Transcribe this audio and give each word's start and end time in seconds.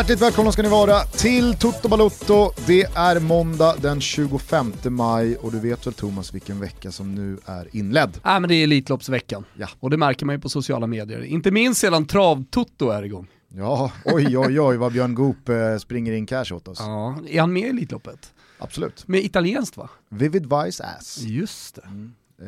Hjärtligt 0.00 0.22
välkomna 0.22 0.52
ska 0.52 0.62
ni 0.62 0.68
vara 0.68 1.00
till 1.00 1.54
Toto 1.56 1.88
Balotto. 1.88 2.50
Det 2.66 2.82
är 2.82 3.20
måndag 3.20 3.74
den 3.82 4.00
25 4.00 4.72
maj 4.84 5.36
och 5.36 5.52
du 5.52 5.60
vet 5.60 5.86
väl 5.86 5.94
Thomas 5.94 6.34
vilken 6.34 6.60
vecka 6.60 6.90
som 6.92 7.14
nu 7.14 7.38
är 7.46 7.76
inledd? 7.76 8.20
Ja, 8.22 8.40
men 8.40 8.48
det 8.48 8.54
är 8.54 8.64
Elitloppsveckan 8.64 9.44
Ja. 9.54 9.66
och 9.80 9.90
det 9.90 9.96
märker 9.96 10.26
man 10.26 10.34
ju 10.34 10.40
på 10.40 10.48
sociala 10.48 10.86
medier. 10.86 11.22
Inte 11.24 11.50
minst 11.50 11.80
sedan 11.80 12.06
Trav-Toto 12.06 12.90
är 12.90 13.02
igång. 13.02 13.26
Ja, 13.48 13.92
oj 14.04 14.38
oj 14.38 14.60
oj 14.60 14.76
vad 14.76 14.92
Björn 14.92 15.14
Goop 15.14 15.48
eh, 15.48 15.76
springer 15.78 16.12
in 16.12 16.26
cash 16.26 16.52
åt 16.52 16.68
oss. 16.68 16.78
Ja. 16.80 17.16
Är 17.28 17.40
han 17.40 17.52
med 17.52 17.62
i 17.62 17.68
Elitloppet? 17.68 18.32
Absolut. 18.58 19.08
Med 19.08 19.20
italienskt 19.24 19.76
va? 19.76 19.88
Vivid 20.08 20.42
Vice 20.52 20.84
Ass. 20.84 21.18
Just 21.22 21.74
det. 21.74 21.82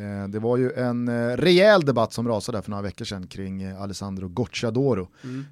Eh, 0.03 0.27
Det 0.27 0.39
var 0.39 0.57
ju 0.57 0.71
en 0.71 1.07
eh, 1.07 1.37
rejäl 1.37 1.85
debatt 1.85 2.13
som 2.13 2.27
rasade 2.27 2.61
för 2.61 2.69
några 2.69 2.83
veckor 2.83 3.05
sedan 3.05 3.27
kring 3.27 3.63
Alessandro 3.65 4.27
Gocciadoro. 4.27 5.07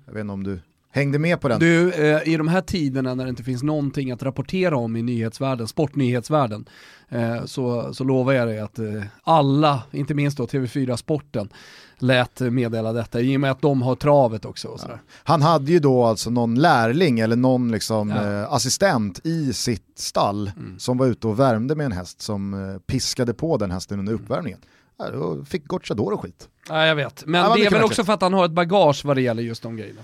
Jag 0.05 0.13
vet 0.13 0.22
inte 0.22 0.33
om 0.33 0.44
du 0.44 0.59
hängde 0.91 1.20
med 1.20 1.41
på 1.41 1.48
den? 1.48 1.59
Du, 1.59 1.91
eh, 1.91 2.34
i 2.34 2.38
de 2.38 2.48
här 2.48 2.62
tiderna 2.62 3.16
när 3.16 3.23
det 3.23 3.30
inte 3.30 3.44
finns 3.44 3.63
någonting 3.63 4.12
att 4.12 4.23
rapportera 4.23 4.77
om 4.77 4.95
i 4.95 5.02
nyhetsvärlden, 5.02 5.67
sportnyhetsvärlden, 5.67 6.66
eh, 7.09 7.45
så, 7.45 7.94
så 7.94 8.04
lovar 8.04 8.34
jag 8.34 8.48
dig 8.48 8.59
att 8.59 8.80
eh, 8.80 9.04
alla, 9.23 9.83
inte 9.92 10.14
minst 10.14 10.38
då 10.38 10.45
TV4 10.45 10.95
Sporten, 10.95 11.50
lät 11.98 12.39
meddela 12.39 12.94
detta 12.94 13.22
i 13.22 13.38
och 13.38 13.42
med 13.42 13.52
att 13.52 13.61
de 13.61 13.81
har 13.81 13.95
travet 13.95 14.45
också. 14.45 14.67
Och 14.67 14.80
sådär. 14.80 15.02
Han 15.23 15.42
hade 15.42 15.72
ju 15.72 15.80
då 15.80 16.03
alltså 16.03 16.30
någon 16.30 16.56
lärling 16.56 17.20
eller 17.20 17.36
någon 17.36 17.72
liksom, 17.72 18.09
Ja. 18.09 18.17
Mm. 18.22 18.42
eh, 18.44 18.53
assistent 18.53 19.20
i 19.23 19.53
sitt 19.53 19.86
stall 19.95 20.52
som 20.78 20.98
var 20.98 21.08
ute 21.08 21.28
och 21.28 21.39
värmde 21.39 21.76
med 21.76 21.86
en 21.86 21.92
häst 21.92 22.22
som 22.22 22.53
eh, 22.53 22.80
piskade 22.80 23.33
på 23.33 23.58
den 23.58 23.72
hästen 23.72 24.00
under 24.00 24.14
uppvärmningen. 24.14 24.59
Ja, 25.00 25.09
då 25.11 25.45
fick 25.45 25.67
Gocciadoro 25.67 26.17
skit. 26.17 26.48
Ja, 26.70 26.86
jag 26.86 26.95
vet. 26.95 27.26
Men 27.26 27.42
Ja, 27.42 27.55
det 27.55 27.66
är 27.66 27.70
väl 27.72 27.83
också 27.83 28.03
för 28.03 28.14
att 28.14 28.22
han 28.22 28.33
har 28.33 28.45
ett 28.45 28.52
bagage 28.52 29.05
vad 29.05 29.17
det 29.17 29.22
gäller 29.22 29.44
just 29.44 29.64
de 29.64 29.76
grejerna. 29.78 30.02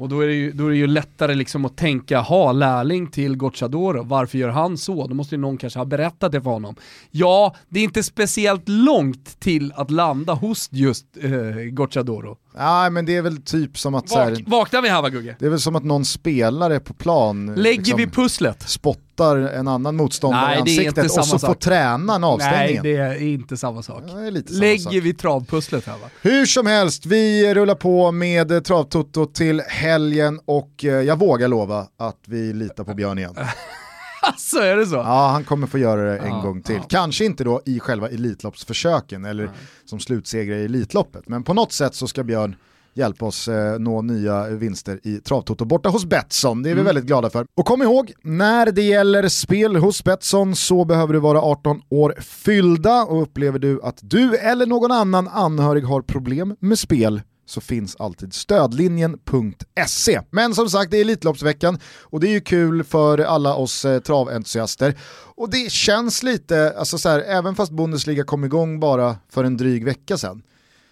Och 0.00 0.08
då 0.08 0.20
är 0.20 0.26
det 0.26 0.34
ju, 0.34 0.52
då 0.52 0.66
är 0.66 0.70
det 0.70 0.76
ju 0.76 0.86
lättare 0.86 1.34
liksom 1.34 1.64
att 1.64 1.76
tänka, 1.76 2.20
ha 2.20 2.52
lärling 2.52 3.06
till 3.06 3.36
Gocciadoro, 3.36 4.02
varför 4.02 4.38
gör 4.38 4.48
han 4.48 4.78
så? 4.78 5.06
Då 5.06 5.14
måste 5.14 5.34
ju 5.34 5.40
någon 5.40 5.56
kanske 5.56 5.78
ha 5.78 5.84
berättat 5.84 6.32
det 6.32 6.42
för 6.42 6.50
honom. 6.50 6.76
Ja, 7.10 7.54
det 7.68 7.80
är 7.80 7.84
inte 7.84 8.02
speciellt 8.02 8.68
långt 8.68 9.40
till 9.40 9.72
att 9.76 9.90
landa 9.90 10.34
hos 10.34 10.68
just 10.72 11.06
eh, 11.22 11.30
Gocciadoro. 11.70 12.36
Nej 12.56 12.90
men 12.90 13.06
det 13.06 13.16
är 13.16 13.22
väl 13.22 13.42
typ 13.42 13.78
som 13.78 13.94
att 13.94 14.08
så 14.08 14.18
här, 14.18 14.30
Vak, 14.30 14.42
vaknar 14.46 14.82
vi 14.82 14.88
här 14.88 15.02
va 15.02 15.08
Gugge? 15.08 15.36
det 15.38 15.46
är 15.46 15.50
väl 15.50 15.60
som 15.60 15.76
att 15.76 15.84
någon 15.84 16.04
spelare 16.04 16.80
på 16.80 16.94
plan 16.94 17.54
Lägger 17.54 17.78
liksom 17.78 17.96
vi 17.98 18.06
pusslet? 18.06 18.62
spottar 18.68 19.36
en 19.36 19.68
annan 19.68 19.96
motståndare 19.96 20.46
Nej, 20.46 20.58
i 20.58 20.62
det 20.64 20.70
är 20.70 20.88
inte 20.88 21.00
ansiktet 21.00 21.04
och 21.04 21.10
så 21.10 21.22
samma 21.30 21.38
får 21.38 21.46
sak. 21.54 21.58
tränaren 21.60 22.20
Nej, 22.20 22.30
avstängningen. 22.30 22.82
det 22.82 22.96
är 22.96 23.22
inte 23.22 23.56
samma 23.56 23.82
sak. 23.82 24.02
Ja, 24.06 24.10
samma 24.12 24.30
Lägger 24.60 24.78
sak. 24.78 24.92
vi 24.94 25.14
travpusslet 25.14 25.86
här 25.86 25.92
va? 25.98 26.06
Hur 26.22 26.46
som 26.46 26.66
helst, 26.66 27.06
vi 27.06 27.54
rullar 27.54 27.74
på 27.74 28.12
med 28.12 28.64
Travtoto 28.64 29.26
till 29.26 29.60
helgen 29.68 30.40
och 30.44 30.84
eh, 30.84 30.90
jag 30.90 31.18
vågar 31.18 31.48
lova 31.48 31.86
att 31.98 32.18
vi 32.26 32.52
litar 32.52 32.84
på 32.84 32.94
Björn 32.94 33.18
igen. 33.18 33.34
Alltså 34.22 34.58
är 34.58 34.76
det 34.76 34.86
så? 34.86 34.94
Ja, 34.96 35.28
han 35.32 35.44
kommer 35.44 35.66
få 35.66 35.78
göra 35.78 36.02
det 36.02 36.18
en 36.18 36.28
Ja, 36.28 36.40
gång 36.40 36.62
till. 36.62 36.74
ja. 36.76 36.82
Kanske 36.88 37.24
inte 37.24 37.44
då 37.44 37.60
i 37.66 37.80
själva 37.80 38.08
Elitloppsförsöken 38.08 39.24
eller 39.24 39.50
som 39.84 40.00
slutsegrare 40.00 40.60
i 40.60 40.64
Elitloppet, 40.64 41.28
men 41.28 41.42
på 41.42 41.54
något 41.54 41.72
sätt 41.72 41.94
så 41.94 42.06
ska 42.06 42.22
Björn 42.24 42.56
hjälpa 42.94 43.26
oss 43.26 43.48
eh, 43.48 43.78
nå 43.78 44.02
nya 44.02 44.46
vinster 44.48 45.00
i 45.02 45.16
Travtoto 45.18 45.64
borta 45.64 45.88
hos 45.88 46.04
Betsson. 46.04 46.62
Det 46.62 46.70
är 46.70 46.74
vi 46.74 46.82
väldigt 46.82 47.04
glada 47.04 47.30
för. 47.30 47.46
Och 47.56 47.66
kom 47.66 47.82
ihåg, 47.82 48.12
när 48.22 48.72
det 48.72 48.82
gäller 48.82 49.28
spel 49.28 49.76
hos 49.76 50.04
Betsson 50.04 50.56
så 50.56 50.84
behöver 50.84 51.12
du 51.14 51.18
vara 51.20 51.40
18 51.40 51.80
år 51.90 52.14
fyllda 52.20 53.02
och 53.04 53.22
upplever 53.22 53.58
du 53.58 53.80
att 53.82 53.98
du 54.02 54.36
eller 54.36 54.66
någon 54.66 54.92
annan 54.92 55.28
anhörig 55.28 55.84
har 55.84 56.02
problem 56.02 56.56
med 56.60 56.78
spel 56.78 57.22
så 57.50 57.60
finns 57.60 57.96
alltid 57.96 58.34
stödlinjen.se. 58.34 60.20
Men 60.30 60.54
som 60.54 60.70
sagt, 60.70 60.90
det 60.90 60.96
är 60.96 61.00
Elitloppsveckan 61.00 61.78
och 62.02 62.20
det 62.20 62.28
är 62.28 62.32
ju 62.32 62.40
kul 62.40 62.84
för 62.84 63.18
alla 63.18 63.54
oss 63.54 63.84
eh, 63.84 64.00
traventusiaster. 64.00 64.94
Och 65.36 65.50
det 65.50 65.72
känns 65.72 66.22
lite, 66.22 66.74
alltså 66.78 66.98
så 66.98 67.08
här, 67.08 67.20
även 67.20 67.54
fast 67.54 67.72
Bundesliga 67.72 68.24
kom 68.24 68.44
igång 68.44 68.80
bara 68.80 69.16
för 69.32 69.44
en 69.44 69.56
dryg 69.56 69.84
vecka 69.84 70.18
sedan. 70.18 70.42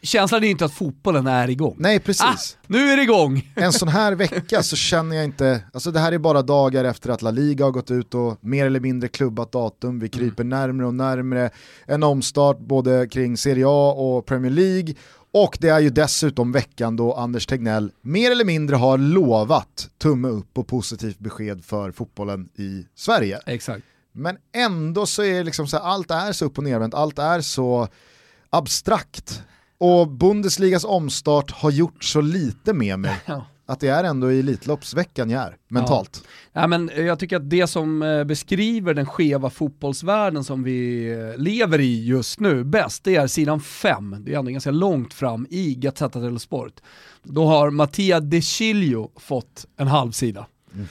Känslan 0.03 0.45
är 0.45 0.49
inte 0.49 0.65
att 0.65 0.73
fotbollen 0.73 1.27
är 1.27 1.51
igång. 1.51 1.77
Nej, 1.79 2.01
precis. 2.01 2.23
Ah, 2.23 2.37
nu 2.67 2.91
är 2.91 2.97
det 2.97 3.03
igång! 3.03 3.53
En 3.55 3.73
sån 3.73 3.89
här 3.89 4.13
vecka 4.13 4.63
så 4.63 4.77
känner 4.77 5.17
jag 5.17 5.25
inte, 5.25 5.63
alltså 5.73 5.91
det 5.91 6.01
här 6.01 6.13
är 6.13 6.19
bara 6.19 6.43
dagar 6.43 6.85
efter 6.85 7.11
att 7.11 7.23
La 7.23 7.31
Liga 7.31 7.65
har 7.65 7.73
gått 7.73 7.91
ut 7.91 8.15
och 8.15 8.39
mer 8.41 8.67
eller 8.67 8.81
mindre 8.81 9.09
klubbat 9.09 9.53
datum, 9.53 9.99
vi 9.99 10.09
kryper 10.09 10.45
närmre 10.45 10.87
och 10.87 10.95
närmre 10.95 11.51
en 11.87 12.03
omstart 12.03 12.59
både 12.59 13.07
kring 13.07 13.37
Serie 13.37 13.65
A 13.69 13.93
och 13.93 14.27
Premier 14.27 14.53
League 14.53 14.95
och 15.33 15.59
det 15.61 15.69
är 15.69 15.81
ju 15.81 15.91
dessutom 15.91 16.53
veckan 16.53 16.97
då 16.97 17.15
Anders 17.15 17.47
Tegnell 17.47 17.93
mer 18.01 18.31
eller 18.31 18.45
mindre 18.45 18.77
har 18.77 18.99
lovat 18.99 19.91
tumme 19.99 20.29
upp 20.29 20.59
och 20.59 20.67
positivt 20.67 21.19
besked 21.19 21.65
för 21.65 21.93
fotbollen 21.93 22.49
i 22.55 22.87
Sverige. 22.95 23.41
Exakt. 23.47 23.85
Men 24.13 24.37
ändå 24.53 25.07
så 25.07 25.23
är 25.23 25.45
liksom 25.45 25.69
så 25.69 25.77
här, 25.77 25.85
allt 25.85 26.11
är 26.11 26.33
så 26.33 26.45
upp 26.45 26.59
och 26.59 26.65
nervänt, 26.65 26.95
allt 26.95 27.19
är 27.19 27.41
så 27.41 27.89
abstrakt. 28.51 29.43
Och 29.79 30.09
Bundesligas 30.09 30.85
omstart 30.85 31.51
har 31.51 31.71
gjort 31.71 32.05
så 32.05 32.21
lite 32.21 32.73
med 32.73 32.99
mig. 32.99 33.21
att 33.69 33.81
det 33.81 33.89
är 33.89 34.05
ändå 34.05 34.33
i 34.33 34.39
Elitloppsveckan 34.39 35.31
jag 35.31 35.43
är, 35.43 35.57
mentalt. 35.69 36.25
Ja, 36.53 36.67
men 36.67 36.89
eh, 36.91 37.07
jag 37.07 37.19
tycker 37.19 37.37
att 37.37 37.51
det 37.51 37.67
som 37.67 38.03
eh, 38.03 38.25
beskriver 38.25 38.95
den 38.95 39.07
skeva 39.07 39.51
fotbollsvärlden 39.51 40.45
som 40.45 40.63
vi 40.63 41.11
eh, 41.13 41.41
lever 41.41 41.81
i 41.81 42.07
just 42.07 42.41
nu 42.41 42.65
bäst, 42.65 43.05
det 43.05 43.17
är 43.17 43.27
sidan 43.27 43.61
5. 43.61 44.17
Det 44.21 44.35
är 44.35 44.39
ändå 44.39 44.51
ganska 44.51 44.71
långt 44.71 45.15
fram 45.15 45.47
i 45.51 45.75
Gazzetta 45.75 46.21
dello 46.21 46.39
Sport. 46.39 46.73
Då 47.23 47.47
har 47.47 47.71
Mattia 47.71 48.21
De 48.21 48.41
Chilio 48.43 49.11
fått 49.17 49.67
en 49.77 49.89
halv 49.89 50.13
sida. 50.13 50.47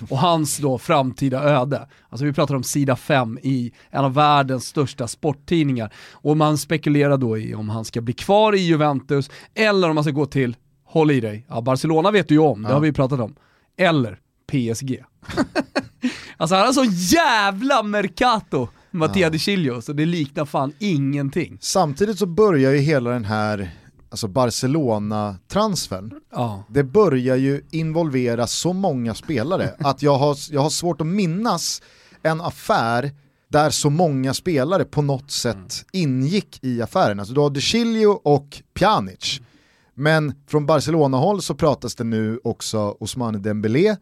Och 0.10 0.18
hans 0.18 0.58
då 0.58 0.78
framtida 0.78 1.44
öde. 1.44 1.88
Alltså 2.10 2.26
vi 2.26 2.34
pratar 2.34 2.56
om 2.56 2.64
sida 2.64 2.96
5 2.96 3.40
i 3.44 3.72
en 3.90 4.06
av 4.06 4.14
världens 4.14 4.66
största 4.66 5.08
sporttidningar. 5.08 5.94
Och 6.12 6.38
man 6.38 6.58
spekulerar 6.58 7.18
då 7.18 7.38
i 7.38 7.56
om 7.56 7.70
han 7.70 7.86
ska 7.86 8.02
bli 8.02 8.14
kvar 8.14 8.56
i 8.56 8.60
Juventus 8.60 9.30
eller 9.54 9.90
om 9.90 9.98
han 9.98 10.04
ska 10.04 10.12
gå 10.12 10.26
till, 10.26 10.56
håll 10.88 11.12
i 11.12 11.20
dig, 11.20 11.46
ja, 11.50 11.62
Barcelona 11.62 12.12
vet 12.12 12.28
du 12.28 12.36
ju 12.36 12.40
om, 12.42 12.62
det 12.64 12.70
Ja. 12.70 12.74
har 12.74 12.82
vi 12.82 12.92
pratat 12.92 13.20
om. 13.20 13.36
Eller 13.78 14.20
PSG. 14.52 15.04
alltså 16.38 16.56
han 16.56 16.66
har 16.66 16.74
så 16.74 16.86
jävla 17.16 17.84
mercato, 17.84 18.68
Mattia 18.92 19.22
Ja. 19.26 19.30
De 19.30 19.40
Chilio, 19.40 19.82
så 19.82 19.94
det 19.94 20.06
liknar 20.06 20.46
fan 20.46 20.74
ingenting. 20.80 21.58
Samtidigt 21.62 22.20
så 22.20 22.26
börjar 22.26 22.72
ju 22.72 22.78
hela 22.78 23.10
den 23.10 23.26
här 23.26 23.72
alltså 24.10 24.28
Barcelona-transfern, 24.28 26.12
Ja. 26.32 26.64
det 26.70 26.84
börjar 26.84 27.36
ju 27.36 27.62
involvera 27.72 28.48
så 28.48 28.74
många 28.74 29.14
spelare 29.16 29.74
att 29.80 30.02
jag 30.02 30.18
har, 30.18 30.38
jag 30.52 30.62
har 30.62 30.70
svårt 30.70 31.02
att 31.02 31.08
minnas 31.08 31.82
en 32.24 32.42
affär 32.42 33.12
där 33.50 33.70
så 33.70 33.90
många 33.90 34.34
spelare 34.34 34.86
på 34.86 35.02
något 35.02 35.32
sätt 35.32 35.86
ingick 35.94 36.60
i 36.62 36.82
affären. 36.82 37.20
Alltså 37.20 37.34
du 37.34 37.40
har 37.42 37.50
De 37.50 37.62
Chilio 37.62 38.08
och 38.24 38.62
Pjanic. 38.74 39.42
Men 39.98 40.34
från 40.50 40.66
Barcelona-håll 40.66 41.42
så 41.42 41.56
pratas 41.56 41.96
det 41.96 42.04
nu 42.04 42.40
också 42.44 42.98
Ousmane 43.00 43.38
Dembélé, 43.38 43.96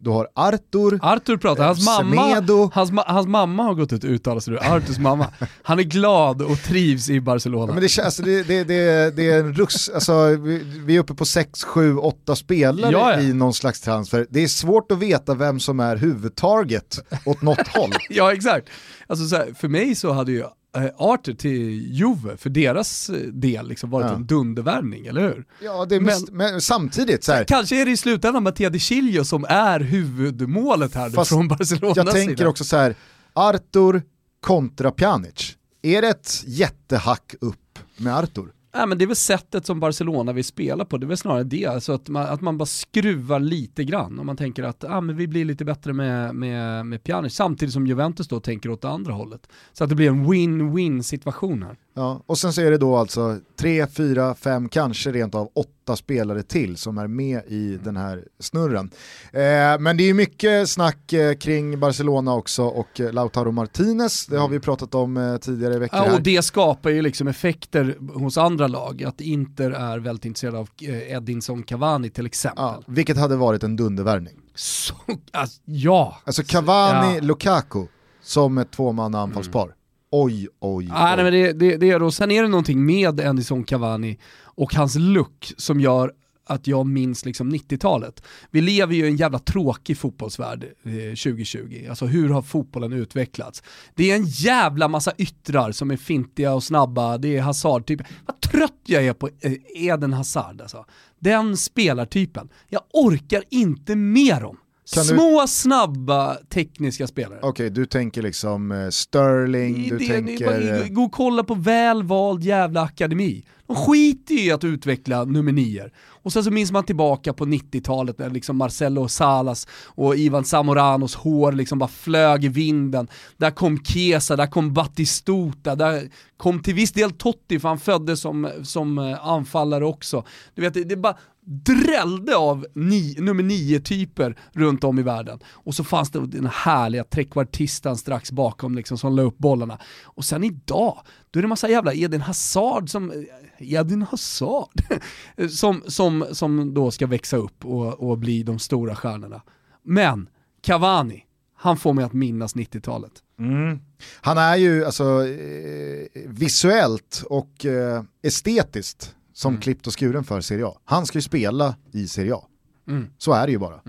du 0.00 0.10
har 0.10 0.28
Artur, 0.34 0.98
Arthur 1.02 1.36
pratar, 1.36 1.64
hans 1.66 1.86
mamma, 1.86 2.22
Semedo. 2.28 2.70
hans, 2.74 2.90
ma- 2.92 3.04
hans 3.06 3.26
mamma 3.26 3.62
har 3.62 3.74
gått 3.74 3.92
ut 3.92 4.04
och 4.04 4.10
uttalat 4.10 4.44
sig 4.44 4.52
nu, 4.52 4.58
Arthurs 4.58 4.98
mamma. 4.98 5.26
Han 5.62 5.78
är 5.78 5.82
glad 5.82 6.42
och 6.42 6.62
trivs 6.62 7.10
i 7.10 7.20
Barcelona. 7.20 7.66
Ja, 7.66 7.74
men 7.74 7.82
det, 7.82 7.98
alltså, 8.04 8.22
det, 8.22 8.42
det, 8.42 8.64
det, 8.64 9.16
det 9.16 9.30
är 9.30 9.38
en 9.40 9.54
rus, 9.54 9.88
alltså, 9.94 10.26
vi, 10.28 10.58
vi 10.84 10.96
är 10.96 11.00
uppe 11.00 11.14
på 11.14 11.24
6, 11.24 11.64
7, 11.64 11.96
8 11.96 12.36
spelare 12.36 12.92
Ja, 12.92 13.12
ja. 13.12 13.20
i 13.20 13.32
någon 13.32 13.54
slags 13.54 13.80
transfer. 13.80 14.26
Det 14.30 14.42
är 14.42 14.48
svårt 14.48 14.92
att 14.92 14.98
veta 14.98 15.34
vem 15.34 15.60
som 15.60 15.80
är 15.80 15.96
huvudtarget 15.96 16.98
åt 17.26 17.42
något 17.42 17.68
håll. 17.68 17.90
Ja 18.10 18.32
exakt. 18.32 18.68
Alltså 19.06 19.26
så 19.26 19.36
här, 19.36 19.54
för 19.58 19.68
mig 19.68 19.94
så 19.94 20.12
hade 20.12 20.32
ju 20.32 20.44
eh, 20.76 20.84
Arthur 20.96 21.34
till 21.34 21.92
Juve, 21.94 22.36
för 22.36 22.50
deras 22.50 23.10
eh, 23.10 23.16
del, 23.16 23.68
liksom 23.68 23.90
varit 23.90 24.06
Ja. 24.06 24.14
en 24.14 24.26
dundervärvning, 24.26 25.06
eller 25.06 25.20
hur? 25.22 25.44
Ja, 25.62 25.84
det 25.84 25.96
är 25.96 26.00
Men- 26.00 26.26
men 26.32 26.60
samtidigt 26.60 27.24
så 27.24 27.32
här, 27.32 27.44
Kanske 27.44 27.80
är 27.80 27.84
det 27.84 27.90
i 27.90 27.96
slutändan 27.96 28.42
Mattia 28.42 28.70
De 28.70 28.78
Chilio 28.78 29.24
som 29.24 29.44
är 29.48 29.80
huvudmålet 29.80 30.94
här 30.94 31.10
Fast 31.10 31.28
från 31.28 31.48
Barcelonas 31.48 31.96
jag 31.96 32.10
tänker 32.10 32.36
sida. 32.36 32.48
också 32.48 32.64
så 32.64 32.76
här, 32.76 32.94
Artur 33.32 34.02
kontra 34.40 34.90
Pjanic. 34.90 35.56
Är 35.82 36.02
det 36.02 36.08
ett 36.08 36.42
jättehack 36.46 37.34
upp 37.40 37.78
med 37.96 38.16
Artur? 38.16 38.48
Nej, 38.78 38.86
men 38.86 38.98
det 38.98 39.04
är 39.04 39.06
väl 39.06 39.16
sättet 39.16 39.66
som 39.66 39.80
Barcelona 39.80 40.32
vill 40.32 40.44
spela 40.44 40.84
på, 40.84 40.98
det 40.98 41.06
är 41.06 41.08
väl 41.08 41.16
snarare 41.16 41.44
det. 41.44 41.66
Alltså 41.66 41.92
att, 41.92 42.08
man, 42.08 42.26
att 42.26 42.40
man 42.40 42.58
bara 42.58 42.66
skruvar 42.66 43.40
lite 43.40 43.84
grann. 43.84 44.18
Om 44.18 44.26
man 44.26 44.36
tänker 44.36 44.62
att 44.62 44.84
ah, 44.84 45.00
men 45.00 45.16
vi 45.16 45.26
blir 45.26 45.44
lite 45.44 45.64
bättre 45.64 45.92
med, 45.92 46.34
med, 46.34 46.86
med 46.86 47.04
Pjanic, 47.04 47.34
samtidigt 47.34 47.72
som 47.72 47.86
Juventus 47.86 48.28
då 48.28 48.40
tänker 48.40 48.70
åt 48.70 48.82
det 48.82 48.88
andra 48.88 49.12
hållet. 49.12 49.48
Så 49.72 49.84
att 49.84 49.90
det 49.90 49.96
blir 49.96 50.08
en 50.08 50.26
win-win 50.26 51.02
situation 51.02 51.62
här. 51.62 51.76
Ja, 51.98 52.22
och 52.26 52.38
sen 52.38 52.52
så 52.52 52.60
är 52.60 52.70
det 52.70 52.78
då 52.78 52.96
alltså 52.96 53.38
tre, 53.60 53.86
fyra, 53.86 54.34
fem, 54.34 54.68
kanske 54.68 55.12
rent 55.12 55.34
av 55.34 55.50
åtta 55.54 55.96
spelare 55.96 56.42
till 56.42 56.76
som 56.76 56.98
är 56.98 57.06
med 57.06 57.42
i 57.46 57.78
den 57.84 57.96
här 57.96 58.24
snurren. 58.38 58.90
Eh, 59.32 59.78
men 59.80 59.96
det 59.96 60.02
är 60.02 60.14
mycket 60.14 60.68
snack 60.68 61.12
eh, 61.12 61.34
kring 61.34 61.80
Barcelona 61.80 62.34
också 62.34 62.62
och 62.64 63.00
eh, 63.00 63.12
Lautaro 63.12 63.50
Martinez, 63.50 64.26
det 64.26 64.36
har 64.36 64.48
vi 64.48 64.60
pratat 64.60 64.94
om 64.94 65.16
eh, 65.16 65.36
tidigare 65.36 65.74
i 65.74 65.78
veckan. 65.78 66.04
Ja, 66.06 66.14
och 66.14 66.22
det 66.22 66.42
skapar 66.42 66.90
ju 66.90 67.02
liksom 67.02 67.28
effekter 67.28 67.96
hos 68.14 68.38
andra 68.38 68.66
lag, 68.66 69.02
att 69.04 69.20
Inter 69.20 69.70
är 69.70 69.98
väldigt 69.98 70.24
intresserade 70.24 70.58
av 70.58 70.68
Edinson 70.80 71.62
Cavani 71.62 72.10
till 72.10 72.26
exempel. 72.26 72.64
Ja, 72.64 72.82
vilket 72.86 73.16
hade 73.16 73.36
varit 73.36 73.62
en 73.62 73.76
dundervärvning. 73.76 74.34
Så, 74.54 74.94
alltså, 75.32 75.60
ja. 75.64 76.16
Alltså 76.24 76.42
Cavani, 76.46 77.14
Ja. 77.14 77.20
Lukaku 77.22 77.86
som 78.22 78.58
ett 78.58 78.70
tvåmanna 78.70 79.20
anfallspar. 79.20 79.66
Oj, 79.68 79.74
oj, 80.10 80.48
oj. 80.60 80.88
Ah, 80.92 81.16
nej, 81.16 81.24
men 81.24 81.32
det, 81.32 81.52
det, 81.52 81.76
det 81.76 81.90
är 81.90 82.00
då, 82.00 82.10
sen 82.10 82.30
är 82.30 82.42
det 82.42 82.48
någonting 82.48 82.86
med 82.86 83.20
Edison 83.20 83.64
Cavani 83.64 84.18
och 84.42 84.74
hans 84.74 84.96
look 84.98 85.52
som 85.56 85.80
gör 85.80 86.12
att 86.48 86.66
jag 86.66 86.86
minns 86.86 87.24
liksom 87.24 87.54
90-talet. 87.54 88.22
Vi 88.50 88.60
lever 88.60 88.94
ju 88.94 89.04
i 89.04 89.08
en 89.08 89.16
jävla 89.16 89.38
tråkig 89.38 89.98
fotbollsvärld 89.98 90.64
eh, 90.64 90.92
2020. 90.92 91.86
Alltså 91.88 92.06
hur 92.06 92.28
har 92.28 92.42
fotbollen 92.42 92.92
utvecklats? 92.92 93.62
Det 93.94 94.10
är 94.10 94.16
en 94.16 94.26
jävla 94.26 94.88
massa 94.88 95.12
yttrar 95.18 95.72
som 95.72 95.90
är 95.90 95.96
fintiga 95.96 96.54
och 96.54 96.64
snabba, 96.64 97.18
det 97.18 97.36
är 97.36 97.42
Hazard 97.42 97.86
typ. 97.86 98.00
Vad 98.26 98.40
trött 98.40 98.80
jag 98.86 99.04
är 99.04 99.12
på 99.12 99.28
eh, 99.40 99.52
Eden 99.74 100.12
Hazard 100.12 100.60
alltså. 100.60 100.84
Den 101.18 101.56
spelartypen. 101.56 102.48
Jag 102.68 102.82
orkar 102.92 103.44
inte 103.50 103.96
med 103.96 104.42
dem. 104.42 104.56
Kan 104.94 105.02
du- 105.06 105.08
Små, 105.08 105.44
snabba, 105.48 106.34
tekniska 106.34 107.06
spelare. 107.06 107.38
Okej, 107.42 107.70
du 107.70 107.86
tänker 107.86 108.22
liksom 108.22 108.72
eh, 108.72 108.88
Sterling, 108.88 109.88
du 109.88 109.98
det, 109.98 110.06
tänker... 110.06 110.46
bara, 110.46 110.78
eh, 110.84 110.88
gå 110.88 111.02
och 111.02 111.12
kolla 111.12 111.44
på 111.44 111.54
väl 111.54 112.02
vald 112.02 112.42
jävla 112.44 112.82
akademi. 112.82 113.44
De 113.66 113.76
skiter 113.76 114.34
ju 114.34 114.40
i 114.44 114.50
att 114.50 114.64
utveckla 114.64 115.24
nummer 115.24 115.52
nior. 115.52 115.90
Och 116.22 116.32
sen 116.32 116.44
så 116.44 116.50
minns 116.50 116.72
man 116.72 116.84
tillbaka 116.84 117.32
på 117.32 117.44
90-talet 117.44 118.18
när 118.18 118.30
liksom 118.30 118.56
Marcelo 118.56 119.08
Salas 119.08 119.66
och 119.84 120.16
Ivan 120.16 120.44
Zamoranos 120.44 121.14
hår 121.14 121.52
liksom 121.52 121.78
bara 121.78 121.88
flög 121.88 122.44
i 122.44 122.48
vinden. 122.48 123.08
Där 123.36 123.50
kom 123.50 123.84
Chiesa, 123.84 124.36
där 124.36 124.46
kom 124.46 124.72
Battistuta, 124.74 125.74
där 125.76 126.08
kom 126.38 126.62
till 126.62 126.74
viss 126.74 126.92
del 126.92 127.10
Totti 127.10 127.58
för 127.58 127.68
han 127.68 127.78
föddes 127.78 128.20
som, 128.20 128.50
som 128.62 128.98
eh, 128.98 129.26
anfallare 129.26 129.84
också. 129.84 130.24
Du 130.54 130.62
vet, 130.62 130.74
det, 130.74 130.84
det 130.84 130.96
bara 130.96 131.16
drällde 131.50 132.36
av 132.36 132.66
ni, 132.74 133.16
nummer 133.18 133.42
nio 133.42 133.80
typer 133.80 134.38
runt 134.52 134.84
om 134.84 134.98
i 134.98 135.02
världen. 135.02 135.38
Och 135.46 135.74
så 135.74 135.84
fanns 135.84 136.10
det 136.10 136.26
den 136.26 136.46
härliga 136.46 137.04
trekvartistan 137.04 137.96
strax 137.96 138.32
bakom 138.32 138.74
liksom, 138.74 138.98
som 138.98 139.16
la 139.16 139.22
upp 139.22 139.38
bollarna. 139.38 139.78
Och 140.04 140.24
sen 140.24 140.44
idag, 140.44 140.98
då 141.30 141.40
är 141.40 141.42
det 141.42 141.48
massa 141.48 141.68
jävla 141.68 141.94
Edin 141.94 142.20
Hazard 142.20 142.90
som, 142.90 143.10
eh, 143.10 143.72
Edin 143.72 144.02
Hazard, 144.02 144.82
som, 145.50 145.82
som, 145.86 146.24
som 146.32 146.74
då 146.74 146.90
ska 146.90 147.06
växa 147.06 147.36
upp 147.36 147.64
och, 147.64 148.10
och 148.10 148.18
bli 148.18 148.42
de 148.42 148.58
stora 148.58 148.96
stjärnorna. 148.96 149.42
Men 149.82 150.28
Cavani, 150.62 151.24
han 151.54 151.76
får 151.76 151.92
mig 151.92 152.04
att 152.04 152.12
minnas 152.12 152.56
90-talet. 152.56 153.12
Mm. 153.38 153.80
Han 154.20 154.38
är 154.38 154.56
ju 154.56 154.84
alltså 154.84 155.26
eh, 155.26 156.06
visuellt 156.26 157.22
och 157.26 157.66
eh, 157.66 158.02
estetiskt 158.22 159.14
som 159.34 159.52
Mm. 159.52 159.60
klippt 159.62 159.86
och 159.86 159.98
skuren 160.00 160.24
för 160.24 160.40
Serie 160.40 160.66
A. 160.66 160.78
Han 160.84 161.06
ska 161.06 161.18
ju 161.18 161.22
spela 161.22 161.76
i 161.92 162.08
Serie 162.08 162.34
A. 162.34 162.44
Mm. 162.88 163.10
Så 163.18 163.32
är 163.32 163.46
det 163.46 163.52
ju 163.52 163.58
bara. 163.58 163.80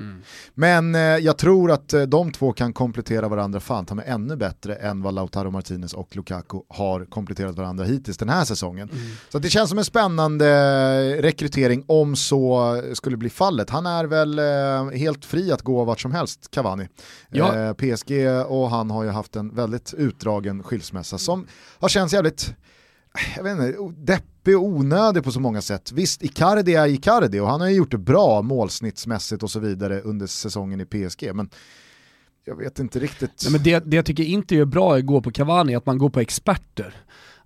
Men 0.54 0.96
eh, 0.96 1.02
jag 1.02 1.38
tror 1.38 1.72
att 1.72 1.94
eh, 1.94 2.02
de 2.02 2.32
två 2.32 2.54
kan 2.54 2.74
komplettera 2.74 3.28
varandra 3.28 3.60
fan 3.60 3.86
ta 3.86 3.96
mig 3.96 4.06
ännu 4.08 4.36
bättre 4.36 4.76
än 4.76 5.02
vad 5.02 5.14
Lautaro 5.14 5.52
Martinez 5.52 5.94
och 5.94 6.16
Lukaku 6.16 6.58
har 6.68 7.06
kompletterat 7.06 7.56
varandra 7.56 7.86
hittills 7.86 8.18
den 8.18 8.30
här 8.30 8.46
säsongen. 8.46 8.90
Så 9.30 9.38
att 9.38 9.44
det 9.44 9.50
känns 9.50 9.70
som 9.70 9.80
en 9.80 9.86
spännande 9.86 10.48
eh, 10.48 11.22
rekrytering 11.22 11.84
om 11.88 12.16
så 12.16 12.82
skulle 12.94 13.18
bli 13.18 13.30
fallet. 13.30 13.70
Han 13.70 13.86
är 13.86 14.06
väl 14.06 14.40
eh, 14.40 15.00
helt 15.00 15.26
fri 15.26 15.52
att 15.52 15.62
gå 15.62 15.84
vart 15.84 16.00
som 16.00 16.12
helst, 16.12 16.52
Cavani. 16.52 16.88
Ja. 17.30 17.56
Eh, 17.56 17.74
PSG 17.74 18.12
och 18.48 18.70
han 18.70 18.92
har 18.92 19.04
ju 19.04 19.10
haft 19.10 19.36
en 19.36 19.56
väldigt 19.56 19.94
utdragen 19.94 20.64
skilsmässa 20.64 21.18
som 21.18 21.48
har 21.80 21.90
känts 21.90 22.14
jävligt 22.14 22.56
jag 23.36 23.44
vet 23.44 23.52
inte, 23.52 23.78
deppig 24.14 24.58
och 24.58 24.64
onödig 24.64 25.24
på 25.24 25.32
så 25.32 25.40
många 25.40 25.62
sätt. 25.62 25.92
Visst, 25.92 26.24
Icardi 26.24 26.76
är 26.76 26.88
Icardi 26.88 27.40
och 27.40 27.48
han 27.48 27.62
har 27.62 27.68
ju 27.68 27.76
gjort 27.76 27.92
det 27.92 27.98
bra 27.98 28.42
målsnittsmässigt 28.42 29.44
och 29.44 29.52
så 29.52 29.60
vidare 29.60 30.02
under 30.02 30.28
säsongen 30.28 30.82
i 30.82 30.86
PSG, 30.86 31.36
men 31.36 31.50
jag 32.46 32.56
vet 32.56 32.80
inte 32.80 33.00
riktigt. 33.00 33.42
Nej, 33.44 33.52
men 33.52 33.64
det, 33.64 33.80
det 33.80 33.96
jag 33.96 34.06
tycker 34.06 34.24
inte 34.24 34.56
är 34.56 34.66
bra 34.66 34.98
i 34.98 35.00
att 35.00 35.06
gå 35.06 35.22
på 35.22 35.32
Cavani 35.32 35.74
är 35.74 35.78
att 35.78 35.86
man 35.86 35.98
går 35.98 36.10
på 36.10 36.20
experter. 36.20 36.96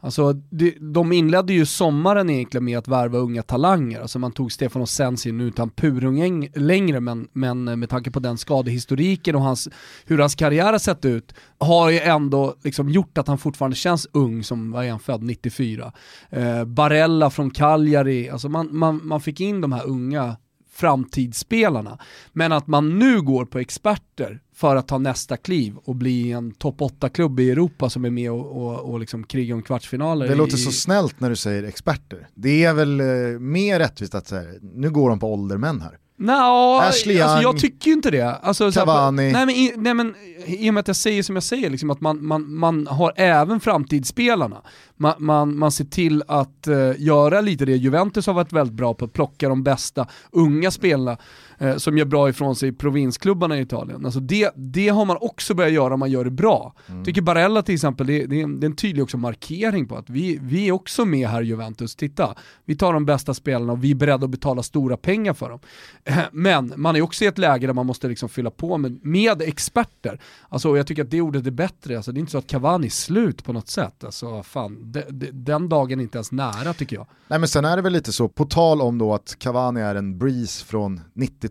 Alltså, 0.04 0.34
det, 0.34 0.76
de 0.80 1.12
inledde 1.12 1.54
ju 1.54 1.66
sommaren 1.66 2.30
egentligen 2.30 2.66
med 2.66 2.78
att 2.78 2.88
värva 2.88 3.18
unga 3.18 3.44
talanger. 3.44 4.02
Alltså 4.02 4.20
man 4.20 4.32
tog 4.32 4.52
Stefano 4.52 4.86
Sensi, 4.86 5.32
nu 5.32 5.44
utan 5.44 5.70
purung 5.70 6.50
längre, 6.56 7.00
men, 7.00 7.28
men 7.34 7.68
eh, 7.68 7.76
med 7.76 7.90
tanke 7.90 8.12
på 8.12 8.20
den 8.20 8.38
skadehistoriken 8.38 9.36
och 9.36 9.42
hans, 9.42 9.70
hur 10.06 10.20
hans 10.20 10.36
karriär 10.36 10.72
har 10.72 10.80
sett 10.80 11.06
ut, 11.06 11.34
har 11.58 11.90
ju 11.90 12.00
ändå 12.00 12.56
liksom 12.64 12.90
gjort 12.90 13.18
att 13.18 13.28
han 13.28 13.38
fortfarande 13.38 13.76
känns 13.76 14.08
ung, 14.12 14.44
som 14.44 14.72
var 14.72 14.90
han 14.90 15.00
född, 15.00 15.24
94. 15.24 15.94
Eh, 16.30 16.66
Barella 16.66 17.30
från 17.30 17.52
Cagliari, 17.52 18.30
alltså 18.30 18.50
man, 18.50 18.70
man, 18.72 19.00
man 19.04 19.22
fick 19.22 19.40
in 19.40 19.62
de 19.62 19.72
här 19.72 19.88
unga 19.88 20.36
framtidsspelarna. 20.74 21.98
Men 22.34 22.52
att 22.52 22.68
man 22.68 23.00
nu 23.00 23.22
går 23.22 23.46
på 23.46 23.60
experter 23.60 24.40
för 24.56 24.76
att 24.76 24.88
ta 24.88 24.98
nästa 24.98 25.38
kliv 25.38 25.76
och 25.86 25.96
bli 25.96 26.32
en 26.32 26.52
topp 26.52 26.82
8-klubb 26.82 27.40
i 27.40 27.52
Europa 27.52 27.90
som 27.90 28.06
är 28.06 28.10
med 28.10 28.32
och, 28.32 28.66
och, 28.66 28.80
och 28.92 29.00
liksom 29.00 29.24
krigar 29.24 29.56
om 29.56 29.62
kvartsfinaler. 29.62 30.28
det 30.28 30.36
låter 30.36 30.56
i, 30.56 30.58
så 30.58 30.72
snällt 30.72 31.20
när 31.20 31.30
du 31.30 31.36
säger 31.36 31.64
experter. 31.64 32.28
Det 32.36 32.64
är 32.64 32.74
väl 32.74 33.00
eh, 33.00 33.06
mer 33.40 33.80
rättvist 33.80 34.16
att 34.16 34.28
säga, 34.28 34.52
nu 34.62 34.90
går 34.90 35.10
de 35.10 35.20
på 35.20 35.34
åldermän 35.34 35.82
här. 35.82 35.98
Nå, 36.16 36.80
Ashley 36.82 37.22
alltså 37.22 37.36
Young, 37.36 37.44
jag 37.44 37.62
tycker 37.62 37.88
ju 37.88 37.94
inte 37.94 38.12
det. 38.12 38.36
Alltså, 38.36 38.72
så 38.72 38.80
här, 38.80 38.86
Cavani. 38.86 39.32
nej, 39.32 39.46
men, 39.46 39.56
i, 39.56 39.74
nej 39.78 39.94
men 39.94 40.16
i 40.46 40.70
och 40.70 40.74
med 40.74 40.82
att 40.82 40.88
jag 40.88 40.96
säger 40.96 41.24
som 41.24 41.36
jag 41.36 41.44
säger, 41.44 41.70
liksom, 41.70 41.90
att 41.90 42.02
man, 42.02 42.26
man, 42.26 42.56
man 42.56 42.88
har 42.88 43.14
även 43.16 43.60
framtidsspelarna. 43.60 44.62
Man, 44.98 45.14
man, 45.18 45.58
man 45.58 45.72
ser 45.72 45.86
till 45.86 46.24
att 46.28 46.68
eh, 46.68 46.92
göra 46.98 47.42
lite 47.42 47.66
det 47.66 47.76
Juventus 47.76 48.28
har 48.28 48.34
varit 48.34 48.54
väldigt 48.54 48.76
bra 48.76 48.94
på, 48.94 49.06
att 49.06 49.14
plocka 49.14 49.50
de 49.50 49.64
bästa 49.64 50.08
unga 50.32 50.72
spelarna 50.72 51.18
eh, 51.64 51.78
som 51.78 51.98
gör 51.98 52.06
bra 52.06 52.30
ifrån 52.30 52.56
sig 52.56 52.70
i 52.70 52.72
provinsklubbarna 52.72 53.58
i 53.58 53.62
Italien. 53.62 54.06
Alltså 54.06 54.20
det, 54.20 54.52
det 54.56 54.90
har 54.90 55.06
man 55.06 55.18
också 55.22 55.54
börjat 55.54 55.74
göra 55.74 55.94
om 55.94 56.00
man 56.00 56.12
gör 56.12 56.24
det 56.24 56.32
bra. 56.32 56.74
Mm. 56.90 57.06
Tycker 57.06 57.22
Barella 57.22 57.62
till 57.62 57.76
exempel, 57.76 58.08
det, 58.08 58.26
det, 58.26 58.40
är 58.40 58.44
en, 58.44 58.60
det 58.60 58.66
är 58.66 58.70
en 58.70 58.76
tydlig 58.76 59.04
också 59.04 59.18
markering 59.18 59.88
på 59.88 59.96
att 59.96 60.10
vi, 60.10 60.40
vi 60.42 60.68
är 60.68 60.72
också 60.72 61.06
med 61.06 61.28
här 61.28 61.42
i 61.42 61.46
Juventus, 61.46 61.96
titta, 61.96 62.36
vi 62.66 62.76
tar 62.76 62.94
de 62.94 63.06
bästa 63.06 63.34
spelarna 63.34 63.74
och 63.74 63.84
vi 63.84 63.92
är 63.92 63.96
beredda 63.96 64.26
att 64.26 64.32
betala 64.32 64.64
stora 64.64 64.98
pengar 64.98 65.34
för 65.34 65.50
dem. 65.50 65.60
Eh, 66.04 66.18
Men 66.32 66.74
man 66.76 66.96
är 66.96 67.02
också 67.02 67.24
i 67.24 67.28
ett 67.28 67.38
läge 67.38 67.68
där 67.68 67.74
man 67.74 67.86
måste 67.86 68.08
liksom 68.08 68.30
fylla 68.30 68.52
på 68.52 68.78
med, 68.78 69.00
med 69.06 69.42
experter. 69.42 70.20
Alltså, 70.50 70.70
och 70.70 70.78
jag 70.78 70.88
tycker 70.88 71.04
att 71.04 71.12
det 71.12 71.22
ordet 71.22 71.48
är 71.48 71.52
bättre, 71.52 71.96
alltså, 71.96 72.12
det 72.12 72.18
är 72.18 72.20
inte 72.20 72.32
så 72.32 72.38
att 72.38 72.48
Cavani 72.48 72.88
är 72.88 72.92
slut 72.92 73.44
på 73.44 73.54
något 73.54 73.68
sätt. 73.68 74.04
Alltså, 74.04 74.44
fan, 74.44 74.92
de, 74.92 75.04
de, 75.10 75.32
den 75.32 75.70
dagen 75.70 76.00
är 76.00 76.04
inte 76.04 76.18
ens 76.18 76.32
nära 76.32 76.74
tycker 76.74 76.96
jag. 76.96 77.08
Nej 77.28 77.40
men 77.40 77.48
sen 77.48 77.66
är 77.66 77.76
det 77.76 77.82
väl 77.82 77.94
lite 77.94 78.12
så, 78.12 78.28
på 78.28 78.46
tal 78.46 78.82
om 78.82 78.98
då 78.98 79.14
att 79.14 79.36
Cavani 79.40 79.82
är 79.82 79.96
en 79.96 80.18
breeze 80.18 80.66
från 80.66 81.02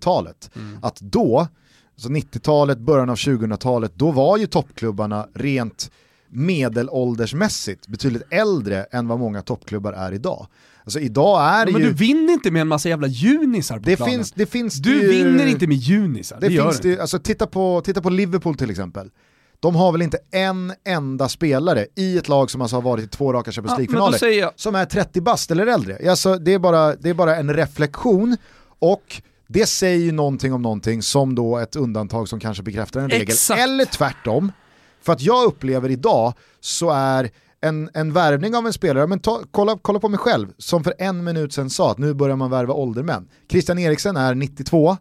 90-talet, 0.02 0.50
att 0.82 1.00
då, 1.00 1.46
alltså 1.94 2.08
90-talet, 2.08 2.78
början 2.78 3.10
av 3.10 3.16
2000-talet, 3.16 3.92
då 3.94 4.10
var 4.10 4.36
ju 4.36 4.46
toppklubbarna 4.46 5.28
rent 5.34 5.90
medelåldersmässigt 6.28 7.86
betydligt 7.86 8.22
äldre 8.30 8.84
än 8.84 9.08
vad 9.08 9.18
många 9.18 9.42
toppklubbar 9.42 9.92
är 9.92 10.12
idag. 10.12 10.46
Alltså 10.84 11.00
idag 11.00 11.44
är 11.44 11.66
det 11.66 11.72
Men 11.72 11.80
ju... 11.80 11.88
du 11.88 11.94
vinner 11.94 12.32
inte 12.32 12.50
med 12.50 12.60
en 12.62 12.68
massa 12.68 12.88
jävla 12.88 13.06
junisar 13.06 13.78
på 13.78 13.84
det 13.84 13.96
planen. 13.96 14.14
finns, 14.14 14.32
det 14.32 14.46
finns 14.46 14.74
du 14.74 15.02
ju, 15.02 15.08
vinner 15.08 15.46
inte 15.46 15.66
med 15.66 15.76
junisar, 15.76 16.40
det, 16.40 16.48
Det, 16.48 16.54
gör 16.54 16.64
finns 16.64 16.76
inte. 16.76 16.88
det, 16.88 17.00
alltså 17.00 17.18
titta 17.18 17.46
på, 17.46 17.82
titta 17.84 18.00
på 18.00 18.10
Liverpool 18.10 18.54
till 18.54 18.70
exempel. 18.70 19.10
De 19.60 19.74
har 19.74 19.92
väl 19.92 20.02
inte 20.02 20.18
en 20.30 20.72
enda 20.84 21.28
spelare 21.28 21.86
i 21.96 22.18
ett 22.18 22.28
lag 22.28 22.50
som 22.50 22.60
alltså 22.60 22.76
har 22.76 22.82
varit 22.82 23.04
i 23.04 23.08
två 23.08 23.32
raka 23.32 23.52
Champions 23.52 23.78
men 23.78 23.86
League-finaler 23.86 24.38
jag, 24.40 24.52
som 24.56 24.74
är 24.74 24.84
30 24.84 25.20
bast 25.20 25.50
eller 25.50 25.66
äldre. 25.66 26.10
Alltså, 26.10 26.38
det, 26.38 26.54
är 26.54 26.58
bara, 26.58 26.94
det 26.96 27.10
är 27.10 27.14
bara 27.14 27.36
en 27.36 27.54
reflektion 27.54 28.36
och 28.78 29.22
det 29.52 29.66
säger 29.66 30.04
ju 30.04 30.12
någonting 30.12 30.52
om 30.52 30.62
någonting 30.62 31.02
som 31.02 31.34
då 31.34 31.58
ett 31.58 31.76
undantag 31.76 32.28
som 32.28 32.40
kanske 32.40 32.62
bekräftar 32.62 33.00
en 33.00 33.10
regel. 33.10 33.22
Exakt. 33.22 33.60
Eller 33.60 33.84
tvärtom. 33.84 34.52
För 35.02 35.12
att 35.12 35.20
jag 35.22 35.44
upplever 35.44 35.90
idag 35.90 36.34
så 36.60 36.90
är 36.90 37.30
en, 37.60 37.90
en 37.94 38.12
värvning 38.12 38.56
av 38.56 38.66
en 38.66 38.72
spelare, 38.72 39.06
men 39.06 39.18
ta, 39.20 39.40
kolla, 39.50 39.78
kolla 39.82 39.98
på 40.00 40.08
mig 40.08 40.18
själv, 40.18 40.48
som 40.58 40.84
för 40.84 40.94
en 40.98 41.24
minut 41.24 41.52
sedan 41.52 41.70
sa 41.70 41.90
att 41.90 41.98
nu 41.98 42.14
börjar 42.14 42.36
man 42.36 42.50
värva 42.50 42.74
åldermän. 42.74 43.28
Christian 43.50 43.78
Eriksen 43.78 44.16
är 44.16 44.34
92, 44.34 44.96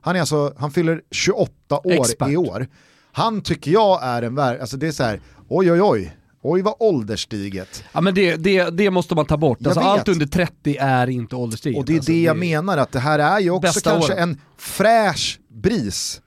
han, 0.00 0.16
är 0.16 0.20
alltså, 0.20 0.54
han 0.58 0.70
fyller 0.70 1.02
28 1.10 1.78
år 1.84 1.92
Expert. 1.92 2.28
i 2.28 2.36
år. 2.36 2.66
Han 3.12 3.40
tycker 3.40 3.70
jag 3.70 4.02
är 4.02 4.22
en 4.22 4.34
värv, 4.34 4.60
alltså 4.60 4.76
det 4.76 4.86
är 4.86 4.92
så 4.92 5.02
här, 5.02 5.20
oj 5.48 5.72
oj 5.72 5.82
oj, 5.82 6.16
oj 6.44 6.62
vad 6.62 6.74
ålderstiget. 6.78 7.84
Ja 7.92 8.00
men 8.00 8.14
det, 8.14 8.36
det, 8.36 8.70
det 8.70 8.90
måste 8.90 9.14
man 9.14 9.26
ta 9.26 9.36
bort. 9.36 9.66
Alltså, 9.66 9.80
allt 9.80 10.08
under 10.08 10.26
30 10.26 10.76
är 10.80 11.06
inte 11.06 11.36
ålderstiget. 11.36 11.78
Och 11.78 11.84
det 11.84 11.92
är 11.92 11.96
alltså, 11.96 12.12
det 12.12 12.22
jag 12.22 12.36
menar, 12.36 12.78
att 12.78 12.92
det 12.92 12.98
här 12.98 13.18
är 13.18 13.40
ju 13.40 13.50
också 13.50 13.60
Bästa 13.60 13.90
kanske 13.90 14.12
åren. 14.12 14.30
en 14.30 14.40
fräsch 14.56 15.40
bris 15.48 16.20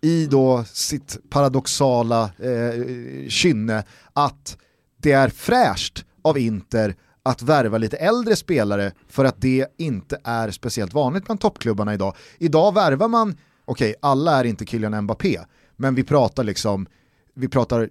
i 0.00 0.26
då 0.26 0.64
sitt 0.72 1.16
paradoxala 1.30 2.22
eh, 2.22 3.28
kynne 3.28 3.84
att 4.12 4.56
det 5.02 5.12
är 5.12 5.28
fräscht 5.28 6.04
av 6.22 6.38
Inter 6.38 6.94
att 7.22 7.42
värva 7.42 7.78
lite 7.78 7.96
äldre 7.96 8.36
spelare 8.36 8.92
för 9.08 9.24
att 9.24 9.40
det 9.40 9.66
inte 9.78 10.20
är 10.24 10.50
speciellt 10.50 10.94
vanligt 10.94 11.24
bland 11.24 11.40
toppklubbarna 11.40 11.94
idag. 11.94 12.16
Idag 12.38 12.74
värvar 12.74 13.08
man, 13.08 13.36
okej 13.64 13.94
alla 14.02 14.40
är 14.40 14.44
inte 14.44 14.66
Kylian 14.66 15.00
Mbappé, 15.04 15.40
men 15.76 15.94
vi 15.94 16.04
pratar 16.04 16.44
liksom, 16.44 16.86
vi 17.34 17.48
pratar 17.48 17.88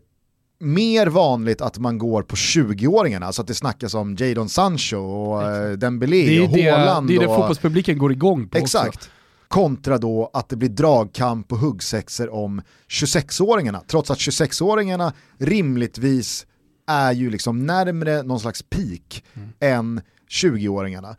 mer 0.62 1.08
vanligt 1.08 1.62
att 1.62 1.78
man 1.78 1.98
går 1.98 2.24
på 2.24 2.36
20-åringarna, 2.36 3.26
alltså 3.26 3.42
att 3.42 3.48
det 3.48 3.54
snackas 3.54 3.94
om 3.94 4.16
Jadon 4.16 4.50
Sancho 4.50 4.98
och 4.98 5.44
eh, 5.44 5.72
Dembélé 5.72 6.26
det 6.26 6.38
är 6.38 6.44
och 6.44 6.78
Haaland. 6.78 7.08
det, 7.08 7.16
är 7.16 7.20
det 7.20 7.28
och, 7.28 7.36
fotbollspubliken 7.36 7.98
går 7.98 8.12
igång 8.12 8.48
på 8.48 8.60
också. 8.60 8.78
Exakt. 8.78 9.10
kontra 9.48 9.98
då 9.98 10.30
att 10.34 10.50
det 10.50 10.56
blir 10.56 10.70
dragkamp 10.70 11.52
och 11.52 11.58
huggsexer 11.58 12.34
om 12.34 12.62
26-åringarna, 12.90 13.82
trots 13.88 14.12
att 14.12 14.18
26-åringarna 14.18 15.14
rimligtvis 15.38 16.46
är 16.88 17.12
ju 17.12 17.30
liksom 17.30 17.66
närmre 17.66 18.24
någon 18.24 18.40
slags 18.40 18.64
peak 18.64 19.24
mm. 19.34 19.50
än 19.60 20.02
20-åringarna. 20.30 21.16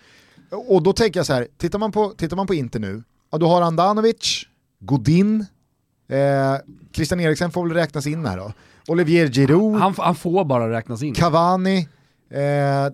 Och 0.51 0.83
då 0.83 0.93
tänker 0.93 1.21
jag 1.21 1.27
så 1.27 1.33
här, 1.33 1.49
tittar 1.59 1.79
man 1.79 1.93
på, 1.93 2.11
tittar 2.11 2.37
man 2.37 2.47
på 2.47 2.55
Inter 2.55 2.81
nu, 2.81 3.03
ja, 3.31 3.39
då 3.39 3.47
har 3.47 3.63
Andanovic, 3.63 4.47
Godin, 4.81 5.47
eh, 6.09 6.57
Christian 6.93 7.21
Eriksen 7.21 7.51
får 7.51 7.67
väl 7.69 7.75
räknas 7.77 8.07
in 8.07 8.27
här 8.27 8.37
då, 8.37 8.53
Olivier 8.89 9.29
Giroud, 9.29 9.81
han, 9.81 9.95
han 9.99 10.15
får 10.15 10.45
bara 10.45 10.71
räknas 10.71 11.03
in. 11.03 11.15
Cavani, 11.15 11.79
eh, 12.31 12.39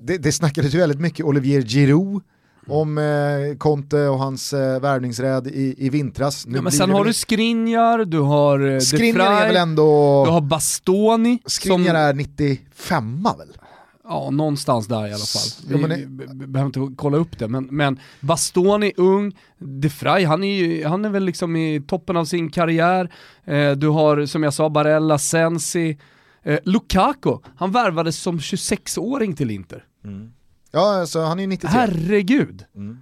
det, 0.03 0.19
det 0.19 0.33
snackades 0.33 0.75
ju 0.75 0.79
väldigt 0.79 1.01
mycket 1.01 1.27
Olivier 1.27 1.63
Giroud, 1.63 2.23
om 2.69 2.99
eh, 2.99 3.57
Conte 3.59 4.07
och 4.07 4.19
hans 4.19 4.53
eh, 4.53 4.81
värvningsräd 4.81 5.47
i, 5.47 5.75
i 5.79 5.91
vintras. 5.91 6.47
Nu 6.47 6.57
ja, 6.57 6.63
men 6.63 6.73
sen 6.73 6.91
har 6.91 7.05
du 7.05 7.13
Skriniar, 7.13 8.05
du 8.05 8.19
har 8.19 8.61
eh, 8.75 8.79
Skriniar 8.79 9.43
är 9.43 9.47
väl 9.47 9.57
ändå... 9.57 10.25
Du 10.25 10.31
har 10.31 10.41
Bastoni. 10.41 11.39
Skriniar 11.47 11.87
som... 11.87 11.97
är 11.97 12.15
95 12.15 13.23
väl? 13.39 13.49
Ja, 14.09 14.31
någonstans 14.31 14.87
där 14.87 15.07
i 15.07 15.13
alla 15.13 15.25
fall. 15.25 15.67
Vi, 15.69 15.83
ja, 15.83 15.89
det... 15.89 16.47
behöver 16.47 16.67
inte 16.67 16.97
kolla 16.97 17.17
upp 17.17 17.39
det, 17.39 17.49
men, 17.49 17.65
men 17.71 18.01
Bastoni, 18.21 18.93
ung, 18.97 19.37
De 19.59 19.91
Frey, 19.91 20.25
han 20.25 20.45
är, 20.45 20.55
ju, 20.55 20.85
han 20.85 21.05
är 21.05 21.09
väl 21.09 21.25
liksom 21.25 21.57
i 21.57 21.83
toppen 21.87 22.17
av 22.17 22.25
sin 22.25 22.51
karriär. 22.51 23.13
Eh, 23.45 23.73
du 23.73 23.89
har, 23.89 24.27
som 24.27 24.43
jag 24.43 24.55
sa, 24.55 24.71
Barella, 24.71 25.19
Sensi, 25.19 25.99
eh, 26.43 26.59
Lukaku, 26.65 27.39
han 27.57 27.73
värvades 27.73 28.19
som 28.19 28.39
26-åring 28.39 29.37
till 29.37 29.51
Inter. 29.51 29.85
Mm. 30.05 30.33
Ja, 30.71 31.01
alltså, 31.01 31.21
han 31.21 31.39
är 31.39 31.43
ju 31.43 31.47
93. 31.47 31.71
Herregud! 31.79 32.65
Mm. 32.77 32.99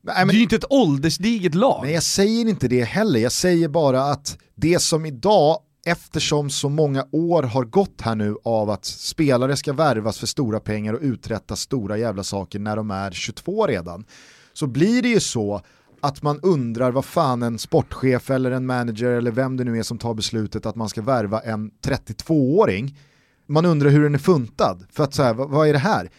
Nej, 0.00 0.14
men, 0.18 0.28
det 0.28 0.34
är 0.34 0.36
ju 0.36 0.42
inte 0.42 0.56
ett 0.56 0.70
åldersdiget 0.70 1.54
lag. 1.54 1.80
Nej, 1.84 1.94
jag 1.94 2.02
säger 2.02 2.48
inte 2.48 2.68
det 2.68 2.84
heller. 2.84 3.20
Jag 3.20 3.32
säger 3.32 3.68
bara 3.68 4.02
att 4.04 4.38
det 4.54 4.82
som 4.82 5.06
idag, 5.06 5.58
eftersom 5.84 6.50
så 6.50 6.68
många 6.68 7.06
år 7.12 7.42
har 7.42 7.64
gått 7.64 8.00
här 8.00 8.14
nu 8.14 8.36
av 8.44 8.70
att 8.70 8.84
spelare 8.84 9.56
ska 9.56 9.72
värvas 9.72 10.18
för 10.18 10.26
stora 10.26 10.60
pengar 10.60 10.92
och 10.92 11.00
uträtta 11.02 11.56
stora 11.56 11.96
jävla 11.96 12.24
saker 12.24 12.58
när 12.58 12.76
de 12.76 12.90
är 12.90 13.10
22 13.10 13.66
redan, 13.66 14.04
så 14.52 14.66
blir 14.66 15.02
det 15.02 15.08
ju 15.08 15.20
så 15.20 15.62
att 16.00 16.22
man 16.22 16.40
undrar 16.42 16.90
vad 16.90 17.04
fan 17.04 17.42
en 17.42 17.58
sportchef 17.58 18.30
eller 18.30 18.50
en 18.50 18.66
manager 18.66 19.10
eller 19.10 19.30
vem 19.30 19.56
det 19.56 19.64
nu 19.64 19.78
är 19.78 19.82
som 19.82 19.98
tar 19.98 20.14
beslutet 20.14 20.66
att 20.66 20.76
man 20.76 20.88
ska 20.88 21.02
värva 21.02 21.40
en 21.40 21.70
32-åring. 21.70 22.98
Man 23.46 23.64
undrar 23.64 23.90
hur 23.90 24.02
den 24.02 24.14
är 24.14 24.18
funtad, 24.18 24.86
för 24.90 25.04
att 25.04 25.14
så 25.14 25.22
här, 25.22 25.34
vad, 25.34 25.50
vad 25.50 25.68
är 25.68 25.72
det 25.72 25.78
här? 25.78 26.10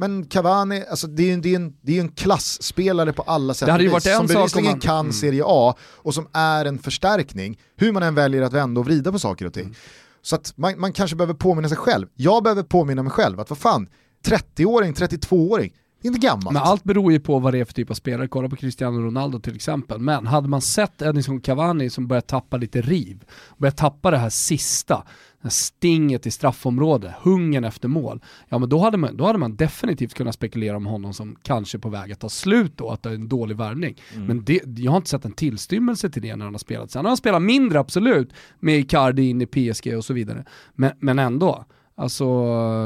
Men 0.00 0.26
Cavani, 0.26 0.84
alltså 0.90 1.06
det 1.06 1.22
är 1.22 1.46
ju 1.46 1.54
en, 1.54 1.76
det 1.82 1.96
är 1.96 2.00
en 2.00 2.08
klassspelare 2.08 3.12
på 3.12 3.22
alla 3.22 3.54
sätt 3.54 3.66
det 3.66 3.72
hade 3.72 3.84
ju 3.84 3.90
varit 3.90 4.02
som 4.02 4.26
bevisligen 4.26 4.70
man... 4.70 4.80
kan 4.80 5.00
mm. 5.00 5.12
Serie 5.12 5.42
A 5.46 5.74
och 5.80 6.14
som 6.14 6.28
är 6.32 6.64
en 6.64 6.78
förstärkning, 6.78 7.58
hur 7.76 7.92
man 7.92 8.02
än 8.02 8.14
väljer 8.14 8.42
att 8.42 8.52
vända 8.52 8.80
och 8.80 8.86
vrida 8.86 9.12
på 9.12 9.18
saker 9.18 9.46
och 9.46 9.54
ting. 9.54 9.64
Mm. 9.64 9.74
Så 10.22 10.36
att 10.36 10.52
man, 10.56 10.80
man 10.80 10.92
kanske 10.92 11.16
behöver 11.16 11.34
påminna 11.34 11.68
sig 11.68 11.76
själv. 11.76 12.06
Jag 12.14 12.42
behöver 12.42 12.62
påminna 12.62 13.02
mig 13.02 13.12
själv 13.12 13.40
att 13.40 13.50
vad 13.50 13.58
fan, 13.58 13.88
30-åring, 14.26 14.92
32-åring, 14.92 15.72
det 16.02 16.08
är 16.08 16.10
inte 16.10 16.26
gammalt. 16.26 16.54
Men 16.54 16.62
allt 16.62 16.84
beror 16.84 17.12
ju 17.12 17.20
på 17.20 17.38
vad 17.38 17.54
det 17.54 17.60
är 17.60 17.64
för 17.64 17.72
typ 17.72 17.90
av 17.90 17.94
spelare. 17.94 18.28
Kolla 18.28 18.48
på 18.48 18.56
Cristiano 18.56 19.00
Ronaldo 19.00 19.40
till 19.40 19.56
exempel. 19.56 19.98
Men 19.98 20.26
hade 20.26 20.48
man 20.48 20.60
sett 20.60 21.02
Edinson 21.02 21.40
Cavani 21.40 21.90
som 21.90 22.08
börjar 22.08 22.20
tappa 22.20 22.56
lite 22.56 22.82
riv, 22.82 23.24
börjar 23.56 23.72
tappa 23.72 24.10
det 24.10 24.18
här 24.18 24.30
sista, 24.30 25.06
stinget 25.48 26.26
i 26.26 26.30
straffområdet, 26.30 27.12
hungern 27.22 27.64
efter 27.64 27.88
mål, 27.88 28.20
ja 28.48 28.58
men 28.58 28.68
då 28.68 28.78
hade, 28.78 28.96
man, 28.96 29.16
då 29.16 29.24
hade 29.24 29.38
man 29.38 29.56
definitivt 29.56 30.14
kunnat 30.14 30.34
spekulera 30.34 30.76
om 30.76 30.86
honom 30.86 31.14
som 31.14 31.36
kanske 31.42 31.78
på 31.78 31.88
väg 31.88 32.12
att 32.12 32.20
ta 32.20 32.28
slut 32.28 32.72
då, 32.76 32.90
att 32.90 33.02
det 33.02 33.10
är 33.10 33.14
en 33.14 33.28
dålig 33.28 33.56
värvning. 33.56 34.00
Mm. 34.14 34.26
Men 34.26 34.44
det, 34.44 34.62
jag 34.78 34.90
har 34.90 34.96
inte 34.96 35.10
sett 35.10 35.24
en 35.24 35.32
tillstymmelse 35.32 36.10
till 36.10 36.22
det 36.22 36.36
när 36.36 36.44
han 36.44 36.54
har 36.54 36.58
spelat. 36.58 36.90
Sen 36.90 37.04
har 37.04 37.10
han 37.10 37.16
spelat 37.16 37.42
mindre 37.42 37.78
absolut, 37.80 38.32
med 38.58 38.78
Icardi 38.78 39.28
in 39.28 39.42
i 39.42 39.46
PSG 39.46 39.96
och 39.96 40.04
så 40.04 40.14
vidare. 40.14 40.44
Men, 40.74 40.92
men 40.98 41.18
ändå, 41.18 41.64
alltså 41.94 42.26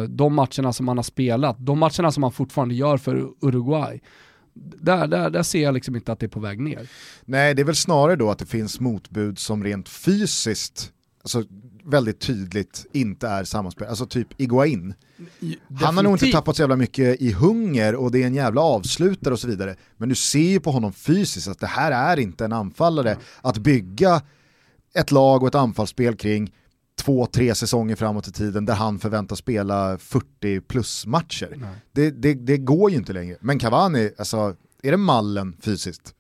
de 0.07 0.35
matcherna 0.35 0.73
som 0.73 0.89
han 0.89 0.99
har 0.99 1.03
spelat, 1.03 1.57
de 1.59 1.79
matcherna 1.79 2.13
som 2.13 2.23
han 2.23 2.33
fortfarande 2.33 2.75
gör 2.75 2.97
för 2.97 3.29
Uruguay, 3.41 4.01
där, 4.55 5.07
där, 5.07 5.31
där 5.31 5.43
ser 5.43 5.63
jag 5.63 5.75
liksom 5.75 5.97
inte 5.97 6.13
att 6.13 6.19
det 6.19 6.27
är 6.27 6.29
på 6.29 6.41
väg 6.41 6.61
ner. 6.61 6.91
Nej, 7.25 7.55
det 7.55 7.63
är 7.63 7.67
väl 7.67 7.77
snarare 7.77 8.17
då 8.17 8.31
att 8.31 8.39
det 8.39 8.47
finns 8.47 8.81
motbud 8.81 9.39
som 9.39 9.65
rent 9.65 9.89
fysiskt 9.89 10.93
alltså, 11.23 11.45
väldigt 11.85 12.21
tydligt 12.21 12.87
inte 12.93 13.29
är 13.29 13.45
samma 13.45 13.71
spel. 13.71 13.89
Alltså 13.89 14.07
typ 14.07 14.41
Iguain. 14.41 14.95
Definitivt. 15.17 15.61
Han 15.81 15.97
har 15.97 16.03
nog 16.03 16.13
inte 16.13 16.27
tappat 16.27 16.57
så 16.57 16.63
jävla 16.63 16.77
mycket 16.77 17.21
i 17.21 17.33
hunger 17.33 17.95
och 17.95 18.11
det 18.11 18.23
är 18.23 18.27
en 18.27 18.35
jävla 18.35 18.61
avslutare 18.61 19.35
och 19.35 19.41
så 19.41 19.49
vidare. 19.49 19.77
Men 19.97 20.09
du 20.09 20.15
ser 20.15 20.51
ju 20.51 20.61
på 20.61 20.71
honom 20.71 20.93
fysiskt 20.93 21.49
att 21.49 21.61
det 21.61 21.67
här 21.67 21.93
är 21.93 22.21
inte 22.21 22.45
en 22.45 22.53
anfallare 22.53 23.17
att 23.41 23.59
bygga 23.59 24.23
ett 24.95 25.11
lag 25.11 25.43
och 25.43 25.49
ett 25.49 25.55
anfallsspel 25.55 26.17
kring 26.17 26.53
två, 26.97 27.27
tre 27.27 27.55
säsonger 27.55 27.97
framåt 27.97 28.29
i 28.29 28.33
tiden 28.33 28.65
där 28.67 28.75
han 28.75 28.99
förväntas 28.99 29.39
spela 29.39 29.99
40 29.99 30.61
plus 30.61 31.07
matcher. 31.07 31.59
Det, 31.93 32.11
det, 32.11 32.35
det, 32.35 32.59
går 32.59 32.91
ju 32.91 32.97
inte 32.97 33.13
längre. 33.13 33.37
Men 33.41 33.59
Cavani, 33.59 34.11
alltså, 34.19 34.57
är 34.83 34.91
det 34.91 34.97
mallen 34.97 35.57
fysiskt? 35.61 36.15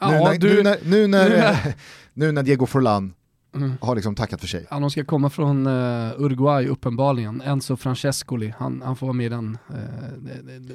Ja, 0.00 0.10
nu, 0.10 0.18
när, 0.18 0.38
du, 0.38 0.48
nu, 0.54 0.62
när, 0.62 0.78
nu, 0.84 1.06
när, 1.06 1.74
nu 2.14 2.32
när 2.32 2.42
Diego 2.42 2.66
Forlan 2.66 3.14
mm. 3.54 3.72
har 3.80 3.94
liksom 3.94 4.14
tackat 4.14 4.40
för 4.40 4.48
sig. 4.48 4.66
Ja, 4.70 4.78
de 4.78 4.90
ska 4.90 5.04
komma 5.04 5.30
från 5.30 5.66
uh, 5.66 6.12
Uruguay 6.20 6.66
uppenbarligen. 6.66 7.40
Enzo 7.40 7.76
Francescoli, 7.76 8.54
han, 8.58 8.82
han 8.84 8.96
får 8.96 9.06
vara 9.06 9.14
med 9.14 9.26
i 9.26 9.28
den, 9.28 9.58
uh, 9.70 9.76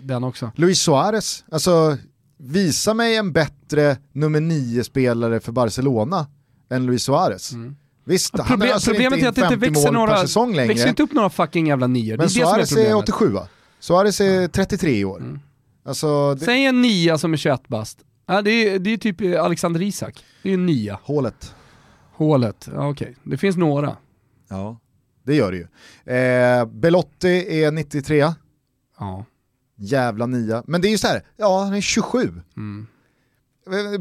den 0.01 0.23
också. 0.23 0.51
Luis 0.55 0.81
Suarez, 0.81 1.43
alltså 1.51 1.97
visa 2.37 2.93
mig 2.93 3.15
en 3.15 3.33
bättre 3.33 3.97
nummer 4.11 4.41
nio 4.41 4.83
spelare 4.83 5.39
för 5.39 5.51
Barcelona 5.51 6.27
än 6.69 6.85
Luis 6.85 7.03
Suarez. 7.03 7.51
Mm. 7.51 7.75
Visst, 8.03 8.33
ja, 8.37 8.43
problem, 8.43 8.69
han 8.71 8.81
problemet 8.85 9.23
är 9.23 9.27
att 9.27 9.35
det 9.35 9.41
inte 9.41 9.55
växer 9.55 9.91
några, 9.91 10.67
växer 10.67 10.87
inte 10.89 11.03
upp 11.03 11.13
några 11.13 11.29
fucking 11.29 11.67
jävla 11.67 11.87
nior. 11.87 12.17
Men 12.17 12.29
Suarez 12.29 12.71
är, 12.71 12.85
är 12.85 12.95
87 12.95 13.29
va? 13.29 13.47
Suarez 13.79 14.21
är 14.21 14.47
33 14.47 15.05
år. 15.05 15.19
Mm. 15.19 15.39
Alltså, 15.85 16.35
det... 16.35 16.45
Säg 16.45 16.65
en 16.65 16.81
nia 16.81 17.17
som 17.17 17.33
är 17.33 17.37
21 17.37 17.67
bast. 17.67 17.99
Ja, 18.25 18.41
det, 18.41 18.51
är, 18.51 18.79
det 18.79 18.93
är 18.93 18.97
typ 18.97 19.21
Alexander 19.39 19.81
Isak. 19.81 20.23
Det 20.43 20.49
är 20.49 20.53
en 20.53 20.65
nia. 20.65 20.99
Hålet. 21.03 21.55
Hålet, 22.17 22.69
ja, 22.73 22.89
okej. 22.89 23.09
Okay. 23.09 23.15
Det 23.23 23.37
finns 23.37 23.57
några. 23.57 23.97
Ja, 24.49 24.79
det 25.23 25.35
gör 25.35 25.51
det 25.51 25.57
ju. 25.57 25.67
Eh, 26.15 26.65
Belotti 26.65 27.63
är 27.63 27.71
93. 27.71 28.33
Ja. 28.99 29.25
Jävla 29.75 30.25
nia. 30.25 30.63
Men 30.67 30.81
det 30.81 30.87
är 30.87 30.89
ju 30.89 30.97
så 30.97 31.07
här, 31.07 31.21
ja 31.35 31.63
han 31.63 31.73
är 31.73 31.81
27. 31.81 32.41
Mm. 32.57 32.87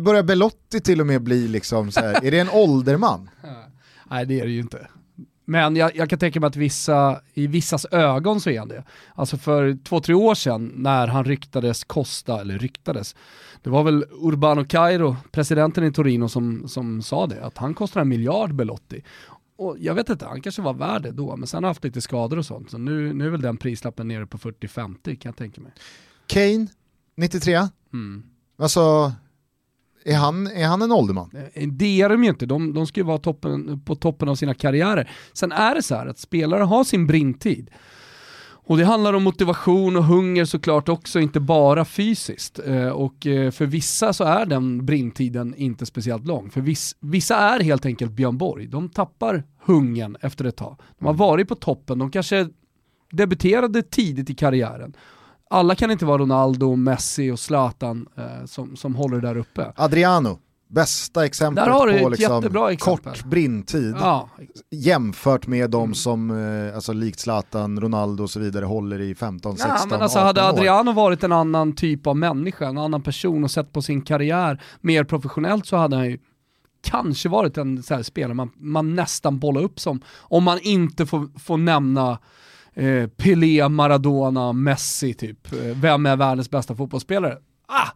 Börjar 0.05 0.23
Belotti 0.23 0.81
till 0.81 1.01
och 1.01 1.07
med 1.07 1.23
bli 1.23 1.49
liksom 1.49 1.93
så 1.93 2.01
här, 2.01 2.25
är 2.25 2.31
det 2.31 2.39
en 2.39 2.51
ålderman? 2.51 3.31
Nej 4.11 4.27
det 4.27 4.41
är 4.41 4.45
det 4.45 4.53
ju 4.53 4.61
inte. 4.61 4.89
Men 5.45 5.77
jag, 5.77 5.97
jag, 5.97 6.11
kan 6.11 6.19
tänka 6.19 6.41
mig 6.41 6.47
att 6.47 6.57
vissa, 6.57 7.21
i 7.35 7.47
vissas 7.47 7.87
ögon 7.91 8.41
så 8.41 8.51
är 8.51 8.59
han 8.59 8.69
det. 8.69 8.85
Alltså 9.15 9.37
för 9.37 9.79
två, 9.85 10.01
tre 10.01 10.15
år 10.15 10.35
sedan 10.35 10.73
när 10.77 11.07
han 11.07 11.25
ryktades 11.25 11.85
kosta, 11.85 12.41
eller 12.41 12.59
ryktades, 12.59 13.17
det 13.67 13.71
var 13.71 13.83
väl 13.83 14.05
Urbano 14.11 14.65
Cairo, 14.65 15.17
presidenten 15.31 15.85
i 15.85 15.93
Torino, 15.93 16.29
som, 16.29 16.69
som 16.69 17.03
sa 17.03 17.27
det, 17.27 17.45
att 17.45 17.59
han 17.59 17.75
kostar 17.75 18.01
en 18.01 18.09
miljard 18.09 18.55
Belotti. 18.55 19.03
Och 19.57 19.77
jag 19.79 19.95
vet 19.95 20.09
inte, 20.09 20.27
han 20.27 20.43
kanske 20.43 20.63
var 20.63 20.75
värd 20.75 21.03
det 21.03 21.11
då, 21.11 21.37
men 21.37 21.47
sen 21.47 21.57
har 21.57 21.63
han 21.63 21.71
haft 21.71 21.85
lite 21.85 22.01
skador 22.01 22.39
och 22.39 22.47
sånt. 22.47 22.71
Så 22.71 22.79
nu, 22.79 23.13
nu 23.13 23.27
är 23.27 23.31
väl 23.31 23.41
den 23.41 23.57
prislappen 23.57 24.09
nere 24.09 24.27
på 24.27 24.39
40-50 24.39 25.05
kan 25.05 25.31
jag 25.31 25.37
tänka 25.37 25.61
mig. 25.61 25.73
Kane, 26.27 26.67
93. 27.17 27.69
Mm. 27.93 28.23
Alltså, 28.59 29.13
är 30.05 30.17
han, 30.17 30.47
är 30.47 30.67
han 30.67 30.83
en 30.83 30.93
ålderman? 30.93 31.31
Eh, 31.53 31.69
det 31.69 32.01
är 32.01 32.09
de 32.09 32.25
ju 32.25 32.31
inte, 32.31 32.47
de, 32.47 32.75
de 32.75 32.87
ska 32.87 33.01
ju 33.01 33.07
vara 33.07 33.19
toppen, 33.19 33.81
på 33.81 33.95
toppen 33.95 34.29
av 34.29 34.35
sina 34.35 34.55
karriärer. 34.55 35.11
Sen 35.33 35.53
är 35.53 35.75
det 35.75 35.83
så 35.83 35.95
här 35.95 36.07
att 36.07 36.19
spelare 36.19 36.63
har 36.63 36.85
sin 36.85 37.07
brintid. 37.07 37.71
Och 38.67 38.77
det 38.77 38.85
handlar 38.85 39.13
om 39.13 39.23
motivation 39.23 39.97
och 39.97 40.05
hunger 40.05 40.45
såklart 40.45 40.89
också, 40.89 41.21
inte 41.21 41.41
bara 41.41 41.85
fysiskt. 41.85 42.59
Eh, 42.67 42.89
och 42.89 43.27
eh, 43.27 43.51
för 43.51 43.67
vissa 43.67 44.13
så 44.13 44.25
är 44.25 44.47
den 44.47 44.87
brintiden 44.87 45.55
inte 45.55 45.87
speciellt 45.87 46.27
lång. 46.27 46.51
För 46.51 46.61
vissa 47.01 47.37
är 47.37 47.61
helt 47.61 47.87
enkelt 47.87 48.13
Björn 48.13 48.39
Borg, 48.39 48.67
de 48.67 48.89
tappar 48.89 49.45
hungern 49.65 50.17
efter 50.21 50.45
ett 50.45 50.57
tag. 50.57 50.81
De 50.99 51.07
har 51.07 51.15
varit 51.15 51.49
på 51.49 51.55
toppen, 51.55 51.99
de 51.99 52.11
kanske 52.11 52.49
debuterade 53.11 53.83
tidigt 53.83 54.31
i 54.31 54.35
karriären 54.35 54.97
alla 55.51 55.75
kan 55.75 55.91
inte 55.91 56.05
vara 56.05 56.19
Ronaldo, 56.19 56.77
Messi 56.77 57.31
och 57.31 57.39
Zlatan 57.39 58.09
eh, 58.17 58.45
som, 58.47 58.77
som 58.77 58.95
håller 58.95 59.21
där 59.21 59.37
uppe. 59.37 59.73
Adriano, 59.77 60.39
bästa 60.69 61.25
exemplet 61.25 61.67
på 61.67 62.09
liksom 62.09 62.35
jättebra 62.35 62.73
exempel. 62.73 63.13
kort 63.13 63.25
brintid 63.25 63.97
ja. 64.01 64.29
jämfört 64.71 65.47
med 65.47 65.71
de 65.71 65.95
som, 65.95 66.31
eh, 66.31 66.75
alltså 66.75 66.93
likt 66.93 67.21
Zlatan, 67.21 67.81
Ronaldo 67.81 68.23
och 68.23 68.31
så 68.31 68.41
vidare 68.41 68.65
håller 68.65 69.01
i 69.01 69.15
15, 69.15 69.57
16, 69.57 69.77
ja, 69.79 69.87
men 69.91 70.03
alltså 70.03 70.19
18 70.19 70.27
Hade 70.27 70.45
Adriano 70.45 70.91
år. 70.91 70.95
varit 70.95 71.25
en 71.25 71.33
annan 71.33 71.73
typ 71.73 72.07
av 72.07 72.17
människa, 72.17 72.67
en 72.69 72.79
annan 72.79 73.03
person 73.03 73.45
och 73.45 73.51
sett 73.51 73.73
på 73.73 73.83
sin 73.83 74.03
karriär 74.03 74.63
mer 74.81 75.05
professionellt 75.05 75.67
så 75.67 75.77
hade 75.77 75.97
han 75.97 76.11
ju 76.11 76.19
kanske 76.83 77.29
varit 77.29 77.59
en 77.59 77.83
så 77.83 78.05
spelare 78.05 78.35
man, 78.35 78.51
man 78.57 78.95
nästan 78.95 79.39
bollar 79.39 79.63
upp 79.63 79.81
som, 79.81 80.01
om 80.21 80.45
man 80.45 80.59
inte 80.63 81.07
får, 81.07 81.39
får 81.39 81.57
nämna 81.57 82.19
eh, 82.75 83.07
Pelé, 83.07 83.69
Maradona, 83.69 84.53
Messi 84.53 85.15
typ. 85.15 85.53
Eh, 85.53 85.59
vem 85.59 86.07
är 86.07 86.17
världens 86.17 86.51
bästa 86.51 86.75
fotbollsspelare? 86.75 87.39
Ah! 87.69 87.89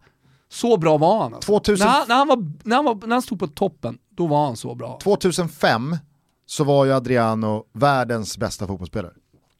Så 0.51 0.77
bra 0.77 0.97
var 0.97 1.23
han. 1.23 1.33
Alltså. 1.33 1.51
2000... 1.51 1.87
När, 1.87 1.93
han, 1.93 2.05
när, 2.07 2.15
han 2.15 2.27
var, 2.27 2.51
när, 2.63 2.75
han 2.75 2.85
var, 2.85 2.95
när 2.95 3.15
han 3.15 3.21
stod 3.21 3.39
på 3.39 3.47
toppen, 3.47 3.97
då 4.09 4.27
var 4.27 4.45
han 4.45 4.57
så 4.57 4.75
bra. 4.75 4.99
2005 5.03 5.97
så 6.45 6.63
var 6.63 6.85
ju 6.85 6.93
Adriano 6.93 7.63
världens 7.73 8.37
bästa 8.37 8.67
fotbollsspelare. 8.67 9.13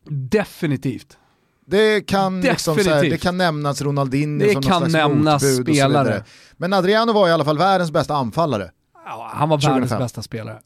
Definitivt. 0.09 1.17
Det 1.65 2.01
kan, 2.01 2.41
liksom 2.41 2.77
här, 2.77 3.01
det 3.01 3.17
kan 3.17 3.37
nämnas 3.37 3.81
Ronaldinho 3.81 4.45
det 4.45 4.53
som 4.53 4.61
kan 4.61 4.81
någon 4.81 4.91
slags 4.91 4.93
nämnas 4.93 5.43
spelare. 5.55 6.23
Men 6.57 6.73
Adriano 6.73 7.13
var 7.13 7.27
i 7.27 7.31
alla 7.31 7.45
fall 7.45 7.57
världens 7.57 7.91
bästa 7.91 8.15
anfallare. 8.15 8.71
Ja, 9.05 9.31
han 9.33 9.49
var 9.49 9.57
2005. 9.57 9.81
världens 9.81 9.99
bästa 9.99 10.21
spelare. 10.21 10.59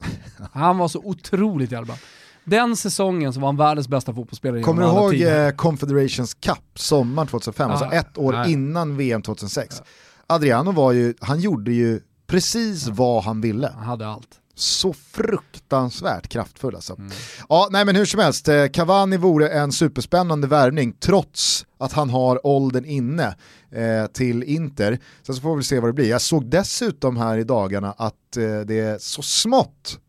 Han 0.54 0.78
var 0.78 0.88
så 0.88 1.00
otroligt 1.04 1.72
jävla 1.72 1.86
bra. 1.86 1.96
Den 2.44 2.76
säsongen 2.76 3.34
så 3.34 3.40
var 3.40 3.48
han 3.48 3.58
världens 3.58 3.88
bästa 3.88 4.14
fotbollsspelare 4.14 4.62
Kommer 4.62 4.82
du 4.82 4.88
ihåg 4.88 5.22
eh, 5.22 5.50
Confederations 5.56 6.34
Cup 6.34 6.64
sommaren 6.76 7.28
2005, 7.28 7.72
alltså 7.72 7.86
ett 7.86 8.18
år 8.18 8.34
nej. 8.34 8.52
innan 8.52 8.98
VM 8.98 9.22
2006? 9.22 9.76
Ja. 9.80 9.86
Adriano 10.28 10.72
var 10.72 10.92
ju, 10.92 11.14
han 11.20 11.40
gjorde 11.40 11.72
ju 11.72 12.02
precis 12.28 12.88
vad 12.88 13.24
han 13.24 13.42
ville. 13.42 13.72
Han 13.76 13.84
hade 13.84 14.08
allt 14.08 14.40
så 14.56 14.94
fruktansvärt 14.94 16.28
kraftfull 16.28 16.76
alltså. 16.76 16.94
Mm. 16.94 17.12
Ja, 17.50 17.68
nej 17.72 17.86
men 17.86 17.96
hur 17.96 18.06
som 18.06 18.20
helst, 18.20 18.48
eh, 18.48 18.68
Cavani 18.68 19.18
vore 19.18 19.50
en 19.50 19.72
superspännande 19.72 20.48
värvning 20.48 20.94
trots 21.00 21.66
att 21.78 21.94
han 21.94 22.10
har 22.10 22.48
åldern 22.48 22.86
inne 22.86 23.36
eh, 23.72 24.06
till 24.14 24.44
Inter. 24.44 25.00
Sen 25.24 25.36
så 25.36 25.42
får 25.42 25.56
vi 25.56 25.64
se 25.64 25.80
vad 25.80 25.90
det 25.90 25.94
blir. 25.94 26.10
Jag 26.10 26.22
såg 26.22 26.50
dessutom 26.50 27.18
här 27.18 27.38
i 27.38 27.44
dagarna 27.44 27.92
att 27.92 28.38
eh, 28.38 28.60
det 28.60 29.02
så 29.02 29.22
smått 29.22 30.00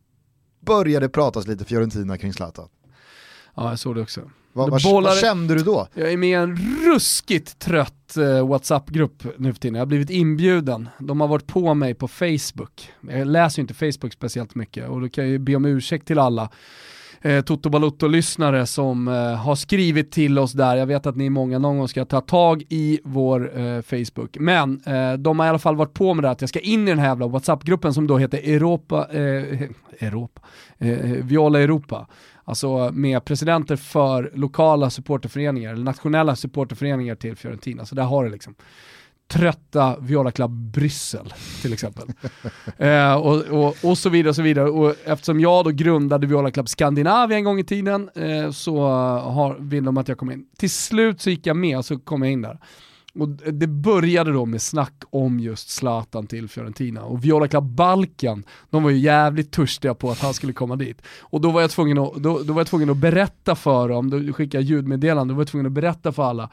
började 0.67 1.09
pratas 1.09 1.47
lite 1.47 1.65
Fiorentina 1.65 2.19
kring 2.19 2.33
Zlatan. 2.33 2.69
Ja, 3.55 3.71
jag 3.71 3.79
såg 3.79 3.95
det 3.95 4.03
också. 4.03 4.21
Vad, 4.57 4.71
vad, 4.71 4.83
bollar... 4.83 5.11
vad, 5.11 5.19
kände 5.19 5.55
du 5.55 5.63
då? 5.63 5.89
Jag 5.95 6.13
är 6.13 6.17
med 6.17 6.29
i 6.29 6.33
en 6.33 6.57
ruskigt 6.85 7.59
trött 7.59 8.15
uh, 8.19 8.49
WhatsApp-grupp 8.49 9.25
nu 9.39 9.53
för 9.53 9.61
tiden. 9.61 9.75
Jag 9.75 9.81
har 9.81 9.87
blivit 9.87 10.11
inbjuden. 10.11 10.89
De 10.99 11.21
har 11.21 11.29
varit 11.29 11.47
på 11.47 11.75
mig 11.75 11.95
på 11.95 12.09
Facebook. 12.09 12.91
Jag 13.01 13.27
läser 13.27 13.59
ju 13.59 13.61
inte 13.63 13.75
Facebook 13.75 14.13
speciellt 14.13 14.55
mycket 14.55 14.89
och 14.89 15.01
då 15.01 15.09
kan 15.09 15.25
jag 15.25 15.31
ju 15.31 15.39
be 15.39 15.57
om 15.57 15.65
ursäkt 15.65 16.07
till 16.07 16.19
alla 16.19 16.51
eh, 17.21 17.45
Toto 17.45 17.71
Balutto-lyssnare 17.71 18.67
som 18.67 19.09
eh, 19.09 19.15
har 19.15 19.55
skrivit 19.55 20.13
till 20.13 20.39
oss 20.39 20.53
där. 20.53 20.77
Jag 20.77 20.87
vet 20.87 21.07
att 21.07 21.17
ni 21.17 21.27
är 21.27 21.31
många, 21.31 21.59
någon 21.59 21.79
gång 21.79 21.89
ska 21.89 22.05
ta 22.05 22.21
tag 22.21 22.63
i 22.69 23.01
vår 23.05 23.59
eh, 23.61 23.83
Facebook. 23.83 24.37
Men 24.41 24.81
eh, 24.87 25.13
de 25.13 25.39
har 25.39 25.47
i 25.47 25.49
alla 25.49 25.59
fall 25.59 25.77
varit 25.77 25.95
på 25.95 26.15
med 26.15 26.25
det 26.25 26.31
att 26.31 26.41
jag 26.41 26.49
ska 26.49 26.61
in 26.61 26.89
i 26.89 26.91
den 26.91 26.99
här 26.99 27.09
jävla 27.09 27.27
WhatsApp-gruppen 27.27 27.95
som 27.95 28.07
då 28.07 28.19
heter 28.19 28.39
Europa, 28.39 29.07
eh, 29.11 29.63
Europa, 30.01 30.41
eh, 30.79 30.99
Viola 31.01 31.61
Europa. 31.61 32.07
Alltså 32.49 32.91
med 32.93 33.25
presidenter 33.25 33.76
för 33.76 34.31
lokala 34.35 34.91
supporterföreningar, 34.91 35.73
eller 35.73 35.85
nationella 35.85 36.37
supporterföreningar 36.37 37.15
till 37.15 37.37
Fiorentina. 37.37 37.87
Så 37.87 37.95
där 37.95 38.03
har 38.03 38.25
du 38.25 38.31
liksom 38.31 38.55
trötta 39.29 39.97
Viola 40.00 40.31
Club 40.31 40.50
Bryssel 40.50 41.35
till 41.62 41.73
exempel. 41.73 42.09
eh, 42.79 43.15
och, 43.15 43.37
och, 43.37 43.76
och, 43.83 43.99
så 43.99 44.09
vidare 44.09 44.29
och 44.29 44.37
så 44.37 44.43
vidare. 44.43 44.71
Och 44.71 44.95
eftersom 45.05 45.41
jag 45.41 45.65
då 45.65 45.71
grundade 45.71 46.26
Viola 46.26 46.50
Club 46.50 46.69
Skandinavien 46.69 47.38
en 47.38 47.45
gång 47.45 47.59
i 47.59 47.65
tiden 47.65 48.11
eh, 48.15 48.50
så 48.50 48.81
har, 49.19 49.57
vill 49.61 49.85
de 49.85 49.97
att 49.97 50.09
jag 50.09 50.19
kommer 50.19 50.33
in. 50.33 50.47
Till 50.59 50.71
slut 50.71 51.21
så 51.21 51.31
gick 51.31 51.47
jag 51.47 51.57
med 51.57 51.79
och 51.79 51.85
så 51.85 51.99
kom 51.99 52.23
jag 52.23 52.33
in 52.33 52.43
där. 52.43 52.59
Och 53.19 53.29
det 53.29 53.67
började 53.67 54.33
då 54.33 54.47
med 54.47 54.63
snack 54.63 55.02
om 55.11 55.41
just 55.41 55.71
Zlatan 55.71 56.26
till 56.26 56.49
Fiorentina 56.49 57.05
och 57.05 57.25
Viola 57.25 57.49
Club 57.49 57.65
Balkan, 57.65 58.45
de 58.71 58.83
var 58.83 58.91
ju 58.91 58.99
jävligt 58.99 59.52
törstiga 59.52 59.95
på 59.95 60.11
att 60.11 60.21
han 60.21 60.35
skulle 60.35 60.52
komma 60.52 60.76
dit. 60.76 61.02
Och 61.21 61.41
då 61.41 61.50
var 61.50 61.61
jag 61.61 61.71
tvungen 61.71 61.99
att, 61.99 62.15
då, 62.15 62.43
då 62.43 62.52
var 62.52 62.61
jag 62.61 62.67
tvungen 62.67 62.91
att 62.91 62.97
berätta 62.97 63.55
för 63.55 63.89
dem, 63.89 64.11
då 64.11 64.33
skickade 64.33 64.65
jag 64.65 64.71
ljudmeddelande, 64.71 65.33
då 65.35 65.37
var 65.37 65.43
jag 65.43 65.49
tvungen 65.49 65.67
att 65.67 65.73
berätta 65.73 66.13
för 66.13 66.23
alla 66.23 66.50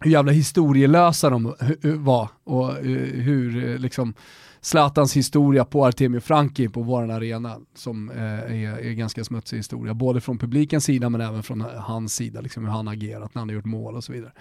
hur 0.00 0.10
jävla 0.10 0.32
historielösa 0.32 1.30
de 1.30 1.54
var 1.82 2.28
och 2.44 2.70
eh, 2.70 2.84
hur 3.12 3.70
eh, 3.70 3.78
liksom 3.78 4.14
Zlatans 4.62 5.16
historia 5.16 5.64
på 5.64 5.86
Artemio 5.86 6.20
Franki 6.20 6.68
på 6.68 6.82
våran 6.82 7.10
arena 7.10 7.58
som 7.74 8.10
eh, 8.10 8.22
är, 8.22 8.78
är 8.78 8.92
ganska 8.92 9.24
smutsig 9.24 9.56
historia, 9.56 9.94
både 9.94 10.20
från 10.20 10.38
publikens 10.38 10.84
sida 10.84 11.08
men 11.08 11.20
även 11.20 11.42
från 11.42 11.60
hans 11.76 12.14
sida, 12.14 12.40
liksom 12.40 12.64
hur 12.64 12.72
han 12.72 12.88
agerat 12.88 13.34
när 13.34 13.40
han 13.40 13.48
har 13.48 13.54
gjort 13.54 13.64
mål 13.64 13.96
och 13.96 14.04
så 14.04 14.12
vidare. 14.12 14.32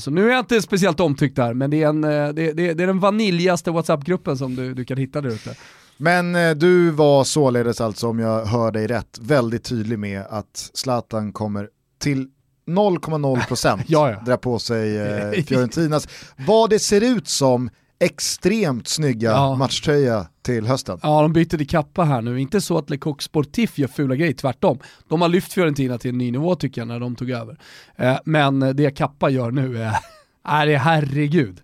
så 0.00 0.10
nu 0.10 0.26
är 0.26 0.30
jag 0.30 0.38
inte 0.38 0.62
speciellt 0.62 1.00
omtyckt 1.00 1.36
där, 1.36 1.54
men 1.54 1.70
det 1.70 1.82
är, 1.82 1.88
en, 1.88 2.00
det, 2.00 2.32
det, 2.32 2.52
det 2.52 2.82
är 2.82 2.86
den 2.86 3.00
vaniljaste 3.00 3.70
WhatsApp-gruppen 3.70 4.38
som 4.38 4.56
du, 4.56 4.74
du 4.74 4.84
kan 4.84 4.98
hitta 4.98 5.20
där 5.20 5.30
ute. 5.30 5.56
Men 5.96 6.58
du 6.58 6.90
var 6.90 7.24
således 7.24 7.80
alltså, 7.80 8.08
om 8.08 8.18
jag 8.18 8.44
hör 8.44 8.72
dig 8.72 8.86
rätt, 8.86 9.18
väldigt 9.20 9.64
tydlig 9.64 9.98
med 9.98 10.24
att 10.30 10.70
Zlatan 10.74 11.32
kommer 11.32 11.68
till 11.98 12.28
0,0% 12.68 13.80
ja, 13.86 14.10
ja. 14.10 14.20
drar 14.20 14.36
på 14.36 14.58
sig 14.58 14.98
eh, 14.98 15.30
Fiorentinas. 15.46 16.08
Vad 16.46 16.70
det 16.70 16.78
ser 16.78 17.00
ut 17.00 17.28
som 17.28 17.70
extremt 18.00 18.88
snygga 18.88 19.30
ja. 19.30 19.54
matchtröja 19.54 20.26
till 20.42 20.66
hösten. 20.66 20.98
Ja, 21.02 21.22
de 21.22 21.32
byter 21.32 21.44
till 21.56 21.68
kappa 21.68 22.04
här 22.04 22.22
nu. 22.22 22.40
Inte 22.40 22.60
så 22.60 22.78
att 22.78 22.90
Le 22.90 22.96
Coq 22.98 23.22
Sportif 23.22 23.78
gör 23.78 23.88
fula 23.88 24.16
grejer, 24.16 24.32
tvärtom. 24.32 24.78
De 25.08 25.22
har 25.22 25.28
lyft 25.28 25.52
Fiorentina 25.52 25.98
till 25.98 26.10
en 26.10 26.18
ny 26.18 26.32
nivå 26.32 26.54
tycker 26.54 26.80
jag 26.80 26.88
när 26.88 27.00
de 27.00 27.16
tog 27.16 27.30
över. 27.30 27.58
Eh, 27.96 28.18
men 28.24 28.60
det 28.60 28.96
kappa 28.96 29.30
gör 29.30 29.50
nu 29.50 29.82
är, 29.82 29.96
är 30.44 30.66
det 30.66 30.78
herregud. 30.78 31.60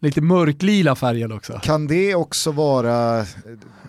Lite 0.00 0.20
mörklila 0.20 0.94
färgen 0.94 1.32
också. 1.32 1.60
Kan 1.62 1.86
det 1.86 2.14
också 2.14 2.52
vara 2.52 3.24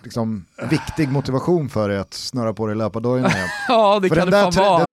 liksom, 0.04 0.46
viktig 0.70 1.08
motivation 1.08 1.68
för 1.68 1.88
dig 1.88 1.98
att 1.98 2.14
snöra 2.14 2.52
på 2.52 2.66
dig 2.66 2.76
löpardojorna 2.76 3.28
igen? 3.28 3.48
ja, 3.68 4.00
det 4.02 4.08
för 4.08 4.16
kan 4.16 4.30
det 4.30 4.32
fan 4.32 4.52
vara. 4.56 4.84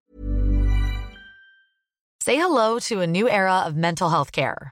Say 2.25 2.35
hello 2.35 2.79
to 2.79 3.01
a 3.01 3.05
new 3.05 3.27
era 3.27 3.67
of 3.67 3.73
mental 3.73 4.09
health 4.09 4.31
care. 4.31 4.71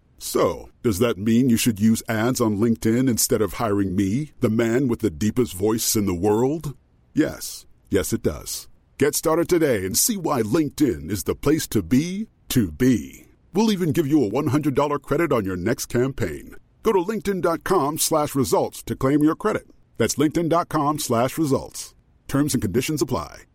So, 0.23 0.69
does 0.83 0.99
that 0.99 1.17
mean 1.17 1.49
you 1.49 1.57
should 1.57 1.79
use 1.79 2.03
ads 2.07 2.39
on 2.39 2.57
LinkedIn 2.57 3.09
instead 3.09 3.41
of 3.41 3.53
hiring 3.53 3.95
me, 3.95 4.33
the 4.39 4.51
man 4.51 4.87
with 4.87 4.99
the 4.99 5.09
deepest 5.09 5.55
voice 5.55 5.95
in 5.95 6.05
the 6.05 6.13
world? 6.13 6.77
Yes. 7.15 7.65
Yes, 7.89 8.13
it 8.13 8.21
does. 8.21 8.69
Get 8.99 9.15
started 9.15 9.49
today 9.49 9.83
and 9.83 9.97
see 9.97 10.17
why 10.17 10.43
LinkedIn 10.43 11.09
is 11.09 11.23
the 11.23 11.33
place 11.33 11.67
to 11.69 11.81
be 11.81 12.27
to 12.49 12.71
be. 12.71 13.25
We'll 13.53 13.71
even 13.71 13.93
give 13.93 14.05
you 14.05 14.23
a 14.23 14.29
$100 14.29 15.01
credit 15.01 15.33
on 15.33 15.43
your 15.43 15.57
next 15.57 15.87
campaign. 15.87 16.55
Go 16.83 16.93
to 16.93 16.99
linkedin.com 16.99 17.97
slash 17.97 18.35
results 18.35 18.83
to 18.83 18.95
claim 18.95 19.23
your 19.23 19.35
credit. 19.35 19.63
That's 19.97 20.17
linkedin.com 20.17 20.99
slash 20.99 21.39
results. 21.39 21.95
Terms 22.27 22.53
and 22.53 22.61
conditions 22.61 23.01
apply. 23.01 23.47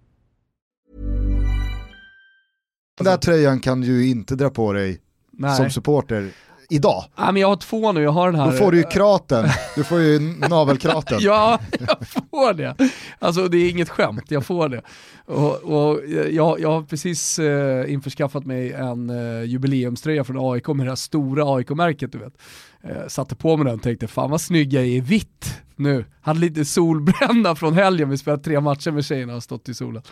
Den 2.99 3.05
där 3.05 3.17
tröjan 3.17 3.61
kan 3.61 3.81
du 3.81 3.87
ju 3.87 4.09
inte 4.09 4.37
dra 4.37 4.51
på 4.51 4.73
dig 4.73 5.01
Nej. 5.33 5.57
som 5.57 5.71
supporter 5.71 6.33
idag. 6.69 7.05
Ja, 7.17 7.33
men 7.33 7.43
jag 7.43 7.49
har 7.49 7.57
två 7.57 7.93
nu, 7.93 8.03
jag 8.03 8.11
har 8.11 8.31
den 8.33 8.41
här... 8.41 8.51
Då 8.51 8.53
får 8.53 8.73
du 8.73 8.79
ju 8.79 8.85
kraten, 8.85 9.49
du 9.77 9.85
får 9.85 10.01
ju 10.01 10.19
navelkraten. 10.49 11.19
ja, 11.23 11.59
jag 11.79 12.09
får 12.09 12.55
det. 12.55 12.75
Alltså 13.19 13.49
det 13.49 13.59
är 13.59 13.71
inget 13.71 13.89
skämt, 13.89 14.25
jag 14.29 14.47
får 14.47 14.69
det. 14.69 14.83
Och, 15.25 15.55
och 15.55 16.01
jag, 16.31 16.61
jag 16.61 16.71
har 16.71 16.83
precis 16.83 17.39
eh, 17.39 17.93
införskaffat 17.93 18.47
mig 18.47 18.73
en 18.73 19.11
eh, 19.11 19.45
jubileumströja 19.45 20.25
från 20.25 20.53
AIK 20.53 20.69
med 20.69 20.87
det 20.87 20.91
här 20.91 20.97
stora 20.97 21.55
AIK-märket 21.57 22.13
du 22.13 22.19
vet. 22.19 22.35
Eh, 22.83 23.07
satte 23.09 23.35
på 23.35 23.57
mig 23.57 23.65
den 23.65 23.75
och 23.75 23.83
tänkte 23.83 24.07
fan 24.07 24.31
vad 24.31 24.41
snygg 24.41 24.73
jag 24.73 24.83
är 24.83 24.87
i 24.87 25.01
vitt 25.01 25.63
nu. 25.77 26.05
Hade 26.21 26.41
lite 26.41 26.65
solbränna 26.65 27.55
från 27.55 27.75
helgen, 27.75 28.11
vi 28.11 28.19
spelade 28.19 28.43
tre 28.43 28.61
matcher 28.61 28.91
med 28.91 29.05
tjejerna 29.05 29.35
och 29.35 29.43
stått 29.43 29.69
i 29.69 29.75
solen. 29.75 30.03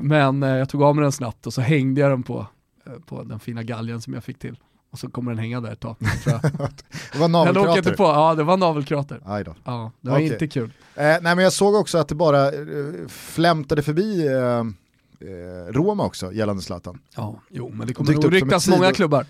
Men 0.00 0.42
eh, 0.42 0.48
jag 0.48 0.68
tog 0.68 0.82
av 0.82 0.96
mig 0.96 1.02
den 1.02 1.12
snabbt 1.12 1.46
och 1.46 1.54
så 1.54 1.60
hängde 1.60 2.00
jag 2.00 2.10
den 2.10 2.22
på, 2.22 2.46
eh, 2.86 2.92
på 3.06 3.22
den 3.22 3.40
fina 3.40 3.62
galgen 3.62 4.00
som 4.00 4.14
jag 4.14 4.24
fick 4.24 4.38
till. 4.38 4.56
Och 4.96 5.00
så 5.00 5.10
kommer 5.10 5.30
den 5.30 5.38
hänga 5.38 5.60
där 5.60 5.72
ett 5.72 5.80
tag. 5.80 5.96
Det 7.12 7.18
var 7.18 7.28
navelkrater. 7.28 7.76
Inte 7.78 7.92
på. 7.92 8.02
Ja, 8.04 8.34
det 8.34 8.42
var 8.44 8.56
navelkrater. 8.56 9.20
Aj 9.24 9.44
då. 9.44 9.54
Ja, 9.64 9.92
det 10.00 10.10
var 10.10 10.16
Okej. 10.16 10.32
inte 10.32 10.46
kul. 10.48 10.70
Eh, 10.94 11.02
nej 11.04 11.20
men 11.22 11.38
jag 11.38 11.52
såg 11.52 11.74
också 11.74 11.98
att 11.98 12.08
det 12.08 12.14
bara 12.14 12.46
eh, 12.46 12.52
flämtade 13.08 13.82
förbi 13.82 14.26
eh, 14.26 14.34
eh, 14.34 15.72
Roma 15.72 16.04
också 16.04 16.32
gällande 16.32 16.62
Zlatan. 16.62 16.98
Ja, 17.16 17.40
jo, 17.50 17.70
men 17.74 17.86
det 17.86 17.94
kommer 17.94 18.12
nog 18.12 18.24
sidor- 18.24 18.70
många 18.70 18.92
klubbar. 18.92 19.26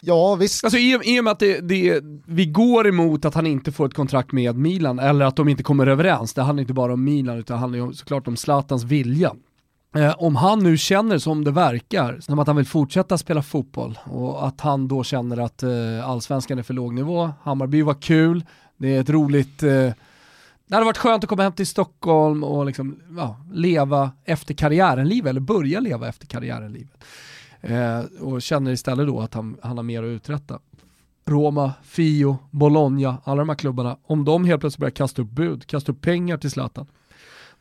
Ja 0.00 0.34
visst, 0.34 0.64
Alltså 0.64 0.78
i, 0.78 1.00
i 1.04 1.20
och 1.20 1.24
med 1.24 1.30
att 1.30 1.38
det, 1.38 1.60
det, 1.60 2.00
vi 2.26 2.46
går 2.46 2.88
emot 2.88 3.24
att 3.24 3.34
han 3.34 3.46
inte 3.46 3.72
får 3.72 3.86
ett 3.86 3.94
kontrakt 3.94 4.32
med 4.32 4.56
Milan, 4.56 4.98
eller 4.98 5.24
att 5.24 5.36
de 5.36 5.48
inte 5.48 5.62
kommer 5.62 5.86
överens, 5.86 6.34
det 6.34 6.42
handlar 6.42 6.60
inte 6.60 6.74
bara 6.74 6.92
om 6.92 7.04
Milan 7.04 7.38
utan 7.38 7.54
det 7.56 7.60
handlar 7.60 7.78
ju 7.86 7.92
såklart 7.92 8.28
om 8.28 8.36
Zlatans 8.36 8.84
vilja. 8.84 9.32
Eh, 9.94 10.14
om 10.18 10.36
han 10.36 10.58
nu 10.58 10.76
känner 10.76 11.18
som 11.18 11.44
det 11.44 11.50
verkar, 11.50 12.20
som 12.20 12.38
att 12.38 12.46
han 12.46 12.56
vill 12.56 12.66
fortsätta 12.66 13.18
spela 13.18 13.42
fotboll 13.42 13.98
och 14.04 14.46
att 14.46 14.60
han 14.60 14.88
då 14.88 15.04
känner 15.04 15.36
att 15.36 15.62
eh, 15.62 16.08
allsvenskan 16.08 16.58
är 16.58 16.62
för 16.62 16.74
låg 16.74 16.94
nivå, 16.94 17.30
Hammarby 17.42 17.82
var 17.82 17.94
kul, 17.94 18.44
det 18.76 18.96
är 18.96 19.00
ett 19.00 19.10
roligt 19.10 19.62
eh, 19.62 19.92
det 20.66 20.74
hade 20.74 20.84
varit 20.84 20.98
skönt 20.98 21.24
att 21.24 21.30
komma 21.30 21.42
hem 21.42 21.52
till 21.52 21.66
Stockholm 21.66 22.44
och 22.44 22.66
liksom, 22.66 23.00
ja, 23.16 23.36
leva 23.52 24.10
efter 24.24 24.54
karriären-livet, 24.54 25.30
eller 25.30 25.40
börja 25.40 25.80
leva 25.80 26.08
efter 26.08 26.26
karriären-livet. 26.26 27.04
Eh, 27.60 27.98
och 28.20 28.42
känner 28.42 28.70
istället 28.70 29.06
då 29.06 29.20
att 29.20 29.34
han, 29.34 29.56
han 29.62 29.76
har 29.76 29.84
mer 29.84 30.02
att 30.02 30.06
uträtta. 30.06 30.58
Roma, 31.26 31.72
Fio, 31.82 32.38
Bologna, 32.50 33.18
alla 33.24 33.38
de 33.38 33.48
här 33.48 33.56
klubbarna, 33.56 33.96
om 34.02 34.24
de 34.24 34.44
helt 34.44 34.60
plötsligt 34.60 34.80
börjar 34.80 34.90
kasta 34.90 35.22
upp 35.22 35.30
bud, 35.30 35.66
kasta 35.66 35.92
upp 35.92 36.00
pengar 36.00 36.36
till 36.36 36.50
Zlatan, 36.50 36.86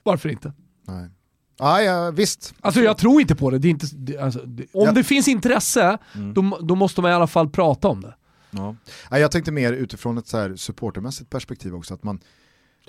varför 0.03 0.29
inte? 0.29 0.53
nej. 0.87 1.09
Ah, 1.57 1.79
ja, 1.81 2.11
visst. 2.11 2.53
Alltså 2.61 2.81
jag 2.81 2.97
tror 2.97 3.21
inte 3.21 3.35
på 3.35 3.49
det, 3.49 3.57
det, 3.59 3.67
är 3.67 3.69
inte, 3.69 3.87
det, 3.95 4.17
alltså, 4.17 4.39
det 4.45 4.63
om 4.73 4.85
Ja. 4.85 4.91
det 4.91 5.03
finns 5.03 5.27
intresse, 5.27 5.97
Mm. 6.15 6.33
då, 6.33 6.59
då 6.61 6.75
måste 6.75 7.01
man 7.01 7.11
i 7.11 7.13
alla 7.13 7.27
fall 7.27 7.49
prata 7.49 7.87
om 7.87 8.01
det. 8.01 8.15
Ja. 8.51 8.75
Jag 9.09 9.31
tänkte 9.31 9.51
mer 9.51 9.73
utifrån 9.73 10.17
ett 10.17 10.27
så 10.27 10.37
här 10.37 10.55
supportermässigt 10.55 11.29
perspektiv 11.29 11.75
också. 11.75 11.93
Att 11.93 12.03
man, 12.03 12.19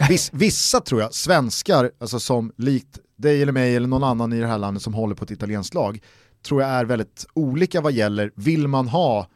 viss, 0.09 0.31
vissa 0.33 0.81
tror 0.81 1.01
jag, 1.01 1.15
svenskar, 1.15 1.91
alltså 2.01 2.21
som 2.21 2.53
likt 2.57 2.99
dig 3.17 3.43
eller 3.43 3.53
mig 3.53 3.77
eller 3.77 3.89
någon 3.89 4.05
annan 4.05 4.33
i 4.33 4.41
det 4.41 4.47
här 4.47 4.59
landet 4.59 4.83
som 4.83 4.95
håller 4.95 5.15
på 5.15 5.25
ett 5.25 5.31
italienskt 5.31 5.75
lag, 5.75 6.01
tror 6.47 6.63
jag 6.63 6.71
är 6.71 6.85
väldigt 6.85 7.27
olika 7.35 7.81
vad 7.81 7.93
gäller, 7.93 8.31
vill 8.35 8.69
man 8.69 8.89
ha 8.89 9.27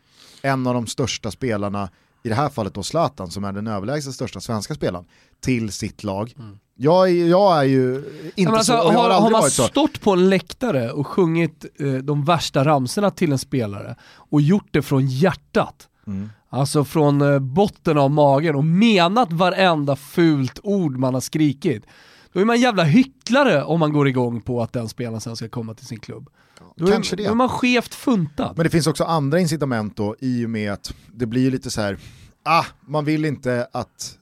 en 0.43 0.67
av 0.67 0.75
de 0.75 0.87
största 0.87 1.31
spelarna, 1.31 1.91
i 2.23 2.29
det 2.29 2.35
här 2.35 2.49
fallet 2.49 2.75
då 2.75 2.83
Zlatan 2.83 3.31
som 3.31 3.45
är 3.45 3.53
den 3.53 3.67
överlägset 3.67 4.15
största 4.15 4.41
svenska 4.41 4.75
spelaren, 4.75 5.05
till 5.41 5.73
sitt 5.73 6.05
lag. 6.05 6.35
Jag, 6.81 7.11
är- 7.11 7.27
jag 7.29 7.59
är 7.59 7.63
ju 7.65 8.05
inte 8.35 8.53
alltså, 8.53 8.73
så, 8.73 8.79
jag 8.79 8.83
har, 8.85 8.93
har, 8.93 9.03
har 9.03 9.11
aldrig 9.11 9.33
man 9.33 9.41
varit 9.41 9.53
så. 9.53 9.63
stått 9.63 10.01
på 10.01 10.13
en 10.13 10.29
läktare 10.31 10.91
och 10.93 11.07
sjungit 11.07 11.65
eh, 11.81 11.93
de 11.93 12.25
värsta 12.25 12.65
ramsorna 12.65 13.11
till 13.11 13.33
en 13.33 13.39
spelare 13.39 13.97
och 14.15 14.41
gjort 14.41 14.69
det 14.71 14.83
från 14.83 15.07
hjärtat, 15.07 15.89
Mm. 16.07 16.31
alltså 16.51 16.85
från 16.85 17.21
eh, 17.23 17.39
botten 17.39 17.99
av 17.99 18.11
magen 18.11 18.55
och 18.55 18.65
menat 18.65 19.33
varenda 19.33 19.97
fult 19.97 20.61
ord 20.63 20.97
man 20.97 21.15
har 21.15 21.21
skrikit, 21.21 21.85
då 22.33 22.41
är 22.41 22.45
man 22.45 22.61
jävla 22.61 22.85
hycklare 22.85 23.65
om 23.65 23.81
man 23.81 23.93
går 23.93 24.09
igång 24.09 24.41
på 24.41 24.63
att 24.63 24.73
den 24.73 24.89
spelaren 24.89 25.21
sen 25.21 25.37
ska 25.37 25.49
komma 25.49 25.75
till 25.75 25.87
sin 25.87 26.01
klubb. 26.01 26.29
Då 26.77 26.87
är, 26.87 26.93
kanske 26.93 27.17
det. 27.17 27.25
då 27.25 27.31
är 27.31 27.35
man 27.35 27.49
skevt 27.49 27.95
funtad. 27.95 28.53
Men 28.57 28.65
det 28.65 28.71
finns 28.71 28.87
också 28.87 29.05
andra 29.05 29.41
incitament 29.41 29.97
då 29.97 30.17
i 30.21 30.47
och 30.47 30.51
med 30.51 30.73
att 30.73 30.95
det 31.15 31.27
blir 31.27 31.51
lite 31.51 31.71
så 31.71 31.81
här, 31.81 31.99
ah, 32.45 32.65
man 32.87 33.05
vill 33.05 33.25
inte 33.25 33.69
att 33.73 34.18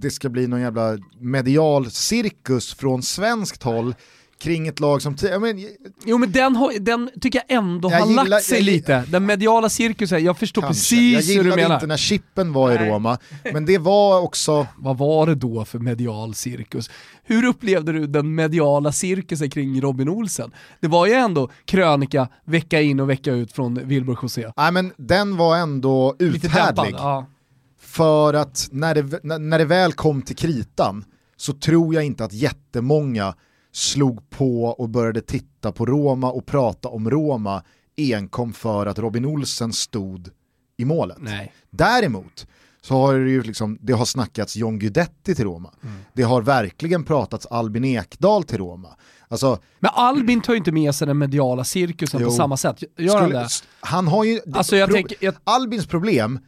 det 0.00 0.10
ska 0.10 0.28
bli 0.28 0.46
någon 0.46 0.60
jävla 0.60 0.98
medial 1.20 1.90
cirkus 1.90 2.74
från 2.74 3.02
svenskt 3.02 3.62
håll 3.62 3.94
kring 4.38 4.68
ett 4.68 4.80
lag 4.80 5.02
som, 5.02 5.16
men, 5.40 5.66
Jo 6.04 6.18
men 6.18 6.32
den, 6.32 6.56
har, 6.56 6.78
den 6.80 7.10
tycker 7.20 7.42
jag 7.48 7.58
ändå 7.58 7.90
Jag 7.90 8.00
har 8.00 8.06
gillar- 8.08 8.26
lagt 8.26 8.44
sig 8.44 8.58
jag- 8.58 8.64
lite. 8.64 9.04
Den 9.08 9.26
mediala 9.26 9.68
cirkusen, 9.68 10.24
jag 10.24 10.38
förstår 10.38 10.62
kanske. 10.62 10.96
jag 10.96 11.16
precis 11.16 11.30
hur 11.36 11.42
du 11.42 11.42
gillade 11.50 11.62
menar. 11.62 11.74
inte 11.74 11.86
när 11.86 11.96
Chippen 11.96 12.52
var 12.52 12.72
i 12.72 12.74
Nej. 12.74 12.90
Roma, 12.90 13.18
men 13.52 13.66
det 13.66 13.78
var 13.78 14.20
också, 14.20 14.66
Vad 14.78 14.98
var 14.98 15.26
det 15.26 15.34
då 15.34 15.64
för 15.64 15.78
medial 15.78 16.34
cirkus? 16.34 16.90
Hur 17.24 17.44
upplevde 17.44 17.92
du 17.92 18.06
den 18.06 18.34
mediala 18.34 18.92
cirkusen 18.92 19.50
kring 19.50 19.80
Robin 19.80 20.08
Olsen? 20.08 20.50
Det 20.80 20.88
var 20.88 21.06
ju 21.06 21.12
ändå 21.12 21.50
krönika 21.64 22.28
vecka 22.44 22.80
in 22.80 23.00
och 23.00 23.10
vecka 23.10 23.32
ut 23.32 23.52
från 23.52 23.88
Wilbur 23.88 24.18
José. 24.22 24.52
nej 24.56 24.72
men 24.72 24.92
den 24.96 25.36
var 25.36 25.56
ändå 25.56 26.16
Lite 26.18 26.48
dämpad. 26.48 26.72
uthärdlig. 26.86 27.26
För 27.90 28.34
att 28.34 28.68
när 28.72 28.94
det, 28.94 29.20
när, 29.38 29.58
det 29.58 29.64
väl 29.64 29.92
kom 29.92 30.22
till 30.22 30.36
kritan 30.36 31.04
så 31.36 31.52
tror 31.52 31.94
jag 31.94 32.04
inte 32.04 32.24
att 32.24 32.32
jättemånga 32.32 33.34
slog 33.72 34.30
på 34.30 34.64
och 34.64 34.88
började 34.88 35.20
titta 35.20 35.72
på 35.72 35.86
Roma 35.86 36.30
och 36.32 36.46
prata 36.46 36.88
om 36.88 37.10
Roma 37.10 37.62
enkom 37.96 38.52
för 38.52 38.86
att 38.86 38.98
Robin 38.98 39.24
Olsen 39.24 39.72
stod 39.72 40.28
i 40.76 40.84
målet. 40.84 41.16
Nej. 41.20 41.52
Däremot 41.70 42.46
så 42.82 42.94
har 42.94 43.14
det 43.14 43.30
ju 43.30 43.42
liksom, 43.42 43.78
det 43.80 43.92
har 43.92 44.04
snackats 44.04 44.56
John 44.56 44.78
Guidetti 44.78 45.34
till 45.34 45.44
Roma. 45.44 45.70
Mm. 45.82 45.96
Det 46.12 46.22
har 46.22 46.42
verkligen 46.42 47.04
pratats 47.04 47.46
Albin 47.46 47.84
Ekdal 47.84 48.44
till 48.44 48.58
Roma. 48.58 48.88
Alltså, 49.28 49.58
Men 49.78 49.90
Albin 49.94 50.40
tar 50.40 50.52
ju 50.52 50.56
inte 50.58 50.72
med 50.72 50.94
sig 50.94 51.06
den 51.06 51.18
mediala 51.18 51.64
cirkusen 51.64 52.20
på 52.20 52.24
Jo. 52.26 52.30
samma 52.30 52.56
sätt. 52.56 52.82
Gör 52.98 53.14
han 53.18 53.22
skulle, 53.28 53.38
det? 53.40 53.48
han 53.80 54.08
har 54.08 54.24
ju, 54.24 54.40
Alltså 54.54 54.76
pro- 54.86 54.92
tänker, 54.94 55.16
jag, 55.20 55.34
Albins 55.44 55.86
problem 55.86 56.38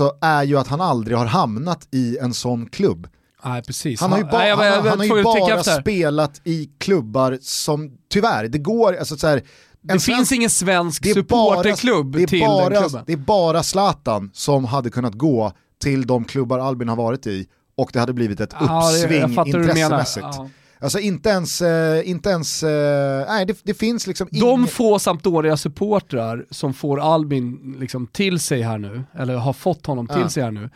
alltså, 0.00 0.16
är 0.20 0.42
ju 0.42 0.58
att 0.58 0.68
han 0.68 0.80
aldrig 0.80 1.16
har 1.18 1.26
hamnat 1.26 1.88
i 1.90 2.18
en 2.18 2.34
sån 2.34 2.66
klubb. 2.66 3.06
nej 3.44 3.62
precis. 3.62 4.00
Han 4.00 4.10
har 4.12 4.18
ju, 4.18 4.24
ba- 4.24 4.38
nej, 4.38 4.48
jag- 4.48 4.58
jag- 4.58 4.76
jag 4.76 4.82
han 4.82 4.98
har 4.98 5.04
ju 5.16 5.22
bara 5.22 5.62
spelat 5.80 6.40
i 6.44 6.70
klubbar 6.78 7.38
som, 7.42 7.90
tyvärr, 8.10 8.48
det 8.48 8.58
går, 8.58 8.96
alltså 8.96 9.16
så 9.16 9.26
här, 9.26 9.42
Det 9.82 9.98
finns 10.00 10.32
ingen 10.32 10.50
svensk 10.50 11.04
supporterklubb 11.14 12.16
till 12.28 12.40
bara, 12.40 12.68
den 12.68 12.80
klubben. 12.82 13.04
Det 13.06 13.12
är 13.12 13.16
bara 13.16 13.62
Zlatan 13.62 14.30
som 14.34 14.64
hade 14.64 14.90
kunnat 14.90 15.14
gå 15.14 15.52
till 15.82 16.06
de 16.06 16.24
klubbar 16.24 16.58
Albin 16.58 16.88
har 16.88 16.96
varit 16.96 17.26
i 17.26 17.46
och 17.76 17.90
det 17.92 17.98
hade 18.00 18.12
blivit 18.12 18.40
ett 18.40 18.54
Ja, 18.60 18.90
uppsving 18.92 19.38
intressemässigt. 19.46 20.26
Ja. 20.32 20.48
Alltså 20.82 20.98
inte 20.98 21.28
ens, 21.28 21.60
eh, 21.62 22.08
inte 22.10 22.30
ens 22.30 22.62
eh, 22.62 23.24
nej 23.28 23.46
det, 23.46 23.58
det 23.62 23.74
finns 23.74 24.06
liksom 24.06 24.28
De 24.30 24.38
ingen- 24.38 24.66
få 24.66 24.98
Sampdoria 24.98 25.56
supportrar 25.56 26.46
som 26.50 26.74
får 26.74 27.00
Albin 27.00 27.76
liksom 27.80 28.06
till 28.06 28.38
sig 28.40 28.62
här 28.62 28.78
nu, 28.78 29.04
eller 29.18 29.34
har 29.34 29.52
fått 29.52 29.86
honom 29.86 30.06
till 30.06 30.20
Ja. 30.20 30.28
sig 30.28 30.42
här 30.42 30.50
nu, 30.50 30.70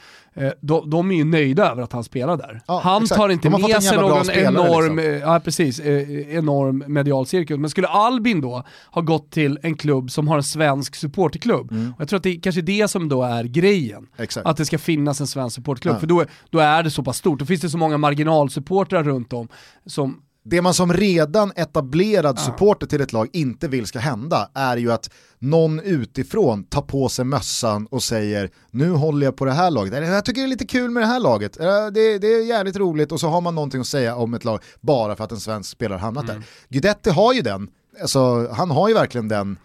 de, 0.61 0.91
de 0.91 1.11
är 1.11 1.15
ju 1.17 1.25
nöjda 1.25 1.71
över 1.71 1.83
att 1.83 1.93
han 1.93 2.05
spelar 2.05 2.37
där. 2.37 2.61
Ja, 2.67 2.81
han 2.85 3.03
exakt. 3.03 3.19
tar 3.21 3.29
inte 3.29 3.51
med 3.51 3.83
sig 3.83 3.97
någon 3.97 4.31
enorm, 4.31 4.97
liksom. 4.97 4.99
eh, 4.99 5.05
ja, 5.05 5.41
precis, 5.45 5.81
eh, 5.81 6.35
enorm 6.37 6.85
medial 6.87 7.27
cirkus. 7.27 7.59
Men 7.59 7.71
skulle 7.71 7.87
Albin 7.89 8.41
då 8.41 8.65
ha 8.91 9.03
gått 9.03 9.31
till 9.31 9.59
en 9.63 9.77
klubb 9.77 10.11
som 10.11 10.29
har 10.29 10.37
en 10.37 10.43
svensk 10.43 10.95
supporterklubb, 10.95 11.71
Mm. 11.73 11.93
jag 11.99 12.09
tror 12.09 12.17
att 12.17 12.23
det 12.23 12.31
är 12.31 12.41
kanske 12.41 12.61
det 12.63 12.89
som 12.89 13.09
då 13.09 13.23
är 13.23 13.45
grejen. 13.45 14.07
Exakt. 14.19 14.47
Att 14.47 14.57
det 14.57 14.65
ska 14.65 14.79
finnas 14.79 15.21
en 15.21 15.27
svensk 15.27 15.55
supporterklubb, 15.57 15.95
Ja. 15.95 16.01
för 16.01 16.07
då, 16.07 16.25
då 16.51 16.59
är 16.59 16.83
det 16.83 16.91
så 16.91 17.03
pass 17.03 17.17
stort. 17.19 17.39
Då 17.39 17.45
finns 17.47 17.61
det 17.61 17.71
så 17.71 17.79
många 17.79 17.99
marginalsupportrar 17.99 19.03
runt 19.05 19.33
om 19.33 19.49
som 19.87 20.23
det 20.49 20.63
man 20.63 20.75
som 20.75 20.93
redan 20.93 21.53
etablerad 21.57 22.39
supporter 22.39 22.87
till 22.87 23.01
ett 23.01 23.13
lag 23.13 23.29
inte 23.33 23.69
vill 23.69 23.87
ska 23.87 23.99
hända 23.99 24.51
är 24.55 24.77
ju 24.77 24.93
att 24.93 25.11
någon 25.39 25.81
utifrån 25.81 26.65
tar 26.65 26.83
på 26.83 27.09
sig 27.09 27.25
mössan 27.25 27.87
och 27.87 28.03
säger 28.03 28.51
nu 28.71 28.91
håller 28.91 29.27
jag 29.27 29.37
på 29.37 29.45
det 29.45 29.53
här 29.53 29.71
laget, 29.71 29.95
Eller, 29.95 30.07
jag 30.07 30.25
tycker 30.25 30.41
det 30.41 30.47
är 30.47 30.49
lite 30.49 30.67
kul 30.67 30.91
med 30.91 31.03
det 31.03 31.07
här 31.07 31.21
laget, 31.21 31.53
det, 31.95 32.19
det 32.19 32.27
är 32.27 32.45
jävligt 32.47 32.77
roligt 32.77 33.13
och 33.13 33.21
så 33.21 33.29
har 33.29 33.41
man 33.41 33.55
någonting 33.55 33.81
att 33.81 33.87
säga 33.87 34.17
om 34.17 34.35
ett 34.35 34.45
lag 34.45 34.61
bara 34.81 35.17
för 35.17 35.25
att 35.25 35.33
en 35.33 35.41
svensk 35.41 35.71
spelare 35.71 35.99
hamnat 35.99 36.25
Mm. 36.25 36.37
där. 36.37 36.45
Guidetti 36.69 37.11
har 37.11 37.33
ju 37.33 37.43
den, 37.43 37.69
alltså, 38.03 38.49
han 38.53 38.71
har 38.71 38.89
ju 38.89 38.95
verkligen 38.95 39.29
den, 39.29 39.59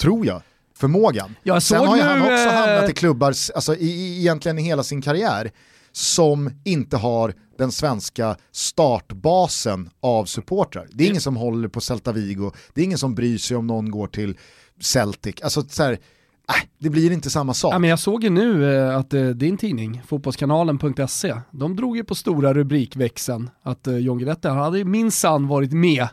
tror 0.00 0.26
jag, 0.26 0.42
förmågan. 0.76 1.34
Jag 1.42 1.62
Sen 1.62 1.86
har 1.86 1.96
ju 1.96 2.02
han 2.02 2.20
också 2.22 2.32
eh, 2.32 2.52
hamnat 2.52 2.90
i 2.90 2.92
klubbar, 2.92 3.26
alltså, 3.54 3.74
i, 3.76 3.86
i, 3.86 4.20
egentligen 4.20 4.58
i 4.58 4.62
hela 4.62 4.82
sin 4.82 5.02
karriär, 5.02 5.50
som 5.92 6.50
inte 6.64 6.96
har 6.96 7.34
den 7.58 7.72
svenska 7.72 8.36
startbasen 8.52 9.90
av 10.00 10.24
supportrar. 10.24 10.88
Det 10.92 11.04
är 11.04 11.08
ingen 11.08 11.20
som 11.20 11.36
håller 11.36 11.68
på 11.68 11.80
Celta 11.80 12.12
Vigo, 12.12 12.52
det 12.74 12.80
är 12.80 12.84
ingen 12.84 12.98
som 12.98 13.14
bryr 13.14 13.38
sig 13.38 13.56
om 13.56 13.66
någon 13.66 13.90
går 13.90 14.06
till 14.06 14.38
Celtic. 14.80 15.34
Alltså 15.42 15.62
så 15.62 15.82
här, 15.82 15.92
äh, 15.92 16.68
det 16.78 16.90
blir 16.90 17.12
inte 17.12 17.30
samma 17.30 17.54
sak. 17.54 17.74
Ja, 17.74 17.78
men 17.78 17.90
jag 17.90 17.98
såg 17.98 18.24
ju 18.24 18.30
nu 18.30 18.76
eh, 18.76 18.96
att 18.96 19.14
eh, 19.14 19.26
din 19.26 19.56
tidning, 19.56 20.02
fotbollskanalen.se, 20.06 21.36
de 21.50 21.76
drog 21.76 21.96
ju 21.96 22.04
på 22.04 22.14
stora 22.14 22.54
rubrikväxeln 22.54 23.50
att 23.62 23.86
eh, 23.86 23.96
John 23.96 24.18
Guidetti 24.18 24.48
han 24.48 24.58
hade 24.58 24.84
minsann 24.84 25.48
varit 25.48 25.72
med 25.72 26.08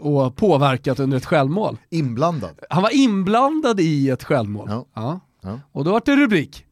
och 0.00 0.36
påverkat 0.36 1.00
under 1.00 1.16
ett 1.16 1.26
självmål. 1.26 1.78
Inblandad. 1.90 2.58
Han 2.70 2.82
var 2.82 2.94
inblandad 2.94 3.80
i 3.80 4.10
ett 4.10 4.24
självmål. 4.24 4.68
Ja. 4.70 4.86
Ja. 4.94 5.20
Ja. 5.42 5.60
Och 5.72 5.84
då 5.84 5.92
var 5.92 6.02
det 6.04 6.16
rubrik. 6.16 6.66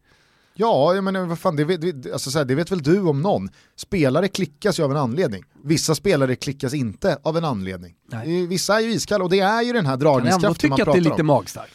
Ja, 0.61 1.03
menar, 1.03 1.27
vad 1.27 1.39
fan, 1.39 1.57
det, 1.57 1.65
vet, 1.65 2.13
alltså, 2.13 2.31
så 2.31 2.39
här, 2.39 2.45
det 2.45 2.55
vet 2.55 2.73
väl 2.73 2.83
du 2.83 3.01
om 3.01 3.23
någon. 3.23 3.49
Spelare 3.77 4.29
klickas 4.29 4.79
ju 4.79 4.83
av 4.83 4.91
en 4.91 4.97
anledning. 4.97 5.43
Vissa 5.65 5.95
spelare 5.95 6.37
klickas 6.37 6.75
inte 6.75 7.19
av 7.23 7.37
en 7.37 7.45
anledning. 7.45 7.95
Nej. 8.13 8.47
Vissa 8.47 8.77
är 8.77 8.81
ju 8.81 8.93
iskalla 8.93 9.25
och 9.25 9.31
det 9.31 9.41
är 9.41 9.63
ju 9.63 9.73
den 9.73 9.87
här 9.87 9.97
dragningskraften 9.97 10.71
man 10.71 10.77
pratar 10.77 10.93
om. 10.93 10.97
Jag 10.97 10.97
tycker 10.97 10.99
att 10.99 11.05
det 11.05 11.09
är 11.09 11.11
lite 11.11 11.23
magstarkt. 11.23 11.73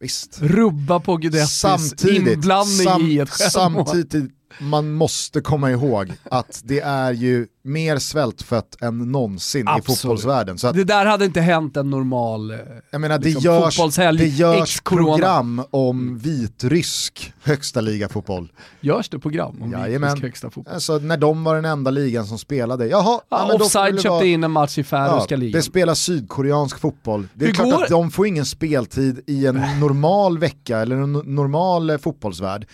Visst. 0.00 0.38
Rubba 0.42 1.00
på 1.00 1.16
Guidettis 1.16 2.04
inblandning 2.04 2.86
sam 2.86 3.02
i 3.02 3.18
ett 3.18 3.30
självmål. 3.30 3.86
Samtidigt 3.86 4.32
man 4.60 4.92
måste 4.92 5.40
komma 5.40 5.70
ihåg 5.70 6.12
att 6.24 6.60
det 6.64 6.80
är 6.80 7.12
ju 7.12 7.46
mer 7.64 7.98
svältfött 7.98 8.82
än 8.82 9.12
någonsin 9.12 9.68
Absolut. 9.68 9.84
i 9.84 10.02
fotbollsvärlden. 10.02 10.58
Så 10.58 10.68
att, 10.68 10.74
det 10.74 10.84
där 10.84 11.06
hade 11.06 11.24
inte 11.24 11.40
hänt 11.40 11.76
en 11.76 11.90
normal 11.90 12.50
eh, 12.50 12.56
jag 12.90 13.00
menar, 13.00 13.18
det 13.18 13.24
liksom, 13.24 13.44
görs, 13.44 13.76
fotbollshelg, 13.76 14.18
det 14.18 14.26
görs 14.26 14.80
program 14.80 15.62
om 15.70 16.18
vitrysk 16.18 17.32
högsta 17.42 17.80
liga 17.80 18.08
fotboll. 18.08 18.52
Görs 18.80 19.08
det 19.08 19.18
program 19.18 19.62
om 19.62 19.72
Jajamän. 19.72 20.08
vitrysk 20.08 20.22
högsta 20.22 20.50
fotboll? 20.50 20.74
Alltså, 20.74 20.98
när 20.98 21.16
de 21.16 21.44
var 21.44 21.54
den 21.54 21.64
enda 21.64 21.90
ligan 21.90 22.26
som 22.26 22.38
spelade. 22.38 22.86
Jaha, 22.86 23.20
ja, 23.28 23.46
ja, 23.48 23.54
offside 23.54 23.94
köpte 23.94 24.08
vara... 24.08 24.24
in 24.24 24.44
en 24.44 24.50
match 24.50 24.78
i 24.78 24.84
färöiska 24.84 25.34
ja, 25.34 25.38
ligan. 25.38 25.58
Det 25.58 25.62
spelar 25.62 25.94
sydkoreansk 25.94 26.78
fotboll. 26.78 27.28
Det 27.34 27.44
är 27.44 27.46
Hur 27.46 27.54
klart 27.54 27.70
går... 27.70 27.82
att 27.82 27.88
de 27.88 28.10
får 28.10 28.26
ingen 28.26 28.44
speltid 28.44 29.20
i 29.26 29.46
en 29.46 29.62
normal 29.80 30.38
vecka 30.38 30.78
eller 30.78 30.96
en 30.96 31.12
normal 31.12 31.98
fotbollsvärld 31.98 32.66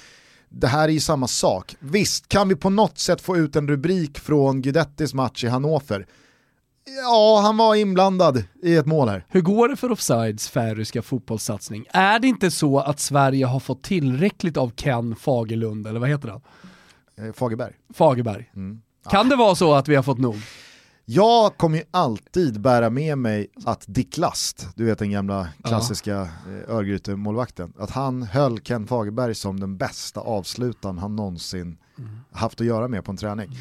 det 0.49 0.67
här 0.67 0.89
är 0.89 0.93
ju 0.93 1.01
samma 1.01 1.29
sak. 1.29 1.77
Visst, 1.79 2.29
kan 2.29 2.49
vi 2.49 2.57
på 2.57 2.71
något 2.71 2.99
sätt 2.99 3.21
få 3.21 3.37
ut 3.37 3.57
en 3.57 3.69
rubrik 3.69 4.19
från 4.19 4.63
Guidettis 4.63 5.15
match 5.15 5.45
i 5.45 5.49
Hannover? 5.49 6.07
Ja, 7.03 7.41
han 7.43 7.57
var 7.57 7.75
inblandad 7.75 8.45
i 8.63 8.77
ett 8.77 8.87
mål 8.87 9.09
här. 9.09 9.25
Hur 9.29 9.41
går 9.41 9.69
det 9.69 9.77
för 9.77 9.93
Offsides 9.93 10.49
färöiska 10.49 11.03
fotbollssatsning? 11.03 11.87
Är 11.91 12.19
det 12.19 12.29
inte 12.29 12.51
så 12.51 12.79
att 12.79 13.01
Sverige 13.01 13.47
har 13.47 13.61
fått 13.61 13.83
tillräckligt 13.83 14.57
av 14.57 14.71
Ken 14.71 15.17
Fagerlund, 15.17 15.87
eller 15.87 16.01
vad 16.01 16.09
heter 16.09 16.29
han? 16.29 16.41
Eh, 17.27 17.33
Fagerberg. 17.33 17.73
Fagerberg. 17.95 18.51
Mm. 18.57 18.81
Kan 19.11 19.29
det 19.29 19.37
vara 19.37 19.55
så 19.55 19.75
att 19.75 19.89
vi 19.89 19.97
har 19.97 20.03
fått 20.03 20.19
nog? 20.19 20.37
Jag 21.11 21.57
kommer 21.57 21.79
ju 21.79 21.85
alltid 21.91 22.61
bära 22.61 22.91
med 22.91 23.19
mig 23.19 23.47
att 23.65 23.85
Dick 23.87 24.17
Last, 24.17 24.69
du 24.75 24.85
vet 24.85 24.99
den 24.99 25.11
gamla 25.11 25.49
klassiska. 25.65 26.21
Eh, 26.21 26.75
Örgryte-målvakten, 26.75 27.73
att 27.79 27.91
han 27.91 28.23
höll 28.23 28.61
Ken 28.61 28.87
Fagerberg 28.87 29.35
som 29.35 29.61
den 29.61 29.77
bästa 29.77 30.21
avslutaren 30.21 30.99
han 30.99 31.17
någonsin 31.17 31.79
mm. 31.99 32.11
haft 32.33 32.61
att 32.61 32.67
göra 32.67 32.89
med 32.89 33.05
på 33.05 33.11
en 33.11 33.17
träning. 33.17 33.47
Mm. 33.47 33.59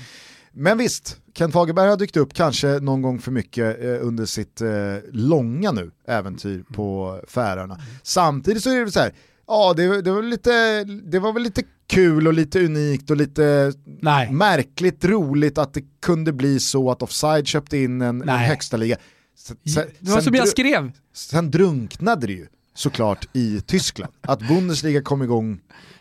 Men 0.51 0.77
visst, 0.77 1.21
Ken 1.33 1.51
Fagerberg 1.51 1.89
har 1.89 1.97
dykt 1.97 2.17
upp 2.17 2.33
kanske 2.33 2.79
någon 2.79 3.01
gång 3.01 3.19
för 3.19 3.31
mycket 3.31 3.83
eh, 3.83 4.07
under 4.07 4.25
sitt 4.25 4.61
eh, 4.61 4.69
långa 5.11 5.71
nu 5.71 5.91
äventyr 6.07 6.53
mm. 6.53 6.65
på 6.65 7.19
Färöarna. 7.27 7.79
Samtidigt 8.03 8.63
så 8.63 8.69
är 8.69 8.85
det 8.85 8.91
så 8.91 8.99
här, 8.99 9.13
ja 9.47 9.73
det, 9.77 10.01
det, 10.01 10.11
var 10.11 10.23
lite, 10.23 10.83
det 10.83 11.19
var 11.19 11.33
väl 11.33 11.43
lite 11.43 11.63
kul 11.87 12.27
och 12.27 12.33
lite 12.33 12.65
unikt 12.65 13.11
och 13.11 13.17
lite 13.17 13.73
Nej. 14.01 14.31
märkligt 14.31 15.05
roligt 15.05 15.57
att 15.57 15.73
det 15.73 15.81
kunde 16.01 16.33
bli 16.33 16.59
så 16.59 16.91
att 16.91 17.01
Offside 17.01 17.47
köpte 17.47 17.77
in 17.77 18.01
en, 18.01 18.21
en 18.21 18.29
högsta 18.29 18.77
liga. 18.77 18.97
Sen, 19.37 19.57
det 19.99 20.11
var 20.11 20.21
som 20.21 20.35
jag 20.35 20.47
skrev. 20.47 20.91
Sen 21.13 21.51
drunknade 21.51 22.27
det 22.27 22.33
ju 22.33 22.47
såklart 22.75 23.27
i 23.33 23.61
Tyskland. 23.61 24.13
Att 24.21 24.47
Bundesliga 24.47 25.01
kom 25.01 25.23
igång 25.23 25.59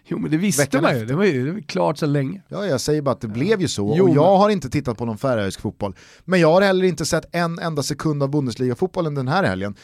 Jo 0.09 0.19
men 0.19 0.31
det 0.31 0.37
visste 0.37 0.81
man 0.81 0.99
ju, 0.99 1.07
det 1.07 1.15
var 1.15 1.25
ju 1.25 1.47
det 1.47 1.53
var 1.53 1.61
klart 1.61 1.99
så 1.99 2.07
länge. 2.07 2.43
Ja 2.49 2.67
jag 2.67 2.81
säger 2.81 3.03
bara 3.03 3.11
att 3.11 3.21
det 3.21 3.27
ja. 3.27 3.35
blev 3.35 3.61
ju 3.61 3.69
så, 3.69 3.95
jo, 3.97 4.09
och 4.09 4.17
jag 4.17 4.37
har 4.37 4.51
inte 4.51 4.71
tittat 4.71 4.99
på 4.99 5.05
någon 5.05 5.19
färöisk 5.19 5.61
fotboll. 5.61 5.95
Men 6.25 6.41
jag 6.41 6.53
har 6.53 6.63
heller 6.63 6.85
inte 6.85 7.07
sett 7.07 7.25
en 7.33 7.59
enda 7.59 7.83
sekund 7.83 8.23
av 8.23 8.31
Bundesliga-fotbollen 8.31 9.15
den 9.15 9.29
här 9.29 9.45
helgen. 9.45 9.75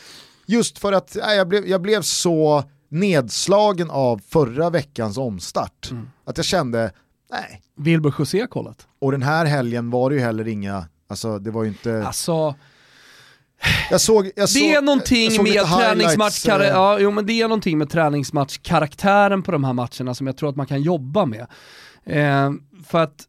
Just 0.47 0.79
för 0.79 0.93
att 0.93 1.17
äh, 1.17 1.33
jag, 1.33 1.49
blev, 1.49 1.67
jag 1.67 1.83
blev 1.83 2.03
så 2.03 2.65
nedslagen 2.93 3.91
av 3.91 4.21
förra 4.29 4.71
veckans 4.71 5.19
omstart. 5.19 5.91
Mm. 5.91 6.11
Att 6.25 6.37
jag 6.37 6.47
kände, 6.47 6.93
nej. 7.31 7.63
Wilbur 7.77 8.15
José 8.19 8.47
kollat. 8.47 8.87
Och 8.99 9.13
den 9.13 9.23
här 9.23 9.45
helgen 9.45 9.91
var 9.91 10.11
det 10.11 10.17
ju 10.17 10.23
heller 10.23 10.49
inga, 10.49 10.85
alltså 11.09 11.39
det 11.39 11.51
var 11.51 11.63
ju 11.63 11.69
inte... 11.69 12.07
Alltså, 12.07 12.55
jag 13.91 14.01
såg, 14.01 14.31
jag 14.37 14.49
såg, 14.49 14.63
det 14.63 14.75
är 14.75 14.83
någonting 14.83 15.43
med 15.43 15.67
träningsmatch, 15.67 16.47
eh. 16.49 16.67
ja, 16.67 16.99
jo, 16.99 17.11
men 17.11 17.27
det 17.27 17.33
är 17.33 17.49
någonting 17.49 17.79
med 17.79 17.91
träningsmatchkaraktären 17.91 19.43
på 19.43 19.53
de 19.53 19.65
här 19.65 19.73
matcherna 19.73 20.15
som 20.15 20.27
jag 20.27 20.37
tror 20.37 20.49
att 20.49 20.57
man 20.57 20.67
kan 20.67 20.83
jobba 20.83 21.27
med. 21.27 21.47
Eh, 22.05 22.51
för 22.87 23.03
att 23.03 23.27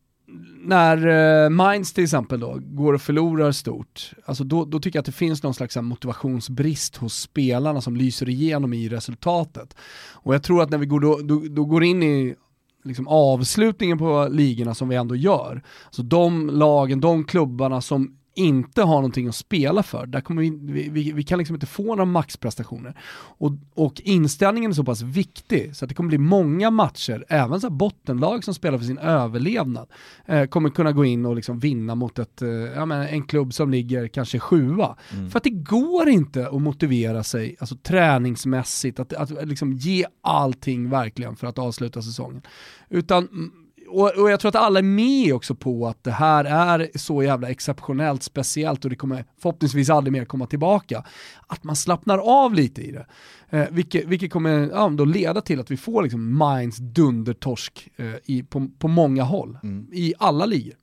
när 0.63 1.08
uh, 1.08 1.50
Mainz 1.50 1.93
till 1.93 2.04
exempel 2.04 2.39
då 2.39 2.60
går 2.62 2.93
och 2.93 3.02
förlorar 3.02 3.52
stort, 3.52 4.12
alltså 4.26 4.43
då, 4.43 4.65
då 4.65 4.80
tycker 4.80 4.98
jag 4.98 5.02
att 5.02 5.06
det 5.06 5.12
finns 5.12 5.43
någon 5.43 5.54
slags 5.54 5.78
motivationsbrist 5.78 6.98
hos 6.98 7.19
spelarna 7.19 7.82
som 7.82 7.96
lyser 7.96 8.30
igenom 8.30 8.74
i 8.74 8.89
resultatet. 8.89 9.76
Och 10.12 10.34
jag 10.34 10.43
tror 10.43 10.63
att 10.63 10.69
när 10.69 10.78
vi 10.78 10.86
går, 10.86 11.00
då, 11.00 11.19
då, 11.24 11.43
då 11.50 11.65
går 11.65 11.84
in 11.84 12.04
i 12.04 12.36
liksom 12.84 13.08
avslutningen 13.08 13.98
på 13.98 14.28
ligorna 14.32 14.76
som 14.76 14.89
vi 14.89 14.96
ändå 14.96 15.15
gör, 15.15 15.63
så 15.89 16.02
de 16.02 16.50
lagen, 16.50 17.00
de 17.00 17.24
klubbarna 17.24 17.82
som 17.82 18.17
inte 18.36 18.82
har 18.82 18.96
någonting 18.96 19.28
att 19.28 19.36
spela 19.36 19.84
för, 19.84 20.06
där 20.06 20.22
kommer 20.22 20.41
vi, 20.41 20.89
vi, 20.89 21.12
vi 21.12 21.24
kan 21.24 21.39
liksom 21.39 21.56
inte 21.56 21.65
få 21.65 21.84
några 21.84 22.06
maxprestationer. 22.06 22.98
Och, 23.38 23.52
och 23.74 24.02
inställningen 24.02 24.72
är 24.72 24.76
så 24.76 24.84
pass 24.84 25.02
viktig 25.02 25.76
så 25.76 25.86
att 25.86 25.89
det 25.89 25.96
kommer 25.96 26.08
bli 26.08 26.17
många 26.17 26.72
matcher, 26.72 27.26
även 27.30 27.62
så 27.62 27.69
bottenlag 27.69 28.43
som 28.43 28.54
spelar 28.54 28.78
för 28.78 28.86
sin 28.86 28.98
överlevnad, 28.98 29.88
eh, 30.26 30.46
kommer 30.46 30.69
kunna 30.69 30.91
gå 30.91 31.06
in 31.06 31.26
och 31.26 31.36
liksom 31.36 31.60
vinna 31.60 31.96
mot 31.96 32.19
ett, 32.19 32.41
eh, 32.41 32.50
ja, 32.50 32.86
men 32.86 33.08
en 33.08 33.24
klubb 33.24 33.54
som 33.54 33.72
ligger 33.72 34.08
kanske 34.08 34.39
sjua. 34.39 34.96
Mm. 35.13 35.30
För 35.30 35.38
att 35.38 35.43
det 35.43 35.50
går 35.50 36.10
inte 36.10 36.48
att 36.48 36.62
motivera 36.62 37.24
sig 37.24 37.56
alltså, 37.60 37.76
träningsmässigt, 37.76 39.00
att, 39.00 39.13
att 39.13 39.48
liksom 39.48 39.74
ge 39.74 40.06
allting 40.22 40.89
verkligen 40.89 41.36
för 41.36 41.48
att 41.48 41.60
avsluta 41.60 42.02
säsongen. 42.02 42.41
Utan 42.89 43.52
och, 43.94 44.18
och, 44.18 44.32
jag 44.32 44.40
tror 44.40 44.50
att 44.50 44.56
alla 44.56 44.80
är 44.80 44.84
med 44.84 45.34
också 45.34 45.56
på 45.56 45.88
att 45.88 46.04
det 46.04 46.12
här 46.12 46.46
är 46.46 46.90
så 46.96 47.24
jävla 47.24 47.50
exceptionellt 47.50 48.24
speciellt 48.24 48.84
och 48.84 48.90
det 48.90 48.96
kommer 48.96 49.26
förhoppningsvis 49.42 49.90
aldrig 49.90 50.12
mer 50.12 50.26
komma 50.26 50.46
tillbaka. 50.46 51.04
Att 51.48 51.64
man 51.64 51.76
slappnar 51.76 52.18
av 52.18 52.54
lite 52.54 52.82
i 52.82 52.92
det. 52.92 53.06
Eh, 53.50 53.68
vilket, 53.72 54.06
vilket 54.06 54.32
kommer 54.32 54.70
ja, 54.70 54.90
då 54.90 55.06
leda 55.06 55.42
till 55.42 55.60
att 55.60 55.72
vi 55.72 55.78
får 55.78 56.04
liksom 56.04 56.38
Minds 56.38 56.78
dundertorsk 56.78 57.90
eh, 57.96 58.06
i, 58.26 58.44
på, 58.44 58.70
på 58.80 58.88
många 58.88 59.24
håll. 59.24 59.58
Mm. 59.64 59.88
I 59.92 60.14
alla 60.20 60.46
ligor. 60.46 60.76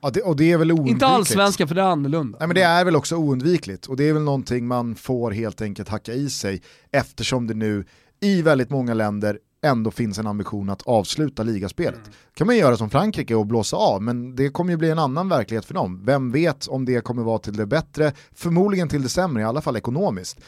Ja, 0.00 0.10
det, 0.10 0.22
och 0.22 0.36
det 0.36 0.52
är 0.52 0.58
väl 0.58 0.72
oundvikligt. 0.72 0.94
Inte 0.94 1.06
allsvenska 1.06 1.66
för 1.66 1.74
det 1.74 1.80
är 1.80 1.86
annorlunda. 1.86 2.38
Nej 2.38 2.48
men 2.48 2.54
det 2.54 2.62
är 2.62 2.84
väl 2.84 2.96
också 2.96 3.16
oundvikligt 3.16 3.86
och 3.86 3.96
det 3.96 4.08
är 4.08 4.12
väl 4.12 4.22
någonting 4.22 4.66
man 4.66 4.94
får 4.94 5.30
helt 5.30 5.62
enkelt 5.62 5.88
hacka 5.88 6.12
i 6.12 6.30
sig 6.30 6.62
eftersom 6.92 7.46
det 7.46 7.54
nu 7.54 7.84
i 8.20 8.42
väldigt 8.42 8.70
många 8.70 8.94
länder 8.94 9.38
ändå 9.66 9.90
finns 9.90 10.18
en 10.18 10.26
ambition 10.26 10.70
att 10.70 10.82
avsluta 10.82 11.42
ligaspelet. 11.42 11.94
Mm. 11.94 12.12
kan 12.34 12.46
man 12.46 12.56
göra 12.56 12.76
som 12.76 12.90
Frankrike 12.90 13.34
och 13.34 13.46
blåsa 13.46 13.76
av, 13.76 14.02
men 14.02 14.36
det 14.36 14.48
kommer 14.48 14.70
ju 14.70 14.76
bli 14.76 14.90
en 14.90 14.98
annan 14.98 15.28
verklighet 15.28 15.64
för 15.64 15.74
dem. 15.74 16.04
Vem 16.04 16.32
vet 16.32 16.66
om 16.66 16.84
det 16.84 17.04
kommer 17.04 17.22
vara 17.22 17.38
till 17.38 17.56
det 17.56 17.66
bättre, 17.66 18.12
förmodligen 18.34 18.88
till 18.88 19.02
det 19.02 19.08
sämre, 19.08 19.42
i 19.42 19.46
alla 19.46 19.60
fall 19.60 19.76
ekonomiskt. 19.76 20.40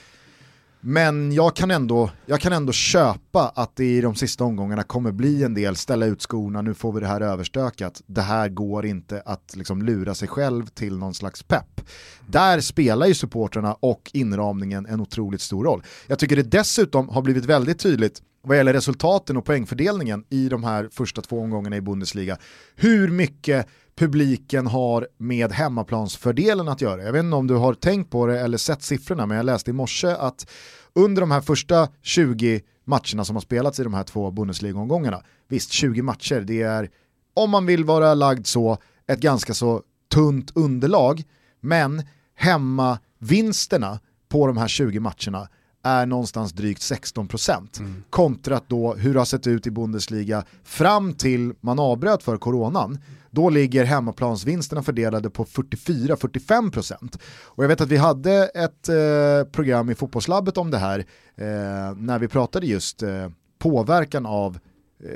Men 0.81 1.33
jag 1.33 1.57
kan, 1.57 1.71
ändå, 1.71 2.11
jag 2.27 2.41
kan 2.41 2.53
ändå 2.53 2.73
köpa 2.73 3.53
att 3.55 3.77
det 3.77 3.85
i 3.85 4.01
de 4.01 4.15
sista 4.15 4.45
omgångarna 4.45 4.83
kommer 4.83 5.13
bli 5.13 5.45
en 5.45 5.55
del 5.55 5.77
ställa 5.77 6.07
ut 6.07 6.23
skorna, 6.23 6.63
nu 6.63 6.75
får 6.75 6.93
vi 6.93 7.01
det 7.01 7.07
här 7.07 7.21
överstökat. 7.21 8.03
Det 8.07 8.21
här 8.21 8.49
går 8.49 8.87
inte 8.87 9.23
att 9.25 9.57
liksom 9.57 9.83
lura 9.83 10.15
sig 10.15 10.29
själv 10.29 10.67
till 10.67 10.99
någon 10.99 11.15
slags 11.15 11.43
pepp. 11.43 11.81
Där 12.27 12.61
spelar 12.61 13.07
ju 13.07 13.15
supporterna 13.15 13.75
och 13.75 14.11
inramningen 14.15 14.87
en 14.87 15.01
otroligt 15.01 15.41
stor 15.41 15.65
roll. 15.65 15.83
Jag 16.07 16.19
tycker 16.19 16.37
det 16.37 16.43
dessutom 16.43 17.09
har 17.09 17.23
blivit 17.23 17.45
väldigt 17.45 17.79
tydligt 17.79 18.23
vad 18.43 18.57
gäller 18.57 18.73
resultaten 18.73 19.37
och 19.37 19.45
poängfördelningen 19.45 20.25
i 20.29 20.49
de 20.49 20.65
här 20.65 20.89
första 20.93 21.23
två 21.23 21.41
omgångarna 21.41 21.77
i 21.77 21.81
Bundesliga, 21.81 22.37
hur 22.77 23.09
mycket 23.09 23.67
publiken 23.99 24.67
har 24.67 25.09
med 25.17 25.53
hemmaplansfördelen 25.53 26.69
att 26.69 26.81
göra. 26.81 27.03
Jag 27.03 27.13
vet 27.13 27.25
inte 27.25 27.37
om 27.37 27.47
du 27.47 27.55
har 27.55 27.75
tänkt 27.75 28.11
på 28.11 28.27
det 28.27 28.41
eller 28.41 28.59
sett 28.59 28.83
siffrorna, 28.83 29.27
men 29.27 29.37
jag 29.37 29.47
läste 29.47 29.71
i 29.71 29.73
morse 29.73 30.09
att 30.09 30.51
under 30.93 31.21
de 31.21 31.31
här 31.31 31.41
första 31.41 31.89
20 32.03 32.61
matcherna 32.85 33.25
som 33.25 33.37
har 33.37 33.41
spelats 33.41 33.81
i 33.81 33.83
de 33.83 33.95
här 33.95 34.05
två 34.05 34.31
Bundesliga-omgångarna, 34.31 35.23
visst 35.49 35.71
20 35.71 36.03
matcher, 36.03 36.41
det 36.41 36.63
är, 36.63 36.91
om 37.35 37.51
man 37.51 37.67
vill 37.67 37.85
vara 37.85 38.15
lagd 38.15 38.47
så, 38.47 38.79
ett 39.07 39.21
ganska 39.21 39.55
så 39.55 39.83
tunt 40.13 40.57
underlag, 40.57 41.23
men 41.61 42.03
hemmavinsterna 42.35 44.01
på 44.29 44.47
de 44.47 44.57
här 44.57 44.69
20 44.69 45.01
matcherna 45.01 45.49
är 45.89 46.07
någonstans 46.07 46.53
drygt 46.53 46.81
16% 46.81 47.81
mm. 47.81 48.05
kontra 48.11 48.61
då 48.67 48.95
hur 48.95 49.13
det 49.13 49.21
har 49.21 49.25
sett 49.25 49.47
ut 49.47 49.67
i 49.67 49.71
Bundesliga 49.71 50.45
fram 50.65 51.15
till 51.15 51.53
man 51.61 51.79
avbröt 51.79 52.23
för 52.23 52.37
coronan. 52.37 52.99
Då 53.31 53.51
ligger 53.51 53.85
hemmaplansvinsterna 53.85 54.83
fördelade 54.83 55.31
på 55.31 55.45
44-45%. 55.45 57.19
Och 57.45 57.65
jag 57.65 57.69
vet 57.69 57.81
att 57.81 57.89
vi 57.89 57.97
hade 57.97 58.33
ett 58.55 58.89
eh, 58.89 59.53
program 59.53 59.91
i 59.91 59.95
fotbollslabbet 59.95 60.59
om 60.59 60.71
det 60.71 60.79
här 60.79 60.99
eh, 61.37 61.97
när 61.97 62.19
vi 62.19 62.29
pratade 62.29 62.67
just 62.67 63.03
eh, 63.03 63.29
påverkan 63.59 64.27
av 64.27 64.59
eh, 65.05 65.11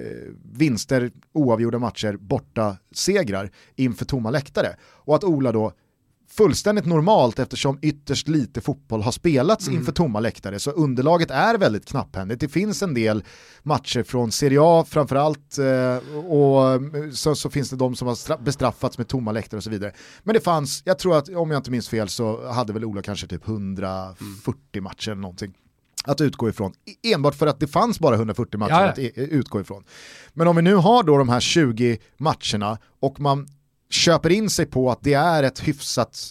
vinster, 0.53 1.11
oavgjorda 1.33 1.79
matcher, 1.79 2.17
borta 2.21 2.77
segrar 2.93 3.51
inför 3.77 4.05
tomma 4.05 4.31
läktare. 4.31 4.77
Och 4.83 5.15
att 5.15 5.25
Ola 5.25 5.53
då 5.53 5.73
fullständigt 6.37 6.87
normalt 6.87 7.39
eftersom 7.39 7.79
ytterst 7.83 8.29
lite 8.29 8.61
fotboll 8.61 9.03
har 9.03 9.13
spelats 9.13 9.67
mm. 9.67 9.79
inför 9.79 9.93
tomma 9.93 10.21
läktare 10.21 10.59
så 10.59 10.71
underlaget 10.71 11.31
är 11.31 11.59
väldigt 11.59 11.87
knapphändigt. 11.87 12.41
Det 12.41 12.49
finns 12.49 12.83
en 12.83 12.95
del 12.95 13.25
matcher 13.63 14.03
från 14.03 14.33
Serie 14.33 14.59
A 14.63 14.85
framförallt 14.89 15.59
eh, 15.59 15.97
och 16.17 16.81
så, 17.13 17.35
så, 17.35 17.51
finns 17.51 17.71
det 17.71 17.77
de 17.77 17.95
som 17.95 18.09
har 18.09 18.43
bestraffats 18.43 18.99
med 18.99 19.09
tomma 19.09 19.33
läktare 19.33 19.59
och 19.59 19.65
så 19.65 19.71
vidare. 19.71 19.93
Men 20.23 20.35
det 20.35 20.41
fanns, 20.41 20.83
jag 20.85 20.99
tror 20.99 21.17
att 21.17 21.29
om 21.29 21.51
jag 21.51 21.59
inte 21.59 21.71
minns 21.71 21.89
fel 21.89 22.09
så 22.09 22.53
hade 22.53 22.73
väl 22.73 22.85
Ola 22.85 23.03
kanske 23.03 23.27
typ 23.27 23.49
140 23.49 24.57
mm. 24.75 24.85
matcher 24.85 25.11
eller 25.11 25.23
någonting 25.23 25.55
att 26.05 26.21
utgå 26.21 26.49
ifrån. 26.49 26.73
E-, 26.87 27.13
enbart 27.13 27.35
för 27.35 27.47
att 27.47 27.61
det 27.61 27.67
fanns 27.67 28.01
bara 28.01 28.15
140 28.15 28.59
matcher 28.59 28.71
ja, 28.71 28.95
ja. 28.97 29.09
att 29.09 29.19
utgå 29.19 29.61
ifrån. 29.61 29.85
Men 30.33 30.49
om 30.49 30.57
vi 30.57 30.63
nu 30.63 30.75
har 30.75 31.03
då 31.03 31.19
de 31.19 31.29
här 31.29 31.41
20 31.41 31.99
matcherna 32.17 32.79
och 33.01 33.21
man 33.21 33.49
köper 33.93 34.31
in 34.31 34.51
sig 34.51 34.67
på 34.67 34.91
att 34.91 34.99
det 35.03 35.15
är 35.15 35.43
ett 35.43 35.61
hyfsat 35.61 36.29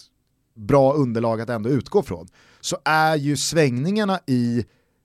bra 0.56 0.92
underlag 0.92 1.40
att 1.40 1.50
ändå 1.50 1.70
utgå 1.70 2.02
från, 2.02 2.28
så 2.60 2.78
är 2.84 3.16
ju 3.16 3.36
svängningarna 3.36 4.20
i 4.26 4.64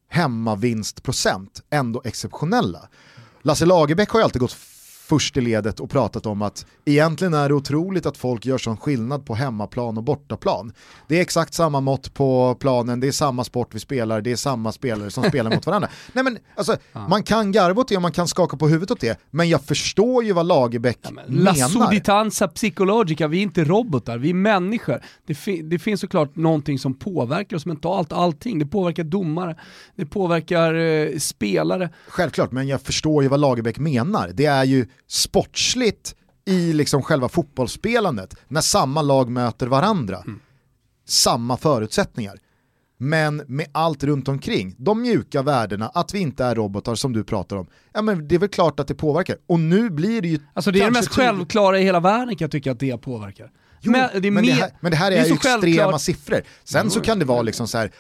hemmavinstprocent 0.10 1.62
ändå 1.70 2.02
exceptionella. 2.06 2.90
Lasse 3.42 3.66
Lagerbäck 3.66 4.10
har 4.10 4.20
ju 4.20 4.24
alltid 4.24 4.42
gått 4.42 4.58
först 5.10 5.38
i 5.38 5.42
ledet 5.42 5.80
och 5.80 5.90
pratat 5.90 6.26
om 6.26 6.42
att 6.42 6.66
egentligen 6.86 7.34
är 7.34 7.50
det 7.50 7.56
otroligt 7.56 8.06
att 8.06 8.18
folk 8.18 8.46
gör 8.46 8.58
sån 8.58 8.78
skillnad 8.78 9.26
på 9.26 9.36
hemmaplan 9.36 9.98
och 9.98 10.04
bortaplan. 10.04 10.74
Det 11.08 11.18
är 11.18 11.22
exakt 11.22 11.54
samma 11.54 11.82
mått 11.82 12.14
på 12.14 12.56
planen, 12.60 13.00
det 13.00 13.08
är 13.08 13.12
samma 13.12 13.44
sport 13.44 13.76
vi 13.76 13.80
spelar, 13.80 14.22
det 14.22 14.32
är 14.32 14.36
samma 14.36 14.72
spelare 14.72 15.12
som 15.12 15.24
spelar 15.24 15.56
mot 15.56 15.66
varandra. 15.66 15.90
Nej 16.14 16.24
men 16.24 16.38
alltså, 16.56 16.78
ja. 16.94 17.08
man 17.08 17.24
kan 17.24 17.52
garva 17.52 17.82
åt 17.82 17.88
det 17.88 17.96
och 17.96 18.02
man 18.02 18.12
kan 18.12 18.28
skaka 18.28 18.58
på 18.58 18.68
huvudet 18.68 18.92
åt 18.92 19.00
det, 19.00 19.20
men 19.32 19.50
jag 19.50 19.64
förstår 19.64 20.24
ju 20.24 20.34
vad 20.34 20.46
Lagerbäck 20.46 21.00
ja, 21.02 21.12
menar. 21.12 21.44
La 21.44 21.54
suditanza 21.54 22.48
psychologica, 22.48 23.28
vi 23.28 23.38
är 23.38 23.42
inte 23.42 23.64
robotar, 23.64 24.18
vi 24.18 24.30
är 24.30 24.34
människor. 24.34 25.02
Det, 25.26 25.36
fi 25.36 25.62
det 25.62 25.80
finns 25.80 26.02
såklart 26.02 26.36
någonting 26.36 26.80
som 26.80 26.94
påverkar 26.94 27.58
oss 27.58 27.66
mentalt, 27.66 28.14
allting. 28.14 28.60
Det 28.60 28.66
påverkar 28.66 29.04
domare, 29.04 29.56
det 29.96 30.06
påverkar 30.06 30.74
eh, 30.74 31.18
spelare. 31.18 31.90
Självklart, 32.08 32.52
men 32.52 32.68
jag 32.68 32.82
förstår 32.82 33.24
ju 33.24 33.30
vad 33.30 33.40
Lagerbäck 33.40 33.80
menar. 33.80 34.32
Det 34.34 34.46
är 34.46 34.64
ju 34.64 34.86
sportsligt 35.08 36.16
i 36.46 36.74
liksom 36.74 37.02
själva 37.02 37.30
fotbollsspelandet 37.30 38.36
när 38.48 38.62
samma 38.62 39.02
lag 39.02 39.30
möter 39.30 39.68
varandra. 39.68 40.18
Mm. 40.18 40.40
Samma 41.08 41.58
förutsättningar. 41.58 42.40
Men 42.98 43.44
med 43.48 43.68
allt 43.72 44.04
runt 44.04 44.28
omkring, 44.28 44.76
de 44.78 45.02
mjuka 45.02 45.42
värdena, 45.42 45.88
att 45.88 46.14
vi 46.14 46.20
inte 46.20 46.46
är 46.46 46.56
robotar 46.56 46.96
som 46.96 47.14
du 47.14 47.24
pratar 47.24 47.56
om, 47.56 47.68
ja 47.94 48.02
men 48.02 48.28
det 48.28 48.36
är 48.36 48.40
väl 48.40 48.50
klart 48.50 48.80
att 48.80 48.88
det 48.88 48.96
påverkar. 48.96 49.38
Och 49.48 49.60
nu 49.60 49.90
blir 49.90 50.22
det 50.22 50.28
ju... 50.28 50.40
Alltså 50.54 50.72
det 50.72 50.80
är 50.80 50.86
det 50.86 50.92
mest 50.92 51.10
självklara 51.10 51.80
i 51.80 51.84
hela 51.84 52.00
världen 52.00 52.36
kan 52.36 52.46
jag 52.46 52.52
tycka 52.52 52.72
att 52.72 52.80
det 52.80 52.98
påverkar. 52.98 53.52
Jo, 53.82 53.92
men, 53.92 54.22
det 54.22 54.32
men, 54.32 54.46
det 54.46 54.52
här, 54.52 54.72
men, 54.80 54.92
det 54.92 54.98
här, 54.98 55.12
är, 55.12 55.16
är 55.16 55.26
ju 55.26 55.34
extrema 55.34 55.62
självklart. 55.62 56.02
siffror. 56.02 56.42
Sen 56.64 56.82
jo, 56.86 56.90
så 56.90 57.02
kan 57.02 57.20
det 57.20 57.26
vara 57.26 57.42
liksom 57.42 57.68
så 57.68 57.78
här, 57.78 57.92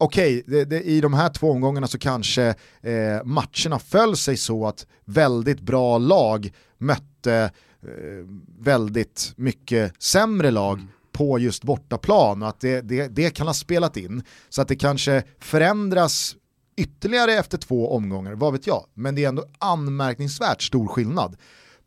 okej, 0.00 0.42
okay, 0.46 0.80
i 0.80 1.00
de 1.00 1.14
här 1.14 1.28
två 1.28 1.50
omgångarna 1.50 1.86
så 1.86 1.98
kanske 1.98 2.54
eh, 2.80 3.24
matcherna 3.24 3.78
föll 3.78 4.16
sig 4.16 4.36
så 4.36 4.66
att 4.66 4.86
väldigt 5.04 5.60
bra 5.60 5.98
lag 5.98 6.52
mötte 6.78 7.50
eh, 7.82 8.26
väldigt 8.58 9.32
mycket 9.36 10.02
sämre 10.02 10.50
lag 10.50 10.78
mm. 10.78 10.88
på 11.12 11.38
just 11.38 11.64
bortaplan 11.64 12.42
och 12.42 12.48
att 12.48 12.60
det, 12.60 12.80
det, 12.80 13.08
det 13.08 13.30
kan 13.30 13.46
ha 13.46 13.54
spelat 13.54 13.96
in. 13.96 14.22
Så 14.48 14.62
att 14.62 14.68
det 14.68 14.76
kanske 14.76 15.22
förändras 15.38 16.36
ytterligare 16.76 17.32
efter 17.32 17.58
två 17.58 17.92
omgångar, 17.94 18.32
vad 18.32 18.52
vet 18.52 18.66
jag. 18.66 18.86
Men 18.94 19.14
det 19.14 19.24
är 19.24 19.28
ändå 19.28 19.44
anmärkningsvärt 19.58 20.62
stor 20.62 20.88
skillnad 20.88 21.36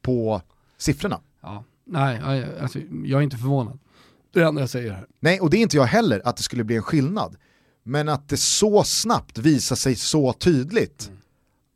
på 0.02 0.41
siffrorna. 0.78 1.19
Ja. 1.41 1.63
Nej, 1.86 2.45
alltså, 2.62 2.80
jag 3.04 3.19
är 3.19 3.21
inte 3.21 3.38
förvånad. 3.38 3.80
Det 4.34 4.39
är 4.39 4.41
det 4.41 4.47
enda 4.47 4.62
jag 4.62 4.69
säger 4.69 4.91
här. 4.91 5.08
Nej, 5.19 5.39
och 5.39 5.49
det 5.49 5.58
är 5.58 5.62
inte 5.62 5.78
jag 5.78 5.84
heller 5.84 6.21
att 6.26 6.38
det 6.38 6.43
skulle 6.43 6.63
bli 6.63 6.76
en 6.76 6.84
skillnad. 6.84 7.36
Men 7.84 8.10
att 8.10 8.30
det 8.30 8.38
så 8.38 8.84
snabbt 8.84 9.38
visar 9.38 9.76
sig 9.76 9.96
så 9.96 10.34
tydligt 10.34 11.08
mm. 11.08 11.19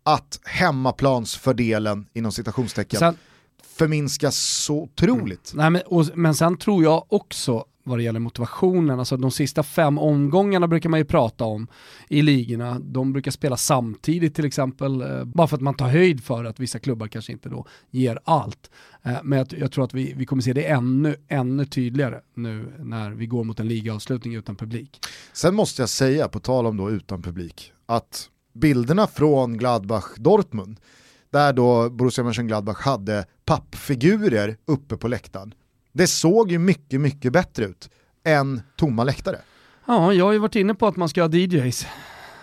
att 0.04 0.40
hemmaplansfördelen 0.44 2.08
inom 2.14 2.32
citationstecken 2.32 3.00
sen, 3.00 3.18
förminskas 3.64 4.38
så 4.38 4.76
otroligt. 4.76 5.54
Mm. 5.54 5.64
Nej, 5.64 5.70
men, 5.70 5.82
och, 5.82 6.18
men 6.18 6.36
sen 6.36 6.58
tror 6.58 6.84
jag 6.84 7.06
också 7.10 7.66
vad 7.88 8.00
det 8.00 8.04
gäller 8.04 8.20
motivationen. 8.20 9.00
Alltså 9.00 9.18
de 9.18 9.32
sista 9.32 9.64
fem 9.64 9.98
omgångarna 9.98 10.68
brukar 10.68 10.90
man 10.90 11.00
ju 11.00 11.06
prata 11.06 11.46
om 11.46 11.68
i 12.10 12.22
ligorna. 12.22 12.80
De 12.80 13.14
brukar 13.14 13.32
spela 13.32 13.58
samtidigt 13.58 14.36
till 14.36 14.46
exempel, 14.46 15.02
eh, 15.02 15.24
bara 15.24 15.48
för 15.48 15.56
att 15.56 15.62
man 15.62 15.74
tar 15.74 15.88
höjd 15.88 16.24
för 16.24 16.46
att 16.46 16.60
vissa 16.60 16.80
klubbar 16.80 17.08
kanske 17.08 17.32
inte 17.32 17.50
då 17.50 17.66
ger 17.92 18.20
allt. 18.24 18.70
Eh, 19.04 19.18
men 19.24 19.38
jag, 19.38 19.48
jag 19.60 19.72
tror 19.72 19.84
att 19.84 19.94
vi, 19.94 20.14
vi 20.18 20.26
kommer 20.26 20.42
se 20.42 20.54
det 20.54 20.68
ännu, 20.68 21.16
ännu 21.28 21.66
tydligare 21.66 22.22
nu 22.34 22.74
när 22.80 23.12
vi 23.12 23.26
går 23.26 23.44
mot 23.44 23.60
en 23.60 23.68
ligaavslutning 23.68 24.36
utan 24.36 24.56
publik. 24.56 25.00
Sen 25.34 25.56
måste 25.56 25.82
jag 25.82 25.90
säga, 25.90 26.28
på 26.28 26.40
tal 26.40 26.66
om 26.66 26.78
då 26.78 26.92
utan 26.92 27.22
publik, 27.22 27.72
att 27.86 28.30
bilderna 28.54 29.08
från 29.08 29.60
Gladbach-Dortmund, 29.60 30.78
där 31.30 31.54
då 31.54 31.90
Borussia 31.90 32.24
Mönchengladbach 32.24 32.82
hade 32.82 33.26
pappfigurer 33.46 34.58
uppe 34.66 34.98
på 34.98 35.08
läktaren, 35.08 35.54
det 35.98 36.08
såg 36.08 36.52
ju 36.52 36.60
mycket, 36.60 37.02
mycket 37.02 37.34
bättre 37.34 37.66
ut 37.66 37.90
än 38.24 38.62
tomma 38.76 39.04
läktare. 39.04 39.38
Ja, 39.86 40.14
jag 40.14 40.26
har 40.26 40.32
ju 40.32 40.40
varit 40.40 40.56
inne 40.56 40.74
på 40.76 40.88
att 40.88 40.96
man 40.96 41.10
ska 41.10 41.22
ha 41.22 41.30
DJs. 41.30 41.88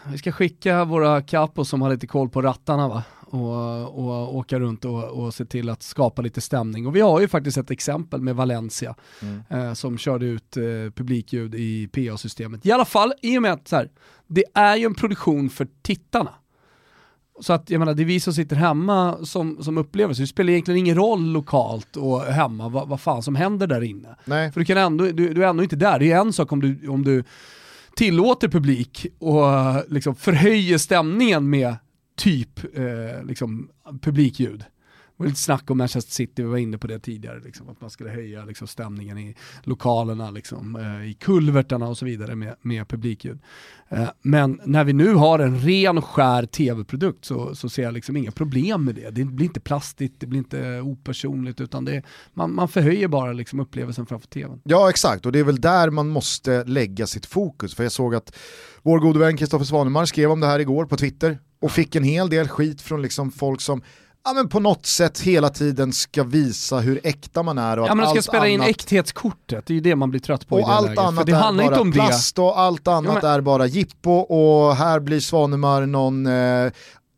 Vi 0.07 0.19
ska 0.19 0.33
skicka 0.33 0.85
våra 0.85 1.23
capos 1.23 1.69
som 1.69 1.83
har 1.83 1.91
lite 1.91 2.07
koll 2.07 2.29
på 2.29 2.43
rattarna 2.43 2.89
va? 2.89 3.03
Och, 3.21 3.99
och 3.99 4.37
åka 4.37 4.59
runt 4.59 4.85
och, 4.85 5.05
och 5.05 5.35
se 5.35 5.45
till 5.45 5.69
att 5.71 5.83
skapa 5.83 6.23
lite 6.23 6.41
stämning. 6.41 6.87
Och 6.87 6.97
vi 6.97 7.01
har 7.01 7.21
ju 7.21 7.29
faktiskt 7.29 7.57
ett 7.57 7.71
exempel 7.71 8.21
med 8.21 8.37
Valencia 8.37 8.95
mm. 9.23 9.43
eh, 9.51 9.75
som 9.75 9.99
körde 9.99 10.27
ut 10.27 10.57
eh, 10.57 10.63
publikljud 10.95 11.55
i 11.55 11.89
PA-systemet. 11.89 12.67
I 12.67 12.73
alla 12.73 12.85
fall 12.85 13.13
i 13.23 13.39
och 13.39 13.43
med 13.43 13.53
att 13.53 13.69
så 13.69 13.77
här, 13.77 13.91
det 14.27 14.45
är 14.55 14.77
ju 14.77 14.87
en 14.87 14.95
produktion 14.95 15.51
för 15.51 15.69
tittarna. 15.83 16.35
Så 17.41 17.53
att 17.53 17.71
jag 17.71 17.79
menar, 17.79 17.95
det 17.95 18.03
är 18.03 18.05
vi 18.05 18.21
som 18.21 18.33
sitter 18.33 18.57
hemma 18.57 19.17
som, 19.23 19.63
som 19.63 19.79
upplever 19.79 20.15
så 20.15 20.21
det 20.21 20.27
spelar 20.27 20.51
egentligen 20.51 20.79
ingen 20.79 20.97
roll 20.97 21.33
lokalt 21.33 21.97
och 21.97 22.21
hemma 22.23 22.69
vad, 22.69 22.89
vad 22.89 23.01
fan 23.01 23.23
som 23.23 23.35
händer 23.35 23.67
där 23.67 23.83
inne. 23.83 24.17
Nej. 24.25 24.53
För 24.53 24.61
du, 24.61 24.67
kan 24.67 24.79
ändå, 24.79 25.05
du, 25.05 25.35
du 25.35 25.45
är 25.45 25.49
ändå 25.49 25.63
inte 25.63 25.77
där, 25.77 25.99
det 25.99 26.13
är 26.13 26.21
en 26.21 26.33
sak 26.33 26.53
om 26.53 26.61
du, 26.61 26.89
om 26.89 27.05
du 27.05 27.25
tillåter 27.97 28.49
publik 28.49 29.07
och 29.19 29.45
liksom 29.89 30.15
förhöjer 30.15 30.79
stämningen 30.79 31.51
med 31.51 31.77
typ 32.17 32.77
eh, 32.77 33.25
liksom, 33.25 33.69
publikljud 34.01 34.65
var 35.17 35.27
lite 35.27 35.41
snack 35.41 35.71
om 35.71 35.79
Manchester 35.79 36.13
City, 36.13 36.43
vi 36.43 36.49
var 36.49 36.57
inne 36.57 36.79
på 36.79 36.87
det 36.87 36.99
tidigare, 36.99 37.41
liksom, 37.45 37.69
att 37.69 37.81
man 37.81 37.91
skulle 37.91 38.11
höja 38.11 38.45
liksom, 38.45 38.67
stämningen 38.67 39.19
i 39.19 39.35
lokalerna, 39.63 40.31
liksom, 40.31 40.77
eh, 40.77 41.11
i 41.11 41.15
kulvertarna 41.15 41.89
och 41.89 41.99
så 41.99 42.05
vidare 42.05 42.35
med, 42.35 42.57
med 42.63 42.89
publikljud. 42.89 43.39
Eh, 43.89 44.09
men 44.23 44.61
när 44.65 44.85
vi 44.85 44.93
nu 44.93 45.15
har 45.15 45.39
en 45.39 45.61
ren 45.61 45.99
och 45.99 46.05
skär 46.05 46.47
tv-produkt 46.47 47.25
så, 47.25 47.55
så 47.55 47.69
ser 47.69 47.83
jag 47.83 47.95
liksom 47.95 48.17
inga 48.17 48.31
problem 48.31 48.85
med 48.85 48.95
det. 48.95 49.11
Det 49.11 49.25
blir 49.25 49.47
inte 49.47 49.61
plastigt, 49.61 50.21
det 50.21 50.27
blir 50.27 50.39
inte 50.39 50.81
opersonligt, 50.81 51.61
utan 51.61 51.85
det, 51.85 52.03
man, 52.33 52.55
man 52.55 52.69
förhöjer 52.69 53.09
bara 53.09 53.33
liksom, 53.33 53.61
upplevelsen 53.61 54.07
framför 54.07 54.29
tvn. 54.29 54.61
Ja 54.65 54.91
exakt, 54.91 55.27
och 55.27 55.33
det 55.33 55.39
är 55.39 55.45
väl 55.45 55.61
där 55.61 55.91
man 55.91 56.09
måste 56.09 56.65
lägga 56.65 57.07
sitt 57.07 57.27
fokus. 57.27 57.75
För 57.75 57.83
jag 57.83 57.93
såg 57.93 58.15
att 58.15 58.37
vår 58.83 58.99
gode 58.99 59.19
vän 59.19 59.37
Kristoffer 59.37 59.65
Svanemar 59.65 60.05
skrev 60.05 60.31
om 60.31 60.41
det 60.41 60.47
här 60.47 60.59
igår 60.59 60.85
på 60.85 60.97
Twitter 60.97 61.39
och 61.61 61.71
fick 61.71 61.95
en 61.95 62.05
hel 62.05 62.31
del 62.31 62.49
skit 62.49 62.83
från 62.83 63.03
liksom 63.03 63.31
folk 63.31 63.61
som 63.61 63.83
ja, 64.25 64.33
men 64.33 64.49
på 64.49 64.61
något 64.61 64.87
sätt 64.87 65.21
hela 65.21 65.49
tiden 65.49 65.93
ska 65.93 66.25
visa 66.25 66.79
hur 66.79 67.01
äkta 67.05 67.43
man 67.43 67.59
är. 67.59 67.79
Och 67.79 67.89
ja, 67.89 67.95
men 67.95 68.05
de 68.05 68.11
ska 68.11 68.23
spela 68.23 68.49
in 68.49 68.63
äkthetskortet, 68.63 69.67
det 69.67 69.73
är 69.73 69.75
ju 69.75 69.81
det 69.81 69.97
man 69.97 70.11
blir 70.11 70.21
trött 70.21 70.49
på 70.49 70.55
och 70.55 70.61
i 70.61 70.65
det 70.65 70.71
allt 70.71 70.87
läget. 70.87 70.99
annat 70.99 71.27
det 71.27 71.33
är 71.33 71.71
bara 71.71 71.93
plast 71.93 72.37
det. 72.37 72.43
och 72.43 72.61
allt 72.61 72.89
annat 72.89 73.15
ja, 73.15 73.21
men... 73.23 73.31
är 73.31 73.41
bara 73.41 73.67
jippo 73.67 74.11
och 74.11 74.77
här 74.77 75.01
blir 75.01 75.21
Svanemar 75.21 75.87
någon, 75.87 76.27
eh, 76.27 76.73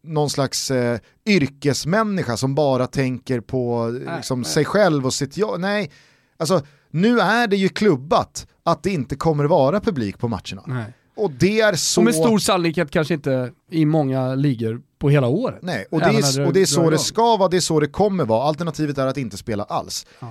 någon 0.04 0.30
slags 0.30 0.70
eh, 0.70 0.98
yrkesmänniska 1.26 2.36
som 2.36 2.54
bara 2.54 2.86
tänker 2.86 3.40
på 3.40 3.86
nej, 3.86 4.16
liksom, 4.16 4.40
nej. 4.40 4.50
sig 4.50 4.64
själv 4.64 5.06
och 5.06 5.14
sitt 5.14 5.36
jobb. 5.36 5.60
Nej, 5.60 5.90
alltså 6.38 6.62
nu 6.90 7.20
är 7.20 7.46
det 7.46 7.56
ju 7.56 7.68
klubbat 7.68 8.46
att 8.64 8.82
det 8.82 8.90
inte 8.90 9.16
kommer 9.16 9.44
vara 9.44 9.80
publik 9.80 10.18
på 10.18 10.28
matcherna. 10.28 10.62
Nej. 10.66 10.92
Och 11.16 11.30
det 11.30 11.60
är 11.60 11.74
så... 11.74 12.00
Och 12.00 12.04
med 12.04 12.14
stor 12.14 12.38
sannolikhet 12.38 12.90
kanske 12.90 13.14
inte 13.14 13.52
i 13.70 13.84
många 13.84 14.34
ligor 14.34 14.80
på 14.98 15.10
hela 15.10 15.26
året. 15.26 15.58
Nej, 15.62 15.86
och 15.90 16.00
det, 16.00 16.06
är, 16.06 16.46
och 16.46 16.52
det 16.52 16.60
är 16.60 16.66
så 16.66 16.90
det 16.90 16.98
ska 16.98 17.36
vara, 17.36 17.48
det 17.48 17.56
är 17.56 17.60
så 17.60 17.80
det 17.80 17.88
kommer 17.88 18.24
vara. 18.24 18.48
Alternativet 18.48 18.98
är 18.98 19.06
att 19.06 19.16
inte 19.16 19.36
spela 19.36 19.64
alls. 19.64 20.06
Ja. 20.20 20.30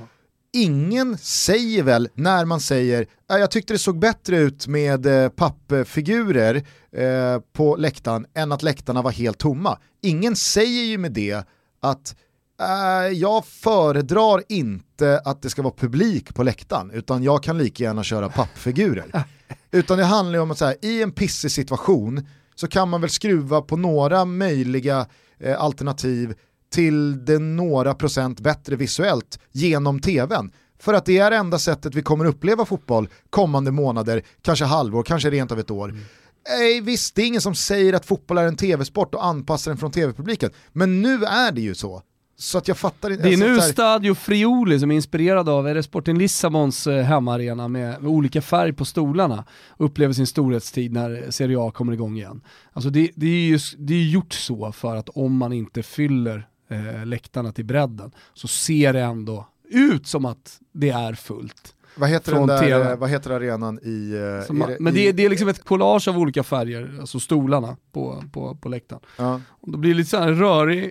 Ingen 0.54 1.18
säger 1.18 1.84
väl 1.84 2.10
när 2.14 2.46
man 2.46 2.60
säger 2.60 3.06
jag 3.28 3.52
tyckte 3.52 3.74
det 3.74 3.78
såg 3.78 4.00
bättre 4.00 4.38
ut 4.38 4.68
med 4.68 5.06
eh, 5.06 5.30
pappfigurer 5.30 6.56
eh, 6.92 7.40
på 7.54 7.76
läktaren 7.76 8.26
än 8.34 8.52
att 8.52 8.64
läktarna 8.64 9.02
var 9.02 9.12
helt 9.12 9.38
tomma. 9.38 9.80
Ingen 10.02 10.36
säger 10.36 10.84
ju 10.84 10.98
med 10.98 11.12
det 11.12 11.48
att 11.82 12.16
äh, 12.62 13.14
jag 13.14 13.46
föredrar 13.46 14.44
inte 14.50 15.22
att 15.26 15.42
det 15.42 15.50
ska 15.50 15.62
vara 15.62 15.74
publik 15.78 16.36
på 16.36 16.44
läktaren 16.44 16.92
utan 16.92 17.24
jag 17.24 17.44
kan 17.44 17.58
lika 17.58 17.84
gärna 17.84 18.04
köra 18.04 18.30
pappfigurer. 18.30 19.26
utan 19.72 19.98
det 19.98 20.04
handlar 20.04 20.34
ju 20.34 20.42
om 20.44 20.52
att 20.52 20.58
så 20.58 20.66
här, 20.66 20.76
i 20.82 21.02
en 21.02 21.12
pissig 21.12 21.52
situation 21.52 22.28
så 22.56 22.68
kan 22.68 22.90
man 22.90 23.02
väl 23.02 23.10
skruva 23.10 23.62
på 23.62 23.78
några 23.78 24.26
möjliga 24.26 25.06
eh, 25.40 25.62
alternativ 25.62 26.36
till 26.74 27.26
det 27.26 27.40
några 27.40 27.94
procent 27.94 28.40
bättre 28.40 28.76
visuellt 28.76 29.40
genom 29.52 30.00
tvn. 30.00 30.52
För 30.80 30.94
att 30.94 31.06
det 31.06 31.18
är 31.18 31.32
enda 31.32 31.60
sättet 31.60 31.96
vi 31.96 32.02
kommer 32.02 32.26
uppleva 32.26 32.66
fotboll 32.66 33.10
kommande 33.30 33.72
månader, 33.72 34.24
kanske 34.42 34.66
halvår, 34.66 35.04
kanske 35.04 35.30
rent 35.30 35.52
av 35.52 35.60
ett 35.60 35.72
år. 35.72 35.90
Mm. 35.90 36.02
Nej, 36.50 36.82
visst, 36.82 37.16
det 37.16 37.22
är 37.22 37.26
ingen 37.26 37.42
som 37.42 37.56
säger 37.56 37.94
att 37.94 38.06
fotboll 38.06 38.38
är 38.38 38.48
en 38.48 38.56
tv-sport 38.56 39.16
och 39.16 39.26
anpassar 39.26 39.72
den 39.72 39.78
från 39.78 39.92
tv-publiken. 39.92 40.52
Men 40.72 41.02
nu 41.02 41.24
är 41.24 41.52
det 41.52 41.62
ju 41.62 41.76
så. 41.76 42.02
Så 42.38 42.58
att 42.58 42.68
jag 42.68 42.78
fattar 42.78 43.10
inte. 43.10 43.24
Det 43.24 43.34
är 43.34 43.38
nu 43.38 43.62
Stadio 43.62 44.16
Friuli 44.16 44.80
som 44.80 44.92
är 44.92 44.96
inspirerad 44.96 45.50
av, 45.50 45.68
är 45.68 45.76
det 45.76 45.84
Sporting 45.84 46.18
Lissabons 46.18 46.88
eh, 46.88 47.04
hemmaarena 47.04 47.68
med, 47.68 48.02
med, 48.02 48.12
olika 48.12 48.42
färg 48.42 48.74
på 48.74 48.86
stolarna, 48.86 49.46
upplever 49.78 50.14
sin 50.14 50.28
storhetstid 50.28 50.94
när 50.94 51.32
Serie 51.32 51.60
A 51.60 51.72
kommer 51.72 51.94
igång 51.94 52.18
igen. 52.18 52.42
Alltså 52.74 52.90
det, 52.90 53.12
det 53.16 53.28
är 53.28 53.48
ju 53.48 53.60
det 53.78 53.94
är 53.94 54.04
gjort 54.04 54.34
så 54.34 54.72
för 54.72 54.96
att 54.96 55.10
om 55.10 55.38
man 55.38 55.54
inte 55.54 55.84
fyller 55.84 56.48
eh, 56.70 57.06
läktarna 57.06 57.52
till 57.52 57.66
bredden 57.66 58.12
så 58.34 58.48
ser 58.48 58.94
det 58.94 59.02
ändå 59.02 59.48
ut 59.70 60.08
som 60.08 60.26
att 60.26 60.60
det 60.72 60.90
är 60.90 61.14
fullt. 61.14 61.76
Vad 61.98 62.10
heter, 62.10 62.34
den 62.34 62.48
där, 62.48 62.96
vad 62.96 63.10
heter 63.10 63.32
arenan 63.32 63.80
i... 63.84 64.14
Eh, 64.48 64.54
man, 64.54 64.70
det, 64.70 64.78
men 64.80 64.94
det 64.94 65.08
är, 65.08 65.14
det 65.14 65.26
är 65.26 65.30
liksom 65.30 65.48
ett 65.48 65.64
collage 65.64 66.08
av 66.08 66.18
olika 66.18 66.44
färger, 66.44 66.98
alltså 67.00 67.20
stolarna 67.20 67.78
på, 67.92 68.24
på, 68.32 68.56
på 68.56 68.70
läktaren. 68.70 69.02
Ja. 69.18 69.42
Och 69.48 69.72
då 69.72 69.78
blir 69.78 69.92
det 69.92 69.98
lite 69.98 70.10
så 70.10 70.18
här 70.18 70.32
rörig 70.32 70.84
eh, 70.84 70.90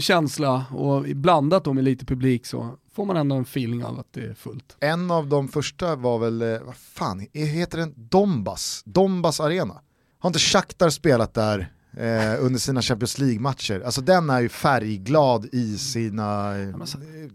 känsla 0.00 0.64
och 0.70 1.02
blandat 1.02 1.64
då 1.64 1.72
med 1.72 1.84
lite 1.84 2.04
publik 2.04 2.46
så 2.46 2.70
får 2.94 3.04
man 3.04 3.16
ändå 3.16 3.36
en 3.36 3.42
feeling 3.42 3.84
av 3.84 3.98
att 4.00 4.12
det 4.12 4.20
är 4.20 4.34
fullt. 4.34 4.76
En 4.80 5.10
av 5.10 5.28
de 5.28 5.48
första 5.48 5.96
var 5.96 6.18
väl, 6.18 6.42
eh, 6.42 6.60
vad 6.66 6.76
fan, 6.76 7.26
heter 7.32 7.78
den 7.78 7.94
Dombas? 7.96 8.82
Dombas 8.84 9.40
arena? 9.40 9.80
Har 10.18 10.30
inte 10.30 10.38
Shakhtar 10.38 10.90
spelat 10.90 11.34
där 11.34 11.70
eh, 11.96 12.44
under 12.44 12.58
sina 12.58 12.82
Champions 12.82 13.18
League-matcher. 13.18 13.82
Alltså 13.84 14.00
den 14.00 14.30
är 14.30 14.40
ju 14.40 14.48
färgglad 14.48 15.46
i 15.52 15.78
sina 15.78 16.58
eh, 16.60 16.68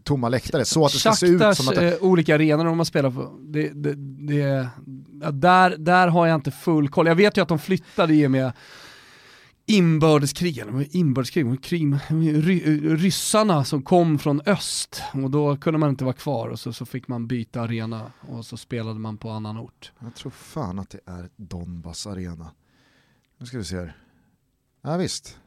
tomma 0.04 0.30
läktare. 0.30 0.66
Så 0.66 0.86
att 0.86 0.92
det 0.92 1.00
ska 1.00 1.12
se 1.12 1.26
ut 1.26 1.58
som 1.58 1.68
att... 1.68 1.76
Det... 1.76 1.94
Eh, 1.94 2.04
olika 2.04 2.36
arenor 2.36 2.66
de 2.66 2.78
har 2.78 2.86
spelat 2.86 3.16
på, 3.16 3.32
det, 3.39 3.70
det, 3.70 3.94
det, 4.28 4.68
ja, 5.22 5.32
där, 5.32 5.76
där 5.78 6.08
har 6.08 6.28
jag 6.28 6.36
inte 6.36 6.52
full 6.52 6.89
koll. 6.89 7.08
Jag 7.08 7.16
vet 7.16 7.38
ju 7.38 7.42
att 7.42 7.48
de 7.48 7.60
flyttade 7.60 8.14
i 8.14 8.28
och 8.28 8.32
med 8.32 8.52
inbördeskrig, 9.72 10.64
inbördeskrig, 10.92 11.48
eh, 11.48 12.96
ryssarna 12.96 13.66
som 13.66 13.82
kom 13.82 14.20
från 14.20 14.42
öst 14.46 15.02
och 15.14 15.32
då 15.32 15.58
kunde 15.58 15.80
man 15.80 15.90
inte 15.90 16.04
vara 16.04 16.14
kvar 16.14 16.50
och 16.50 16.60
så, 16.60 16.74
så 16.74 16.86
fick 16.86 17.08
man 17.08 17.28
byta 17.28 17.62
arena 17.62 18.12
och 18.28 18.46
så 18.46 18.58
spelade 18.58 19.00
man 19.00 19.18
på 19.18 19.30
annan 19.30 19.58
ort. 19.58 19.92
Jag 20.00 20.16
tror 20.16 20.32
fan 20.32 20.80
att 20.80 20.90
det 20.90 21.00
är 21.06 21.30
Donbass 21.36 22.08
arena. 22.08 22.52
Nu 23.38 23.46
ska 23.46 23.58
vi 23.58 23.64
se 23.64 23.76
här. 23.76 23.98
Ja, 24.82 24.98
visst. 24.98 25.38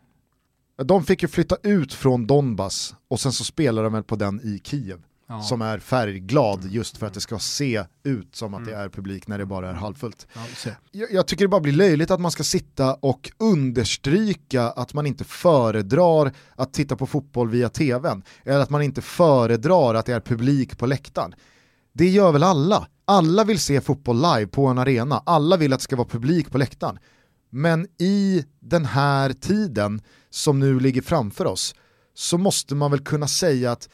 De 0.76 1.04
fick 1.04 1.22
ju 1.22 1.28
flytta 1.28 1.56
ut 1.62 1.92
från 1.92 2.26
Donbass 2.26 2.94
och 3.08 3.20
sen 3.20 3.32
så 3.32 3.44
spelade 3.44 3.86
de 3.86 3.92
väl 3.92 4.02
på 4.02 4.16
den 4.16 4.40
i 4.40 4.60
Kiev. 4.64 5.02
Ja. 5.26 5.42
Som 5.42 5.62
är 5.62 5.78
färgglad 5.78 6.64
just 6.70 6.96
för 6.96 7.06
att 7.06 7.14
det 7.14 7.20
ska 7.20 7.38
se 7.38 7.84
ut 8.02 8.36
som 8.36 8.54
att 8.54 8.60
mm. 8.60 8.70
det 8.70 8.80
är 8.80 8.88
publik 8.88 9.28
när 9.28 9.38
det 9.38 9.46
bara 9.46 9.70
är 9.70 9.74
halvfullt. 9.74 10.26
Ja, 10.34 10.70
jag, 10.92 11.12
jag, 11.12 11.26
tycker 11.26 11.44
det 11.44 11.48
bara 11.48 11.60
blir 11.60 11.72
löjligt 11.72 12.10
att 12.10 12.20
man 12.20 12.30
ska 12.30 12.42
sitta 12.42 12.94
och 12.94 13.30
understryka 13.38 14.62
att 14.62 14.94
man 14.94 15.06
inte 15.06 15.24
föredrar 15.24 16.32
att 16.56 16.72
titta 16.72 16.96
på 16.96 17.06
fotboll 17.06 17.48
via 17.48 17.68
tvn. 17.68 18.22
Eller 18.44 18.60
att 18.60 18.70
man 18.70 18.82
inte 18.82 19.02
föredrar 19.02 19.94
att 19.94 20.06
det 20.06 20.14
är 20.14 20.20
publik 20.20 20.78
på 20.78 20.86
läktaren. 20.86 21.34
Det 21.92 22.08
gör 22.08 22.32
väl 22.32 22.42
alla? 22.42 22.88
Alla 23.04 23.44
vill 23.44 23.58
se 23.58 23.80
fotboll 23.80 24.16
live 24.16 24.46
på 24.46 24.66
en 24.66 24.78
arena, 24.78 25.22
alla 25.26 25.56
vill 25.56 25.72
att 25.72 25.80
det 25.80 25.84
ska 25.84 25.96
vara 25.96 26.08
publik 26.08 26.50
på 26.50 26.58
läktaren. 26.58 26.98
Men 27.50 27.86
i 27.98 28.44
den 28.60 28.84
här 28.84 29.32
tiden 29.32 30.02
som 30.30 30.60
nu 30.60 30.80
ligger 30.80 31.02
framför 31.02 31.44
oss 31.44 31.74
så 32.14 32.38
måste 32.38 32.74
man 32.74 32.90
väl 32.90 33.00
kunna 33.00 33.28
säga 33.28 33.72
att 33.72 33.88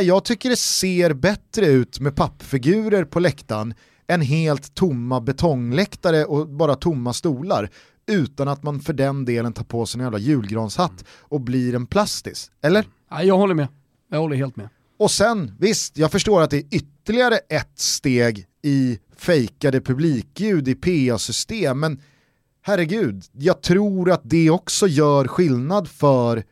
jag 0.00 0.24
tycker 0.24 0.50
det 0.50 0.56
ser 0.56 1.12
bättre 1.12 1.66
ut 1.66 2.00
med 2.00 2.16
pappfigurer 2.16 3.04
på 3.04 3.20
läktaren 3.20 3.74
än 4.08 4.20
helt 4.20 4.74
tomma 4.74 5.20
betongläktare 5.20 6.24
och 6.24 6.48
bara 6.48 6.74
tomma 6.74 7.12
stolar 7.12 7.70
utan 8.06 8.48
att 8.48 8.62
man 8.62 8.80
för 8.80 8.92
den 8.92 9.24
delen 9.24 9.52
tar 9.52 9.64
på 9.64 9.86
sig 9.86 9.98
en 9.98 10.04
jävla 10.04 10.18
julgranshatt 10.18 11.04
och 11.08 11.40
blir 11.40 11.74
en 11.74 11.86
plastis. 11.86 12.50
Eller? 12.62 12.84
Ja, 13.10 13.22
jag 13.22 13.38
håller 13.38 13.54
med. 13.54 13.68
Jag 14.10 14.18
håller 14.18 14.36
helt 14.36 14.56
med. 14.56 14.68
Och 14.98 15.10
sen, 15.10 15.56
visst, 15.58 15.98
jag 15.98 16.12
förstår 16.12 16.42
att 16.42 16.50
det 16.50 16.56
är 16.56 16.64
ytterligare 16.70 17.36
ett 17.48 17.78
steg 17.78 18.46
i 18.62 18.98
fejkade 19.16 19.80
publikljud 19.80 20.68
i 20.68 20.74
PA-system, 20.74 21.80
men 21.80 22.00
herregud, 22.62 23.24
jag 23.32 23.62
tror 23.62 24.10
att 24.10 24.20
det 24.24 24.50
också 24.50 24.86
gör 24.86 25.28
skillnad 25.28 25.88
för 25.88 26.44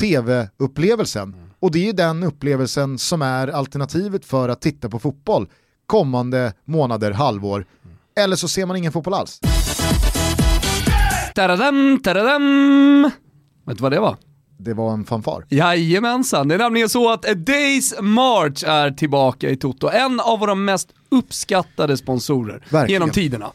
tv-upplevelsen. 0.00 1.34
Mm. 1.34 1.47
Och 1.60 1.70
det 1.70 1.88
är 1.88 1.92
den 1.92 2.22
upplevelsen 2.22 2.98
som 2.98 3.22
är 3.22 3.48
alternativet 3.48 4.24
för 4.24 4.48
att 4.48 4.60
titta 4.60 4.88
på 4.88 4.98
fotboll 4.98 5.48
kommande 5.86 6.52
månader, 6.64 7.10
halvår. 7.12 7.66
Eller 8.20 8.36
så 8.36 8.48
ser 8.48 8.66
man 8.66 8.76
ingen 8.76 8.92
fotboll 8.92 9.14
alls. 9.14 9.40
Taradam, 11.34 12.00
taradam. 12.04 13.10
Vet 13.66 13.76
du 13.76 13.82
vad 13.82 13.92
det 13.92 14.00
var? 14.00 14.16
Det 14.58 14.74
var 14.74 14.92
en 14.92 15.04
fanfar. 15.04 15.44
Jajamensan, 15.48 16.48
det 16.48 16.54
är 16.54 16.58
nämligen 16.58 16.88
så 16.88 17.12
att 17.12 17.28
A 17.28 17.34
Days 17.34 17.94
March 18.00 18.64
är 18.66 18.90
tillbaka 18.90 19.50
i 19.50 19.56
Toto. 19.56 19.88
En 19.88 20.20
av 20.20 20.38
våra 20.38 20.54
mest 20.54 20.88
uppskattade 21.08 21.96
sponsorer 21.96 22.54
Verkligen. 22.70 22.88
genom 22.88 23.10
tiderna. 23.10 23.52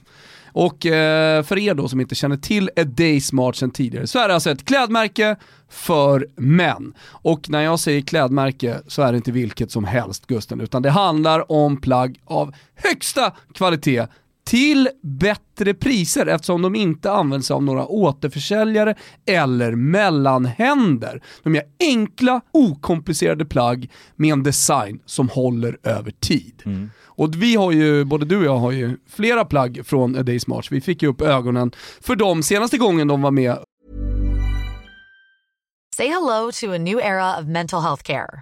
Och 0.54 0.86
eh, 0.86 1.44
för 1.44 1.60
er 1.60 1.74
då 1.74 1.88
som 1.88 2.02
inte 2.02 2.16
känner 2.16 2.38
till 2.38 2.70
A 2.76 2.84
Day 2.84 3.22
Smart 3.22 3.56
sedan 3.56 3.72
tidigare 3.72 4.08
så 4.08 4.20
är 4.20 4.28
det 4.28 4.34
alltså 4.34 4.52
ett 4.52 4.66
klädmärke 4.66 5.36
för 5.70 6.28
män. 6.36 6.94
Och 7.08 7.50
när 7.50 7.62
jag 7.62 7.80
säger 7.80 8.02
klädmärke 8.02 8.80
så 8.88 9.02
är 9.02 9.12
det 9.12 9.16
inte 9.16 9.32
vilket 9.32 9.72
som 9.72 9.84
helst 9.84 10.28
Gusten, 10.28 10.62
utan 10.62 10.82
det 10.82 10.90
handlar 10.90 11.52
om 11.52 11.82
plagg 11.82 12.20
av 12.26 12.54
högsta 12.76 13.32
kvalitet 13.54 14.08
till 14.44 14.90
bättre 15.04 15.74
priser 15.74 16.26
eftersom 16.26 16.62
de 16.62 16.76
inte 16.76 17.12
används 17.12 17.52
av 17.52 17.64
några 17.64 17.86
återförsäljare 17.86 18.96
eller 19.26 19.76
mellanhänder. 19.76 21.24
De 21.44 21.56
är 21.56 21.64
enkla, 21.80 22.42
okomplicerade 22.52 23.46
plagg 23.46 23.92
med 24.16 24.34
en 24.34 24.44
design 24.44 25.00
som 25.06 25.30
håller 25.30 25.78
över 25.84 26.12
tid. 26.12 26.62
Mm. 26.66 26.90
Och 27.16 27.36
vi 27.36 27.56
har 27.56 27.72
ju, 27.72 28.04
både 28.04 28.26
du 28.26 28.38
och 28.38 28.46
jag 28.46 28.58
har 28.58 28.72
ju 28.72 28.98
flera 29.10 29.46
plagg 29.46 29.82
från 29.86 30.16
A 30.16 30.20
Day's 30.20 30.50
March. 30.50 30.72
Vi 30.72 30.82
fick 30.82 31.02
ju 31.02 31.10
upp 31.10 31.22
ögonen 31.22 31.72
för 32.02 32.16
dem 32.16 32.44
senaste 32.44 32.78
gången 32.78 33.08
de 33.08 33.22
var 33.22 33.32
med. 33.32 33.58
Say 35.96 36.08
hello 36.08 36.52
to 36.52 36.74
a 36.74 36.78
new 36.78 37.00
era 37.00 37.40
of 37.40 37.46
mental 37.46 37.82
health 37.82 38.04
care. 38.04 38.42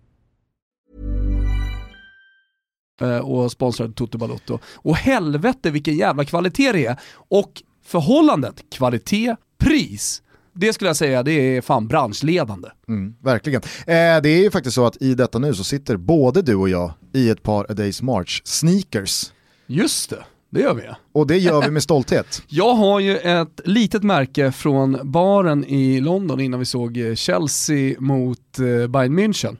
Och 3.03 3.51
sponsrade 3.51 3.93
Toto 3.93 4.17
Balotto. 4.17 4.59
Och 4.75 4.95
helvete 4.95 5.71
vilken 5.71 5.97
jävla 5.97 6.25
kvalitet 6.25 6.71
det 6.71 6.85
är. 6.85 6.99
Och 7.13 7.63
förhållandet 7.85 8.63
kvalitet-pris, 8.71 10.21
det 10.53 10.73
skulle 10.73 10.89
jag 10.89 10.97
säga 10.97 11.23
det 11.23 11.31
är 11.57 11.61
fan 11.61 11.87
branschledande. 11.87 12.67
Mm, 12.87 13.15
verkligen. 13.19 13.61
Eh, 13.61 14.21
det 14.23 14.29
är 14.29 14.43
ju 14.43 14.51
faktiskt 14.51 14.75
så 14.75 14.85
att 14.85 15.01
i 15.01 15.13
detta 15.15 15.39
nu 15.39 15.53
så 15.53 15.63
sitter 15.63 15.97
både 15.97 16.41
du 16.41 16.55
och 16.55 16.69
jag 16.69 16.93
i 17.13 17.29
ett 17.29 17.43
par 17.43 17.65
A 17.69 17.73
Days 17.73 18.01
March 18.01 18.41
sneakers. 18.45 19.31
Just 19.67 20.09
det. 20.09 20.23
Det 20.49 20.61
gör 20.61 20.73
vi. 20.73 20.83
Och 21.11 21.27
det 21.27 21.37
gör 21.37 21.61
vi 21.61 21.71
med 21.71 21.83
stolthet. 21.83 22.41
Jag 22.47 22.73
har 22.73 22.99
ju 22.99 23.17
ett 23.17 23.61
litet 23.65 24.03
märke 24.03 24.51
från 24.51 24.99
baren 25.03 25.65
i 25.65 25.99
London 25.99 26.39
innan 26.39 26.59
vi 26.59 26.65
såg 26.65 26.97
eh, 26.97 27.15
Chelsea 27.15 27.95
mot 27.99 28.59
eh, 28.59 28.87
Bayern 28.87 29.19
München. 29.19 29.57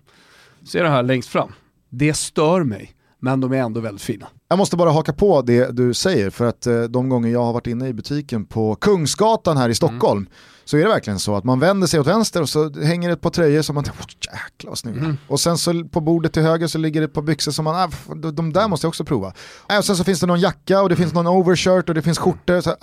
Ser 0.67 0.83
det 0.83 0.89
här 0.89 1.03
längst 1.03 1.29
fram. 1.29 1.51
Det 1.89 2.13
stör 2.13 2.63
mig, 2.63 2.91
men 3.21 3.39
de 3.41 3.51
är 3.51 3.57
ändå 3.57 3.79
väldigt 3.79 4.01
fina. 4.01 4.27
Jag 4.51 4.57
måste 4.57 4.77
bara 4.77 4.91
haka 4.91 5.13
på 5.13 5.41
det 5.41 5.75
du 5.75 5.93
säger 5.93 6.29
för 6.29 6.45
att 6.45 6.67
eh, 6.67 6.81
de 6.81 7.09
gånger 7.09 7.29
jag 7.29 7.43
har 7.43 7.53
varit 7.53 7.67
inne 7.67 7.87
i 7.87 7.93
butiken 7.93 8.45
på 8.45 8.75
Kungsgatan 8.75 9.57
här 9.57 9.69
i 9.69 9.75
Stockholm 9.75 10.17
mm. 10.17 10.31
så 10.65 10.77
är 10.77 10.81
det 10.81 10.87
verkligen 10.87 11.19
så 11.19 11.35
att 11.35 11.43
man 11.43 11.59
vänder 11.59 11.87
sig 11.87 11.99
åt 11.99 12.07
vänster 12.07 12.41
och 12.41 12.49
så 12.49 12.81
hänger 12.81 13.09
det 13.09 13.13
ett 13.13 13.21
par 13.21 13.29
tröjor 13.29 13.61
som 13.61 13.75
man 13.75 13.83
tänker, 13.83 14.05
jäklar 14.21 14.69
vad 14.69 14.77
snygga. 14.77 14.99
Mm. 14.99 15.17
Och 15.27 15.39
sen 15.39 15.57
så 15.57 15.83
på 15.83 16.01
bordet 16.01 16.33
till 16.33 16.41
höger 16.41 16.67
så 16.67 16.77
ligger 16.77 17.01
det 17.01 17.05
ett 17.05 17.13
par 17.13 17.21
byxor 17.21 17.51
som 17.51 17.65
man, 17.65 17.75
äh, 17.83 18.15
de 18.15 18.53
där 18.53 18.67
måste 18.67 18.85
jag 18.85 18.89
också 18.89 19.03
prova. 19.03 19.33
Äh, 19.69 19.77
och 19.77 19.85
sen 19.85 19.95
så 19.95 20.03
finns 20.03 20.19
det 20.19 20.27
någon 20.27 20.39
jacka 20.39 20.81
och 20.81 20.89
det 20.89 20.95
finns 20.95 21.13
någon 21.13 21.27
overshirt 21.27 21.89
och 21.89 21.95
det 21.95 22.01
finns 22.01 22.19
skjortor. 22.19 22.61
Så, 22.61 22.69
äh, 22.69 22.77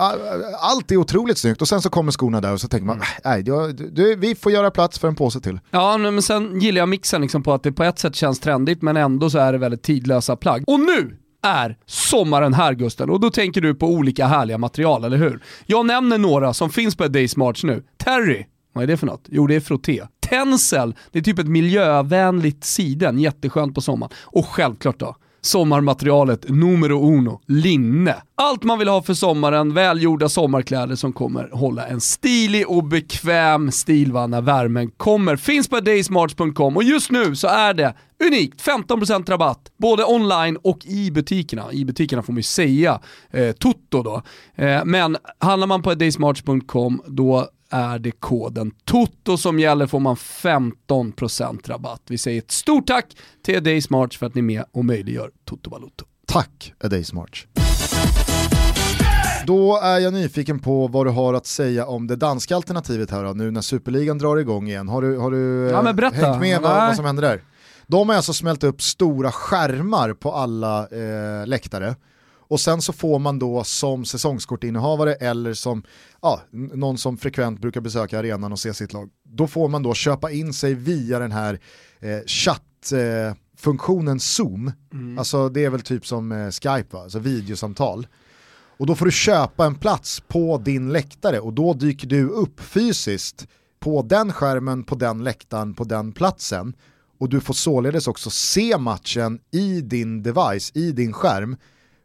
allt 0.60 0.92
är 0.92 0.96
otroligt 0.96 1.38
snyggt 1.38 1.62
och 1.62 1.68
sen 1.68 1.82
så 1.82 1.90
kommer 1.90 2.12
skorna 2.12 2.40
där 2.40 2.52
och 2.52 2.60
så 2.60 2.68
tänker 2.68 2.86
man, 2.86 3.02
nej, 3.24 3.44
äh, 3.48 4.16
vi 4.18 4.34
får 4.34 4.52
göra 4.52 4.70
plats 4.70 4.98
för 4.98 5.08
en 5.08 5.14
påse 5.14 5.40
till. 5.40 5.60
Ja, 5.70 5.98
men 5.98 6.22
sen 6.22 6.60
gillar 6.60 6.78
jag 6.78 6.88
mixen 6.88 7.22
liksom 7.22 7.42
på 7.42 7.52
att 7.52 7.62
det 7.62 7.72
på 7.72 7.84
ett 7.84 7.98
sätt 7.98 8.14
känns 8.14 8.40
trendigt 8.40 8.82
men 8.82 8.96
ändå 8.96 9.30
så 9.30 9.38
är 9.38 9.52
det 9.52 9.58
väldigt 9.58 9.82
tidlösa 9.82 10.36
plagg. 10.36 10.64
Och 10.66 10.80
nu 10.80 11.16
är 11.42 11.76
sommaren 11.86 12.54
här 12.54 12.74
Gusten 12.74 13.10
och 13.10 13.20
då 13.20 13.30
tänker 13.30 13.60
du 13.60 13.74
på 13.74 13.86
olika 13.86 14.26
härliga 14.26 14.58
material, 14.58 15.04
eller 15.04 15.16
hur? 15.16 15.42
Jag 15.66 15.86
nämner 15.86 16.18
några 16.18 16.54
som 16.54 16.70
finns 16.70 16.96
på 16.96 17.08
Days 17.08 17.36
March 17.36 17.64
nu. 17.64 17.82
Terry, 17.96 18.46
vad 18.72 18.84
är 18.84 18.88
det 18.88 18.96
för 18.96 19.06
något? 19.06 19.24
Jo, 19.28 19.46
det 19.46 19.54
är 19.54 19.60
frotté. 19.60 20.02
Tencel, 20.20 20.94
det 21.12 21.18
är 21.18 21.22
typ 21.22 21.38
ett 21.38 21.48
miljövänligt 21.48 22.64
siden, 22.64 23.18
jätteskönt 23.18 23.74
på 23.74 23.80
sommaren. 23.80 24.12
Och 24.24 24.46
självklart 24.46 24.98
då, 24.98 25.16
sommarmaterialet 25.40 26.48
numero 26.48 27.14
uno, 27.14 27.40
linne. 27.46 28.16
Allt 28.34 28.64
man 28.64 28.78
vill 28.78 28.88
ha 28.88 29.02
för 29.02 29.14
sommaren, 29.14 29.74
välgjorda 29.74 30.28
sommarkläder 30.28 30.96
som 30.96 31.12
kommer 31.12 31.50
hålla 31.52 31.86
en 31.86 32.00
stilig 32.00 32.68
och 32.68 32.84
bekväm 32.84 33.72
stil 33.72 34.12
när 34.12 34.40
värmen 34.40 34.90
kommer. 34.90 35.36
Finns 35.36 35.68
på 35.68 35.80
daysmarts.com 35.80 36.76
och 36.76 36.82
just 36.82 37.10
nu 37.10 37.36
så 37.36 37.48
är 37.48 37.74
det 37.74 37.94
unikt 38.26 38.62
15% 38.62 39.30
rabatt 39.30 39.72
både 39.76 40.04
online 40.04 40.56
och 40.56 40.86
i 40.86 41.10
butikerna. 41.10 41.72
I 41.72 41.84
butikerna 41.84 42.22
får 42.22 42.32
man 42.32 42.38
ju 42.38 42.42
säga 42.42 43.00
eh, 43.30 43.52
Toto 43.52 44.02
då. 44.02 44.22
Eh, 44.54 44.84
men 44.84 45.16
handlar 45.38 45.66
man 45.66 45.82
på 45.82 45.94
daysmarts.com 45.94 47.02
då 47.06 47.48
är 47.70 47.98
det 47.98 48.10
koden 48.10 48.70
TOTO 48.84 49.36
som 49.36 49.58
gäller 49.58 49.86
får 49.86 50.00
man 50.00 50.16
15% 50.16 51.68
rabatt. 51.68 52.02
Vi 52.06 52.18
säger 52.18 52.38
ett 52.38 52.50
stort 52.50 52.86
tack 52.86 53.16
till 53.44 53.56
A 53.56 53.60
Days 53.60 53.90
March 53.90 54.18
för 54.18 54.26
att 54.26 54.34
ni 54.34 54.38
är 54.38 54.42
med 54.42 54.64
och 54.72 54.84
möjliggör 54.84 55.30
Toto 55.44 55.70
Balotto. 55.70 56.04
Tack 56.26 56.72
A 56.80 56.88
Days 56.88 57.12
March. 57.12 57.46
Då 59.46 59.80
är 59.82 59.98
jag 59.98 60.12
nyfiken 60.12 60.58
på 60.58 60.88
vad 60.88 61.06
du 61.06 61.10
har 61.10 61.34
att 61.34 61.46
säga 61.46 61.86
om 61.86 62.06
det 62.06 62.16
danska 62.16 62.56
alternativet 62.56 63.10
här 63.10 63.24
då, 63.24 63.32
nu 63.32 63.50
när 63.50 63.60
superligan 63.60 64.18
drar 64.18 64.36
igång 64.36 64.68
igen. 64.68 64.88
Har 64.88 65.02
du, 65.02 65.16
har 65.18 65.30
du 65.30 65.70
ja, 65.70 65.82
hängt 65.82 66.40
med 66.40 66.60
vad, 66.60 66.86
vad, 66.86 66.96
som 66.96 67.04
händer 67.04 67.22
där? 67.22 67.42
De 67.88 68.08
har 68.08 68.16
alltså 68.16 68.32
smält 68.32 68.64
upp 68.64 68.82
stora 68.82 69.32
skärmar 69.32 70.12
på 70.12 70.32
alla 70.32 70.88
eh, 70.88 71.46
läktare 71.46 71.96
och 72.48 72.60
sen 72.60 72.82
så 72.82 72.92
får 72.92 73.18
man 73.18 73.38
då 73.38 73.64
som 73.64 74.04
säsongskortinnehavare 74.04 75.14
eller 75.14 75.54
som 75.54 75.82
ja, 76.22 76.40
någon 76.50 76.98
som 76.98 77.16
frekvent 77.16 77.60
brukar 77.60 77.80
besöka 77.80 78.18
arenan 78.18 78.52
och 78.52 78.58
se 78.58 78.74
sitt 78.74 78.92
lag, 78.92 79.10
då 79.24 79.46
får 79.46 79.68
man 79.68 79.82
då 79.82 79.94
köpa 79.94 80.30
in 80.30 80.52
sig 80.52 80.74
via 80.74 81.18
den 81.18 81.32
här 81.32 81.60
eh, 82.00 82.18
chattfunktionen 82.26 84.16
eh, 84.16 84.18
Zoom. 84.18 84.72
Mm. 84.92 85.18
Alltså 85.18 85.48
det 85.48 85.64
är 85.64 85.70
väl 85.70 85.80
typ 85.80 86.06
som 86.06 86.32
eh, 86.32 86.50
Skype, 86.50 86.96
va? 86.96 87.02
alltså 87.02 87.18
videosamtal. 87.18 88.06
Och 88.78 88.86
då 88.86 88.94
får 88.94 89.04
du 89.04 89.12
köpa 89.12 89.66
en 89.66 89.74
plats 89.74 90.22
på 90.28 90.58
din 90.58 90.92
läktare 90.92 91.40
och 91.40 91.52
då 91.52 91.74
dyker 91.74 92.06
du 92.06 92.28
upp 92.28 92.60
fysiskt 92.60 93.46
på 93.80 94.02
den 94.02 94.32
skärmen, 94.32 94.84
på 94.84 94.94
den 94.94 95.24
läktaren, 95.24 95.74
på 95.74 95.84
den 95.84 96.12
platsen. 96.12 96.74
Och 97.18 97.28
du 97.28 97.40
får 97.40 97.54
således 97.54 98.08
också 98.08 98.30
se 98.30 98.78
matchen 98.78 99.38
i 99.50 99.80
din 99.80 100.22
device, 100.22 100.72
i 100.74 100.92
din 100.92 101.12
skärm 101.12 101.56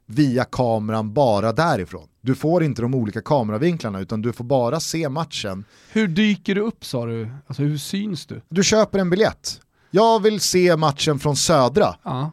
via 0.05 0.43
kameran 0.43 1.13
bara 1.13 1.51
därifrån. 1.51 2.07
Du 2.21 2.35
får 2.35 2.63
inte 2.63 2.81
de 2.81 2.95
olika 2.95 3.21
kameravinklarna 3.21 3.99
utan 3.99 4.21
du 4.21 4.33
får 4.33 4.43
bara 4.43 4.79
se 4.79 5.09
matchen. 5.09 5.65
Hur 5.91 6.07
dyker 6.07 6.55
du 6.55 6.61
upp 6.61 6.85
sa 6.85 7.05
du? 7.05 7.29
Alltså 7.47 7.63
hur 7.63 7.77
syns 7.77 8.25
du? 8.25 8.41
Du 8.49 8.63
köper 8.63 8.99
en 8.99 9.09
biljett. 9.09 9.61
Jag 9.91 10.21
vill 10.21 10.39
se 10.39 10.77
matchen 10.77 11.19
från 11.19 11.35
södra. 11.35 11.95
Ja. 12.03 12.31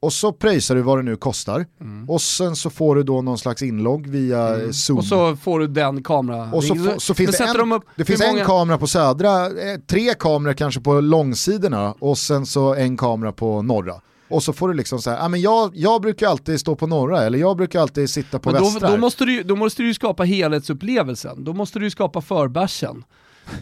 Och 0.00 0.12
så 0.12 0.32
pröjsar 0.32 0.74
du 0.74 0.82
vad 0.82 0.98
det 0.98 1.02
nu 1.02 1.16
kostar. 1.16 1.66
Mm. 1.80 2.10
Och 2.10 2.22
sen 2.22 2.56
så 2.56 2.70
får 2.70 2.96
du 2.96 3.02
då 3.02 3.22
någon 3.22 3.38
slags 3.38 3.62
inlogg 3.62 4.06
via 4.06 4.48
mm. 4.54 4.72
Zoom. 4.72 4.98
Och 4.98 5.04
så 5.04 5.36
får 5.36 5.60
du 5.60 5.66
den 5.66 6.02
kamera. 6.02 6.50
Och 6.52 6.64
så, 6.64 6.74
få, 6.74 7.00
så 7.00 7.14
finns 7.14 7.38
det, 7.38 7.44
en, 7.44 7.72
upp, 7.72 7.82
det 7.96 8.04
finns 8.04 8.20
många... 8.20 8.40
en 8.40 8.46
kamera 8.46 8.78
på 8.78 8.86
södra, 8.86 9.46
eh, 9.46 9.80
tre 9.86 10.14
kameror 10.14 10.54
kanske 10.54 10.80
på 10.80 11.00
långsidorna 11.00 11.94
och 11.98 12.18
sen 12.18 12.46
så 12.46 12.74
en 12.74 12.96
kamera 12.96 13.32
på 13.32 13.62
norra. 13.62 13.94
Och 14.28 14.42
så 14.42 14.52
får 14.52 14.68
du 14.68 14.74
liksom 14.74 15.02
säga, 15.02 15.18
ah, 15.20 15.28
men 15.28 15.40
jag, 15.40 15.70
jag 15.74 16.02
brukar 16.02 16.28
alltid 16.28 16.60
stå 16.60 16.76
på 16.76 16.86
norra 16.86 17.22
eller 17.22 17.38
jag 17.38 17.56
brukar 17.56 17.80
alltid 17.80 18.10
sitta 18.10 18.38
på 18.38 18.50
men 18.50 18.62
då, 18.62 18.68
västra. 18.68 18.90
Då 18.90 18.96
måste, 18.96 19.24
du, 19.24 19.42
då 19.42 19.56
måste 19.56 19.82
du 19.82 19.94
skapa 19.94 20.24
helhetsupplevelsen, 20.24 21.44
då 21.44 21.52
måste 21.52 21.78
du 21.78 21.90
skapa 21.90 22.20
förbärsen. 22.20 23.04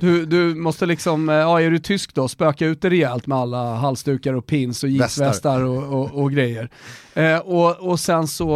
Du, 0.00 0.26
du 0.26 0.54
måste 0.54 0.86
liksom, 0.86 1.28
eh, 1.28 1.34
ja 1.34 1.60
är 1.60 1.70
du 1.70 1.78
tysk 1.78 2.14
då, 2.14 2.28
spöka 2.28 2.66
ut 2.66 2.80
det 2.80 2.90
rejält 2.90 3.26
med 3.26 3.38
alla 3.38 3.74
halsdukar 3.74 4.34
och 4.34 4.46
pins 4.46 4.82
och 4.82 4.88
jeansvästar 4.88 5.62
och, 5.62 6.00
och, 6.00 6.22
och, 6.22 6.32
grejer. 6.32 6.70
Eh, 7.14 7.38
och, 7.38 7.90
och 7.90 8.00
sen 8.00 8.26
så 8.26 8.48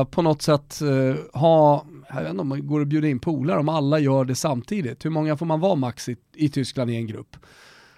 uh, 0.00 0.04
på 0.04 0.22
något 0.22 0.42
sätt 0.42 0.80
uh, 0.82 1.14
ha, 1.32 1.84
jag 2.08 2.20
vet 2.20 2.30
inte 2.30 2.40
om 2.40 2.48
man 2.48 2.66
går 2.66 2.80
att 2.80 2.88
bjuda 2.88 3.08
in 3.08 3.18
polare 3.18 3.58
om 3.60 3.68
alla 3.68 3.98
gör 3.98 4.24
det 4.24 4.34
samtidigt. 4.34 5.04
Hur 5.04 5.10
många 5.10 5.36
får 5.36 5.46
man 5.46 5.60
vara 5.60 5.74
max 5.74 6.08
i, 6.08 6.16
i 6.36 6.48
Tyskland 6.48 6.90
i 6.90 6.96
en 6.96 7.06
grupp? 7.06 7.36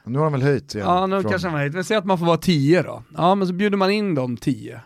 Nu 0.05 0.19
har 0.19 0.25
de 0.25 0.33
väl 0.33 0.43
höjt 0.43 0.75
igen. 0.75 0.87
Ja, 0.87 1.07
nu 1.07 1.21
från... 1.21 1.31
kanske 1.31 1.49
de 1.49 1.53
har 1.53 1.61
höjt. 1.61 1.75
Men 1.75 1.85
säg 1.85 1.97
att 1.97 2.05
man 2.05 2.19
får 2.19 2.27
vara 2.27 2.37
tio 2.37 2.83
då. 2.83 3.03
Ja, 3.17 3.35
men 3.35 3.49
så 3.49 3.55
bjuder 3.55 3.77
man 3.77 3.91
in 3.91 4.15
de 4.15 4.37
tio. 4.37 4.81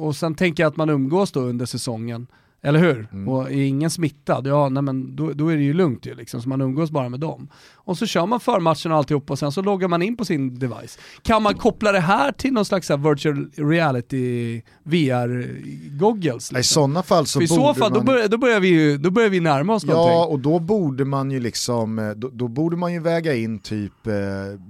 Och 0.00 0.16
sen 0.16 0.34
tänker 0.34 0.62
jag 0.62 0.70
att 0.70 0.76
man 0.76 0.90
umgås 0.90 1.32
då 1.32 1.40
under 1.40 1.66
säsongen. 1.66 2.26
Eller 2.62 2.78
hur? 2.78 3.08
Mm. 3.12 3.28
Och 3.28 3.50
är 3.50 3.56
ingen 3.56 3.90
smittad, 3.90 4.46
ja 4.46 4.68
nej 4.68 4.82
men 4.82 5.16
då, 5.16 5.32
då 5.32 5.48
är 5.48 5.56
det 5.56 5.62
ju 5.62 5.72
lugnt 5.72 6.06
ju 6.06 6.14
liksom, 6.14 6.42
så 6.42 6.48
man 6.48 6.60
umgås 6.60 6.90
bara 6.90 7.08
med 7.08 7.20
dem. 7.20 7.48
Och 7.74 7.98
så 7.98 8.06
kör 8.06 8.26
man 8.26 8.40
förmatchen 8.40 8.92
och 8.92 8.98
alltihop 8.98 9.30
och 9.30 9.38
sen 9.38 9.52
så 9.52 9.62
loggar 9.62 9.88
man 9.88 10.02
in 10.02 10.16
på 10.16 10.24
sin 10.24 10.58
device. 10.58 10.98
Kan 11.22 11.42
man 11.42 11.54
koppla 11.54 11.92
det 11.92 12.00
här 12.00 12.32
till 12.32 12.52
någon 12.52 12.64
slags 12.64 12.90
virtual 12.90 13.50
reality 13.56 14.62
VR-goggles? 14.82 16.34
Liksom? 16.34 16.56
I 16.58 16.64
sådana 16.64 17.02
fall 17.02 17.26
så 17.26 17.40
För 17.40 17.48
borde 17.48 17.62
så 17.62 17.74
fall, 17.74 17.90
man... 17.90 18.00
då, 18.00 18.04
börjar, 18.04 18.28
då, 18.28 18.38
börjar 18.38 18.60
vi, 18.60 18.96
då 18.96 19.10
börjar 19.10 19.28
vi 19.28 19.40
närma 19.40 19.74
oss 19.74 19.84
ja, 19.84 19.92
någonting. 19.92 20.16
Ja, 20.16 20.26
och 20.26 20.40
då 20.40 20.58
borde 20.58 21.04
man 21.04 21.30
ju 21.30 21.40
liksom, 21.40 21.98
eh, 21.98 22.10
då, 22.10 22.28
då 22.32 22.48
borde 22.48 22.76
man 22.76 22.92
ju 22.92 23.00
väga 23.00 23.34
in 23.34 23.58
typ 23.58 24.06
eh, 24.06 24.12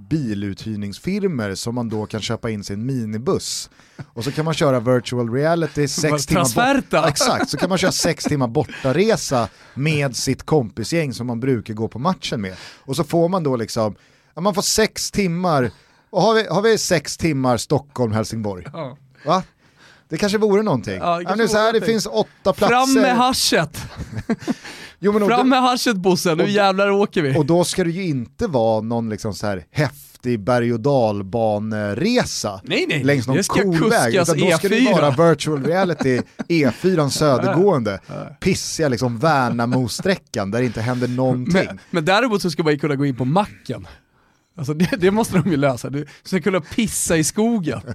biluthyrningsfirmer 0.09 1.55
som 1.55 1.75
man 1.75 1.89
då 1.89 2.05
kan 2.05 2.21
köpa 2.21 2.49
in 2.49 2.63
sin 2.63 2.85
minibuss. 2.85 3.69
Och 4.13 4.23
så 4.23 4.31
kan 4.31 4.45
man 4.45 4.53
köra 4.53 4.79
virtual 4.79 5.33
reality 5.33 5.87
sex 5.87 6.25
timmar 6.25 7.07
Exakt, 7.07 7.49
så 7.49 7.57
kan 7.57 7.69
man 7.69 7.77
köra 7.77 7.91
sex 7.91 8.23
timmar 8.23 8.47
bortaresa 8.47 9.47
med 9.73 10.15
sitt 10.15 10.43
kompisgäng 10.43 11.13
som 11.13 11.27
man 11.27 11.39
brukar 11.39 11.73
gå 11.73 11.87
på 11.87 11.99
matchen 11.99 12.41
med. 12.41 12.55
Och 12.85 12.95
så 12.95 13.03
får 13.03 13.29
man 13.29 13.43
då 13.43 13.55
liksom, 13.55 13.95
man 14.39 14.53
får 14.53 14.61
sex 14.61 15.11
timmar, 15.11 15.71
och 16.09 16.21
har 16.21 16.33
vi, 16.33 16.47
har 16.47 16.61
vi 16.61 16.77
sex 16.77 17.17
timmar 17.17 17.57
Stockholm-Helsingborg? 17.57 18.65
Ja. 18.73 18.97
Va? 19.25 19.43
Det 20.09 20.17
kanske 20.17 20.37
vore 20.37 20.63
någonting. 20.63 20.97
Ja, 20.97 21.19
det, 21.19 21.35
nu 21.35 21.47
så 21.47 21.57
här, 21.57 21.73
det 21.73 21.81
finns 21.81 22.05
åtta 22.05 22.53
platser. 22.53 22.67
Fram 22.67 22.93
med 22.93 23.17
haschet! 23.17 23.77
jo, 24.99 25.27
Fram 25.27 25.49
med 25.49 25.61
haschet 25.61 25.95
Bosse, 25.95 26.35
nu 26.35 26.49
jävlar 26.49 26.89
åker 26.89 27.21
vi. 27.21 27.37
Och 27.37 27.45
då 27.45 27.63
ska 27.63 27.83
det 27.83 27.91
ju 27.91 28.03
inte 28.03 28.47
vara 28.47 28.81
någon 28.81 29.09
liksom 29.09 29.33
så 29.33 29.47
här 29.47 29.65
häftig 29.71 30.08
häftig 30.19 30.39
berg 30.39 30.73
och 30.73 30.79
dalbaneresa 30.79 32.61
Nej, 32.63 32.85
nej, 32.89 33.03
längs 33.03 33.27
någon 33.27 33.43
cool 33.43 33.89
väg. 33.89 34.15
Utan 34.15 34.37
då 34.37 34.51
ska 34.51 34.69
det 34.69 34.79
E4. 34.79 34.91
vara 34.91 35.29
virtual 35.29 35.63
reality 35.63 36.21
E4 36.47 37.09
södergående, 37.19 37.99
pissiga 38.39 38.89
liksom 38.89 39.19
Värnamo-sträckan 39.19 40.51
där 40.51 40.59
det 40.59 40.65
inte 40.65 40.81
händer 40.81 41.07
någonting. 41.07 41.65
Men, 41.65 41.79
men 41.91 42.05
däremot 42.05 42.41
så 42.41 42.51
ska 42.51 42.63
man 42.63 42.73
ju 42.73 42.79
kunna 42.79 42.95
gå 42.95 43.05
in 43.05 43.15
på 43.15 43.25
macken. 43.25 43.87
Alltså 44.57 44.73
det, 44.73 44.89
det 44.97 45.11
måste 45.11 45.37
de 45.37 45.51
ju 45.51 45.57
lösa, 45.57 45.89
du 45.89 46.05
ska 46.23 46.41
kunna 46.41 46.61
pissa 46.61 47.17
i 47.17 47.23
skogen. 47.23 47.81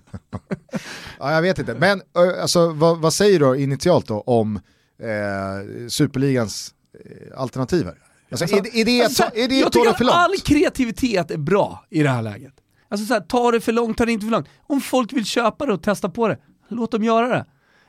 Ja, 1.19 1.33
jag 1.33 1.43
vet 1.43 1.59
inte, 1.59 1.75
men 1.75 2.03
alltså, 2.41 2.73
vad, 2.73 2.99
vad 2.99 3.15
säger 3.15 3.41
du 3.41 3.57
initialt 3.63 4.07
då 4.07 4.21
om 4.21 4.57
eh, 5.03 5.89
Superligans 5.89 6.75
eh, 7.05 7.41
alternativ 7.41 7.85
här? 7.85 7.95
Alltså, 8.43 8.57
är, 8.57 8.63
det- 8.63 8.81
är 8.81 8.85
det, 8.85 9.05
Alltså, 9.05 9.23
är 9.35 9.49
det 9.49 9.55
jag 9.61 9.73
tycker 9.73 9.91
att 9.91 9.99
all 10.15 10.35
kreativitet 10.45 11.31
är 11.31 11.39
bra 11.39 11.85
i 11.91 12.03
det 12.03 12.09
här 12.09 12.23
läget. 12.23 12.53
Alltså 12.89 13.07
så 13.07 13.15
här, 13.15 13.21
ta 13.21 13.51
det 13.51 13.61
för 13.61 13.73
långt, 13.73 13.99
ta 13.99 14.07
det 14.07 14.13
inte 14.13 14.27
för 14.27 14.31
långt. 14.31 14.47
Om 14.67 14.81
folk 14.81 15.13
vill 15.13 15.25
köpa 15.25 15.67
det 15.67 15.73
och 15.73 15.83
testa 15.83 16.09
på 16.09 16.29
det, 16.29 16.39
låt 16.69 16.91
dem 16.91 17.05
göra 17.05 17.29
det. 17.29 17.47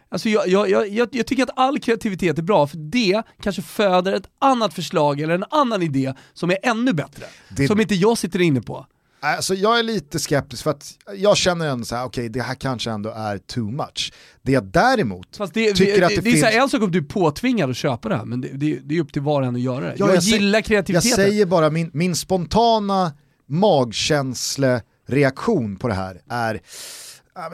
Alltså 0.09 0.29
jag, 0.29 0.47
jag, 0.47 0.69
jag, 0.69 0.87
jag, 0.87 1.07
jag 1.11 1.27
tycker 1.27 1.43
att 1.43 1.49
all 1.55 1.79
kreativitet 1.79 2.37
är 2.37 2.41
bra, 2.43 2.67
för 2.67 2.77
det 2.77 3.23
kanske 3.41 3.61
föder 3.61 4.13
ett 4.13 4.27
annat 4.39 4.73
förslag 4.73 5.21
eller 5.21 5.35
en 5.35 5.43
annan 5.49 5.81
idé 5.81 6.13
som 6.33 6.49
är 6.51 6.57
ännu 6.63 6.93
bättre. 6.93 7.25
Det- 7.49 7.67
Som 7.67 7.81
inte 7.81 7.95
jag 7.95 8.17
sitter 8.17 8.41
inne 8.41 8.61
på. 8.61 8.85
Alltså, 9.25 9.53
jag 9.53 9.79
är 9.79 9.83
lite 9.83 10.19
skeptisk 10.19 10.63
för 10.63 10.71
att 10.71 10.93
jag 11.15 11.37
känner 11.37 11.67
ändå 11.67 11.85
så 11.85 11.95
här, 11.95 12.05
okej 12.05 12.29
det 12.29 12.41
här 12.41 12.55
kanske 12.55 12.91
ändå 12.91 13.09
är 13.09 13.37
too 13.37 13.71
much. 13.71 14.13
Det 14.41 14.51
jag 14.51 14.63
däremot 14.63 15.37
Fast 15.37 15.53
det, 15.53 15.73
tycker 15.73 15.99
det, 15.99 16.05
att 16.05 16.09
det, 16.09 16.15
det, 16.21 16.29
är 16.29 16.31
finns... 16.31 16.39
så 16.39 16.45
här, 16.45 16.61
en 16.61 16.69
sak 16.69 16.81
om 16.81 16.91
du 16.91 16.99
är 16.99 17.03
påtvingad 17.03 17.69
att 17.69 17.77
köpa 17.77 18.09
det 18.09 18.15
här, 18.15 18.25
men 18.25 18.41
det, 18.41 18.47
det, 18.47 18.79
det 18.83 18.97
är 18.97 19.01
upp 19.01 19.13
till 19.13 19.21
var 19.21 19.41
och 19.41 19.47
en 19.47 19.55
att 19.55 19.61
göra 19.61 19.85
det. 19.85 19.95
Ja, 19.97 20.07
jag, 20.07 20.15
jag 20.15 20.23
gillar 20.23 20.59
Jag 20.59 20.65
kreativiteten. 20.65 21.15
säger 21.15 21.45
bara 21.45 21.69
min, 21.69 21.89
min 21.93 22.15
spontana 22.15 23.13
magkänslereaktion 23.47 25.75
på 25.75 25.87
det 25.87 25.93
här 25.93 26.21
är, 26.29 26.61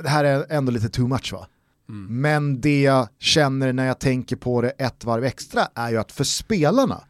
det 0.04 0.10
här 0.10 0.24
är 0.24 0.46
ändå 0.50 0.72
lite 0.72 0.90
too 0.90 1.08
much 1.08 1.34
va? 1.34 1.48
Mm. 1.90 2.22
Men 2.22 2.62
det 2.62 2.82
jag 2.82 3.08
känner 3.20 3.74
när 3.74 3.88
jag 3.88 4.00
tänker 4.00 4.36
på 4.36 4.62
det 4.62 4.70
ett 4.70 5.04
varv 5.04 5.24
extra 5.24 5.68
är 5.76 5.90
ju 5.90 5.98
att 5.98 6.12
för 6.12 6.24
spelarna 6.24 7.04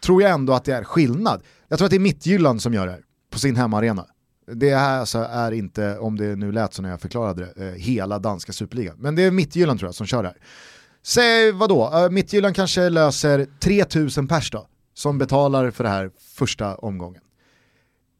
tror 0.00 0.22
jag 0.22 0.30
ändå 0.30 0.52
att 0.52 0.64
det 0.64 0.72
är 0.72 0.84
skillnad. 0.84 1.42
Jag 1.68 1.78
tror 1.78 1.86
att 1.86 1.90
det 1.90 1.96
är 1.96 2.00
Mittjylland 2.00 2.62
som 2.62 2.74
gör 2.74 2.86
det 2.86 2.92
här 2.92 3.05
på 3.36 3.40
sin 3.40 3.56
hemmaarena. 3.56 4.06
Det 4.54 4.74
här 4.74 5.00
alltså 5.00 5.18
är 5.18 5.52
inte, 5.52 5.98
om 5.98 6.16
det 6.16 6.36
nu 6.36 6.52
lät 6.52 6.74
så 6.74 6.82
när 6.82 6.90
jag 6.90 7.00
förklarade 7.00 7.52
det, 7.56 7.68
eh, 7.68 7.74
hela 7.74 8.18
danska 8.18 8.52
superligan. 8.52 8.96
Men 8.98 9.14
det 9.14 9.22
är 9.22 9.30
Mittjylland 9.30 9.78
tror 9.78 9.88
jag 9.88 9.94
som 9.94 10.06
kör 10.06 10.22
det 10.22 10.28
här. 10.28 10.38
Säg 11.02 11.52
vadå, 11.52 11.90
eh, 11.94 12.10
Mittjylland 12.10 12.56
kanske 12.56 12.88
löser 12.88 13.46
3000 13.60 14.28
pers 14.28 14.50
då, 14.50 14.66
som 14.94 15.18
betalar 15.18 15.70
för 15.70 15.84
det 15.84 15.90
här 15.90 16.10
första 16.36 16.76
omgången. 16.76 17.22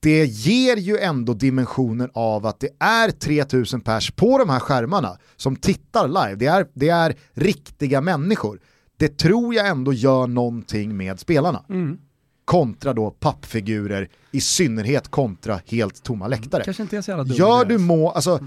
Det 0.00 0.24
ger 0.24 0.76
ju 0.76 0.98
ändå 0.98 1.34
dimensionen 1.34 2.10
av 2.14 2.46
att 2.46 2.60
det 2.60 2.70
är 2.78 3.10
3000 3.10 3.80
pers 3.80 4.10
på 4.10 4.38
de 4.38 4.48
här 4.48 4.60
skärmarna 4.60 5.18
som 5.36 5.56
tittar 5.56 6.08
live. 6.08 6.34
Det 6.34 6.46
är, 6.46 6.66
det 6.74 6.88
är 6.88 7.14
riktiga 7.32 8.00
människor. 8.00 8.60
Det 8.96 9.18
tror 9.18 9.54
jag 9.54 9.68
ändå 9.68 9.92
gör 9.92 10.26
någonting 10.26 10.96
med 10.96 11.20
spelarna. 11.20 11.64
Mm. 11.68 11.98
Kontra 12.46 12.92
då 12.92 13.10
pappfigurer, 13.10 14.08
i 14.32 14.40
synnerhet 14.40 15.08
kontra 15.08 15.60
helt 15.66 16.02
tomma 16.02 16.28
läktare. 16.28 16.64
Kanske 16.64 16.82
inte 16.82 16.96
är 16.96 17.02
så 17.02 17.10
jävla 17.10 17.24
dum 17.24 17.36
Gör 17.36 17.64
du 17.64 17.78
må, 17.78 18.10
alltså, 18.10 18.40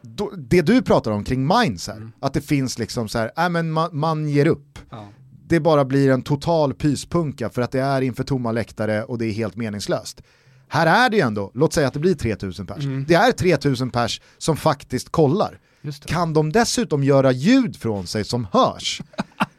då, 0.00 0.32
det 0.36 0.62
du 0.62 0.82
pratar 0.82 1.10
om 1.10 1.24
kring 1.24 1.46
minds 1.46 1.88
här, 1.88 2.10
att 2.20 2.34
det 2.34 2.40
finns 2.40 2.78
liksom 2.78 3.08
så 3.08 3.18
här, 3.18 3.30
äh, 3.36 3.48
men 3.48 3.70
man, 3.70 3.90
man 3.92 4.28
ger 4.28 4.46
upp. 4.46 4.78
Ja. 4.90 5.08
Det 5.48 5.60
bara 5.60 5.84
blir 5.84 6.10
en 6.10 6.22
total 6.22 6.74
pyspunka 6.74 7.50
för 7.50 7.62
att 7.62 7.70
det 7.70 7.80
är 7.80 8.02
inför 8.02 8.24
tomma 8.24 8.52
läktare 8.52 9.04
och 9.04 9.18
det 9.18 9.26
är 9.26 9.32
helt 9.32 9.56
meningslöst. 9.56 10.22
Här 10.68 11.06
är 11.06 11.10
det 11.10 11.16
ju 11.16 11.22
ändå, 11.22 11.50
låt 11.54 11.72
säga 11.72 11.86
att 11.86 11.94
det 11.94 12.00
blir 12.00 12.14
3000 12.14 12.66
pers. 12.66 12.84
Det 13.08 13.14
är 13.14 13.32
3000 13.32 13.90
pers 13.90 14.20
som 14.38 14.56
faktiskt 14.56 15.10
kollar. 15.10 15.58
Kan 16.06 16.32
de 16.32 16.52
dessutom 16.52 17.04
göra 17.04 17.32
ljud 17.32 17.76
från 17.76 18.06
sig 18.06 18.24
som 18.24 18.46
hörs? 18.52 19.02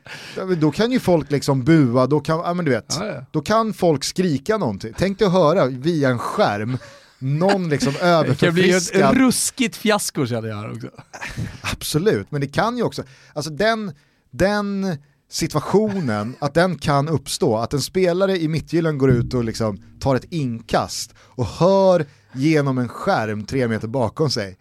då 0.58 0.72
kan 0.72 0.92
ju 0.92 1.00
folk 1.00 1.32
liksom 1.32 1.64
bua, 1.64 2.08
då 2.08 2.20
kan, 2.20 2.38
ja, 2.40 2.54
men 2.54 2.66
du 2.66 2.72
vet, 2.72 2.96
Ja, 3.00 3.06
ja. 3.06 3.26
då 3.32 3.42
kan 3.42 3.74
folk 3.74 4.04
skrika 4.04 4.58
någonting. 4.58 4.94
Tänk 4.98 5.20
dig 5.20 5.26
att 5.26 5.34
höra 5.34 5.66
via 5.66 6.10
en 6.10 6.20
skärm 6.20 6.78
någon 7.20 7.70
liksom 7.70 7.94
Det 8.02 8.36
kan 8.40 8.54
bli 8.54 8.70
ett 8.70 8.76
överförfriskad 8.76 9.18
ruskigt 9.18 9.76
fiasko 9.76 10.26
känner 10.26 10.50
jag 10.50 10.72
också. 10.72 10.90
Absolut, 11.62 12.32
men 12.32 12.42
det 12.42 12.48
kan 12.48 12.78
ju 12.78 12.84
också, 12.84 13.04
alltså 13.34 13.52
den, 13.52 13.92
den 14.32 14.98
situationen, 15.30 16.36
att 16.40 16.54
den 16.54 16.78
kan 16.78 17.08
uppstå, 17.08 17.58
att 17.58 17.74
en 17.74 17.82
spelare 17.82 18.38
i 18.38 18.48
Mittjylland 18.48 19.00
går 19.00 19.12
ut 19.12 19.34
och 19.34 19.44
liksom 19.44 19.84
tar 20.00 20.16
ett 20.16 20.26
inkast 20.30 21.14
och 21.20 21.46
hör 21.46 22.06
genom 22.34 22.78
en 22.78 22.90
skärm 22.90 23.46
tre 23.46 23.68
meter 23.68 23.88
bakom 23.88 24.30
sig. 24.30 24.58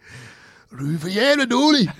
Du 0.69 0.93
är 0.93 0.97
för 0.97 1.09
jävla 1.09 1.45
dålig! 1.45 1.91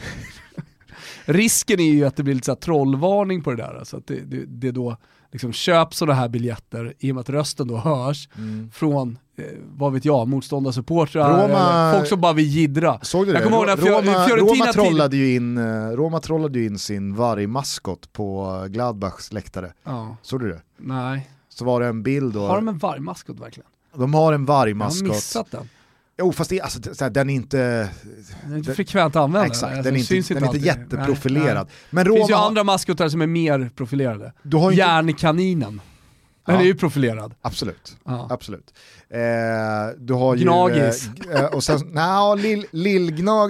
Risken 1.28 1.80
är 1.80 1.84
ju 1.92 2.06
att 2.06 2.16
det 2.16 2.24
blir 2.24 2.34
lite 2.34 2.46
så 2.46 2.56
trollvarning 2.56 3.44
på 3.44 3.52
det 3.52 3.58
där. 3.58 3.82
Så 3.84 3.98
att 3.98 4.08
det, 4.08 4.20
det, 4.20 4.46
det 4.46 4.72
då 4.72 4.98
liksom 5.32 5.54
köps 5.54 5.98
sådana 5.98 6.20
här 6.20 6.30
biljetter 6.30 6.94
i 7.00 7.12
och 7.12 7.16
med 7.16 7.22
att 7.22 7.30
rösten 7.30 7.68
då 7.68 7.78
hörs 7.78 8.30
från, 8.74 9.18
eh, 9.38 9.44
vad 9.78 9.94
vet 9.94 10.06
jag, 10.06 10.28
motståndarsupportrar, 10.28 11.34
Mm. 11.46 11.52
Roma- 11.58 11.94
folk 11.98 12.08
som 12.08 12.22
bara 12.22 12.34
vill 12.34 12.46
jiddra. 12.48 13.00
Såg 13.02 13.28
du 13.28 13.34
det? 13.34 13.40
Roma, 13.46 13.76
Roma, 14.38 14.66
trollade 14.74 15.18
ju 15.18 15.36
in, 15.36 15.58
eh, 15.58 15.64
Roma 15.90 16.20
trollade 16.20 16.60
ju 16.60 16.66
in 16.66 16.80
sin 16.80 17.16
vargmaskot 17.16 18.14
på 18.14 18.58
Gladbachs 18.70 19.34
läktare. 19.34 19.74
Ja, 19.84 20.18
Såg 20.22 20.40
du 20.40 20.50
det? 20.50 20.62
nej. 20.78 21.30
Så 21.50 21.66
var 21.66 21.82
det 21.82 21.88
en 21.88 22.04
bild 22.04 22.34
då. 22.34 22.48
Har 22.48 22.56
de 22.56 22.68
en 22.68 22.78
vargmaskot 22.78 23.40
verkligen? 23.40 23.70
de 23.96 24.14
har 24.14 24.34
en 24.34 24.46
Jag 24.46 24.54
har 24.54 24.60
vargmaskot. 24.60 25.08
missat 25.10 25.52
den. 25.52 25.70
Jo 26.20 26.32
fast 26.32 26.50
det, 26.50 26.62
alltså, 26.62 26.80
det- 26.80 26.96
så 26.96 27.04
här, 27.04 27.12
den 27.12 27.30
är 27.30 27.34
inte, 27.34 27.58
Den 28.44 28.52
är 28.54 28.58
inte 28.58 28.70
Den- 28.70 28.76
frekvent 28.76 29.16
använd. 29.16 29.46
exakt, 29.46 29.64
Alltså, 29.64 29.84
den 29.84 29.96
är 29.96 30.14
inte, 30.14 30.34
den 30.34 30.44
är 30.44 30.48
inte 30.56 30.66
jätteprofilerad. 30.68 31.46
Nej, 31.46 31.54
nej. 31.56 31.74
Men 31.90 32.06
Det 32.06 32.12
finns 32.14 32.30
ju 32.30 32.34
Roma, 32.34 32.46
andra 32.48 32.64
maskotar 32.64 33.10
som 33.10 33.22
är 33.22 33.28
mer 33.28 33.72
profilerade. 33.76 34.34
du 34.44 34.58
har 34.58 34.72
inte, 34.72 34.80
Järnkaninen. 34.82 35.82
Den 36.46 36.56
Ja. 36.56 36.62
är 36.62 36.66
ju 36.66 36.76
profilerad. 36.76 37.34
absolut. 37.42 37.98
Ja. 38.06 38.28
Absolut. 38.30 38.74
Eh, 39.10 39.20
du 39.98 40.14
har 40.14 40.36
ju... 40.36 40.44
Gnagis. 40.44 41.10
Eh, 41.36 41.46
och 41.46 41.64
sen, 41.64 41.78
lill, 42.38 42.66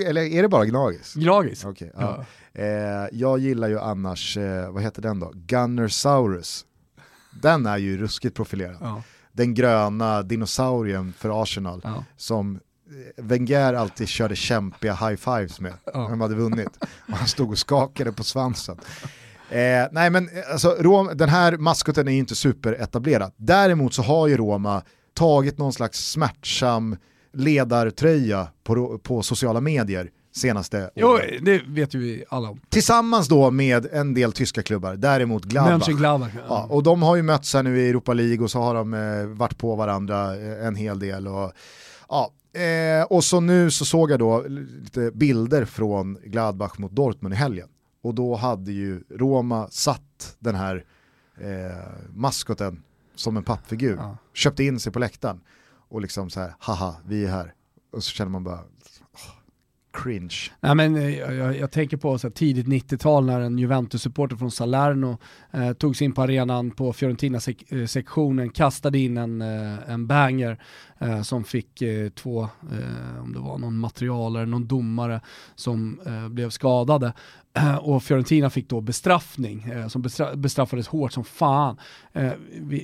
eller 0.01 0.22
är 0.22 0.41
det 0.41 0.47
bara 0.49 0.65
gnagis? 0.65 1.13
Gragis. 1.13 1.65
Okej, 1.65 1.91
ja. 1.97 2.26
eh, 2.53 2.65
jag 3.11 3.39
gillar 3.39 3.68
ju 3.68 3.80
annars, 3.80 4.38
eh, 4.38 4.72
vad 4.72 4.84
heter 4.84 5.01
den 5.01 5.20
då? 5.20 5.32
Gunnersaurus. 5.36 6.65
Den 7.41 7.65
är 7.65 7.78
ju 7.78 7.97
ruskigt 7.97 8.36
profilerad. 8.36 9.01
Den 9.38 9.54
gröna 9.54 10.22
dinosaurien 10.24 11.14
för 11.18 11.42
Arsenal 11.44 11.82
Ja. 11.84 12.04
som 12.18 12.56
eh, 12.56 13.24
Wenger 13.24 13.74
alltid 13.74 14.08
körde 14.08 14.36
kämpiga 14.36 14.94
high-fives 14.94 15.62
med 15.62 15.74
Ja. 15.94 16.02
när 16.02 16.10
de 16.10 16.22
hade 16.22 16.36
vunnit. 16.36 16.70
Och 17.12 17.18
han 17.18 17.28
stod 17.28 17.50
och 17.52 17.58
skakade 17.58 18.12
på 18.12 18.24
svansen. 18.24 18.78
Eh, 19.50 19.86
nej 19.92 20.10
men 20.10 20.30
eh, 20.30 20.52
alltså, 20.52 20.76
Rom, 20.80 21.10
den 21.16 21.30
här 21.30 21.58
maskoten 21.58 22.08
är 22.08 22.12
ju 22.12 22.18
inte 22.18 22.36
superetablerad. 22.36 23.32
Däremot 23.38 23.94
så 23.94 24.02
har 24.02 24.28
ju 24.28 24.38
Roma 24.38 24.82
tagit 25.14 25.58
någon 25.58 25.74
slags 25.74 26.12
smärtsam 26.12 26.98
ledartröja 27.34 28.48
på, 28.64 28.98
på 29.04 29.22
sociala 29.24 29.62
medier 29.62 30.10
senaste 30.38 30.90
Jo, 30.96 31.08
åren. 31.08 31.44
det 31.46 31.62
vet 31.68 31.94
ju 31.94 32.00
vi 32.00 32.24
alla 32.30 32.50
om. 32.50 32.60
Tillsammans 32.70 33.28
då 33.28 33.52
med 33.52 33.86
en 33.92 34.14
del 34.14 34.32
tyska 34.34 34.64
klubbar, 34.64 34.96
däremot 34.96 35.44
Gladbach. 35.46 35.72
Mönchengladbach. 35.72 36.30
Ja, 36.50 36.68
och 36.70 36.84
de 36.84 37.02
har 37.02 37.16
ju 37.16 37.22
mötts 37.22 37.54
här 37.54 37.64
nu 37.64 37.80
i 37.82 37.90
Europa 37.90 38.14
League 38.14 38.44
och 38.44 38.52
så 38.52 38.60
har 38.62 38.74
de 38.76 38.94
eh, 38.94 39.26
varit 39.26 39.58
på 39.58 39.76
varandra 39.76 40.36
eh, 40.36 40.68
en 40.68 40.76
hel 40.76 41.00
del. 41.00 41.28
Och, 41.28 41.52
ja, 42.10 42.32
eh, 42.62 43.04
och 43.06 43.24
så 43.24 43.40
nu 43.40 43.72
så 43.72 43.86
såg 43.86 44.12
jag 44.12 44.20
då 44.20 44.44
lite 44.48 45.12
bilder 45.14 45.66
från 45.66 46.18
Gladbach 46.26 46.78
mot 46.80 46.92
Dortmund 46.92 47.34
i 47.34 47.38
helgen. 47.38 47.68
Och 48.04 48.14
då 48.16 48.36
hade 48.36 48.72
ju 48.72 49.04
Roma 49.10 49.68
satt 49.72 50.36
den 50.40 50.56
här 50.56 50.84
eh, 51.42 51.78
maskoten 52.14 52.84
som 53.16 53.38
en 53.38 53.44
pappfigur, 53.44 53.96
Ja. 54.00 54.18
köpte 54.34 54.64
in 54.64 54.80
sig 54.80 54.92
på 54.92 55.00
läktaren 55.00 55.40
och 55.90 56.02
liksom 56.02 56.30
så 56.30 56.40
här, 56.40 56.54
haha, 56.60 56.96
vi 57.08 57.26
är 57.26 57.30
här. 57.30 57.54
Och 57.92 58.04
så 58.04 58.12
känner 58.12 58.32
man 58.32 58.44
bara, 58.44 58.60
cringe. 60.04 60.36
Nej, 60.60 60.76
men, 60.76 60.95
eh, 60.95 61.20
jag, 61.20 61.36
jag, 61.36 61.58
jag 61.58 61.72
tänker 61.72 61.98
på 61.98 62.18
så 62.18 62.28
här, 62.28 62.32
tidigt 62.32 62.68
90-tal 62.68 63.26
när 63.26 63.39
en 63.39 63.60
Juventus-supporter 63.60 64.36
från 64.36 64.52
Salerno 64.52 65.18
eh, 65.52 65.74
tog 65.74 65.95
sig 65.95 66.06
in 66.06 66.14
på 66.14 66.22
arenan 66.22 66.72
på 66.72 66.93
Fiorentina-sektionen, 66.93 68.50
kastade 68.50 69.00
in 69.00 69.18
en, 69.18 69.41
eh, 69.41 69.89
en 69.89 70.08
banger 70.08 70.62
eh, 71.00 71.22
som 71.22 71.43
fick 71.43 71.82
eh, 71.82 72.10
två, 72.10 72.43
eh, 72.43 73.24
om 73.24 73.34
det 73.34 73.39
var 73.39 73.58
någon 73.58 73.80
materialare, 73.80 74.45
någon 74.45 74.68
domare 74.68 75.22
som 75.56 76.00
eh, 76.06 76.30
blev 76.30 76.50
skadade. 76.50 77.14
Eh, 77.58 77.76
och 77.76 78.03
Fiorentina 78.03 78.49
fick 78.49 78.70
då 78.70 78.82
bestraffning, 78.82 79.64
eh, 79.64 79.88
som 79.88 80.01
bestra 80.01 80.36
bestraffades 80.36 80.88
hårt 80.88 81.14
som 81.14 81.24
fan. 81.24 81.78
Eh, 82.14 82.32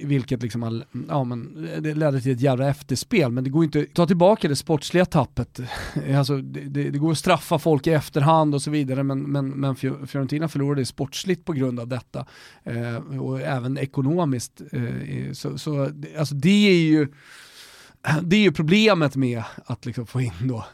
vilket 0.05 0.41
liksom, 0.43 0.63
all- 0.63 0.85
ja, 1.09 1.23
men 1.23 1.67
eh, 1.73 1.81
det 1.81 1.93
ledde 1.93 2.21
till 2.21 2.31
ett 2.31 2.41
jävla 2.41 2.69
efterspel, 2.69 3.31
men 3.31 3.43
det 3.43 3.49
går 3.49 3.63
inte 3.63 3.79
att 3.79 3.93
ta 3.95 4.07
tillbaka 4.07 4.47
det 4.47 4.55
sportsliga 4.55 5.05
tappet. 5.05 5.59
Alltså, 6.17 6.37
det, 6.37 6.59
det, 6.59 6.89
det 6.89 6.97
går 6.97 7.11
att 7.11 7.17
straffa 7.17 7.59
folk 7.59 7.87
i 7.87 7.91
efterhand 7.91 8.55
och 8.55 8.61
så 8.61 8.71
vidare, 8.71 9.03
men, 9.03 9.19
men, 9.21 9.49
men 9.49 9.75
Fiorentina 9.75 10.47
förlorade 10.47 10.85
sportsligt 10.85 11.45
på 11.45 11.53
grund 11.53 11.79
av 11.79 11.87
detta. 11.87 12.25
Eh, 12.63 13.19
och 13.19 13.41
även 13.41 13.77
ekonomiskt. 13.77 14.61
Eh, 14.71 15.31
så, 15.33 15.57
så 15.57 15.85
det- 15.93 16.17
alltså, 16.17 16.35
det 16.35 16.69
är 16.69 16.83
ju 16.83 17.07
det 18.21 18.35
är 18.35 18.41
ju 18.41 18.51
problemet 18.51 19.15
med 19.15 19.43
att 19.65 19.85
liksom 19.85 20.05
få 20.07 20.21
in 20.21 20.31
då 20.41 20.65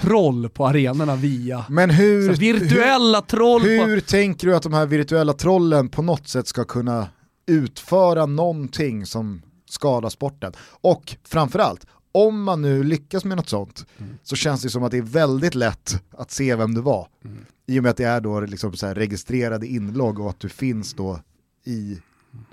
troll 0.00 0.48
på 0.48 0.66
arenorna 0.66 1.16
via 1.16 1.64
Men 1.68 1.90
hur, 1.90 2.32
virtuella 2.34 3.20
troll. 3.22 3.62
hur, 3.62 3.80
på... 3.80 3.86
hur 3.86 4.00
tänker 4.00 4.46
du 4.46 4.56
att 4.56 4.62
de 4.62 4.72
här 4.72 4.86
virtuella 4.86 5.32
trollen 5.32 5.88
på 5.88 6.02
något 6.02 6.28
sätt 6.28 6.48
ska 6.48 6.64
kunna 6.64 7.08
utföra 7.46 8.26
någonting 8.26 9.06
som 9.06 9.42
skadar 9.68 10.08
sporten? 10.08 10.52
Och 10.80 11.16
framförallt, 11.24 11.86
om 12.12 12.42
man 12.42 12.62
nu 12.62 12.84
lyckas 12.84 13.24
med 13.24 13.36
något 13.36 13.48
sånt 13.48 13.86
Mm. 13.98 14.18
så 14.22 14.36
känns 14.36 14.62
det 14.62 14.70
som 14.70 14.82
att 14.82 14.90
det 14.90 14.98
är 14.98 15.02
väldigt 15.02 15.54
lätt 15.54 16.02
att 16.10 16.30
se 16.30 16.54
vem 16.56 16.74
det 16.74 16.80
var. 16.80 17.08
Mm. 17.24 17.46
I 17.66 17.78
och 17.78 17.82
med 17.82 17.90
att 17.90 17.96
det 17.96 18.04
är 18.04 18.20
då 18.20 18.40
liksom 18.40 18.72
registrerade 18.72 19.66
inlogg 19.66 20.20
och 20.20 20.30
att 20.30 20.40
du 20.40 20.48
finns 20.48 20.94
då 20.94 21.20
i 21.64 21.98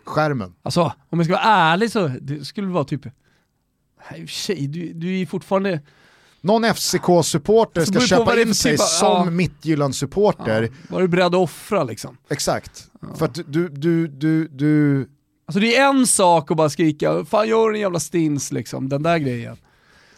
skärmen. 0.04 0.54
Alltså, 0.62 0.94
om 1.10 1.20
jag 1.20 1.26
ska 1.26 1.34
vara 1.34 1.44
ärlig 1.44 1.92
så 1.92 2.08
det 2.22 2.46
skulle 2.46 2.68
det 2.68 2.74
vara 2.74 2.84
typ, 2.84 3.06
Nej, 4.12 4.22
i 4.22 4.26
och 4.26 4.30
för 4.30 4.36
sig, 4.36 4.68
du, 4.68 4.94
du 4.94 5.22
är 5.22 5.26
fortfarande, 5.26 5.82
Någon 6.44 6.66
FCK-supporter 6.66 7.86
ska 7.86 8.00
köpa 8.00 8.42
in 8.42 8.56
sig 8.56 8.72
typ 8.72 8.80
av- 8.82 8.86
som 8.86 9.26
ja. 9.26 9.30
Midtjylland-supporter. 9.32 10.62
ja, 10.62 10.70
var 10.90 11.02
du 11.02 11.08
beredd 11.08 11.26
att 11.26 11.34
offra 11.36 11.84
liksom? 11.84 12.18
Exakt. 12.30 12.88
För 13.18 13.26
att 13.26 13.34
du, 13.48 13.70
du, 13.70 14.08
du, 14.08 14.48
du, 14.48 15.00
Alltså 15.46 15.60
det 15.60 15.76
är 15.78 15.90
en 15.90 16.08
sak 16.08 16.52
att 16.52 16.58
bara 16.58 16.70
skrika, 16.70 17.26
fan 17.26 17.48
gör 17.48 17.74
en 17.74 17.80
jävla 17.80 18.00
stins 18.00 18.52
liksom, 18.52 18.90
den 18.90 19.04
där 19.04 19.18
grejen. 19.18 19.58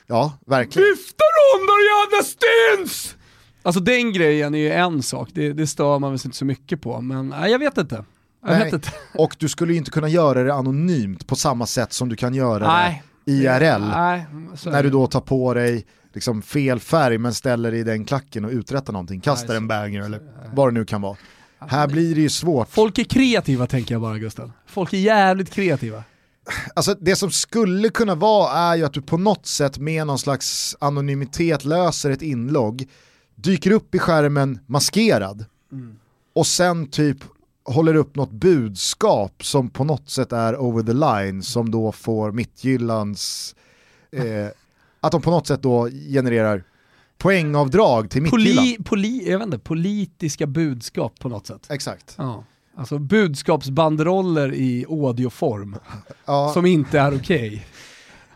ja 0.07 0.33
verkligen. 0.47 0.89
Lyfta 0.89 1.23
rundar 1.53 1.75
jävla 2.13 2.23
stins! 2.23 3.15
Alltså 3.63 3.81
den 3.81 4.13
grejen 4.13 4.55
är 4.55 4.59
ju 4.59 4.71
en 4.71 5.03
sak, 5.03 5.29
det, 5.33 5.53
det 5.53 5.67
stör 5.67 5.99
man 5.99 6.11
väl 6.11 6.19
inte 6.25 6.37
så 6.37 6.45
mycket 6.45 6.81
på, 6.81 7.01
men 7.01 7.29
nej, 7.29 7.51
jag 7.51 7.59
vet 7.59 7.77
inte. 7.77 8.05
Jag 8.47 8.57
vet 8.63 8.73
inte. 8.73 8.91
Och 9.17 9.35
du 9.39 9.49
skulle 9.49 9.71
ju 9.73 9.77
inte 9.77 9.91
kunna 9.91 10.07
göra 10.09 10.43
det 10.43 10.53
anonymt 10.53 11.27
på 11.27 11.35
samma 11.35 11.65
sätt 11.65 11.93
som 11.93 12.09
du 12.09 12.15
kan 12.15 12.33
göra 12.33 12.67
Nej. 12.67 13.03
det 13.25 13.31
IRL. 13.31 13.81
Nej, 13.95 14.25
När 14.65 14.83
du 14.83 14.89
då 14.89 15.07
tar 15.07 15.21
på 15.21 15.53
dig 15.53 15.85
liksom 16.15 16.41
fel 16.41 16.79
färg 16.79 17.17
men 17.17 17.33
ställer 17.33 17.73
i 17.73 17.83
den 17.83 18.05
klacken 18.05 18.45
och 18.45 18.51
uträttar 18.51 18.93
någonting, 18.93 19.21
kastar 19.21 19.47
Nej, 19.47 19.57
en 19.57 19.67
banger 19.67 20.01
eller 20.01 20.21
vad 20.53 20.67
det 20.67 20.71
nu 20.71 20.85
kan 20.85 21.01
vara. 21.01 21.17
Här 21.59 21.87
blir 21.87 22.15
det 22.15 22.21
ju 22.21 22.29
svårt. 22.29 22.69
Folk 22.69 22.97
är 22.97 23.03
kreativa 23.03 23.67
tänker 23.67 23.95
jag 23.95 24.01
bara 24.01 24.17
Gustav. 24.17 24.51
Folk 24.65 24.93
är 24.93 24.97
jävligt 24.97 25.49
kreativa. 25.49 26.03
Alltså 26.73 26.95
det 26.99 27.15
som 27.15 27.31
skulle 27.31 27.89
kunna 27.89 28.15
vara 28.15 28.51
är 28.51 28.75
ju 28.75 28.85
att 28.85 28.93
du 28.93 29.01
på 29.01 29.17
något 29.17 29.45
sätt 29.45 29.77
med 29.77 30.07
någon 30.07 30.19
slags 30.19 30.75
anonymitet 30.79 31.65
löser 31.65 32.11
ett 32.11 32.21
inlogg, 32.21 32.87
dyker 33.35 33.71
upp 33.71 33.95
i 33.95 33.99
skärmen 33.99 34.59
maskerad 34.65 35.45
och 36.35 36.47
sen 36.47 36.87
typ 36.87 37.17
håller 37.65 37.95
upp 37.95 38.15
något 38.15 38.31
budskap 38.31 39.45
som 39.45 39.69
på 39.69 39.83
något 39.83 40.09
sätt 40.09 40.31
är 40.31 40.55
over 40.55 40.83
the 40.83 40.93
line 40.93 41.43
som 41.43 41.71
då 41.71 41.91
får 41.91 42.31
Mittjyllands, 42.31 43.55
eh, 44.11 44.47
att 45.05 45.11
de 45.11 45.21
på 45.21 45.31
något 45.31 45.47
sätt 45.47 45.61
då 45.61 45.89
genererar 45.89 46.63
poängavdrag 47.17 48.09
till 48.09 48.21
Mittjylland. 48.21 48.57
Poli, 48.57 48.77
poli, 48.83 49.31
jag 49.31 49.39
vet 49.39 49.45
inte, 49.45 49.59
politiska 49.59 50.47
budskap 50.47 51.19
på 51.19 51.29
något 51.29 51.47
sätt. 51.47 51.67
Exakt. 51.69 52.15
Ja. 52.17 52.43
Alltså 52.77 52.97
budskapsbanderoller 52.99 54.53
i 54.53 54.85
audioform 54.89 55.75
Ja. 56.25 56.51
som 56.53 56.65
inte 56.65 56.99
är 56.99 57.15
okej. 57.15 57.65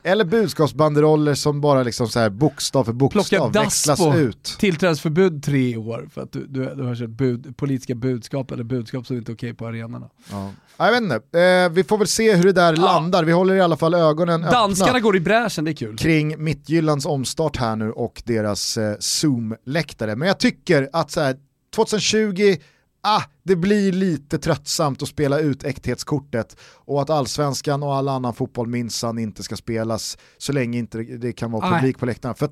Eller 0.03 0.26
budskapsbanderoller 0.26 1.34
som 1.34 1.61
bara 1.61 1.84
liksom 1.84 2.07
så 2.07 2.20
här 2.20 2.30
bokstav 2.30 2.84
för 2.84 2.93
Plocka 2.93 3.15
bokstav 3.17 3.51
dass 3.51 3.63
växlas 3.65 3.99
på 3.99 4.15
ut. 4.15 4.43
tillträdesförbud 4.59 5.43
tre 5.43 5.78
år 5.78 6.09
för 6.13 6.22
att 6.22 6.32
du, 6.32 6.45
du, 6.47 6.76
du 6.76 6.84
har 6.84 6.95
kört 6.95 7.09
bud, 7.09 7.57
politiska 7.57 7.95
budskap 7.95 8.51
eller 8.51 8.63
budskap 8.63 9.07
som 9.07 9.17
inte 9.17 9.32
är 9.32 9.36
okej 9.36 9.53
på 9.53 9.67
arenorna. 9.67 10.09
Ja. 10.32 10.51
Jag 10.82 10.91
vet 10.91 11.01
inte, 11.01 11.39
eh, 11.39 11.69
vi 11.69 11.84
får 11.84 11.97
väl 11.97 12.07
se 12.07 12.36
hur 12.36 12.43
det 12.43 12.51
där 12.51 12.75
landar. 12.75 13.23
Vi 13.23 13.32
håller 13.32 13.55
i 13.55 13.61
alla 13.61 13.77
fall 13.77 13.93
ögonen 13.93 14.41
Danskarna 14.41 14.89
öppna 14.89 14.99
går 14.99 15.15
i 15.15 15.19
bräschen, 15.19 15.65
det 15.65 15.71
är 15.71 15.73
kul. 15.73 15.97
kring 15.97 16.43
Mittjyllands 16.43 17.05
omstart 17.05 17.57
här 17.57 17.75
nu 17.75 17.91
och 17.91 18.21
deras 18.25 18.77
eh, 18.77 18.95
Zoom-läktare. 18.99 20.15
Men 20.15 20.27
jag 20.27 20.39
tycker 20.39 20.89
att 20.93 21.11
så 21.11 21.21
här, 21.21 21.36
2020, 21.75 22.55
ah, 23.03 23.21
det 23.43 23.55
blir 23.55 23.91
lite 23.91 24.39
tröttsamt 24.39 25.01
att 25.01 25.09
spela 25.09 25.39
ut 25.39 25.63
äkthetskortet 25.63 26.57
och 26.86 27.01
att 27.01 27.09
allsvenskan 27.09 27.84
och 27.84 27.95
all 27.95 28.09
annan 28.09 28.34
fotboll 28.34 28.67
minsann 28.67 29.19
inte 29.19 29.43
ska 29.43 29.55
spelas 29.55 30.17
så 30.38 30.53
länge 30.53 30.77
inte 30.77 30.97
det 30.97 31.34
kan 31.34 31.51
vara 31.51 31.71
publik 31.71 31.99
på 31.99 32.05
läktarna. 32.05 32.34
För 32.34 32.49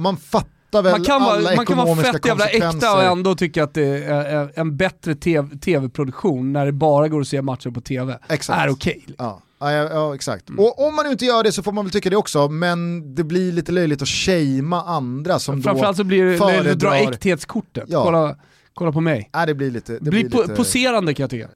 man 0.00 0.16
fattar 0.16 0.55
väl 0.72 0.84
Man 0.84 1.04
kan, 1.04 1.22
alla 1.22 1.42
vara, 1.42 1.56
man 1.56 1.66
kan 1.66 1.76
vara 1.76 1.96
fett 1.96 2.26
jävla 2.26 2.46
äkta 2.48 2.94
och 2.96 3.02
ändå 3.02 3.34
tycka 3.34 3.64
att 3.64 3.74
det 3.74 4.04
är 4.04 4.50
en 4.54 4.76
bättre 4.76 5.14
TV 5.14 5.56
tv-produktion 5.58 6.52
när 6.52 6.66
det 6.66 6.72
bara 6.72 7.08
går 7.08 7.20
att 7.20 7.28
se 7.28 7.42
matcher 7.42 7.70
på 7.70 7.80
tv. 7.80 8.18
Exakt. 8.28 8.60
Är 8.60 8.68
okej. 8.68 9.06
Ja, 9.18 9.42
ja, 9.60 9.72
ja, 9.72 9.88
ja 9.92 10.14
exakt. 10.14 10.48
Mm. 10.48 10.64
Och 10.64 10.86
om 10.88 10.94
man 10.96 11.06
inte 11.10 11.24
gör 11.24 11.42
det 11.44 11.52
så 11.52 11.62
får 11.62 11.72
man 11.72 11.84
väl 11.84 11.92
tycka 11.92 12.10
det 12.10 12.16
också, 12.16 12.48
men 12.48 13.14
det 13.14 13.24
blir 13.24 13.52
lite 13.52 13.72
löjligt 13.72 14.02
att 14.02 14.08
shamea 14.08 14.80
andra 14.80 15.38
som 15.38 15.62
Framförallt 15.62 15.96
då 15.96 16.00
så 16.02 16.04
blir 16.04 16.24
det 16.24 16.30
när 16.38 16.64
du 16.64 16.74
drar 16.74 16.90
föredrar- 16.90 17.12
äkthetskortet. 17.12 17.84
Ja. 17.88 18.04
Kolla, 18.04 18.36
kolla 18.74 18.92
på 18.92 19.00
mig. 19.00 19.30
Nej, 19.34 19.46
det 19.46 19.54
blir 19.54 19.70
lite... 19.70 19.92
Det 19.92 19.98
Det 19.98 20.10
blir, 20.10 20.28
po- 20.28 20.42
lite... 20.42 20.54
poserande 20.54 21.14
kan 21.14 21.22
jag 21.24 21.30
tycka. 21.30 21.48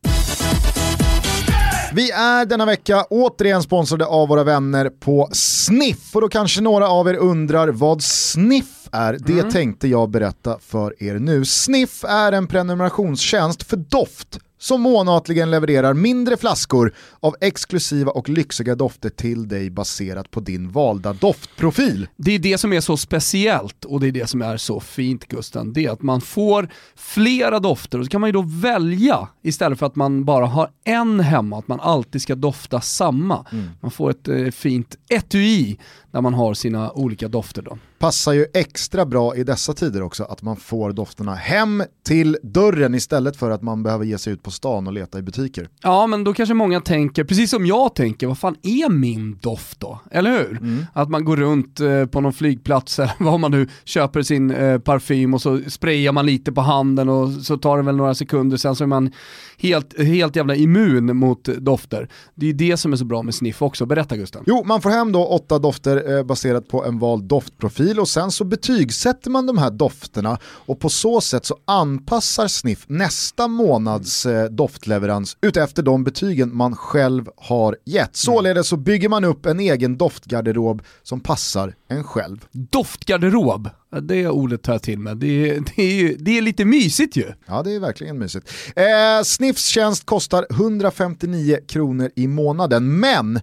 Vi 1.92 2.11
är 2.11 2.44
denna 2.46 2.66
vecka 2.66 3.04
återigen 3.11 3.62
sponsrade 3.62 4.06
av 4.06 4.28
våra 4.28 4.44
vänner 4.44 4.88
på 4.90 5.28
Sniff. 5.32 6.14
Och 6.14 6.20
då 6.20 6.28
kanske 6.28 6.61
några 6.61 6.88
av 6.88 7.08
er 7.08 7.14
undrar 7.14 7.68
vad 7.68 8.02
Sniff 8.02 8.66
är. 8.93 9.18
Det 9.26 9.32
Mm. 9.32 9.51
tänkte 9.51 9.88
jag 9.88 10.11
berätta 10.11 10.59
för 10.61 11.03
er 11.03 11.18
nu. 11.18 11.45
Sniff 11.45 12.05
är 12.05 12.32
en 12.32 12.47
prenumerationstjänst 12.47 13.62
för 13.62 13.76
doft 13.76 14.38
som 14.59 14.80
månatligen 14.80 15.51
levererar 15.51 15.95
mindre 15.95 16.36
flaskor 16.36 16.95
av 17.20 17.36
exklusiva 17.41 18.11
och 18.12 18.28
lyxiga 18.28 18.74
dofter 18.74 19.11
till 19.11 19.49
dig 19.49 19.70
baserat 19.70 20.30
på 20.30 20.41
din 20.41 20.70
valda 20.70 21.12
doftprofil. 21.12 22.09
Det 22.16 22.32
är 22.34 22.38
det 22.38 22.59
som 22.59 22.72
är 22.72 22.80
så 22.80 22.97
speciellt 22.97 23.84
och 23.84 24.01
det 24.01 24.07
är 24.07 24.12
det 24.12 24.26
som 24.26 24.43
är 24.43 24.57
så 24.57 24.80
fint 24.80 25.28
Gusten. 25.28 25.72
Det 25.72 25.84
är 25.86 25.91
att 25.91 26.03
man 26.03 26.20
får 26.20 26.68
flera 26.97 27.59
dofter 27.61 27.99
och 27.99 28.05
så 28.05 28.11
kan 28.11 28.20
man 28.20 28.28
ju 28.28 28.32
då 28.32 28.43
välja 28.47 29.28
istället 29.43 29.78
för 29.78 29.86
att 29.86 29.97
man 29.97 30.24
bara 30.24 30.47
har 30.47 30.70
en 30.84 31.20
hemma, 31.20 31.59
att 31.59 31.68
man 31.68 31.80
alltid 31.80 32.22
ska 32.22 32.34
dofta 32.34 32.80
samma. 32.80 33.47
Man 33.80 33.91
får 33.91 34.11
ett 34.11 34.28
eh, 34.28 34.47
fint 34.51 34.97
etui 35.09 35.78
där 36.11 36.20
man 36.20 36.34
har 36.34 36.55
sina 36.55 36.93
olika 36.93 37.28
dofter 37.28 37.62
då. 37.62 37.78
Passar 38.01 38.32
ju 38.32 38.46
extra 38.55 39.07
bra 39.07 39.36
i 39.36 39.44
dessa 39.44 39.72
tider 39.72 40.03
också 40.03 40.24
att 40.24 40.42
man 40.42 40.57
får 40.57 40.92
dofterna 40.92 41.34
hem 41.34 41.82
till 42.05 42.36
dörren 42.42 42.94
istället 42.94 43.36
för 43.36 43.51
att 43.51 43.62
man 43.62 43.82
behöver 43.82 44.05
ge 44.05 44.18
sig 44.18 44.32
ut 44.32 44.42
på 44.42 44.51
stan 44.51 44.86
och 44.86 44.92
leta 44.92 45.18
i 45.18 45.22
butiker. 45.22 45.68
Ja, 45.82 46.07
men 46.07 46.24
då 46.24 46.34
kanske 46.34 46.55
många 46.55 46.80
tänker, 46.80 47.24
precis 47.24 47.51
som 47.51 47.66
jag 47.66 47.94
tänker, 47.94 48.26
vad 48.26 48.38
fan 48.38 48.57
är 48.62 48.88
min 48.88 49.38
doft 49.40 49.80
då? 49.80 50.01
Eller 50.11 50.30
hur? 50.30 50.61
Att 50.92 51.09
man 51.09 51.24
går 51.24 51.36
runt 51.36 51.80
eh, 51.80 52.07
på 52.07 52.20
någon 52.20 52.32
flygplats 52.32 52.98
eller 52.98 53.12
vad 53.24 53.40
man 53.40 53.51
nu 53.51 53.68
köper 53.84 54.22
sin 54.22 54.51
eh, 54.51 54.78
parfym 54.78 55.34
och 55.34 55.42
så 55.42 55.61
sprayar 55.68 56.12
man 56.12 56.26
lite 56.26 56.53
på 56.53 56.61
handen 56.61 57.09
och 57.09 57.30
så 57.30 57.57
tar 57.59 57.76
det 57.76 57.82
väl 57.82 57.96
några 57.96 58.14
sekunder, 58.14 58.57
sen 58.57 58.76
så 58.76 58.84
är 58.84 58.88
man 58.88 59.12
helt, 59.59 60.03
helt 60.03 60.36
jävla 60.36 60.55
immun 60.55 61.16
mot 61.16 61.44
dofter. 61.44 62.09
Det 62.34 62.48
är 62.48 62.53
det 62.53 62.76
som 62.76 62.92
är 62.92 62.96
så 62.96 63.05
bra 63.05 63.22
med 63.22 63.34
Sniff 63.34 63.62
också. 63.62 63.86
Berätta 63.86 64.16
Gusten. 64.16 64.42
Jo, 64.46 64.64
man 64.64 64.80
får 64.80 64.90
hem 64.90 65.12
då 65.12 65.26
åtta 65.26 65.59
dofter 65.59 66.16
eh, 66.16 66.24
baserat 66.24 66.68
på 66.68 66.84
en 66.84 66.98
vald 66.98 67.24
doftprofil 67.24 67.89
och 67.99 68.09
sen 68.09 68.30
så 68.30 68.45
betygsätter 68.45 69.30
man 69.30 69.47
de 69.47 69.59
här 69.59 69.70
dofterna 69.70 70.38
och 70.45 70.80
på 70.80 70.88
så 70.88 71.20
sätt 71.20 71.45
så 71.45 71.57
anpassar 71.64 72.49
Sniff 72.49 72.84
nästa 72.88 73.49
månads 73.49 74.26
eh, 74.26 74.45
doftleverans 74.51 75.36
utefter 75.41 75.82
de 75.82 76.05
betygen 76.05 76.57
man 76.57 76.76
själv 76.76 77.28
har 77.36 77.76
gett. 77.84 78.16
Således 78.16 78.68
så 78.68 78.76
bygger 78.76 79.09
man 79.09 79.24
upp 79.24 79.47
en 79.47 79.61
egen 79.61 79.99
doftgarderob 79.99 80.82
som 81.03 81.20
passar 81.20 81.74
en 81.88 82.05
själv. 82.05 82.45
Doftgarderob, 82.53 83.68
det 84.03 84.28
ordet 84.28 84.62
tar 84.62 84.72
jag 84.72 84.82
till 84.82 84.99
med. 84.99 85.16
Det 85.16 85.51
är, 85.51 85.61
det 85.76 85.82
är, 85.82 85.95
ju- 85.95 86.16
det 86.16 86.38
är 86.38 86.43
lite 86.43 86.64
mysigt 86.64 87.16
ju. 87.16 87.24
Ja, 87.47 87.62
det 87.62 87.72
är 87.74 87.80
verkligen 87.80 88.18
mysigt. 88.18 88.51
Eh, 88.76 89.22
Sniffs 89.24 89.66
tjänst 89.66 90.07
kostar 90.07 90.47
159 90.51 91.59
kronor 91.68 92.11
i 92.16 92.26
månaden, 92.26 93.01
men 93.01 93.41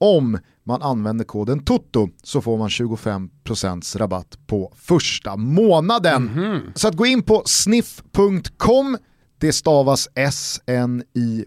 om 0.00 0.38
man 0.64 0.82
använder 0.82 1.24
koden 1.24 1.64
TOTO 1.64 2.08
så 2.22 2.40
får 2.40 2.58
man 2.58 2.68
25% 2.68 3.98
rabatt 3.98 4.38
på 4.46 4.72
första 4.76 5.36
månaden. 5.36 6.30
Så 6.74 6.88
att 6.88 6.94
gå 6.94 7.06
in 7.06 7.22
på 7.22 7.42
sniff.com 7.46 8.96
det 9.42 9.52
stavas 9.52 10.08
S-N-I-P-H 10.14 11.40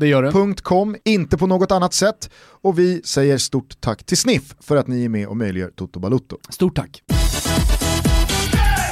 Det 0.00 0.06
gör 0.06 0.22
det. 0.22 0.62
.com, 0.62 0.96
inte 1.04 1.36
på 1.38 1.46
något 1.46 1.72
annat 1.72 1.94
sätt. 1.94 2.30
Och 2.62 2.78
vi 2.78 3.02
säger 3.04 3.38
stort 3.38 3.80
tack 3.80 4.04
till 4.04 4.16
Sniff 4.16 4.54
för 4.60 4.76
att 4.76 4.86
ni 4.86 5.04
är 5.04 5.08
med 5.08 5.28
och 5.28 5.36
möjliggör 5.36 5.70
Toto 5.70 6.00
Balutto. 6.00 6.36
Stort 6.48 6.76
tack. 6.76 7.02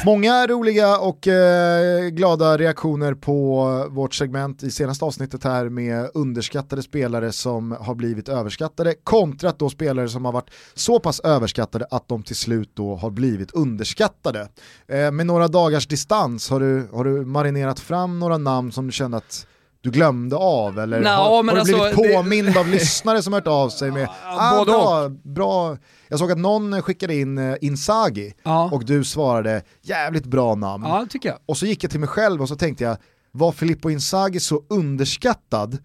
Många 0.06 0.46
roliga 0.46 0.98
och 0.98 1.28
eh, 1.28 2.08
glada 2.08 2.58
reaktioner 2.58 3.14
på 3.14 3.64
vårt 3.90 4.14
segment 4.14 4.62
i 4.62 4.70
senaste 4.70 5.04
avsnittet 5.04 5.44
här 5.44 5.68
med 5.68 6.10
underskattade 6.14 6.82
spelare 6.82 7.32
som 7.32 7.76
har 7.80 7.94
blivit 7.94 8.28
överskattade 8.28 8.94
kontra 9.04 9.52
då 9.58 9.70
spelare 9.70 10.08
som 10.08 10.24
har 10.24 10.32
varit 10.32 10.50
så 10.74 11.00
pass 11.00 11.20
överskattade 11.20 11.86
att 11.90 12.08
de 12.08 12.22
till 12.22 12.36
slut 12.36 12.70
då 12.74 12.94
har 12.94 13.10
blivit 13.10 13.50
underskattade. 13.50 14.48
Eh, 14.88 15.10
med 15.10 15.26
några 15.26 15.48
dagars 15.48 15.86
distans 15.86 16.50
har 16.50 16.60
du, 16.60 16.88
har 16.92 17.04
du 17.04 17.24
marinerat 17.24 17.80
fram 17.80 18.18
några 18.18 18.38
namn 18.38 18.72
som 18.72 18.86
du 18.86 18.92
känner 18.92 19.18
att 19.18 19.46
du 19.86 19.92
glömde 19.98 20.36
av 20.36 20.78
eller 20.78 21.00
Nå, 21.00 21.08
har, 21.10 21.30
har 21.36 21.42
du 21.42 21.50
alltså, 21.60 21.76
blivit 21.76 21.96
det- 21.96 22.14
påmind 22.14 22.56
av 22.56 22.68
lyssnare 22.68 23.22
som 23.22 23.32
hört 23.32 23.46
av 23.46 23.68
sig 23.68 23.90
med 23.90 24.08
ah, 24.24 24.58
både 24.58 24.70
bra, 24.72 25.08
bra. 25.08 25.76
Jag 26.08 26.18
såg 26.18 26.32
att 26.32 26.38
någon 26.38 26.82
skickade 26.82 27.14
in 27.14 27.38
eh, 27.38 27.56
Inzaghi 27.60 28.34
Ja. 28.42 28.68
och 28.72 28.84
du 28.84 29.04
svarade 29.04 29.62
jävligt 29.82 30.24
bra 30.24 30.54
namn. 30.54 30.84
Ja, 30.88 31.00
det 31.00 31.06
tycker 31.10 31.28
jag. 31.28 31.38
Och 31.46 31.56
så 31.56 31.66
gick 31.66 31.84
jag 31.84 31.90
till 31.90 32.00
mig 32.00 32.08
själv 32.08 32.42
och 32.42 32.48
så 32.48 32.56
tänkte 32.56 32.84
jag, 32.84 32.96
var 33.32 33.52
Filippo 33.52 33.90
Inzaghi 33.90 34.40
så 34.40 34.62
underskattad 34.70 35.78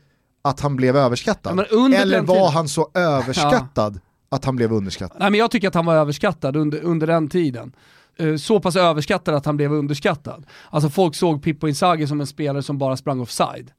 att 0.43 0.59
han 0.59 0.75
blev 0.75 0.95
överskattad? 0.97 1.65
Ja, 1.71 1.87
Eller 1.95 2.21
var 2.21 2.35
tiden- 2.35 2.51
han 2.53 2.67
så 2.67 2.89
överskattad 2.93 3.99
att 4.31 4.45
han 4.45 4.55
blev 4.55 4.73
underskattad? 4.73 5.17
Nej 5.19 5.31
men 5.31 5.39
jag 5.39 5.51
tycker 5.51 5.67
att 5.67 5.73
han 5.75 5.85
var 5.85 5.95
överskattad 5.95 6.55
under, 6.55 6.81
under 6.83 7.07
den 7.07 7.29
tiden. 7.29 7.71
Eh, 8.17 8.35
Så 8.35 8.59
pass 8.59 8.75
överskattad 8.75 9.35
att 9.35 9.45
han 9.45 9.57
blev 9.57 9.73
underskattad. 9.73 10.45
Alltså 10.69 10.89
folk 10.89 11.15
såg 11.15 11.43
Pippo 11.43 11.67
Inzaghi 11.67 12.07
som 12.07 12.21
en 12.21 12.27
spelare 12.27 12.63
som 12.63 12.77
bara 12.77 12.97
sprang 12.97 13.19
offside. 13.19 13.71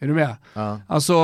Är 0.00 0.06
du 0.06 0.14
med? 0.14 0.36
Ja. 0.54 0.80
Alltså 0.86 1.14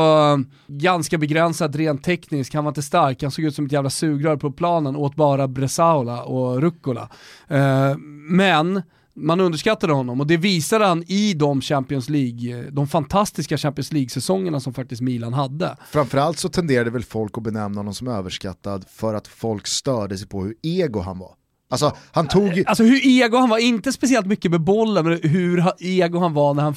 ganska 0.66 1.18
begränsad 1.18 1.76
rent 1.76 2.04
tekniskt, 2.04 2.54
han 2.54 2.64
var 2.64 2.70
inte 2.70 2.82
stark, 2.82 3.22
han 3.22 3.30
såg 3.30 3.44
ut 3.44 3.54
som 3.54 3.66
ett 3.66 3.72
jävla 3.72 3.90
sugrör 3.90 4.36
på 4.36 4.52
planen, 4.52 4.96
åt 4.96 5.16
bara 5.16 5.48
Bresaola 5.48 6.22
och 6.22 6.60
Rucola. 6.60 7.08
Eh, 7.48 7.96
men 8.28 8.82
man 9.16 9.40
underskattade 9.40 9.92
honom 9.92 10.20
och 10.20 10.26
det 10.26 10.36
visade 10.36 10.86
han 10.86 11.04
i 11.06 11.34
de 11.34 11.60
Champions 11.60 12.08
League, 12.08 12.70
de 12.70 12.88
fantastiska 12.88 13.58
Champions 13.58 13.92
League-säsongerna 13.92 14.60
som 14.60 14.74
faktiskt 14.74 15.02
Milan 15.02 15.32
hade. 15.32 15.76
Framförallt 15.90 16.38
så 16.38 16.48
tenderade 16.48 16.90
väl 16.90 17.04
folk 17.04 17.38
att 17.38 17.44
benämna 17.44 17.80
honom 17.80 17.94
som 17.94 18.08
överskattad 18.08 18.84
för 18.88 19.14
att 19.14 19.28
folk 19.28 19.66
störde 19.66 20.18
sig 20.18 20.28
på 20.28 20.44
hur 20.44 20.54
ego 20.62 21.00
han 21.00 21.18
var. 21.18 21.34
Alltså 21.74 21.96
han 22.12 22.28
tog 22.28 22.64
Alltså 22.66 22.84
hur 22.84 23.06
ego 23.06 23.36
han 23.36 23.50
var, 23.50 23.58
inte 23.58 23.92
speciellt 23.92 24.26
mycket 24.26 24.50
med 24.50 24.60
bollen, 24.60 25.04
men 25.08 25.20
hur 25.22 25.64
ego 25.78 26.18
han 26.18 26.34
var 26.34 26.54
när 26.54 26.62
han 26.62 26.74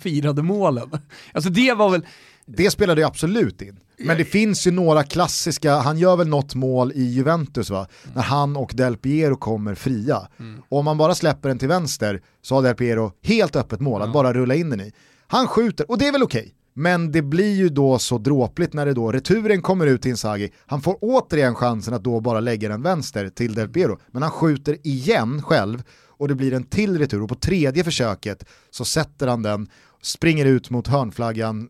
firade 0.00 0.42
målen. 0.42 0.90
Alltså 1.32 1.50
det 1.50 1.72
var 1.72 1.90
väl, 1.90 2.06
det 2.46 2.70
spelade 2.70 3.00
ju 3.00 3.06
absolut 3.06 3.62
in. 3.62 3.76
Men 3.98 4.16
det 4.16 4.24
finns 4.24 4.66
ju 4.66 4.70
några 4.70 5.02
klassiska, 5.02 5.74
han 5.74 5.98
gör 5.98 6.16
väl 6.16 6.28
något 6.28 6.54
mål 6.54 6.92
i 6.94 7.02
Juventus 7.02 7.70
va? 7.70 7.86
När 8.14 8.22
han 8.22 8.56
och 8.56 8.70
Del 8.74 8.96
Piero 8.96 9.36
kommer 9.36 9.74
fria. 9.74 10.28
Och 10.68 10.78
om 10.78 10.84
man 10.84 10.98
bara 10.98 11.14
släpper 11.14 11.48
den 11.48 11.58
till 11.58 11.68
vänster 11.68 12.20
så 12.42 12.54
har 12.54 12.62
Del 12.62 12.74
Piero 12.74 13.12
helt 13.22 13.56
öppet 13.56 13.80
mål 13.80 14.02
att 14.02 14.12
bara 14.12 14.32
rulla 14.32 14.54
in 14.54 14.70
den 14.70 14.80
i. 14.80 14.92
Han 15.26 15.48
skjuter, 15.48 15.90
och 15.90 15.98
det 15.98 16.06
är 16.06 16.12
väl 16.12 16.22
okej. 16.22 16.54
Men 16.78 17.12
det 17.12 17.22
blir 17.22 17.54
ju 17.54 17.68
då 17.68 17.98
så 17.98 18.18
dråpligt 18.18 18.72
när 18.72 18.86
det 18.86 18.94
då 18.94 19.12
returen 19.12 19.62
kommer 19.62 19.86
ut 19.86 20.02
till 20.02 20.10
Inzaghi. 20.10 20.50
Han 20.66 20.82
får 20.82 20.98
återigen 21.00 21.54
chansen 21.54 21.94
att 21.94 22.04
då 22.04 22.20
bara 22.20 22.40
lägga 22.40 22.68
den 22.68 22.82
vänster 22.82 23.28
till 23.28 23.54
Del 23.54 23.68
Piero. 23.68 23.98
Men 24.10 24.22
han 24.22 24.30
skjuter 24.30 24.86
igen 24.86 25.42
själv 25.42 25.82
och 26.08 26.28
det 26.28 26.34
blir 26.34 26.52
en 26.54 26.64
till 26.64 26.98
retur 26.98 27.22
och 27.22 27.28
på 27.28 27.34
tredje 27.34 27.84
försöket 27.84 28.44
så 28.70 28.84
sätter 28.84 29.26
han 29.26 29.42
den, 29.42 29.68
springer 30.02 30.44
ut 30.46 30.70
mot 30.70 30.86
hörnflaggan, 30.88 31.68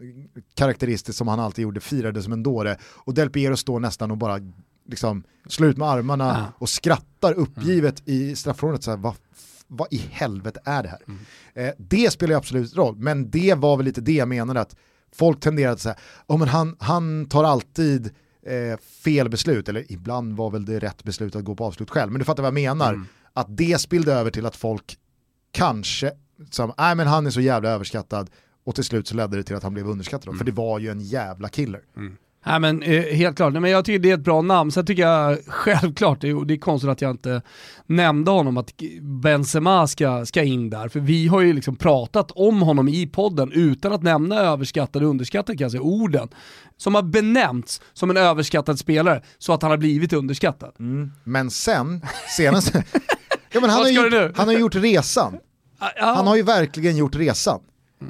karaktäristiskt 0.55 1.19
som 1.19 1.29
han 1.29 1.41
alltid 1.41 1.63
gjorde, 1.63 1.81
firade 1.81 2.23
som 2.23 2.33
en 2.33 2.43
dåre 2.43 2.77
och 2.85 3.15
Del 3.15 3.31
Piero 3.31 3.57
står 3.57 3.81
nästan 3.81 4.11
och 4.11 4.17
bara 4.17 4.39
liksom 4.89 5.23
slår 5.49 5.71
ut 5.71 5.77
med 5.77 5.89
armarna 5.89 6.27
Ja. 6.27 6.53
och 6.59 6.69
skrattar 6.69 7.33
uppgivet 7.33 8.03
i 8.09 8.37
straffområdet 8.37 8.83
så 8.85 8.91
här, 8.91 8.99
vad, 8.99 9.15
vad 9.67 9.89
i 9.91 9.97
helvete 10.11 10.61
är 10.65 10.83
det 10.83 10.89
här? 10.89 11.01
Eh, 11.55 11.75
det 11.79 12.11
spelar 12.13 12.33
ju 12.33 12.39
absolut 12.39 12.77
roll, 12.77 12.97
men 12.97 13.31
det 13.31 13.55
var 13.55 13.77
väl 13.77 13.87
lite 13.87 14.01
det 14.01 14.13
jag 14.13 14.29
menade 14.29 14.61
att 14.61 14.77
folk 15.15 15.41
tenderar 15.41 15.73
att 15.73 15.81
säga, 15.81 15.97
oh, 16.27 16.39
men 16.39 16.49
han, 16.49 16.77
han 16.79 17.27
tar 17.29 17.45
alltid 17.45 18.11
eh, 18.47 18.79
fel 18.79 19.29
beslut, 19.29 19.69
eller 19.69 19.93
ibland 19.93 20.37
var 20.37 20.51
väl 20.51 20.65
det 20.65 20.79
rätt 20.79 21.05
beslut 21.05 21.37
att 21.37 21.45
gå 21.45 21.55
på 21.55 21.65
avslut 21.65 21.91
själv, 21.91 22.13
men 22.13 22.19
du 22.19 22.25
fattar 22.25 22.43
vad 22.43 22.49
jag 22.49 22.55
menar, 22.55 22.95
att 23.33 23.47
det 23.57 23.81
spillde 23.81 24.13
över 24.15 24.31
till 24.31 24.47
att 24.47 24.57
folk 24.57 24.99
kanske, 25.53 26.13
som, 26.51 26.73
nej 26.79 26.95
men 26.95 27.07
han 27.07 27.27
är 27.27 27.31
så 27.31 27.41
jävla 27.41 27.69
överskattad, 27.69 28.31
och 28.65 28.75
till 28.75 28.85
slut 28.85 29.09
så 29.09 29.15
ledde 29.15 29.37
det 29.37 29.43
till 29.43 29.57
att 29.57 29.63
han 29.63 29.75
blev 29.75 29.89
underskattad, 29.89 30.39
för 30.39 30.45
det 30.45 30.53
var 30.53 30.79
ju 30.79 30.91
en 30.91 31.01
jävla 31.01 31.49
killer. 31.49 31.81
Nej 32.47 32.61
men 32.61 32.83
eh, 32.83 33.03
helt 33.03 33.37
klart, 33.37 33.53
nej, 33.53 33.63
men 33.63 33.71
jag 33.71 33.85
tycker 33.85 33.99
det 33.99 34.11
är 34.11 34.15
ett 34.15 34.21
bra 34.21 34.43
namn. 34.43 34.73
Sen 34.73 34.87
tycker 34.87 35.03
jag 35.03 35.39
självklart, 35.47 36.21
det 36.21 36.29
är, 36.29 36.45
det 36.45 36.55
är 36.55 36.59
konstigt 36.59 36.91
att 36.91 37.01
jag 37.01 37.11
inte 37.11 37.43
nämnde 37.87 38.31
honom, 38.31 38.57
att 38.57 38.73
Benzema 39.01 39.87
ska, 39.87 40.27
ska 40.27 40.43
in 40.43 40.71
där. 40.71 40.89
För 40.89 41.01
vi 41.01 41.27
har 41.27 41.41
ju 41.41 41.53
liksom 41.53 41.77
pratat 41.77 42.31
om 42.31 42.63
honom 42.63 42.89
i 42.89 43.07
podden 43.07 43.53
utan 43.53 43.93
att 43.93 44.03
nämna 44.03 44.41
överskattad 44.41 45.03
och 45.03 45.09
underskattad 45.09 45.59
kanske, 45.59 45.79
orden. 45.79 46.29
Som 46.77 46.95
har 46.95 47.03
benämnts 47.03 47.81
som 47.93 48.11
en 48.11 48.17
överskattad 48.17 48.79
spelare, 48.79 49.23
så 49.39 49.53
att 49.53 49.63
han 49.63 49.71
har 49.71 49.79
blivit 49.79 50.13
underskattad. 50.13 50.73
Men 51.25 51.51
sen, 51.51 52.03
senast, 52.37 52.75
ja, 53.53 53.61
men 53.61 53.71
han, 53.71 53.83
har 53.83 53.89
gjort, 53.89 54.37
han 54.37 54.49
har 54.49 54.55
gjort 54.55 54.75
resan. 54.75 55.39
Han 55.97 56.27
har 56.27 56.37
ju 56.37 56.43
verkligen 56.43 56.97
gjort 56.97 57.17
resan. 57.17 57.61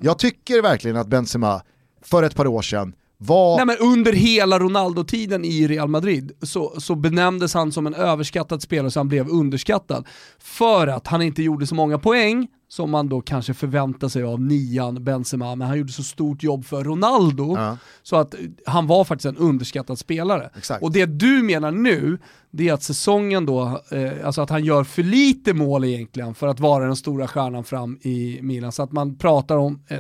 Jag 0.00 0.18
tycker 0.18 0.62
verkligen 0.62 0.96
att 0.96 1.06
Benzema 1.06 1.62
för 2.02 2.22
ett 2.22 2.34
par 2.34 2.46
år 2.46 2.62
sedan 2.62 2.92
var... 3.18 3.56
Nej 3.56 3.66
men 3.66 3.76
under 3.80 4.12
hela 4.12 4.58
Ronaldo-tiden 4.58 5.44
i 5.44 5.66
Real 5.66 5.88
Madrid 5.88 6.32
så, 6.42 6.80
så 6.80 6.94
benämndes 6.94 7.54
han 7.54 7.72
som 7.72 7.86
en 7.86 7.94
överskattad 7.94 8.62
spelare 8.62 8.90
så 8.90 9.00
han 9.00 9.08
blev 9.08 9.28
underskattad. 9.28 10.06
För 10.38 10.86
att 10.86 11.06
han 11.06 11.22
inte 11.22 11.42
gjorde 11.42 11.66
så 11.66 11.74
många 11.74 11.98
poäng 11.98 12.48
som 12.68 12.90
man 12.90 13.08
då 13.08 13.20
kanske 13.20 13.54
förväntar 13.54 14.08
sig 14.08 14.22
av 14.22 14.40
nian 14.40 15.04
Benzema, 15.04 15.54
men 15.54 15.68
han 15.68 15.78
gjorde 15.78 15.92
så 15.92 16.02
stort 16.02 16.42
jobb 16.42 16.64
för 16.64 16.84
Ronaldo 16.84 17.54
Ja. 17.56 17.76
så 18.02 18.16
att 18.16 18.34
han 18.66 18.86
var 18.86 19.04
faktiskt 19.04 19.26
en 19.26 19.36
underskattad 19.36 19.98
spelare. 19.98 20.50
Exakt. 20.56 20.82
Och 20.82 20.92
det 20.92 21.06
du 21.06 21.42
menar 21.42 21.70
nu, 21.70 22.18
det 22.50 22.68
är 22.68 22.72
att 22.72 22.82
säsongen 22.82 23.46
då, 23.46 23.80
eh, 23.90 24.26
alltså 24.26 24.42
att 24.42 24.50
han 24.50 24.64
gör 24.64 24.84
för 24.84 25.02
lite 25.02 25.54
mål 25.54 25.84
egentligen 25.84 26.34
för 26.34 26.46
att 26.46 26.60
vara 26.60 26.86
den 26.86 26.96
stora 26.96 27.28
stjärnan 27.28 27.64
fram 27.64 27.98
i 28.02 28.38
Milan. 28.42 28.72
Så 28.72 28.82
att 28.82 28.92
man 28.92 29.18
pratar 29.18 29.56
om, 29.56 29.80
eh, 29.88 29.98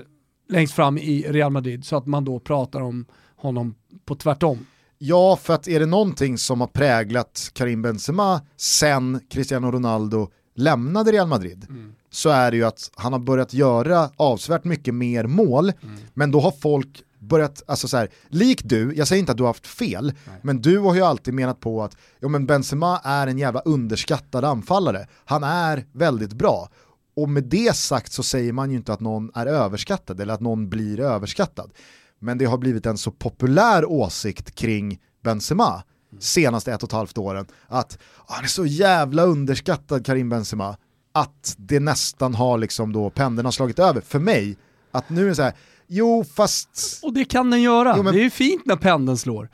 längst 0.48 0.74
fram 0.74 0.98
i 0.98 1.24
Real 1.28 1.52
Madrid, 1.52 1.84
så 1.84 1.96
att 1.96 2.06
man 2.06 2.24
då 2.24 2.38
pratar 2.38 2.80
om 2.80 3.06
honom 3.36 3.74
på 4.04 4.14
tvärtom. 4.14 4.66
Ja, 4.98 5.36
för 5.36 5.54
att 5.54 5.68
är 5.68 5.80
det 5.80 5.86
någonting 5.86 6.38
som 6.38 6.60
har 6.60 6.68
präglat 6.68 7.50
Karim 7.52 7.82
Benzema 7.82 8.40
sen 8.56 9.20
Cristiano 9.30 9.70
Ronaldo 9.70 10.28
lämnade 10.54 11.12
Real 11.12 11.28
Madrid 11.28 11.66
så 12.10 12.28
är 12.28 12.50
det 12.50 12.56
ju 12.56 12.64
att 12.64 12.90
han 12.94 13.12
har 13.12 13.20
börjat 13.20 13.54
göra 13.54 14.10
avsevärt 14.16 14.64
mycket 14.64 14.94
mer 14.94 15.24
mål, 15.24 15.72
men 16.14 16.30
då 16.30 16.40
har 16.40 16.50
folk 16.50 17.02
börjat, 17.18 17.62
alltså 17.66 17.88
så 17.88 17.96
här, 17.96 18.08
lik 18.28 18.60
du, 18.64 18.92
jag 18.96 19.08
säger 19.08 19.20
inte 19.20 19.32
att 19.32 19.38
du 19.38 19.42
har 19.42 19.48
haft 19.48 19.66
fel, 19.66 20.12
men 20.42 20.62
du 20.62 20.78
har 20.78 20.94
ju 20.94 21.02
alltid 21.02 21.34
menat 21.34 21.60
på 21.60 21.82
att 21.82 21.96
ja, 22.20 22.28
men 22.28 22.46
Benzema 22.46 23.00
är 23.04 23.26
en 23.26 23.38
jävla 23.38 23.60
underskattad 23.60 24.44
anfallare, 24.44 25.06
han 25.24 25.44
är 25.44 25.84
väldigt 25.92 26.32
bra. 26.32 26.68
Och 27.16 27.28
med 27.28 27.44
det 27.44 27.76
sagt 27.76 28.12
så 28.12 28.22
säger 28.22 28.52
man 28.52 28.70
ju 28.70 28.76
inte 28.76 28.92
att 28.92 29.00
någon 29.00 29.30
är 29.34 29.46
överskattad 29.46 30.20
eller 30.20 30.34
att 30.34 30.40
någon 30.40 30.68
blir 30.68 31.00
överskattad. 31.00 31.70
Men 32.18 32.38
det 32.38 32.44
har 32.44 32.58
blivit 32.58 32.86
en 32.86 32.98
så 32.98 33.10
populär 33.10 33.84
åsikt 33.84 34.54
kring 34.54 34.98
Benzema 35.24 35.82
senaste 36.18 36.72
ett 36.72 36.82
och 36.82 36.88
ett 36.88 36.92
halvt 36.92 37.18
åren 37.18 37.46
att 37.66 37.98
"Ah, 38.26 38.34
han 38.34 38.44
är 38.44 38.48
så 38.48 38.66
jävla 38.66 39.22
underskattad 39.22 40.06
Karim 40.06 40.28
Benzema 40.28 40.76
att 41.12 41.54
det 41.58 41.80
nästan 41.80 42.34
har 42.34 42.58
liksom 42.58 42.92
då 42.92 43.10
pendeln 43.10 43.44
har 43.46 43.52
slagit 43.52 43.78
över 43.78 44.00
för 44.00 44.18
mig 44.18 44.56
att 44.90 45.10
nu 45.10 45.24
är 45.24 45.28
det 45.28 45.34
så 45.34 45.42
här 45.42 45.54
jo 45.86 46.24
fast 46.24 47.00
Och 47.02 47.12
det 47.12 47.24
kan 47.24 47.50
den 47.50 47.62
göra. 47.62 47.94
Jo, 47.96 48.02
men- 48.02 48.14
Det 48.14 48.20
är 48.20 48.24
ju 48.24 48.30
fint 48.30 48.66
när 48.66 48.76
pendeln 48.76 49.18
slår. 49.18 49.48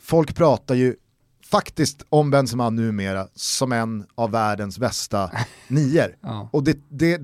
folk 0.00 0.34
pratar 0.34 0.74
ju 0.74 0.96
faktiskt 1.50 2.02
om 2.08 2.30
Benzema 2.30 2.70
numera 2.70 3.28
som 3.34 3.72
en 3.72 4.06
av 4.14 4.30
världens 4.30 4.78
bästa 4.78 5.30
nior. 5.68 6.16
Ja. 6.20 6.48
Och 6.52 6.64
det, 6.64 6.78
det, 6.88 7.20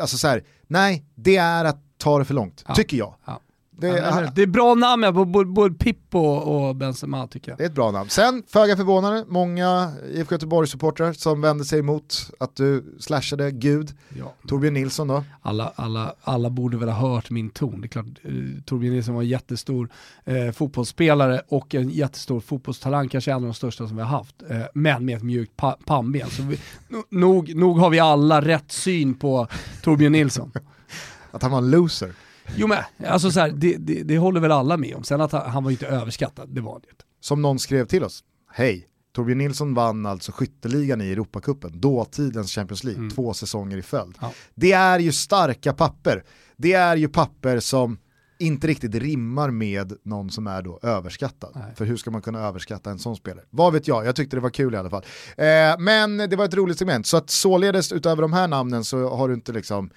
alltså 0.00 0.18
så 0.18 0.28
här, 0.28 0.44
nej, 0.66 1.04
det 1.14 1.36
är 1.36 1.64
att 1.64 1.78
ta 1.98 2.18
det 2.18 2.24
för 2.24 2.34
långt, 2.34 2.64
Ja. 2.68 2.74
tycker 2.74 2.96
jag. 2.96 3.14
Ja. 3.24 3.40
Det, 3.76 3.86
Ja, 3.88 4.30
det 4.34 4.42
är 4.42 4.46
bra 4.46 4.74
namn 4.74 5.14
på 5.14 5.24
både, 5.24 5.50
både 5.50 5.74
Pippo 5.74 6.18
och 6.18 6.76
Benzema 6.76 7.26
tycker 7.26 7.50
jag. 7.50 7.58
Det 7.58 7.64
är 7.64 7.68
ett 7.68 7.74
bra 7.74 7.90
namn. 7.90 8.10
Sen, 8.10 8.42
föga 8.48 8.76
förvånande, 8.76 9.24
många 9.28 9.92
IFK 10.14 10.34
Göteborg-supportrar 10.34 11.12
som 11.12 11.40
vände 11.40 11.64
sig 11.64 11.78
emot 11.78 12.30
att 12.40 12.56
du 12.56 12.96
slashade 13.00 13.50
Gud. 13.50 13.92
Ja. 14.18 14.34
Torbjörn 14.48 14.74
Nilsson 14.74 15.08
då? 15.08 15.24
Alla, 15.42 15.72
alla, 15.76 16.14
alla 16.22 16.50
borde 16.50 16.76
väl 16.76 16.88
ha 16.88 17.08
hört 17.14 17.30
min 17.30 17.50
ton. 17.50 17.80
Det 17.80 17.86
är 17.86 17.88
klart, 17.88 18.06
eh, 18.22 18.32
Torbjörn 18.64 18.94
Nilsson 18.94 19.14
var 19.14 19.22
en 19.22 19.28
jättestor 19.28 19.88
eh, 20.24 20.50
fotbollsspelare 20.52 21.40
och 21.48 21.74
en 21.74 21.88
jättestor 21.90 22.40
fotbollstalang, 22.40 23.08
kanske 23.08 23.30
en 23.30 23.36
av 23.36 23.42
de 23.42 23.54
största 23.54 23.88
som 23.88 23.96
vi 23.96 24.02
har 24.02 24.10
haft. 24.10 24.34
Eh, 24.50 24.60
men 24.74 25.04
med 25.04 25.16
ett 25.16 25.22
mjukt 25.22 25.56
pa 25.56 25.76
pannben. 25.86 26.30
Så 26.30 26.42
vi, 26.42 26.56
no- 26.88 27.04
nog, 27.10 27.54
nog 27.54 27.78
har 27.78 27.90
vi 27.90 27.98
alla 27.98 28.40
rätt 28.40 28.72
syn 28.72 29.14
på 29.14 29.48
Torbjörn 29.82 30.12
Nilsson. 30.12 30.52
Att 31.30 31.42
han 31.42 31.50
var 31.50 31.58
en 31.58 31.70
loser. 31.70 32.12
Jo 32.56 32.66
men, 32.66 32.78
alltså 33.06 33.30
så 33.30 33.40
här, 33.40 33.50
det, 33.50 33.76
det, 33.76 34.02
det 34.02 34.18
håller 34.18 34.40
väl 34.40 34.52
alla 34.52 34.76
med 34.76 34.94
om. 34.96 35.04
Sen 35.04 35.20
att 35.20 35.32
han, 35.32 35.50
han 35.50 35.64
var 35.64 35.70
inte 35.70 35.86
överskattad, 35.86 36.48
det 36.48 36.60
var 36.60 36.76
inte. 36.76 37.04
Som 37.20 37.42
någon 37.42 37.58
skrev 37.58 37.86
till 37.86 38.04
oss. 38.04 38.24
Hej, 38.52 38.88
Torbjörn 39.14 39.38
Nilsson 39.38 39.74
vann 39.74 40.06
alltså 40.06 40.32
skytteligan 40.32 41.00
i 41.00 41.12
Europacupen, 41.12 41.80
dåtidens 41.80 42.52
Champions 42.52 42.84
League, 42.84 43.10
två 43.10 43.34
säsonger 43.34 43.76
i 43.76 43.82
följd. 43.82 44.16
Ja. 44.20 44.32
Det 44.54 44.72
är 44.72 44.98
ju 44.98 45.12
starka 45.12 45.72
papper. 45.72 46.24
Det 46.56 46.72
är 46.72 46.96
ju 46.96 47.08
papper 47.08 47.60
som 47.60 47.98
inte 48.38 48.66
riktigt 48.66 48.94
rimmar 48.94 49.50
med 49.50 49.92
någon 50.02 50.30
som 50.30 50.46
är 50.46 50.62
då 50.62 50.78
överskattad. 50.82 51.52
Nej. 51.54 51.74
För 51.76 51.84
hur 51.84 51.96
ska 51.96 52.10
man 52.10 52.22
kunna 52.22 52.40
överskatta 52.40 52.90
en 52.90 52.98
sån 52.98 53.16
spelare? 53.16 53.44
Vad 53.50 53.72
vet 53.72 53.88
jag, 53.88 54.06
jag 54.06 54.16
tyckte 54.16 54.36
det 54.36 54.40
var 54.40 54.50
kul 54.50 54.74
i 54.74 54.76
alla 54.76 54.90
fall. 54.90 55.04
Eh, 55.36 55.78
men 55.78 56.16
det 56.16 56.36
var 56.36 56.44
ett 56.44 56.54
roligt 56.54 56.78
segment, 56.78 57.06
så 57.06 57.16
att 57.16 57.30
således 57.30 57.92
utöver 57.92 58.22
de 58.22 58.32
här 58.32 58.48
namnen 58.48 58.84
så 58.84 59.08
har 59.08 59.28
du 59.28 59.34
inte 59.34 59.52
liksom 59.52 59.90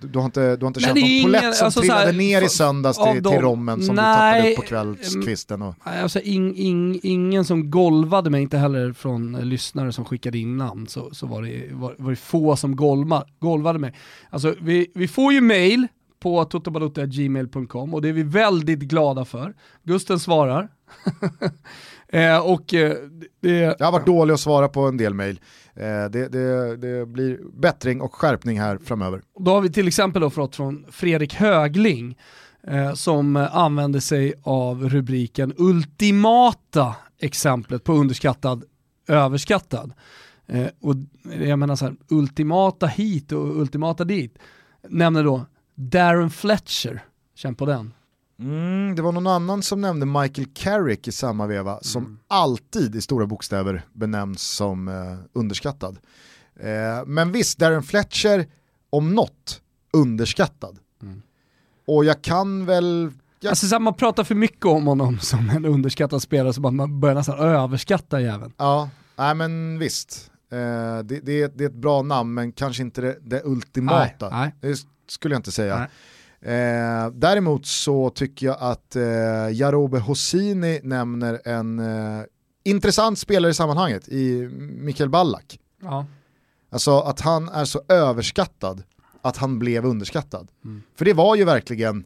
Du, 0.00 0.18
har 0.18 0.26
inte, 0.26 0.56
du 0.56 0.64
har 0.64 0.66
inte 0.68 0.80
Nej, 0.80 0.84
känt 0.86 1.00
någon 1.00 1.08
ingen- 1.08 1.24
polett 1.24 1.56
som 1.56 1.64
alltså 1.64 1.70
så 1.70 1.80
trillade 1.80 2.04
här, 2.06 2.12
ner 2.12 2.42
i 2.42 2.48
söndags 2.48 2.98
till, 2.98 3.22
dem- 3.22 3.32
till 3.32 3.42
rommen 3.42 3.82
som 3.82 3.94
Nej, 3.94 4.04
du 4.04 4.38
tappade 4.38 4.50
upp 4.50 4.56
på 4.56 4.62
kvällskvisten? 4.62 5.62
Och, 5.62 5.74
Nej, 5.86 6.00
Alltså, 6.02 6.20
ing, 6.20 6.56
ing, 6.56 7.00
ingen 7.02 7.44
som 7.44 7.70
golvade 7.70 8.30
mig, 8.30 8.42
inte 8.42 8.58
heller 8.58 8.92
från 8.92 9.34
eh, 9.34 9.44
lyssnare 9.44 9.92
som 9.92 10.04
skickade 10.04 10.38
in 10.38 10.56
namn, 10.56 10.86
så, 10.88 11.10
så 11.14 11.26
var, 11.26 11.42
det, 11.42 11.68
var, 11.72 11.94
var 11.98 12.10
det 12.10 12.16
få 12.16 12.56
som 12.56 12.76
golva, 12.76 13.24
golvade 13.38 13.78
mig. 13.78 13.94
Alltså, 14.30 14.54
vi, 14.60 14.90
vi 14.94 15.08
får 15.08 15.32
ju 15.32 15.40
mail 15.40 15.86
på 16.20 16.44
totobalutta.gmail.com 16.44 17.94
och 17.94 18.02
det 18.02 18.08
är 18.08 18.12
vi 18.12 18.22
väldigt 18.22 18.78
glada 18.78 19.24
för. 19.24 19.54
Gusten 19.82 20.18
svarar. 20.18 20.68
eh, 22.12 22.38
och 22.38 22.74
eh, 22.74 22.96
det, 23.40 23.56
jag 23.58 23.86
har 23.86 23.92
varit 23.92 24.06
dålig 24.06 24.34
att 24.34 24.40
svara 24.40 24.68
på 24.68 24.80
en 24.80 24.96
del 24.96 25.14
mejl. 25.14 25.40
Eh, 25.74 26.10
det, 26.10 26.28
det, 26.28 26.76
det 26.76 27.06
blir 27.06 27.38
bättring 27.60 28.00
och 28.00 28.14
skärpning 28.14 28.60
här 28.60 28.78
framöver. 28.84 29.22
Då 29.38 29.50
har 29.50 29.60
vi 29.60 29.72
till 29.72 29.88
exempel 29.88 30.22
då 30.22 30.30
fått 30.30 30.56
från 30.56 30.84
Fredrik 30.90 31.34
Högling 31.34 32.18
eh, 32.66 32.92
som 32.94 33.36
använder 33.36 34.00
sig 34.00 34.34
av 34.42 34.88
rubriken 34.88 35.54
ultimata 35.58 36.96
exemplet 37.20 37.84
på 37.84 37.92
underskattad, 37.92 38.64
överskattad. 39.08 39.92
Eh, 40.46 40.66
och 40.80 40.94
jag 41.40 41.58
menar 41.58 41.76
så 41.76 41.84
här, 41.84 41.96
ultimata 42.08 42.86
hit 42.86 43.32
och 43.32 43.60
ultimata 43.60 44.04
dit. 44.04 44.38
Nämner 44.88 45.24
då 45.24 45.46
Darren 45.74 46.30
Fletcher, 46.30 47.02
känn 47.34 47.54
på 47.54 47.66
den. 47.66 47.92
Mm, 48.40 48.94
det 48.96 49.02
var 49.02 49.12
någon 49.12 49.26
annan 49.26 49.62
som 49.62 49.80
nämnde 49.80 50.06
Michael 50.06 50.48
Carrick 50.54 51.08
i 51.08 51.12
samma 51.12 51.46
veva, 51.46 51.78
som 51.82 52.18
alltid 52.28 52.94
i 52.96 53.00
stora 53.00 53.26
bokstäver 53.26 53.82
benämns 53.92 54.42
som 54.42 54.88
eh, 54.88 54.94
underskattad. 55.32 55.98
Eh, 56.60 57.06
men 57.06 57.32
visst, 57.32 57.58
Darren 57.58 57.82
Fletcher, 57.82 58.46
om 58.90 59.14
något, 59.14 59.60
underskattad. 59.92 60.78
Och 61.86 62.04
jag 62.04 62.22
kan 62.22 62.66
väl... 62.66 63.12
Jag, 63.40 63.50
Alltså 63.50 63.66
så 63.66 63.78
man 63.78 63.94
pratar 63.94 64.24
för 64.24 64.34
mycket 64.34 64.66
om 64.66 64.86
honom 64.86 65.18
som 65.20 65.50
en 65.50 65.64
underskattad 65.64 66.22
spelare 66.22 66.52
så 66.52 66.60
man 66.60 67.00
börjar 67.00 67.14
nästan 67.14 67.38
överskatta 67.38 68.20
jäveln. 68.20 68.52
ja, 68.56 68.90
nej 69.16 69.34
men 69.34 69.78
visst. 69.78 70.30
Eh, 70.52 70.58
det, 71.04 71.20
det, 71.22 71.42
är- 71.42 71.52
det 71.54 71.64
är 71.64 71.68
ett 71.68 71.74
bra 71.74 72.02
namn, 72.02 72.34
men 72.34 72.52
kanske 72.52 72.82
inte 72.82 73.00
det, 73.00 73.18
det 73.22 73.42
ultimata. 73.44 74.30
Nej, 74.30 74.52
nej. 74.60 74.70
Det 74.70 74.78
skulle 75.12 75.34
jag 75.34 75.38
inte 75.38 75.52
säga. 75.52 75.78
Nej. 75.78 75.88
Eh, 76.42 77.10
däremot 77.12 77.66
så 77.66 78.10
tycker 78.10 78.46
jag 78.46 78.56
att 78.60 78.96
eh, 78.96 79.02
Jarobe 79.52 79.98
Hosini 79.98 80.80
nämner 80.82 81.40
en 81.44 81.78
eh, 81.78 82.24
intressant 82.64 83.18
spelare 83.18 83.50
i 83.50 83.54
sammanhanget 83.54 84.08
i 84.08 84.48
Mikael 84.58 85.08
Ballack. 85.08 85.58
Ja. 85.82 86.06
Alltså 86.70 87.00
att 87.00 87.20
han 87.20 87.48
är 87.48 87.64
så 87.64 87.82
överskattad 87.88 88.82
att 89.22 89.36
han 89.36 89.58
blev 89.58 89.86
underskattad. 89.86 90.48
Mm. 90.64 90.82
För 90.96 91.04
det 91.04 91.12
var 91.12 91.36
ju 91.36 91.44
verkligen, 91.44 92.04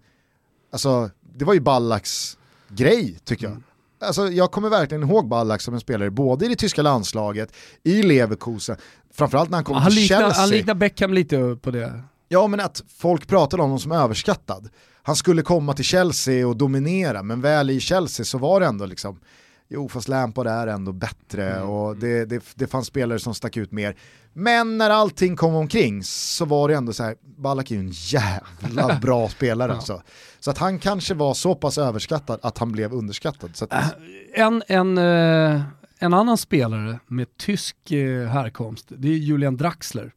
alltså 0.72 1.11
det 1.37 1.45
var 1.45 1.55
ju 1.55 1.61
Ballacks 1.61 2.39
grej 2.68 3.18
tycker 3.24 3.45
jag. 3.45 3.53
Mm. 3.53 3.62
Alltså, 4.01 4.28
jag 4.28 4.51
kommer 4.53 4.68
verkligen 4.68 5.03
ihåg 5.03 5.28
Ballack 5.28 5.61
som 5.61 5.74
en 5.74 5.80
spelare 5.80 6.11
både 6.11 6.47
i 6.47 6.49
det 6.49 6.57
tyska 6.57 6.82
landslaget, 6.82 7.53
i 7.82 8.03
Leverkusen, 8.03 8.76
framförallt 9.12 9.51
när 9.51 9.57
han 9.57 9.64
kom 9.64 9.76
Han, 9.76 9.91
till 9.91 10.01
liknar, 10.01 10.20
Chelsea. 10.20 10.41
han 10.41 10.51
liknar 10.51 10.74
Beckham 10.74 11.14
lite 11.14 11.59
på 11.62 11.70
det. 11.70 12.03
Ja 12.35 12.47
men 12.47 12.61
att 12.61 12.82
folk 12.89 13.28
pratade 13.28 13.62
om 13.62 13.68
honom 13.68 13.80
som 13.80 13.93
överskattad. 13.93 14.68
Han 15.03 15.16
skulle 15.16 15.43
komma 15.43 15.74
till 15.74 15.85
Chelsea 15.85 16.49
och 16.49 16.57
dominera, 16.57 17.22
men 17.22 17.41
väl 17.41 17.70
i 17.70 17.80
Chelsea 17.80 18.24
så 18.24 18.39
var 18.39 18.61
det 18.61 18.66
ändå 18.66 18.87
liksom, 18.87 19.20
jo 19.68 19.89
fast 19.89 20.09
Lampard 20.09 20.47
är 20.47 20.66
ändå 20.66 20.93
bättre 20.93 21.62
och 21.62 21.97
det, 21.97 22.24
det, 22.24 22.45
det 22.55 22.66
fanns 22.66 22.87
spelare 22.87 23.18
som 23.18 23.35
stack 23.35 23.57
ut 23.57 23.72
mer. 23.72 23.97
Men 24.32 24.78
när 24.78 24.91
allting 24.91 25.37
kom 25.37 25.55
omkring 25.55 26.03
så 26.05 26.45
var 26.45 26.68
det 26.68 26.74
ändå 26.74 26.93
så 26.93 27.03
här, 27.03 27.16
Ballack 27.37 27.70
är 27.70 27.74
ju 27.74 27.80
en 27.80 27.93
jävla 27.93 28.99
bra 29.03 29.28
spelare 29.28 29.72
alltså. 29.72 30.03
Så 30.41 30.51
att 30.51 30.59
han 30.59 30.78
kanske 30.78 31.14
var 31.14 31.35
så 31.35 31.55
pass 31.55 31.78
överskattad 31.78 32.41
att 32.43 32.59
han 32.59 32.72
blev 32.72 32.93
underskattad. 32.93 33.57
Så 33.57 33.64
att, 33.64 33.95
En, 34.35 34.62
en, 34.66 34.99
eh, 34.99 35.62
en 35.99 36.14
annan 36.14 36.39
spelare 36.39 36.99
med 37.07 37.37
tysk 37.37 37.91
eh, 37.91 38.28
härkomst, 38.28 38.87
det 38.89 39.09
är 39.09 39.16
Julian 39.16 39.57
Draxler. 39.57 40.12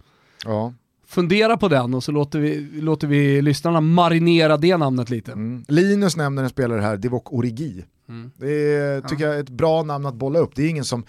ja. 0.45 0.74
Fundera 1.08 1.58
på 1.58 1.68
den 1.68 1.93
och 1.93 2.03
så 2.03 2.12
låter 2.12 2.39
vi, 2.39 2.70
låter 2.82 3.08
vi 3.08 3.41
lyssnarna 3.41 3.82
marinera 3.82 4.58
det 4.58 4.78
namnet 4.78 5.10
lite. 5.10 5.32
Mm. 5.32 5.66
Linus 5.68 6.18
nämner 6.18 6.43
en 6.43 6.49
spelare 6.49 6.82
här, 6.82 6.97
Divock 6.97 7.34
Origi. 7.34 7.86
Mm. 8.10 8.32
Det 8.38 8.51
är, 8.76 9.01
tycker 9.01 9.26
jag 9.28 9.36
är 9.36 9.39
ett 9.39 9.49
bra 9.49 9.84
namn 9.84 10.05
att 10.05 10.16
bolla 10.16 10.39
upp. 10.39 10.51
Det 10.55 10.64
är 10.64 10.70
ingen 10.70 10.86
som 10.86 11.03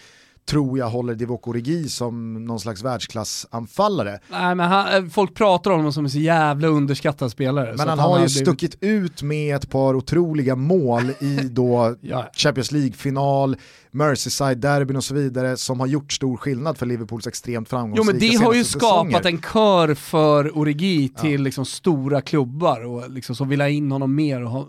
tror 0.49 0.79
jag 0.79 0.89
håller 0.91 1.15
Divock 1.15 1.49
Origi 1.49 1.89
som 1.89 2.45
någon 2.45 2.61
slags 2.61 2.83
världsklassanfallare. 2.83 4.19
Nej 4.31 4.55
men 4.55 4.69
han, 4.71 4.95
eh, 5.05 5.11
folk 5.11 5.35
pratar 5.35 5.71
om 5.71 5.77
honom 5.77 5.93
som 5.93 6.05
en 6.05 6.11
så 6.11 6.19
jävla 6.19 6.69
underskattad 6.69 7.31
spelare. 7.31 7.75
Men 7.77 7.89
han 7.89 7.99
att 8.01 8.05
har 8.07 8.19
ju 8.19 8.25
blivit- 8.25 8.33
stuckit 8.47 8.77
ut 8.81 9.23
med 9.23 9.57
ett 9.57 9.71
par 9.71 9.95
otroliga 9.95 10.57
mål 10.57 11.11
i 11.21 11.37
då 11.51 11.95
Ja. 12.01 12.31
Champions 12.33 12.73
League-final, 12.73 13.57
Merseyside-derbyn 13.99 14.97
och 14.97 15.05
så 15.05 15.15
vidare 15.15 15.57
som 15.57 15.81
har 15.81 15.87
gjort 15.87 16.13
stor 16.13 16.37
skillnad 16.37 16.79
för 16.79 16.87
Liverpools 16.87 17.27
extremt 17.27 17.69
Jo 17.69 17.71
framgångsrika 17.71 18.13
men 18.13 18.21
det 18.21 18.45
har 18.45 18.55
ju 18.55 18.65
senaste 18.65 18.81
säsonger. 18.81 19.11
skapat 19.11 19.27
en 19.27 19.43
kör 19.43 19.95
för 19.95 20.59
Origi 20.59 21.09
till 21.09 21.43
liksom 21.43 21.65
stora 21.65 22.21
klubbar 22.21 22.85
och 22.85 23.11
liksom 23.11 23.37
som 23.37 23.49
vill 23.49 23.61
ha 23.61 23.69
in 23.69 23.91
honom 23.91 24.15
mer 24.15 24.43
och 24.45 24.51
ha 24.51 24.69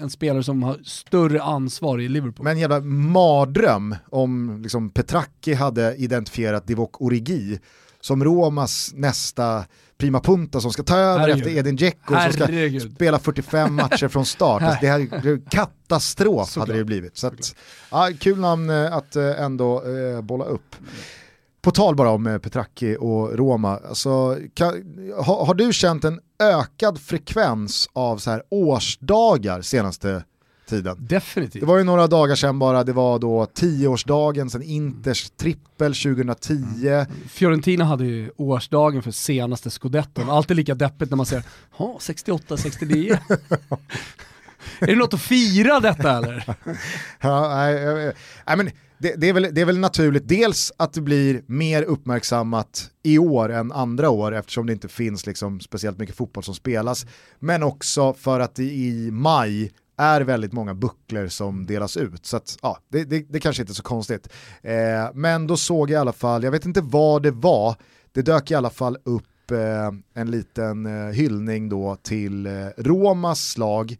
en 0.00 0.10
spelare 0.10 0.42
som 0.42 0.62
har 0.62 0.76
större 0.84 1.42
ansvar 1.42 2.00
i 2.00 2.08
Liverpool. 2.08 2.44
Men 2.44 2.52
en 2.52 2.58
jävla 2.58 2.80
mardröm 2.80 3.94
om 4.10 4.60
liksom 4.62 4.90
Petracchi 4.90 5.54
hade 5.54 5.94
identifierat 5.96 6.66
Divock 6.66 7.00
Origi 7.02 7.58
som 8.06 8.24
Romas 8.24 8.92
nästa 8.94 9.64
prima 9.98 10.20
punta 10.20 10.60
som 10.60 10.72
ska 10.72 10.82
ta 10.82 10.96
över 10.96 11.18
Herregud. 11.18 11.46
efter 11.46 11.58
Edin 11.58 11.76
Dzeko 11.76 12.14
som 12.20 12.32
ska 12.32 12.46
spela 12.94 13.18
45 13.18 13.74
matcher 13.74 14.08
från 14.08 14.26
start. 14.26 14.62
Alltså, 14.62 14.78
det 14.80 14.86
här, 14.86 15.50
katastrof 15.50 16.48
Såklart. 16.48 16.68
hade 16.68 16.78
det 16.78 16.84
blivit. 16.84 17.16
Så 17.16 17.26
att, 17.26 17.56
ja, 17.90 18.10
kul 18.20 18.38
namn 18.38 18.70
eh, 18.70 18.96
att 18.96 19.16
eh, 19.16 19.40
ändå 19.40 19.82
eh, 19.84 20.20
bolla 20.20 20.44
upp. 20.44 20.76
På 21.62 21.70
tal 21.70 21.96
bara 21.96 22.10
om 22.10 22.26
eh, 22.26 22.38
Petracchi 22.38 22.96
och 23.00 23.38
Roma, 23.38 23.80
alltså, 23.88 24.38
kan, 24.54 24.68
har, 25.18 25.46
har 25.46 25.54
du 25.54 25.72
känt 25.72 26.04
en 26.04 26.20
ökad 26.38 27.00
frekvens 27.00 27.88
av 27.92 28.18
så 28.18 28.30
här 28.30 28.42
årsdagar 28.50 29.62
senaste 29.62 30.24
tiden? 30.66 30.96
Definitivt. 31.00 31.60
Det 31.60 31.66
var 31.66 31.78
ju 31.78 31.84
några 31.84 32.06
dagar 32.06 32.34
sedan 32.34 32.58
bara, 32.58 32.84
det 32.84 32.92
var 32.92 33.18
då 33.18 33.46
tioårsdagen 33.46 34.50
sen 34.50 34.62
Inters 34.62 35.30
trippel 35.30 35.94
2010. 35.94 36.54
Fiorentina 37.28 37.84
hade 37.84 38.04
ju 38.04 38.30
årsdagen 38.36 39.02
för 39.02 39.10
senaste 39.10 39.70
scudetton. 39.70 40.30
Alltid 40.30 40.56
lika 40.56 40.74
deppigt 40.74 41.10
när 41.10 41.16
man 41.16 41.26
säger 41.26 41.44
ja 41.78 41.96
68, 42.00 42.56
69. 42.56 43.18
är 44.80 44.86
det 44.86 44.96
något 44.96 45.14
att 45.14 45.20
fira 45.20 45.80
detta 45.80 46.16
eller? 46.18 46.44
Ja, 47.20 47.48
nej, 47.56 47.74
jag- 47.74 48.12
nej, 48.46 48.56
men 48.56 48.70
det, 48.98 49.14
det, 49.16 49.28
är 49.28 49.32
väl, 49.32 49.48
det 49.52 49.60
är 49.60 49.64
väl 49.64 49.78
naturligt, 49.78 50.28
dels 50.28 50.72
att 50.76 50.92
det 50.92 51.00
blir 51.00 51.42
mer 51.46 51.82
uppmärksammat 51.82 52.90
i 53.02 53.18
år 53.18 53.52
än 53.52 53.72
andra 53.72 54.10
år 54.10 54.34
eftersom 54.34 54.66
det 54.66 54.72
inte 54.72 54.88
finns 54.88 55.26
liksom 55.26 55.60
speciellt 55.60 55.98
mycket 55.98 56.16
fotboll 56.16 56.44
som 56.44 56.54
spelas, 56.54 57.06
men 57.38 57.62
också 57.62 58.14
för 58.14 58.40
att 58.40 58.54
det 58.54 58.64
i 58.64 59.10
maj 59.12 59.72
är 59.96 60.20
väldigt 60.20 60.52
många 60.52 60.74
bucklor 60.74 61.28
som 61.28 61.66
delas 61.66 61.96
ut. 61.96 62.26
Så 62.26 62.36
att, 62.36 62.58
ja, 62.62 62.78
det, 62.88 63.04
det, 63.04 63.26
det 63.28 63.40
kanske 63.40 63.62
inte 63.62 63.72
är 63.72 63.74
så 63.74 63.82
konstigt. 63.82 64.28
Eh, 64.62 64.74
men 65.14 65.46
då 65.46 65.56
såg 65.56 65.90
jag 65.90 65.98
i 65.98 66.00
alla 66.00 66.12
fall, 66.12 66.42
jag 66.42 66.50
vet 66.50 66.66
inte 66.66 66.80
vad 66.80 67.22
det 67.22 67.30
var, 67.30 67.74
det 68.12 68.22
dök 68.22 68.50
i 68.50 68.54
alla 68.54 68.70
fall 68.70 68.98
upp 69.04 69.50
eh, 69.50 69.92
en 70.14 70.30
liten 70.30 70.86
eh, 70.86 71.12
hyllning 71.12 71.68
då 71.68 71.96
till 71.96 72.46
eh, 72.46 72.52
Romas 72.76 73.48
slag, 73.48 73.96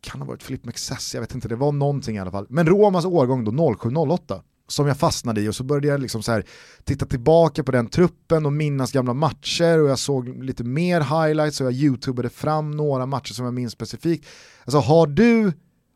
kan 0.00 0.20
ha 0.20 0.28
varit 0.28 0.42
Filip 0.42 0.64
Mexes, 0.64 1.14
jag 1.14 1.20
vet 1.20 1.34
inte, 1.34 1.48
det 1.48 1.56
var 1.56 1.72
någonting 1.72 2.16
i 2.16 2.18
alla 2.18 2.30
fall. 2.30 2.46
Men 2.48 2.66
Romas 2.66 3.04
årgång 3.04 3.44
då 3.44 3.50
07-08 3.50 4.42
som 4.68 4.86
jag 4.86 4.96
fastnade 4.96 5.40
i 5.40 5.48
och 5.48 5.54
så 5.54 5.64
började 5.64 5.86
jag 5.88 6.00
liksom 6.00 6.22
så 6.22 6.32
här 6.32 6.44
titta 6.84 7.06
tillbaka 7.06 7.64
på 7.64 7.72
den 7.72 7.86
truppen 7.86 8.46
och 8.46 8.52
minnas 8.52 8.92
gamla 8.92 9.14
matcher 9.14 9.82
och 9.82 9.88
jag 9.88 9.98
såg 9.98 10.44
lite 10.44 10.64
mer 10.64 11.00
highlights 11.00 11.60
och 11.60 11.66
jag 11.66 11.72
youtubade 11.72 12.28
fram 12.28 12.70
några 12.70 13.06
matcher 13.06 13.32
som 13.32 13.44
jag 13.44 13.54
minns 13.54 13.72
specifikt. 13.72 14.26
Alltså 14.64 14.78
har 14.78 15.06
du 15.06 15.52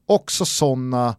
också 0.06 0.44
sådana 0.44 1.16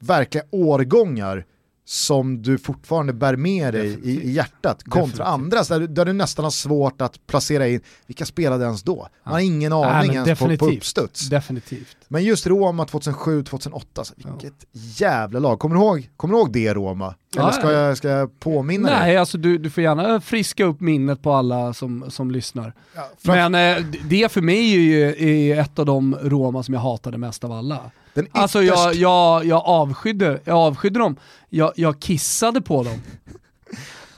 verkliga 0.00 0.44
årgångar 0.50 1.46
som 1.84 2.42
du 2.42 2.58
fortfarande 2.58 3.12
bär 3.12 3.36
med 3.36 3.74
dig 3.74 4.00
i, 4.04 4.10
i 4.22 4.30
hjärtat 4.32 4.82
kontra 4.84 5.00
Definitivt. 5.00 5.26
andra 5.26 5.62
där, 5.62 5.86
där 5.94 6.04
du 6.04 6.12
nästan 6.12 6.44
har 6.44 6.50
svårt 6.50 7.00
att 7.00 7.26
placera 7.26 7.68
in, 7.68 7.80
vilka 8.06 8.24
spelade 8.26 8.64
ens 8.64 8.82
då? 8.82 9.08
Man 9.24 9.32
har 9.32 9.40
ingen 9.40 9.72
aning 9.72 10.06
men 10.06 10.16
ens 10.16 10.38
på, 10.38 10.44
på 10.44 10.48
definitivt. 10.50 10.78
uppstuds. 10.78 11.28
Definitivt. 11.28 11.96
Men 12.08 12.24
just 12.24 12.46
Roma 12.46 12.84
2007-2008, 12.84 13.82
alltså, 13.94 14.14
vilket 14.16 14.64
jävla 14.72 15.38
lag. 15.38 15.58
Kommer 15.58 15.76
du 15.76 15.80
ihåg, 15.82 16.10
kommer 16.16 16.34
du 16.34 16.40
ihåg 16.40 16.52
det 16.52 16.74
Roma? 16.74 17.14
Eller 17.36 17.44
Ja, 17.46 17.52
ska 17.52 17.72
ja. 17.72 17.78
jag, 17.78 17.96
ska 17.96 18.08
jag 18.08 18.40
påminna 18.40 18.88
dig? 18.88 18.98
Nej, 18.98 19.16
alltså 19.16 19.38
du, 19.38 19.58
du 19.58 19.70
får 19.70 19.82
gärna 19.82 20.20
friska 20.20 20.64
upp 20.64 20.80
minnet 20.80 21.22
på 21.22 21.32
alla 21.32 21.72
som, 21.74 22.10
som 22.10 22.30
lyssnar. 22.30 22.74
Ja, 22.94 23.08
Men 23.22 23.54
eh, 23.54 23.84
det 24.08 24.32
för 24.32 24.40
mig 24.40 24.74
är 24.74 24.78
ju 24.80 25.50
är 25.50 25.60
ett 25.60 25.78
av 25.78 25.86
de 25.86 26.16
Roma 26.22 26.62
som 26.62 26.74
jag 26.74 26.80
hatade 26.80 27.18
mest 27.18 27.44
av 27.44 27.52
alla. 27.52 27.90
Den 28.14 28.26
Alltså 28.32 28.58
ytterst- 28.62 28.66
jag, 28.66 28.94
jag, 28.94 29.44
jag, 29.46 29.62
avskydde, 29.64 30.40
jag 30.44 30.56
avskydde 30.56 30.98
dem, 30.98 31.16
jag, 31.48 31.72
jag 31.76 32.00
kissade 32.00 32.60
på 32.60 32.82
dem. 32.82 33.02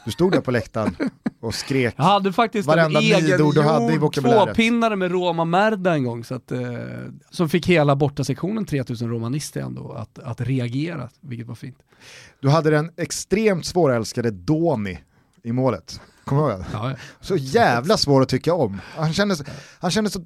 Du 0.05 0.11
stod 0.11 0.32
där 0.32 0.40
på 0.40 0.51
läktaren 0.51 0.97
och 1.40 1.55
skrek. 1.55 1.95
Jag 1.97 2.05
hade 2.05 2.32
faktiskt 2.32 2.66
Varenda 2.68 3.01
midord 3.01 3.55
du 3.55 3.62
hade 3.62 3.92
i 3.95 3.99
vokabuläret. 3.99 4.45
tvåpinnare 4.45 4.97
med 4.97 5.11
Roma 5.11 5.45
Merda 5.45 5.95
en 5.95 6.05
gång, 6.05 6.24
så 6.24 6.34
att, 6.34 6.53
eh, 6.53 6.61
som 7.30 7.49
fick 7.49 7.66
hela 7.68 7.97
bortasektionen 7.97 8.64
3000 8.64 9.11
romanister 9.11 9.61
ändå 9.61 9.92
att, 9.92 10.18
att 10.18 10.40
reagera, 10.40 11.09
vilket 11.20 11.47
var 11.47 11.55
fint. 11.55 11.78
Du 12.40 12.49
hade 12.49 12.70
den 12.70 12.90
extremt 12.97 13.66
svårälskade 13.66 14.30
Doni 14.30 14.99
i 15.42 15.53
målet. 15.53 16.01
Kommer 16.24 16.42
du 16.42 16.51
ihåg? 16.53 16.64
Ja, 16.72 16.90
ja. 16.90 16.97
Så 17.20 17.36
jävla 17.36 17.97
svår 17.97 18.22
att 18.22 18.28
tycka 18.28 18.55
om. 18.55 18.80
Han 18.97 19.12
kändes, 19.12 19.42
han 19.80 19.90
kändes 19.90 20.12
så 20.12 20.20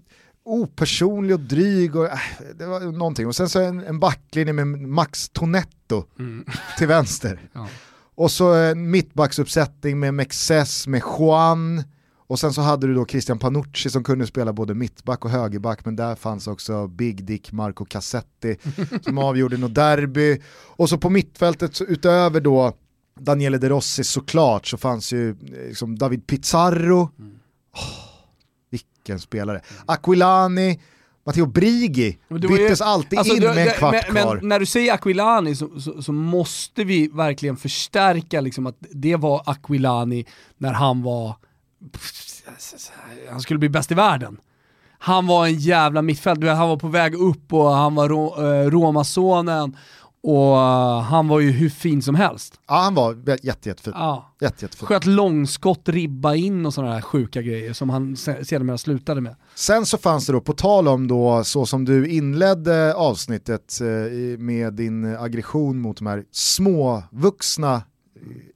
opersonlig 0.49 1.35
och 1.35 1.41
dryg 1.41 1.97
och 1.97 2.07
äh, 2.07 2.19
det 2.59 2.67
var 2.67 2.81
någonting. 2.81 3.27
Och 3.27 3.37
sen 3.37 3.49
så 3.49 3.61
en, 3.61 3.81
en 3.85 4.01
backlinje 4.01 4.53
med 4.53 4.67
Max 4.67 5.29
Tonetto 5.29 6.05
Mm. 6.19 6.45
till 6.79 6.87
vänster. 6.87 7.41
Ja. 7.53 7.69
Och 8.15 8.31
så 8.31 8.55
en 8.55 8.91
mittbacksuppsättning 8.91 9.99
med 10.01 10.15
Mexes, 10.15 10.87
med 10.87 11.03
Juan. 11.19 11.83
Och 12.27 12.39
sen 12.39 12.53
så 12.53 12.61
hade 12.61 12.87
du 12.87 12.95
då 12.95 13.07
Christian 13.07 13.39
Panucci 13.39 13.91
som 13.91 14.05
kunde 14.05 14.27
spela 14.27 14.53
både 14.53 14.75
mittback 14.75 15.25
och 15.25 15.31
högerback, 15.31 15.85
men 15.85 15.97
där 15.97 16.15
fanns 16.15 16.47
också 16.47 16.87
Big 16.87 17.25
Dick 17.25 17.53
Marco 17.53 17.85
Cassetti 17.85 18.57
som 19.03 19.19
avgjorde 19.19 19.57
något 19.57 19.75
derby. 19.75 20.41
Och 20.77 20.89
så 20.89 20.99
på 20.99 21.11
mittfältet, 21.11 21.77
så 21.77 21.85
utöver 21.85 22.41
då 22.41 22.73
Daniele 23.21 23.59
De 23.59 23.69
Rossi 23.69 24.05
såklart, 24.05 24.67
så 24.67 24.77
fanns 24.77 25.13
ju 25.13 25.31
eh, 25.31 25.37
liksom 25.69 25.99
David 25.99 26.27
Pizarro. 26.27 27.11
Åh, 27.75 28.08
vilken 29.09 29.21
spelare. 29.21 29.61
Aquilani, 29.87 30.81
Matteo 31.27 31.47
Brigi, 31.47 32.19
var 32.29 32.39
ju- 32.39 32.49
byttes 32.49 32.81
alltid 32.81 33.19
Alltså, 33.19 33.35
in 33.35 33.43
med 33.43 33.59
en 33.69 33.75
kvart 33.75 33.93
men, 34.13 34.23
kvar. 34.23 34.37
men 34.37 34.49
när 34.49 34.59
du 34.61 34.67
säger 34.67 34.93
Aquilani 34.93 35.55
så, 35.55 35.81
så, 35.81 36.03
så 36.03 36.13
måste 36.13 36.85
vi 36.85 37.09
verkligen 37.09 37.57
förstärka 37.57 38.41
liksom 38.41 38.67
att 38.67 38.77
det 38.81 39.17
var 39.17 39.43
Aquilani 39.47 40.25
när 40.59 40.73
han 40.73 41.03
var, 41.03 41.37
han 43.31 43.41
skulle 43.41 43.59
bli 43.59 43.69
bäst 43.69 43.91
i 43.91 43.95
världen. 43.95 44.37
Han 45.01 45.27
var 45.27 45.47
en 45.47 45.55
jävla 45.59 46.03
mittfält, 46.03 46.45
han 46.45 46.69
var 46.69 46.77
på 46.77 46.89
väg 46.89 47.15
upp 47.15 47.53
och 47.53 47.71
han 47.71 47.95
var 47.95 48.09
ro, 48.09 48.45
eh, 48.45 48.71
Romasonen 48.71 49.77
och 50.23 50.57
eh, 50.59 51.01
han 51.01 51.29
var 51.29 51.41
ju 51.41 51.51
hur 51.51 51.69
fin 51.69 52.03
som 52.03 52.15
helst. 52.15 52.61
Ja, 52.69 52.75
han 52.75 52.95
var 52.95 53.17
jätte, 53.43 53.69
jättefin. 53.69 53.93
Ja. 53.97 54.35
Jätte, 54.41 54.65
jättefin. 54.65 54.87
Sköt 54.87 55.07
långskott, 55.07 55.89
ribba 55.89 56.35
in 56.35 56.67
och 56.67 56.75
sådana 56.75 56.95
här 56.95 57.01
sjuka 57.01 57.43
grejer 57.43 57.73
som 57.73 57.91
han 57.91 58.17
se- 58.17 58.45
sedermera 58.45 58.79
slutade 58.79 59.21
med. 59.21 59.37
Sen 59.55 59.87
så 59.87 59.99
fanns 59.99 60.27
det 60.27 60.33
då, 60.33 60.41
på 60.41 60.53
tal 60.53 60.89
om 60.89 61.09
då, 61.09 61.45
så 61.45 61.67
som 61.67 61.85
du 61.85 62.09
inledde 62.09 62.95
avsnittet 62.95 63.81
eh, 63.81 64.39
med 64.39 64.75
din 64.75 65.17
aggression 65.17 65.81
mot 65.81 65.97
de 65.97 66.07
här 66.07 66.25
småvuxna 66.31 67.75
eh, 67.75 67.83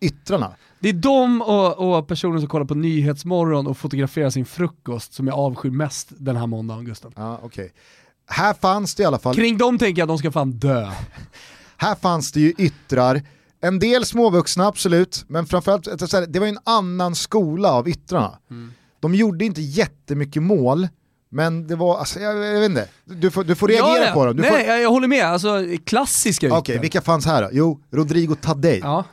yttrarna. 0.01 0.53
Det 0.81 0.89
är 0.89 0.93
de 0.93 1.43
och, 1.43 1.97
och 1.99 2.09
personer 2.09 2.39
som 2.39 2.49
kollar 2.49 2.67
på 2.67 2.75
Nyhetsmorgon 2.75 3.67
och 3.67 3.77
fotograferar 3.77 4.31
sin 4.31 4.45
frukost 4.45 5.13
som 5.15 5.27
jag 5.27 5.39
avskyr 5.39 5.71
mest 5.71 6.09
den 6.19 6.37
här 6.37 6.47
måndagen 6.47 6.85
Gusten. 6.85 7.13
Ja, 7.17 7.41
okej. 7.43 7.73
Här 8.33 8.55
fanns 8.55 8.95
det 8.95 9.03
i 9.03 9.07
alla 9.07 9.19
fall, 9.19 9.35
Kring 9.35 9.59
dem 9.59 9.79
tänker 9.79 10.01
jag 10.03 10.07
att 10.07 10.09
de 10.11 10.19
ska 10.19 10.33
fan 10.33 10.51
dö. 10.53 10.91
här 11.77 11.95
fanns 11.95 12.33
det 12.33 12.41
ju 12.41 12.53
yttrar, 12.59 13.23
en 13.61 13.79
del 13.79 14.05
småvuxna 14.07 14.67
absolut, 14.67 15.25
men 15.29 15.47
framförallt, 15.47 15.85
det 16.29 16.39
var 16.39 16.47
ju 16.47 16.51
en 16.53 16.59
annan 16.65 17.15
skola 17.15 17.73
av 17.73 17.89
yttrarna. 17.89 18.39
De 19.01 19.15
gjorde 19.15 19.45
inte 19.45 19.63
jättemycket 19.63 20.43
mål, 20.43 20.89
men 21.31 21.67
det 21.67 21.77
var, 21.77 21.99
alltså, 21.99 22.21
jag, 22.21 22.37
jag 22.37 22.61
vet 22.61 22.71
inte, 22.71 22.89
du 23.05 23.31
får, 23.31 23.45
du 23.45 23.55
får 23.55 23.69
reagera 23.69 24.05
Ja, 24.07 24.13
på 24.15 24.27
dem. 24.27 24.37
Du 24.37 24.43
Nej, 24.43 24.51
får, 24.51 24.61
jag, 24.61 24.83
jag 24.83 24.91
håller 24.91 25.09
med. 25.09 25.27
Alltså 25.27 25.65
klassiska 25.85 26.55
Okej, 26.59 26.75
ytor. 26.75 26.83
vilka 26.83 27.01
fanns 27.01 27.27
här 27.27 27.43
då? 27.43 27.49
Jo, 27.53 27.81
Rodrigo 27.93 28.35
Tadej, 28.43 28.81
Ja. 28.83 29.05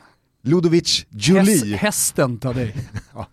Ludovic 0.42 1.06
Juli. 1.10 1.74
hästen 1.76 2.38
tar 2.38 2.54
dig. 2.54 2.76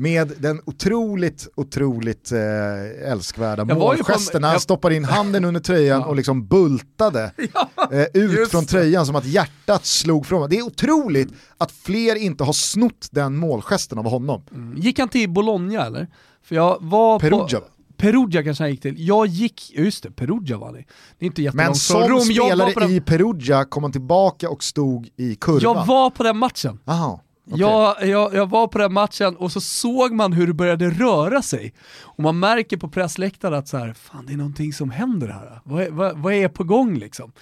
med 0.00 0.32
den 0.38 0.60
otroligt, 0.66 1.48
otroligt 1.56 2.32
eh, 2.32 3.12
älskvärda 3.12 3.64
målgesten 3.64 4.40
när 4.40 4.48
han 4.48 4.54
jag- 4.54 4.62
stoppade 4.62 4.94
in 4.96 5.04
handen 5.04 5.44
under 5.44 5.60
tröjan 5.60 6.00
Ja. 6.00 6.06
och 6.06 6.16
liksom 6.16 6.46
bultade 6.46 7.32
eh, 7.92 8.02
ut 8.22 8.32
just 8.38 8.50
från 8.50 8.66
tröjan 8.66 9.06
som 9.06 9.16
att 9.16 9.24
hjärtat 9.26 9.86
slog 9.86 10.26
från 10.26 10.50
Det 10.50 10.58
är 10.58 10.62
otroligt 10.62 11.28
att 11.58 11.72
fler 11.72 12.14
inte 12.16 12.44
har 12.44 12.52
snott 12.52 13.08
den 13.10 13.36
målgesten 13.36 13.98
av 13.98 14.08
honom. 14.08 14.42
Gick 14.76 14.98
han 14.98 15.08
till 15.08 15.30
Bologna 15.30 15.86
eller? 15.86 16.06
För 16.42 16.54
jag 16.54 16.78
var 16.80 17.18
Perugia. 17.18 17.60
på... 17.60 17.66
Perugia 17.96 18.42
kanske 18.42 18.64
han 18.64 18.70
gick 18.70 18.82
till. 18.82 18.94
Jag 19.08 19.26
gick, 19.26 19.70
just 19.74 20.02
det, 20.02 20.10
Perugia 20.10 20.58
var 20.58 20.72
det. 20.72 20.84
Det 21.18 21.24
är 21.24 21.26
inte 21.26 21.42
jättelångt 21.42 21.66
Men 21.68 21.74
som 21.74 22.02
Rom. 22.02 22.20
Spelare 22.20 22.92
i 22.92 23.00
Perugia 23.00 23.64
kom 23.64 23.82
han 23.82 23.92
tillbaka 23.92 24.50
och 24.50 24.62
stod 24.64 25.08
i 25.16 25.34
kurvan. 25.34 25.60
jag 25.62 25.86
var 25.86 26.10
på 26.10 26.22
den 26.22 26.36
matchen. 26.36 26.78
Aha, 26.84 27.20
Okay. 27.46 27.60
Jag, 27.60 28.06
jag, 28.06 28.34
jag 28.34 28.50
var 28.50 28.66
på 28.66 28.78
den 28.78 28.92
matchen 28.92 29.36
och 29.36 29.52
så 29.52 29.60
såg 29.60 30.12
man 30.12 30.32
hur 30.32 30.46
det 30.46 30.52
började 30.52 30.90
röra 30.90 31.42
sig. 31.42 31.74
Och 32.00 32.22
man 32.22 32.38
märker 32.38 32.76
på 32.76 32.88
pressläktaren 32.88 33.54
att 33.54 33.68
så 33.68 33.76
här, 33.76 33.92
fan 33.92 34.26
det 34.26 34.32
är 34.32 34.36
någonting 34.36 34.72
som 34.72 34.90
händer 34.90 35.28
här. 35.28 35.60
Vad 35.64 35.82
är, 35.82 35.90
vad, 35.90 36.18
vad 36.18 36.34
är 36.34 36.48
på 36.48 36.64
gång 36.64 36.98
liksom? 36.98 37.32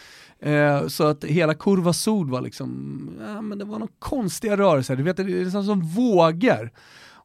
Eh, 0.40 0.86
så 0.86 1.04
att 1.04 1.24
hela 1.24 1.54
Kurva 1.54 1.92
Sud 1.92 2.28
var 2.28 2.40
liksom, 2.40 3.10
ja, 3.26 3.42
men 3.42 3.58
det 3.58 3.64
var 3.64 3.78
några 3.78 3.92
konstiga 3.98 4.56
rörelser, 4.56 4.96
du 4.96 5.02
vet 5.02 5.16
det 5.16 5.22
är 5.22 5.44
nästan 5.44 5.64
som 5.64 5.80
vågor. 5.80 6.70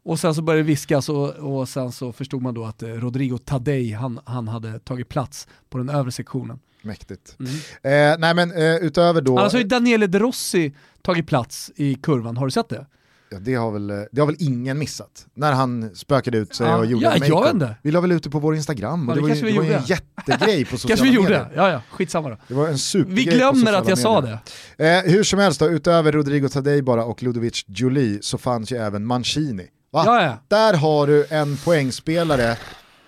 Och 0.05 0.19
sen 0.19 0.35
så 0.35 0.41
började 0.41 0.63
det 0.63 0.67
viskas 0.67 1.09
och, 1.09 1.29
och 1.29 1.69
sen 1.69 1.91
så 1.91 2.11
förstod 2.11 2.41
man 2.41 2.53
då 2.53 2.65
att 2.65 2.83
eh, 2.83 2.89
Rodrigo 2.89 3.37
Tadej, 3.37 3.91
han, 3.91 4.19
han 4.25 4.47
hade 4.47 4.79
tagit 4.79 5.09
plats 5.09 5.47
på 5.69 5.77
den 5.77 5.89
övre 5.89 6.11
sektionen. 6.11 6.59
Mäktigt. 6.81 7.37
Mm. 7.39 7.51
Eh, 8.13 8.19
nej 8.19 8.33
men 8.35 8.51
eh, 8.51 8.75
utöver 8.75 9.21
då, 9.21 9.39
Annars 9.39 9.53
har 9.53 9.59
ju 9.59 9.65
Daniele 9.67 10.07
De 10.07 10.19
Rossi 10.19 10.73
tagit 11.01 11.27
plats 11.27 11.71
i 11.75 11.95
kurvan, 11.95 12.37
har 12.37 12.45
du 12.45 12.51
sett 12.51 12.69
det? 12.69 12.85
ja, 13.33 13.39
det, 13.39 13.53
har 13.55 13.71
väl, 13.71 13.89
eh, 13.89 13.97
det 14.11 14.21
har 14.21 14.25
väl 14.27 14.35
ingen 14.39 14.77
missat, 14.77 15.27
när 15.33 15.51
han 15.51 15.95
spökade 15.95 16.37
ut 16.37 16.55
sig 16.55 16.67
Ja, 16.67 16.77
och 16.77 16.85
gjorde 16.85 17.05
ja, 17.05 17.11
en 17.13 17.27
jag 17.27 17.59
vet. 17.59 17.69
Vi 17.81 17.91
la 17.91 18.01
väl 18.01 18.11
ut 18.11 18.23
det 18.23 18.29
på 18.29 18.39
vår 18.39 18.55
Instagram 18.55 19.09
och 19.09 19.17
Ja, 19.17 19.21
det, 19.21 19.27
det 19.27 19.41
var 19.41 19.47
ju, 19.47 19.51
det 19.51 19.57
var 19.59 19.65
ju 19.65 19.73
en 19.73 19.83
jättegrej 19.85 20.65
på 20.65 20.77
sociala 20.77 20.95
Kanske 20.95 21.05
vi 21.09 21.15
gjorde, 21.15 21.29
medier. 21.29 21.51
ja 21.55 21.69
ja, 21.71 21.81
skitsamma 21.89 22.29
då. 22.29 22.37
Det 22.47 22.53
var 22.53 22.67
en 22.67 22.77
supergrej 22.77 23.15
Vi 23.25 23.31
glömmer 23.31 23.73
att 23.73 23.87
jag 23.87 23.97
sa 23.97 24.21
medier. 24.21 24.39
det. 24.77 24.97
Eh, 24.97 25.11
hur 25.11 25.23
som 25.23 25.39
helst 25.39 25.59
då, 25.59 25.69
utöver 25.69 26.11
Rodrigo 26.11 26.47
Tadej 26.49 26.81
bara 26.81 27.05
och 27.05 27.23
Ludovic 27.23 27.65
Juli 27.67 28.19
så 28.21 28.37
fanns 28.37 28.71
ju 28.71 28.77
även 28.77 29.05
Mancini. 29.05 29.67
Va? 29.93 30.03
Ja, 30.05 30.23
ja. 30.23 30.37
Där 30.47 30.73
har 30.77 31.07
du 31.07 31.25
en 31.29 31.57
poängspelare 31.57 32.57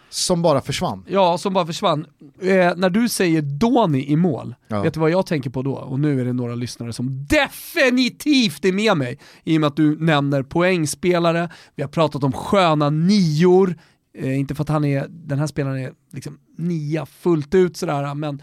som 0.09 0.41
bara 0.41 0.61
försvann. 0.61 1.05
Ja, 1.07 1.37
som 1.37 1.53
bara 1.53 1.65
försvann. 1.65 2.05
Eh, 2.41 2.73
när 2.75 2.89
du 2.89 3.09
säger 3.09 3.41
Doni 3.41 4.11
i 4.11 4.15
mål, 4.15 4.55
Ja. 4.67 4.81
vet 4.81 4.93
du 4.93 4.99
vad 4.99 5.09
jag 5.11 5.25
tänker 5.25 5.49
på 5.49 5.61
då? 5.61 5.73
Och 5.73 5.99
nu 5.99 6.21
är 6.21 6.25
det 6.25 6.33
några 6.33 6.55
lyssnare 6.55 6.93
som 6.93 7.25
definitivt 7.25 8.65
är 8.65 8.73
med 8.73 8.97
mig, 8.97 9.19
i 9.43 9.57
och 9.57 9.61
med 9.61 9.67
att 9.67 9.75
du 9.75 9.99
nämner 9.99 10.43
poängspelare, 10.43 11.49
vi 11.75 11.83
har 11.83 11.89
pratat 11.89 12.23
om 12.23 12.31
sköna 12.31 12.89
nior, 12.89 13.75
eh, 14.17 14.39
inte 14.39 14.55
för 14.55 14.63
att 14.63 14.69
han 14.69 14.85
är, 14.85 15.05
den 15.09 15.39
här 15.39 15.47
spelaren 15.47 15.77
är 15.77 15.91
liksom 16.13 16.37
nia 16.57 17.05
fullt 17.05 17.55
ut 17.55 17.77
sådär, 17.77 18.13
men 18.13 18.41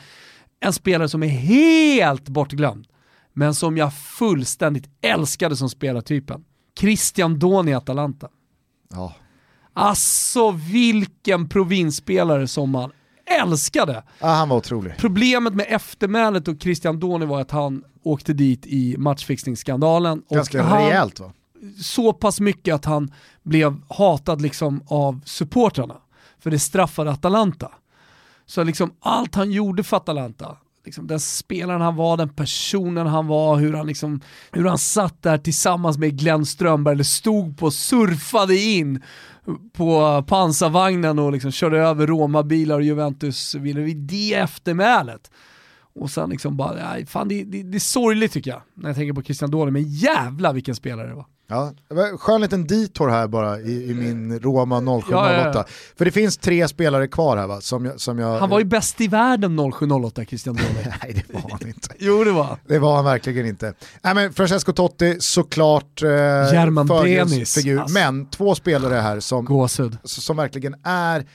en 0.60 0.72
spelare 0.72 1.08
som 1.08 1.22
är 1.22 1.28
helt 1.28 2.28
bortglömd, 2.28 2.86
men 3.32 3.54
som 3.54 3.76
jag 3.76 3.94
fullständigt 3.94 4.88
älskade 5.02 5.56
som 5.56 5.68
spelartypen. 5.70 6.44
Christian 6.78 7.38
Doni 7.38 7.70
i 7.70 7.74
Atalanta. 7.74 8.28
Ja. 8.90 9.14
Alltså 9.74 10.50
vilken 10.50 11.48
provinsspelare 11.48 12.48
som 12.48 12.70
man 12.70 12.92
älskade. 13.40 14.02
Ah, 14.20 14.34
han 14.34 14.48
var 14.48 14.56
otrolig. 14.56 14.96
Problemet 14.96 15.54
med 15.54 15.66
eftermälet 15.68 16.48
och 16.48 16.62
Christian 16.62 17.00
Doni 17.00 17.26
var 17.26 17.40
att 17.40 17.50
han 17.50 17.84
åkte 18.02 18.32
dit 18.32 18.66
i 18.66 18.96
matchfixningsskandalen. 18.98 20.22
Och 20.28 20.36
Ganska 20.36 20.62
han, 20.62 20.84
rejält 20.84 21.20
va? 21.20 21.32
Så 21.82 22.12
pass 22.12 22.40
mycket 22.40 22.74
att 22.74 22.84
han 22.84 23.12
blev 23.42 23.76
hatad 23.88 24.42
liksom 24.42 24.82
av 24.86 25.20
supportrarna. 25.24 25.96
För 26.38 26.50
det 26.50 26.58
straffade 26.58 27.10
Atalanta. 27.10 27.70
Så 28.46 28.64
liksom 28.64 28.92
allt 29.00 29.34
han 29.34 29.50
gjorde 29.50 29.82
för 29.82 29.96
Atalanta, 29.96 30.56
liksom 30.84 31.06
den 31.06 31.20
spelaren 31.20 31.80
han 31.80 31.96
var, 31.96 32.16
den 32.16 32.28
personen 32.28 33.06
han 33.06 33.26
var, 33.26 33.56
hur 33.56 33.72
han, 33.72 33.86
liksom, 33.86 34.20
hur 34.52 34.64
han 34.64 34.78
satt 34.78 35.22
där 35.22 35.38
tillsammans 35.38 35.98
med 35.98 36.18
Glenn 36.18 36.46
Strömberg, 36.46 36.92
eller 36.92 37.04
stod 37.04 37.58
på 37.58 37.66
och 37.66 37.74
surfade 37.74 38.56
in 38.56 39.02
på 39.72 40.24
pansarvagnen 40.28 41.18
och 41.18 41.32
liksom 41.32 41.50
körde 41.52 41.78
över 41.78 42.06
Roma-bilar 42.06 42.74
och 42.74 42.82
Juventus 42.82 43.54
vid 43.54 43.96
det 43.96 44.34
eftermälet. 44.34 45.30
Och 45.94 46.10
sen 46.10 46.30
liksom 46.30 46.56
bara, 46.56 46.90
nej, 46.90 47.06
fan 47.06 47.28
det, 47.28 47.44
det, 47.44 47.62
det 47.62 47.76
är 47.76 47.80
sorgligt 47.80 48.32
tycker 48.32 48.50
jag, 48.50 48.62
när 48.74 48.88
jag 48.88 48.96
tänker 48.96 49.12
på 49.12 49.22
Christian 49.22 49.50
Doli, 49.50 49.70
men 49.70 49.82
jävla 49.82 50.52
vilken 50.52 50.74
spelare 50.74 51.08
det 51.08 51.14
var. 51.14 51.26
Ja, 51.52 51.72
det 51.88 51.94
var 51.94 52.06
en 52.06 52.18
skön 52.18 52.40
liten 52.40 52.66
detour 52.66 53.08
här 53.08 53.26
bara 53.28 53.60
i, 53.60 53.90
i 53.90 53.94
min 53.94 54.38
Roma 54.40 54.80
0708. 54.80 55.06
Ja, 55.10 55.32
ja, 55.32 55.52
ja. 55.54 55.64
För 55.98 56.04
det 56.04 56.10
finns 56.10 56.36
tre 56.36 56.68
spelare 56.68 57.08
kvar 57.08 57.36
här 57.36 57.46
va? 57.46 57.60
Som 57.60 57.84
jag, 57.84 58.00
som 58.00 58.18
jag, 58.18 58.38
Han 58.38 58.50
var 58.50 58.58
ju 58.58 58.64
bäst 58.64 59.00
i 59.00 59.08
världen 59.08 59.72
0708 59.72 60.24
Christian 60.24 60.54
Doli. 60.56 60.68
Nej 61.02 61.24
det 61.28 61.34
var 61.34 61.50
han 61.50 61.68
inte. 61.68 61.88
jo 61.98 62.24
det 62.24 62.30
var. 62.32 62.58
Det 62.68 62.78
var 62.78 62.96
han 62.96 63.04
verkligen 63.04 63.46
inte. 63.46 63.74
Nej, 64.02 64.14
men 64.14 64.32
Francesco 64.32 64.72
Totti 64.72 65.16
såklart 65.20 66.02
eh, 66.02 66.08
förgrundsfigur. 66.08 67.80
Alltså. 67.80 67.94
Men 67.94 68.26
två 68.30 68.54
spelare 68.54 68.94
här 68.94 69.20
som, 69.20 69.68
som 70.04 70.36
verkligen 70.36 70.74
är 70.84 71.26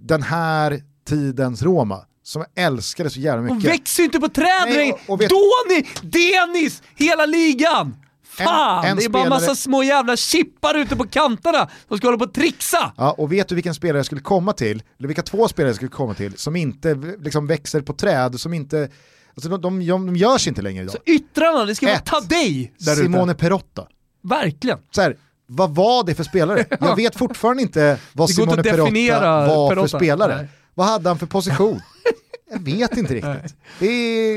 den 0.00 0.22
här 0.22 0.80
tidens 1.08 1.62
Roma. 1.62 2.00
Som 2.22 2.44
jag 2.54 2.64
älskade 2.64 3.10
så 3.10 3.20
jävla 3.20 3.48
Och 3.50 3.56
mycket. 3.56 3.70
växer 3.72 4.02
ju 4.02 4.04
inte 4.04 4.18
på 4.20 4.28
träd 4.28 4.46
Nej, 4.66 4.92
och- 4.92 5.12
och 5.12 5.20
vet- 5.20 5.30
Doni, 5.30 5.86
Denis, 6.02 6.82
hela 6.96 7.26
ligan! 7.26 7.96
Fan, 8.44 8.84
En- 8.84 8.90
en 8.90 8.96
det 8.96 9.04
är 9.04 9.08
bara 9.08 9.22
spelare- 9.22 9.40
massa 9.40 9.54
små 9.54 9.82
jävla 9.82 10.16
chippar 10.16 10.74
ute 10.74 10.96
på 10.96 11.06
kanterna 11.06 11.68
som 11.88 11.96
ska 11.98 12.06
hålla 12.06 12.18
på 12.18 12.24
och 12.24 12.34
trixa. 12.34 12.92
Ja, 12.96 13.12
och 13.18 13.32
vet 13.32 13.48
du 13.48 13.54
vilken 13.54 13.74
spelare 13.74 13.98
jag 13.98 14.06
skulle 14.06 14.20
komma 14.20 14.52
till, 14.52 14.82
eller 14.98 15.08
vilka 15.08 15.22
två 15.22 15.48
spelare 15.48 15.68
jag 15.68 15.76
skulle 15.76 15.90
komma 15.90 16.14
till, 16.14 16.36
som 16.38 16.56
inte 16.56 16.94
liksom 17.20 17.46
växer 17.46 17.80
på 17.80 17.92
träd, 17.92 18.40
som 18.40 18.54
inte, 18.54 18.88
alltså 19.34 19.48
de, 19.48 19.60
de, 19.60 19.86
de, 20.06 20.16
görs 20.16 20.48
inte 20.48 20.62
längre 20.62 20.82
idag. 20.82 20.92
Så 20.92 20.98
yttrarna, 21.12 21.64
det 21.64 21.74
ska 21.74 21.86
vara. 21.86 21.98
Tadej 21.98 22.72
där 22.78 22.94
Simone 22.94 23.32
ute. 23.32 23.40
Perotta. 23.40 23.86
Verkligen. 24.22 24.78
Så 24.90 25.00
här, 25.02 25.16
vad 25.46 25.74
var 25.74 26.04
det 26.04 26.14
för 26.14 26.24
spelare? 26.24 26.64
Jag 26.80 26.96
vet 26.96 27.16
fortfarande 27.16 27.62
inte 27.62 27.98
vad 28.12 28.30
Simone 28.30 28.62
Perotta 28.62 28.90
var 29.46 29.68
Perotta. 29.70 29.88
för 29.88 29.98
spelare. 29.98 30.36
Nej. 30.36 30.48
Vad 30.74 30.86
hade 30.86 31.08
han 31.10 31.18
för 31.18 31.26
position? 31.26 31.80
Jag 32.50 32.58
vet 32.62 32.96
inte 32.96 33.14
riktigt. 33.14 33.54
Det, 33.78 33.86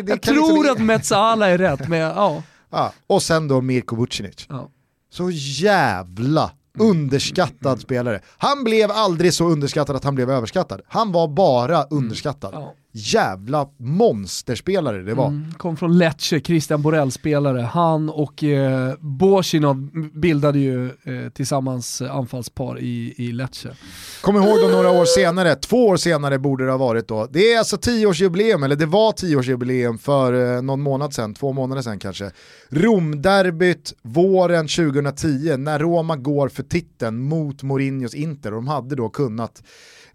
det 0.02 0.12
Jag 0.12 0.22
kan 0.22 0.34
tror 0.36 0.64
liksom- 0.64 0.72
att 0.72 0.82
Metsala 0.86 1.50
är 1.50 1.58
rätt, 1.58 1.88
men 1.88 2.00
ja. 2.00 2.44
Ja, 2.72 2.94
och 3.08 3.24
sen 3.24 3.48
då 3.48 3.62
Mirko 3.62 3.96
Vucinic. 3.96 4.46
ja. 4.50 4.70
Så 5.10 5.30
jävla 5.32 6.52
underskattad 6.80 7.80
spelare. 7.82 8.22
Han 8.38 8.64
blev 8.64 8.92
aldrig 8.92 9.34
så 9.34 9.46
underskattad 9.46 9.96
att 9.96 10.04
han 10.04 10.16
blev 10.16 10.30
överskattad. 10.32 10.82
Han 10.88 11.12
var 11.12 11.28
bara 11.28 11.84
underskattad. 11.84 12.54
Ja. 12.54 12.74
Jävla 12.94 13.68
monsterspelare 13.78 15.04
det 15.04 15.14
var. 15.14 15.28
Mm, 15.28 15.54
kom 15.58 15.78
från 15.78 15.98
Lecce, 15.98 16.40
Christian 16.40 16.82
Borell-spelare. 16.82 17.62
Han 17.62 18.10
och 18.10 18.44
eh, 18.44 18.94
Borsinov 19.00 19.90
bildade 20.14 20.60
ju 20.60 20.86
eh, 20.86 21.30
tillsammans 21.34 22.02
anfallspar 22.02 22.80
i, 22.80 23.14
i 23.18 23.32
Lecce. 23.32 23.76
Kom 24.22 24.36
ihåg 24.36 24.60
då 24.62 24.68
några 24.68 24.92
år 24.92 25.06
senare, 25.06 25.56
två 25.56 25.88
år 25.88 25.98
senare 25.98 26.40
borde 26.40 26.66
det 26.66 26.72
ha 26.72 26.78
varit 26.78 27.08
då. 27.08 27.28
Det 27.32 27.54
är 27.54 27.58
alltså 27.58 27.78
tioårsjubileum, 27.78 28.64
eller 28.64 28.76
det 28.76 28.86
var 28.86 29.12
tioårsjubileum 29.12 29.98
för 29.98 30.56
eh, 30.56 30.62
någon 30.62 30.82
månad 30.82 31.14
sedan, 31.14 31.34
två 31.34 31.54
månader 31.54 31.82
sedan 31.82 32.00
kanske. 32.00 32.32
Romderbyt 32.70 33.94
våren 34.02 34.68
2010 34.68 35.58
när 35.58 35.80
Roma 35.80 36.16
går 36.16 36.50
för 36.50 36.64
titeln 36.64 37.20
mot 37.20 37.64
Mourinhos 37.64 38.14
Inter 38.14 38.50
och 38.50 38.56
de 38.56 38.68
hade 38.68 38.96
då 38.96 39.10
kunnat 39.10 39.64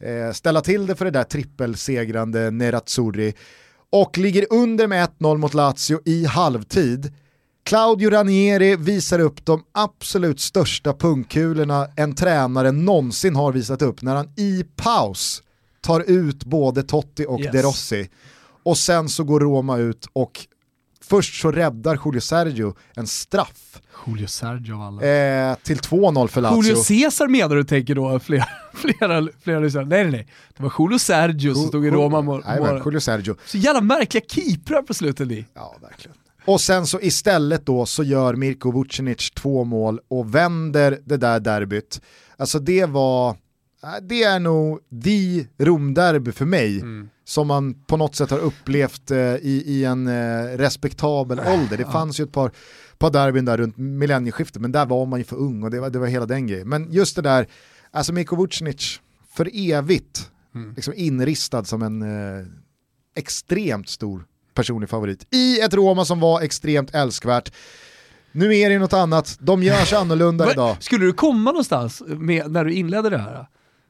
eh, 0.00 0.32
ställa 0.32 0.60
till 0.60 0.86
det 0.86 0.94
för 0.94 1.04
det 1.04 1.10
där 1.10 1.24
trippelsegrande 1.24 2.50
Nerazzurri 2.50 3.34
och 3.90 4.18
ligger 4.18 4.46
under 4.50 4.86
med 4.86 5.08
1-0 5.18 5.38
mot 5.38 5.54
Lazio 5.54 6.00
i 6.04 6.24
halvtid. 6.24 7.12
Claudio 7.64 8.10
Ranieri 8.10 8.76
visar 8.76 9.18
upp 9.18 9.44
de 9.44 9.62
absolut 9.72 10.40
största 10.40 10.92
pungkulorna 10.92 11.88
en 11.96 12.14
tränare 12.14 12.72
någonsin 12.72 13.36
har 13.36 13.52
visat 13.52 13.82
upp 13.82 14.02
när 14.02 14.14
han 14.14 14.28
i 14.36 14.64
paus 14.76 15.42
tar 15.80 16.00
ut 16.00 16.44
både 16.44 16.82
Totti 16.82 17.26
och 17.28 17.40
Yes. 17.40 17.52
De 17.52 17.62
Rossi. 17.62 18.08
Och 18.62 18.78
sen 18.78 19.08
så 19.08 19.24
går 19.24 19.40
Roma 19.40 19.78
ut 19.78 20.08
och 20.12 20.46
först 21.08 21.40
så 21.40 21.52
räddar 21.52 22.00
Julio 22.04 22.20
Sergio 22.20 22.74
en 22.94 23.06
straff 23.06 23.80
Julio 24.06 24.26
Sergio 24.26 24.74
av 24.74 24.82
alla. 24.82 25.02
eh, 25.06 25.56
till 25.62 25.76
2-0 25.78 26.28
för 26.28 26.40
Lazio. 26.40 26.62
Julio 26.62 26.82
Cesar 26.82 27.28
menar 27.28 27.56
du 27.56 27.64
tänker 27.64 27.94
då 27.94 28.18
flera, 28.18 28.44
flera, 28.74 29.28
flera 29.42 29.60
lyssnare. 29.60 29.84
Nej 29.84 30.02
nej 30.02 30.12
nej, 30.12 30.26
det 30.56 30.62
var 30.62 30.72
Julio 30.78 30.98
Sergio 30.98 31.54
som 31.54 31.66
stod 31.68 31.86
i 31.86 31.90
Roma 31.90 32.20
mål. 32.22 32.44
Julio 32.84 33.00
Sergio. 33.00 33.36
Så 33.46 33.58
jävla 33.58 33.80
märkliga 33.80 34.24
keeprar 34.28 34.82
på 34.82 34.94
slutet 34.94 35.28
ni. 35.28 35.46
Ja, 35.54 35.76
verkligen. 35.82 36.16
Och 36.44 36.60
sen 36.60 36.86
så 36.86 37.00
istället 37.00 37.66
då 37.66 37.86
så 37.86 38.02
gör 38.04 38.34
Mirko 38.34 38.72
Vucinic 38.72 39.30
två 39.30 39.64
mål 39.64 40.00
och 40.08 40.34
vänder 40.34 40.98
det 41.04 41.16
där 41.16 41.40
derbyt. 41.40 42.00
Alltså 42.36 42.58
det 42.58 42.84
var, 42.84 43.36
det 44.02 44.22
är 44.22 44.38
nog 44.38 44.78
the 45.04 45.46
Romderby 45.64 46.32
för 46.32 46.44
mig. 46.44 46.82
Som 47.28 47.46
man 47.46 47.74
på 47.74 47.96
något 47.96 48.14
sätt 48.14 48.30
har 48.30 48.38
upplevt 48.38 49.10
eh, 49.10 49.18
i, 49.18 49.62
i 49.66 49.84
en 49.84 50.06
eh, 50.06 50.56
respektabel 50.56 51.40
ålder. 51.40 51.76
Det 51.76 51.84
fanns 51.84 52.20
ju 52.20 52.24
ett 52.24 52.32
par, 52.32 52.50
par 52.98 53.10
derbyn 53.10 53.44
där 53.44 53.56
runt 53.56 53.76
millennieskiftet 53.76 54.62
men 54.62 54.72
där 54.72 54.86
var 54.86 55.06
man 55.06 55.18
ju 55.18 55.24
för 55.24 55.36
ung 55.36 55.62
och 55.62 55.70
det 55.70 55.80
var, 55.80 55.90
det 55.90 55.98
var 55.98 56.06
hela 56.06 56.26
den 56.26 56.46
grejen. 56.46 56.68
Men 56.68 56.92
just 56.92 57.16
det 57.16 57.22
där, 57.22 57.46
alltså 57.90 58.12
Mirko 58.12 58.36
Vucinic 58.36 59.00
för 59.32 59.50
evigt 59.52 60.30
liksom 60.76 60.94
inristad 60.96 61.64
som 61.64 61.82
en 61.82 62.02
eh, 62.02 62.46
extremt 63.16 63.88
stor 63.88 64.24
personlig 64.54 64.88
favorit. 64.88 65.26
I 65.30 65.60
ett 65.60 65.74
Roma 65.74 66.04
som 66.04 66.20
var 66.20 66.40
extremt 66.40 66.94
älskvärt. 66.94 67.52
Nu 68.32 68.56
är 68.56 68.70
det 68.70 68.78
något 68.78 68.92
annat, 68.92 69.36
de 69.40 69.62
görs 69.62 69.92
annorlunda 70.02 70.52
idag. 70.52 70.76
Skulle 70.80 71.04
du 71.04 71.12
komma 71.12 71.50
någonstans 71.50 72.02
med, 72.06 72.50
när 72.50 72.64
du 72.64 72.72
inledde 72.72 73.10
det 73.10 73.18
här? 73.18 73.46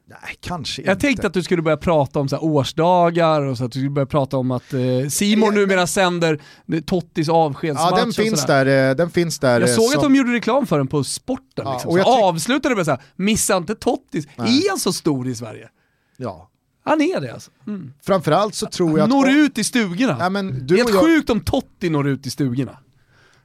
Nej, 0.09 0.37
kanske 0.41 0.83
Jag 0.83 0.93
inte. 0.95 1.07
tänkte 1.07 1.27
att 1.27 1.35
du 1.35 1.43
skulle 1.43 1.63
börja 1.63 1.77
prata 1.77 2.19
om 2.21 2.29
så 2.29 2.37
här 2.37 2.45
årsdagar 2.45 3.43
och 3.43 3.59
så 3.59 3.65
att 3.65 3.73
du 3.73 3.79
skulle 3.79 3.91
börja 3.91 4.07
prata 4.07 4.37
om 4.37 4.51
att 4.51 4.73
eh, 4.73 5.09
Simon 5.11 5.55
numera 5.55 5.87
sänder 5.87 6.41
Tottis 6.87 7.29
avskedsmatch. 7.29 7.91
Ja, 7.91 7.97
den 8.05 8.13
finns 8.13 8.47
där. 8.47 8.91
eh, 8.91 8.95
Den 8.97 9.11
finns 9.11 9.39
där 9.39 9.61
Jag 9.61 9.71
eh, 9.71 9.75
såg 9.77 9.85
att 9.85 9.93
som- 9.93 10.03
de 10.03 10.15
gjorde 10.19 10.33
reklam 10.33 10.67
för 10.67 10.79
den 10.79 10.87
på 10.87 11.05
sporten. 11.05 11.65
Ja, 11.65 11.73
liksom. 11.73 11.89
och 11.91 11.95
så 11.95 11.99
jag 11.99 12.25
avslutade 12.25 12.77
med 12.77 12.85
såhär, 12.85 13.01
missa 13.17 13.57
inte 13.57 13.75
Tottis. 13.75 14.27
Är 14.37 14.69
han 14.71 14.79
så 14.79 14.93
stor 14.93 15.29
i 15.29 15.35
Sverige? 15.35 15.69
Ja. 16.17 16.51
Han 16.85 17.01
är 17.03 17.21
det 17.21 17.33
alltså. 17.35 17.51
Mm. 17.67 17.93
Framförallt 18.03 18.55
så 18.55 18.67
tror 18.67 18.91
jag 18.99 19.05
att... 19.05 19.11
når 19.11 19.29
ut 19.29 19.59
i 19.59 19.65
stugorna. 19.65 20.17
Ja, 20.21 20.31
men 20.31 20.67
du 20.67 20.77
Helt 20.77 20.91
jag... 20.91 21.01
sjukt 21.05 21.31
om 21.31 21.41
Totti 21.41 21.91
når 21.91 22.09
ut 22.09 22.27
i 22.27 22.31
stugorna. 22.31 22.79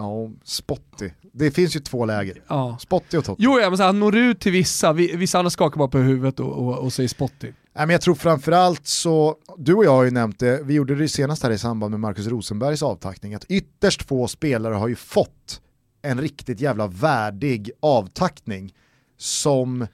Ja, 0.01 0.29
Spotty. 0.43 1.09
Det 1.33 1.51
finns 1.51 1.75
ju 1.75 1.79
två 1.79 2.05
läger. 2.05 2.41
Ja. 2.47 2.77
Spotty 2.81 3.17
och 3.17 3.25
Totti. 3.25 3.43
Jo, 3.43 3.59
ja, 3.59 3.69
men 3.69 3.77
så 3.77 3.83
här, 3.83 3.87
han 3.87 3.99
når 3.99 4.15
ut 4.17 4.39
till 4.39 4.51
vissa, 4.51 4.93
Vi- 4.93 5.15
vissa 5.15 5.39
andra 5.39 5.49
skakar 5.49 5.77
bara 5.77 5.87
på 5.87 5.97
huvudet 5.97 6.39
och, 6.39 6.51
och, 6.67 6.77
och 6.77 6.93
säger 6.93 7.09
Spotty. 7.09 7.47
Nej, 7.47 7.53
men 7.87 7.89
jag 7.89 8.01
tror 8.01 8.15
framförallt 8.15 8.87
så, 8.87 9.35
du 9.57 9.73
och 9.73 9.85
jag 9.85 9.91
har 9.91 10.03
ju 10.03 10.11
nämnt 10.11 10.39
det, 10.39 10.61
vi 10.63 10.73
gjorde 10.73 10.95
det 10.95 11.07
senast 11.09 11.43
här 11.43 11.51
i 11.51 11.57
samband 11.57 11.91
med 11.91 11.99
Marcus 11.99 12.27
Rosenbergs 12.27 12.83
avtackning, 12.83 13.33
att 13.33 13.45
ytterst 13.45 14.03
få 14.07 14.27
spelare 14.27 14.73
har 14.73 14.87
ju 14.87 14.95
fått 14.95 15.61
en 16.01 16.21
riktigt 16.21 16.59
jävla 16.61 16.87
värdig 16.87 17.71
avtackning 17.79 18.73
som 19.17 19.87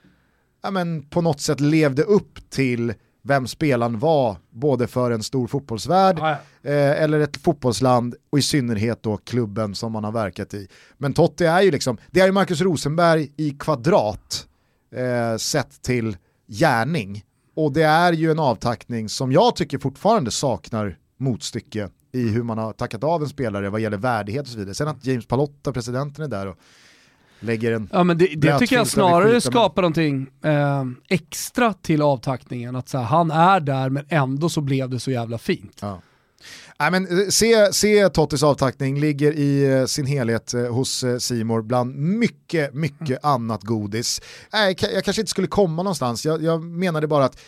ja, 0.63 0.71
men, 0.71 1.03
på 1.03 1.21
något 1.21 1.41
sätt 1.41 1.59
levde 1.59 2.03
upp 2.03 2.49
till 2.49 2.93
vem 3.27 3.47
spelaren 3.47 3.99
var, 3.99 4.37
både 4.49 4.87
för 4.87 5.11
en 5.11 5.23
stor 5.23 5.47
fotbollsvärld 5.47 6.19
Ja, 6.19 6.31
eh, 6.63 7.01
eller 7.01 7.19
ett 7.19 7.37
fotbollsland 7.37 8.15
och 8.29 8.39
i 8.39 8.41
synnerhet 8.41 9.03
då 9.03 9.17
klubben 9.17 9.75
som 9.75 9.91
man 9.91 10.03
har 10.03 10.11
verkat 10.11 10.53
i. 10.53 10.67
Men 10.97 11.13
Totti 11.13 11.45
är 11.45 11.61
ju 11.61 11.71
liksom, 11.71 11.97
det 12.11 12.19
är 12.21 12.25
ju 12.25 12.31
Marcus 12.31 12.61
Rosenberg 12.61 13.31
i 13.37 13.49
kvadrat 13.49 14.47
eh, 14.95 15.37
sett 15.37 15.81
till 15.81 16.17
gärning. 16.47 17.23
Och 17.55 17.73
det 17.73 17.83
är 17.83 18.13
ju 18.13 18.31
en 18.31 18.39
avtackning 18.39 19.09
som 19.09 19.31
jag 19.31 19.55
tycker 19.55 19.77
fortfarande 19.77 20.31
saknar 20.31 20.97
motstycke 21.17 21.89
i 22.11 22.29
hur 22.29 22.43
man 22.43 22.57
har 22.57 22.73
tackat 22.73 23.03
av 23.03 23.21
en 23.23 23.29
spelare 23.29 23.69
vad 23.69 23.81
gäller 23.81 23.97
värdighet 23.97 24.41
och 24.41 24.47
så 24.47 24.57
vidare. 24.57 24.75
Sen 24.75 24.87
att 24.87 25.05
James 25.05 25.25
Palotta, 25.25 25.73
presidenten, 25.73 26.23
är 26.25 26.29
där 26.29 26.47
och 26.47 26.57
lägger 27.39 27.71
en... 27.71 27.89
Ja 27.91 28.03
men 28.03 28.17
det, 28.17 28.27
det 28.35 28.59
tycker 28.59 28.75
jag 28.75 28.87
snarare 28.87 29.41
skapar 29.41 29.81
någonting 29.81 30.27
eh, 30.43 30.83
extra 31.09 31.73
till 31.73 32.01
avtackningen. 32.01 32.75
Att 32.75 32.89
så 32.89 32.97
här, 32.97 33.05
han 33.05 33.31
är 33.31 33.59
där 33.59 33.89
men 33.89 34.05
ändå 34.09 34.49
så 34.49 34.61
blev 34.61 34.89
det 34.89 34.99
så 34.99 35.11
jävla 35.11 35.37
fint. 35.37 35.77
Ja. 35.81 36.01
Nej, 36.79 36.91
men, 36.91 37.19
eh, 37.19 37.27
se, 37.29 37.73
se 37.73 38.09
Tottis 38.09 38.43
avtackning, 38.43 38.99
ligger 38.99 39.31
i 39.31 39.73
eh, 39.79 39.85
sin 39.85 40.05
helhet 40.05 40.53
eh, 40.53 40.73
hos 40.73 41.05
Simor 41.19 41.61
bland 41.61 41.95
mycket, 41.95 42.73
mycket 42.73 43.25
annat 43.25 43.63
godis. 43.63 44.21
Nej, 44.53 44.75
jag 44.81 45.03
kanske 45.03 45.21
inte 45.21 45.31
skulle 45.31 45.47
komma 45.47 45.83
någonstans, 45.83 46.25
jag, 46.25 46.43
jag 46.43 46.63
menade 46.63 47.07
bara 47.07 47.25
att 47.25 47.39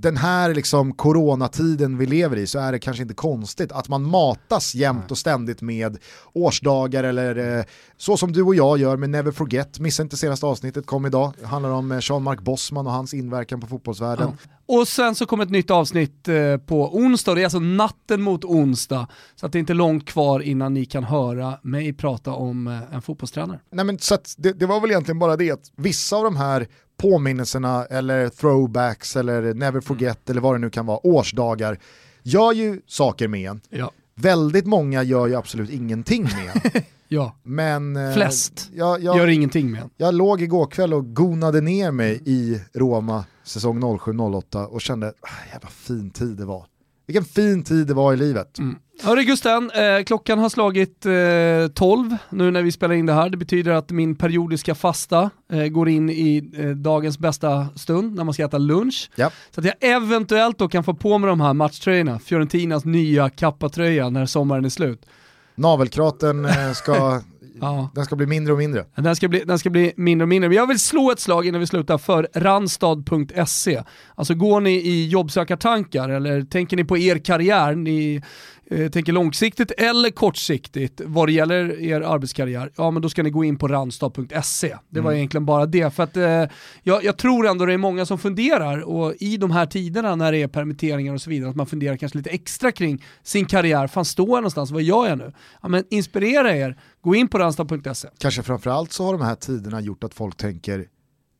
den 0.00 0.16
här 0.16 0.54
liksom 0.54 0.92
coronatiden 0.92 1.98
vi 1.98 2.06
lever 2.06 2.36
i 2.36 2.46
så 2.46 2.58
är 2.58 2.72
det 2.72 2.78
kanske 2.78 3.02
inte 3.02 3.14
konstigt 3.14 3.72
att 3.72 3.88
man 3.88 4.02
matas 4.02 4.74
jämt 4.74 5.10
och 5.10 5.18
ständigt 5.18 5.62
med 5.62 5.98
årsdagar 6.32 7.04
eller 7.04 7.58
eh, 7.58 7.64
så 7.96 8.16
som 8.16 8.32
du 8.32 8.42
och 8.42 8.54
jag 8.54 8.78
gör 8.78 8.96
med 8.96 9.10
Never 9.10 9.32
Forget. 9.32 9.78
Missa 9.78 10.02
inte 10.02 10.16
senaste 10.16 10.46
avsnittet, 10.46 10.86
kom 10.86 11.06
idag. 11.06 11.32
Det 11.40 11.46
handlar 11.46 11.70
om 11.70 11.92
eh, 11.92 11.98
Jean-Marc 12.00 12.40
Bossman 12.40 12.86
och 12.86 12.92
hans 12.92 13.14
inverkan 13.14 13.60
på 13.60 13.66
fotbollsvärlden. 13.66 14.32
Och 14.66 14.88
sen 14.88 15.14
så 15.14 15.26
kommer 15.26 15.44
ett 15.44 15.50
nytt 15.50 15.70
avsnitt 15.70 16.28
eh, 16.28 16.56
på 16.56 16.96
onsdag, 16.96 17.34
det 17.34 17.40
är 17.40 17.44
alltså 17.44 17.58
natten 17.58 18.22
mot 18.22 18.44
onsdag. 18.44 19.08
Så 19.36 19.46
att 19.46 19.52
det 19.52 19.58
är 19.58 19.60
inte 19.60 19.74
långt 19.74 20.06
kvar 20.06 20.40
innan 20.40 20.74
ni 20.74 20.84
kan 20.84 21.04
höra 21.04 21.58
mig 21.62 21.92
prata 21.92 22.32
om 22.32 22.66
eh, 22.66 22.94
en 22.94 23.02
fotbollstränare. 23.02 23.60
Nej, 23.72 23.84
men, 23.84 23.98
så 23.98 24.18
det, 24.36 24.52
det 24.52 24.66
var 24.66 24.80
väl 24.80 24.90
egentligen 24.90 25.18
bara 25.18 25.36
det 25.36 25.50
att 25.50 25.72
vissa 25.76 26.16
av 26.16 26.24
de 26.24 26.36
här 26.36 26.68
påminnelserna 27.00 27.84
eller 27.84 28.28
throwbacks 28.28 29.16
eller 29.16 29.54
never 29.54 29.80
forget 29.80 30.30
eller 30.30 30.40
vad 30.40 30.54
det 30.54 30.58
nu 30.58 30.70
kan 30.70 30.86
vara, 30.86 31.06
årsdagar, 31.06 31.78
gör 32.22 32.52
ju 32.52 32.80
saker 32.86 33.28
med 33.28 33.50
en. 33.50 33.60
Ja. 33.68 33.90
Väldigt 34.14 34.66
många 34.66 35.02
gör 35.02 35.26
ju 35.26 35.36
absolut 35.36 35.70
ingenting 35.70 36.22
med 36.22 36.74
en. 36.74 36.82
Ja, 37.12 37.36
Men 37.42 37.96
eh, 37.96 38.14
Flest 38.14 38.70
jag, 38.72 39.02
jag, 39.02 39.16
gör 39.16 39.26
ingenting 39.26 39.70
med 39.70 39.82
en. 39.82 39.90
jag 39.96 40.14
låg 40.14 40.42
igår 40.42 40.66
kväll 40.66 40.94
och 40.94 41.14
gonade 41.16 41.60
ner 41.60 41.90
mig 41.90 42.22
i 42.24 42.60
Roma 42.72 43.24
säsong 43.42 43.82
07-08 43.82 44.64
och 44.64 44.80
kände, 44.80 45.12
ah, 45.20 45.52
jävla 45.52 45.68
fin 45.68 46.10
tid 46.10 46.36
det 46.36 46.44
var. 46.44 46.66
Vilken 47.10 47.24
fin 47.24 47.62
tid 47.62 47.86
det 47.86 47.94
var 47.94 48.12
i 48.12 48.16
livet. 48.16 48.58
Mm. 48.58 48.76
Hörru 49.02 49.22
Gusten, 49.22 49.70
eh, 49.70 50.04
klockan 50.04 50.38
har 50.38 50.48
slagit 50.48 51.06
eh, 51.06 51.74
12 51.74 52.16
nu 52.30 52.50
när 52.50 52.62
vi 52.62 52.72
spelar 52.72 52.94
in 52.94 53.06
det 53.06 53.12
här. 53.12 53.28
Det 53.28 53.36
betyder 53.36 53.72
att 53.72 53.90
min 53.90 54.16
periodiska 54.16 54.74
fasta 54.74 55.30
eh, 55.52 55.66
går 55.66 55.88
in 55.88 56.10
i 56.10 56.50
eh, 56.56 56.68
dagens 56.68 57.18
bästa 57.18 57.68
stund 57.76 58.14
när 58.14 58.24
man 58.24 58.34
ska 58.34 58.44
äta 58.44 58.58
lunch. 58.58 59.10
Ja. 59.14 59.30
Så 59.50 59.60
att 59.60 59.66
jag 59.66 59.74
eventuellt 59.80 60.58
då 60.58 60.68
kan 60.68 60.84
få 60.84 60.94
på 60.94 61.18
mig 61.18 61.28
de 61.28 61.40
här 61.40 61.54
matchtröjorna, 61.54 62.18
Fiorentinas 62.18 62.84
nya 62.84 63.30
kappatröja 63.30 64.10
när 64.10 64.26
sommaren 64.26 64.64
är 64.64 64.68
slut. 64.68 65.06
Navelkraten 65.54 66.44
eh, 66.44 66.72
ska 66.72 67.20
ja. 67.60 67.90
den 67.94 68.04
ska 68.04 68.16
bli 68.16 68.26
mindre 68.26 68.52
och 68.52 68.58
mindre. 68.58 68.84
Den 68.94 69.16
ska, 69.16 69.28
bli, 69.28 69.44
den 69.44 69.58
ska 69.58 69.70
bli 69.70 69.92
mindre 69.96 70.24
och 70.24 70.28
mindre. 70.28 70.48
Men 70.48 70.56
jag 70.56 70.66
vill 70.66 70.78
slå 70.78 71.10
ett 71.10 71.20
slag 71.20 71.46
innan 71.46 71.60
vi 71.60 71.66
slutar 71.66 71.98
för 71.98 72.28
randstad.se. 72.34 73.82
Alltså 74.14 74.34
går 74.34 74.60
ni 74.60 74.70
i 74.70 75.08
jobbsökartankar 75.08 76.08
eller 76.08 76.42
tänker 76.42 76.76
ni 76.76 76.84
på 76.84 76.98
er 76.98 77.18
karriär, 77.18 77.74
ni 77.74 78.22
eh, 78.70 78.90
tänker 78.90 79.12
långsiktigt 79.12 79.70
eller 79.70 80.10
kortsiktigt 80.10 81.00
vad 81.04 81.28
det 81.28 81.32
gäller 81.32 81.80
er 81.80 82.00
arbetskarriär, 82.00 82.72
ja 82.76 82.90
men 82.90 83.02
då 83.02 83.08
ska 83.08 83.22
ni 83.22 83.30
gå 83.30 83.44
in 83.44 83.58
på 83.58 83.68
randstad.se. 83.68 84.76
Det 84.88 85.00
var 85.00 85.10
mm. 85.10 85.16
egentligen 85.16 85.46
bara 85.46 85.66
det. 85.66 85.94
För 85.94 86.02
att 86.02 86.16
eh, 86.16 86.44
jag, 86.82 87.04
jag, 87.04 87.18
tror 87.18 87.46
ändå 87.46 87.66
det 87.66 87.72
är 87.72 87.78
många 87.78 88.06
som 88.06 88.18
funderar 88.18 88.80
och 88.80 89.14
i 89.20 89.36
de 89.36 89.50
här 89.50 89.66
tiderna 89.66 90.16
när 90.16 90.32
det 90.32 90.42
är 90.42 90.48
permitteringar 90.48 91.14
och 91.14 91.20
så 91.20 91.30
vidare, 91.30 91.50
att 91.50 91.56
man 91.56 91.66
funderar 91.66 91.96
kanske 91.96 92.18
lite 92.18 92.30
extra 92.30 92.72
kring 92.72 93.04
sin 93.22 93.44
karriär. 93.44 93.86
Fan 93.86 94.04
står 94.04 94.28
jag 94.28 94.36
någonstans? 94.36 94.70
Vad 94.70 94.82
gör 94.82 95.08
jag 95.08 95.18
nu? 95.18 95.32
Ja, 95.62 95.68
men 95.68 95.84
inspirera 95.90 96.56
er, 96.56 96.78
gå 97.00 97.14
in 97.14 97.28
på 97.28 97.38
randstad.se. 97.38 98.08
Kanske 98.18 98.42
framförallt 98.42 98.92
så 98.92 99.04
har 99.04 99.12
de 99.12 99.22
här 99.22 99.34
tiderna 99.34 99.80
gjort 99.80 100.04
att 100.04 100.14
folk 100.14 100.36
tänker, 100.36 100.86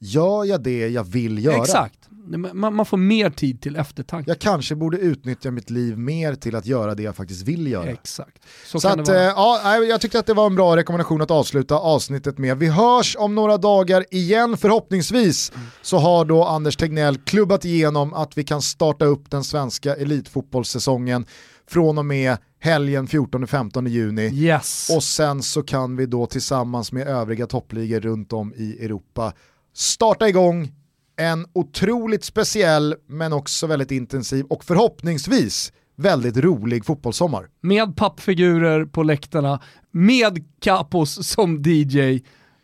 gör 0.01 0.45
jag 0.45 0.63
det 0.63 0.89
jag 0.89 1.05
vill 1.05 1.45
göra? 1.45 1.57
Exakt 1.57 2.10
man, 2.27 2.75
man, 2.75 2.87
får 2.87 2.97
mer 2.97 3.31
tid 3.31 3.61
till 3.61 3.77
eftertanke. 3.77 4.31
Jag 4.31 4.39
kanske 4.39 4.75
borde 4.75 4.99
utnyttja 4.99 5.51
mitt 5.51 5.71
liv 5.71 5.99
mer 5.99 6.35
till 6.35 6.57
att 6.57 6.67
göra 6.67 6.95
det 6.95 7.03
jag 7.03 7.17
faktiskt 7.17 7.49
vill 7.49 7.67
göra. 7.67 7.91
Exakt. 7.91 8.43
Så, 8.67 8.81
Så 8.81 8.89
att, 8.89 9.09
äh, 9.09 9.17
ja, 9.17 9.77
jag 9.77 10.01
tyckte 10.01 10.19
att 10.19 10.27
det 10.27 10.35
var 10.35 10.47
en 10.47 10.55
bra 10.55 10.77
rekommendation 10.77 11.23
att 11.23 11.31
avsluta 11.31 11.75
avsnittet 11.75 12.39
med. 12.39 12.59
Vi 12.59 12.67
hörs 12.67 13.17
om 13.19 13.35
några 13.35 13.57
dagar 13.57 14.05
igen 14.11 14.57
förhoppningsvis. 14.57 15.53
Mm. 15.55 15.67
Så 15.83 15.99
har 15.99 16.25
då 16.25 16.45
Anders 16.45 16.77
Tegnell 16.77 17.19
klubbat 17.19 17.65
igenom 17.65 18.15
att 18.15 18.39
vi 18.39 18.45
kan 18.45 18.63
starta 18.63 19.05
upp 19.05 19.31
den 19.31 19.45
svenska 19.45 19.97
elitfotbollssäsongen 19.97 21.27
från 21.69 21.99
och 21.99 22.07
med 22.07 22.37
helgen 22.61 23.07
14-15 23.07 23.89
juni. 23.89 24.31
Yes. 24.35 24.91
Och 24.95 25.03
sen 25.03 25.43
så 25.43 25.63
kan 25.63 25.97
vi 25.97 26.07
då 26.07 26.27
tillsammans 26.27 26.93
med 26.93 27.09
övriga 27.09 27.47
toppligor 27.47 28.01
runt 28.01 28.33
om 28.33 28.55
i 28.57 28.85
Europa 28.85 29.33
starta 29.75 30.29
igång 30.29 30.73
en 31.21 31.47
otroligt 31.53 32.25
speciell 32.25 32.95
men 33.09 33.33
också 33.33 33.67
väldigt 33.67 33.91
intensiv 33.91 34.45
och 34.45 34.65
förhoppningsvis 34.65 35.73
väldigt 35.97 36.37
rolig 36.37 36.85
fotbollssommar. 36.85 37.47
Med 37.61 37.97
pappfigurer 37.97 38.85
på 38.85 39.03
läktarna, 39.03 39.61
med 39.91 40.45
Capos 40.61 41.29
som 41.29 41.63
DJ. 41.63 42.21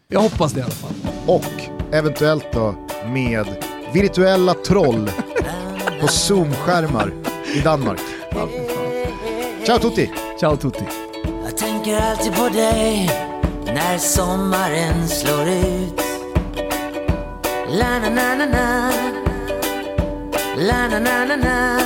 Jag 0.08 0.20
hoppas 0.20 0.52
det 0.52 0.60
i 0.60 0.62
alla 0.62 0.72
fall. 0.72 0.94
Och 1.26 1.94
eventuellt 1.94 2.52
då 2.52 2.74
med 3.12 3.46
virtuella 3.94 4.54
troll 4.54 5.10
på 6.00 6.06
Zoom-skärmar 6.08 7.12
i 7.54 7.60
Danmark. 7.60 8.00
Ciao 9.64 9.78
tutti! 9.78 10.10
Ciao 10.40 10.56
tutti! 10.56 10.84
Jag 11.44 11.56
tänker 11.56 11.96
alltid 11.96 12.34
på 12.34 12.48
dig 12.48 13.10
när 13.66 13.98
sommaren 13.98 15.08
slår 15.08 15.48
ut 15.48 16.05
La 17.68 17.98
na 17.98 18.08
na 18.08 18.34
na 18.34 18.46
na. 18.46 18.90
La 20.56 20.88
na 20.88 20.98
na 20.98 21.24
na 21.24 21.36
na. 21.36 21.78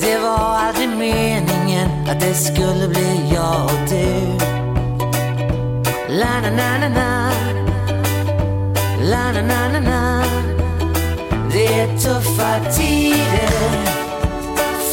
Det 0.00 0.18
var 0.18 0.56
aldrig 0.56 0.88
meningen 0.88 1.88
att 2.10 2.20
det 2.20 2.34
skulle 2.34 2.88
bli 2.88 3.30
jag 3.34 3.64
och 3.64 3.88
du. 3.88 4.38
La 6.08 6.40
na 6.42 6.50
na 6.50 6.78
na 6.78 6.88
na. 6.88 7.32
La 9.10 9.32
na 9.32 9.42
na 9.42 9.68
na 9.72 9.80
na. 9.80 10.24
Det 11.52 11.66
är 11.66 11.98
tuffa 11.98 12.72
tider 12.76 13.50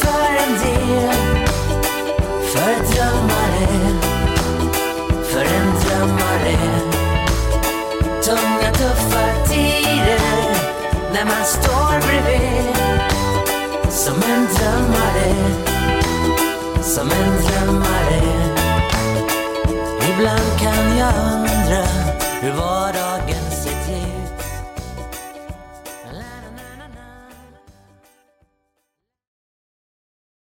för 0.00 0.28
en 0.44 0.52
del 0.62 1.16
För 2.52 2.72
drömmare 2.92 3.68
För 5.24 5.44
en 5.44 5.72
drömmare. 5.82 6.56
Tunga 8.24 8.61
när 11.24 11.30
man 11.30 11.44
står 11.44 12.00
bredvid. 12.06 12.76
Som 13.90 14.14
en 14.14 14.46
drömmare, 14.54 15.34
som 16.82 17.10
en 17.10 17.32
drömmare. 17.42 18.22
Ibland 20.10 20.60
kan 20.60 20.98
jag 20.98 21.14
undra 21.14 21.84
hur 22.40 22.52
var 22.52 23.01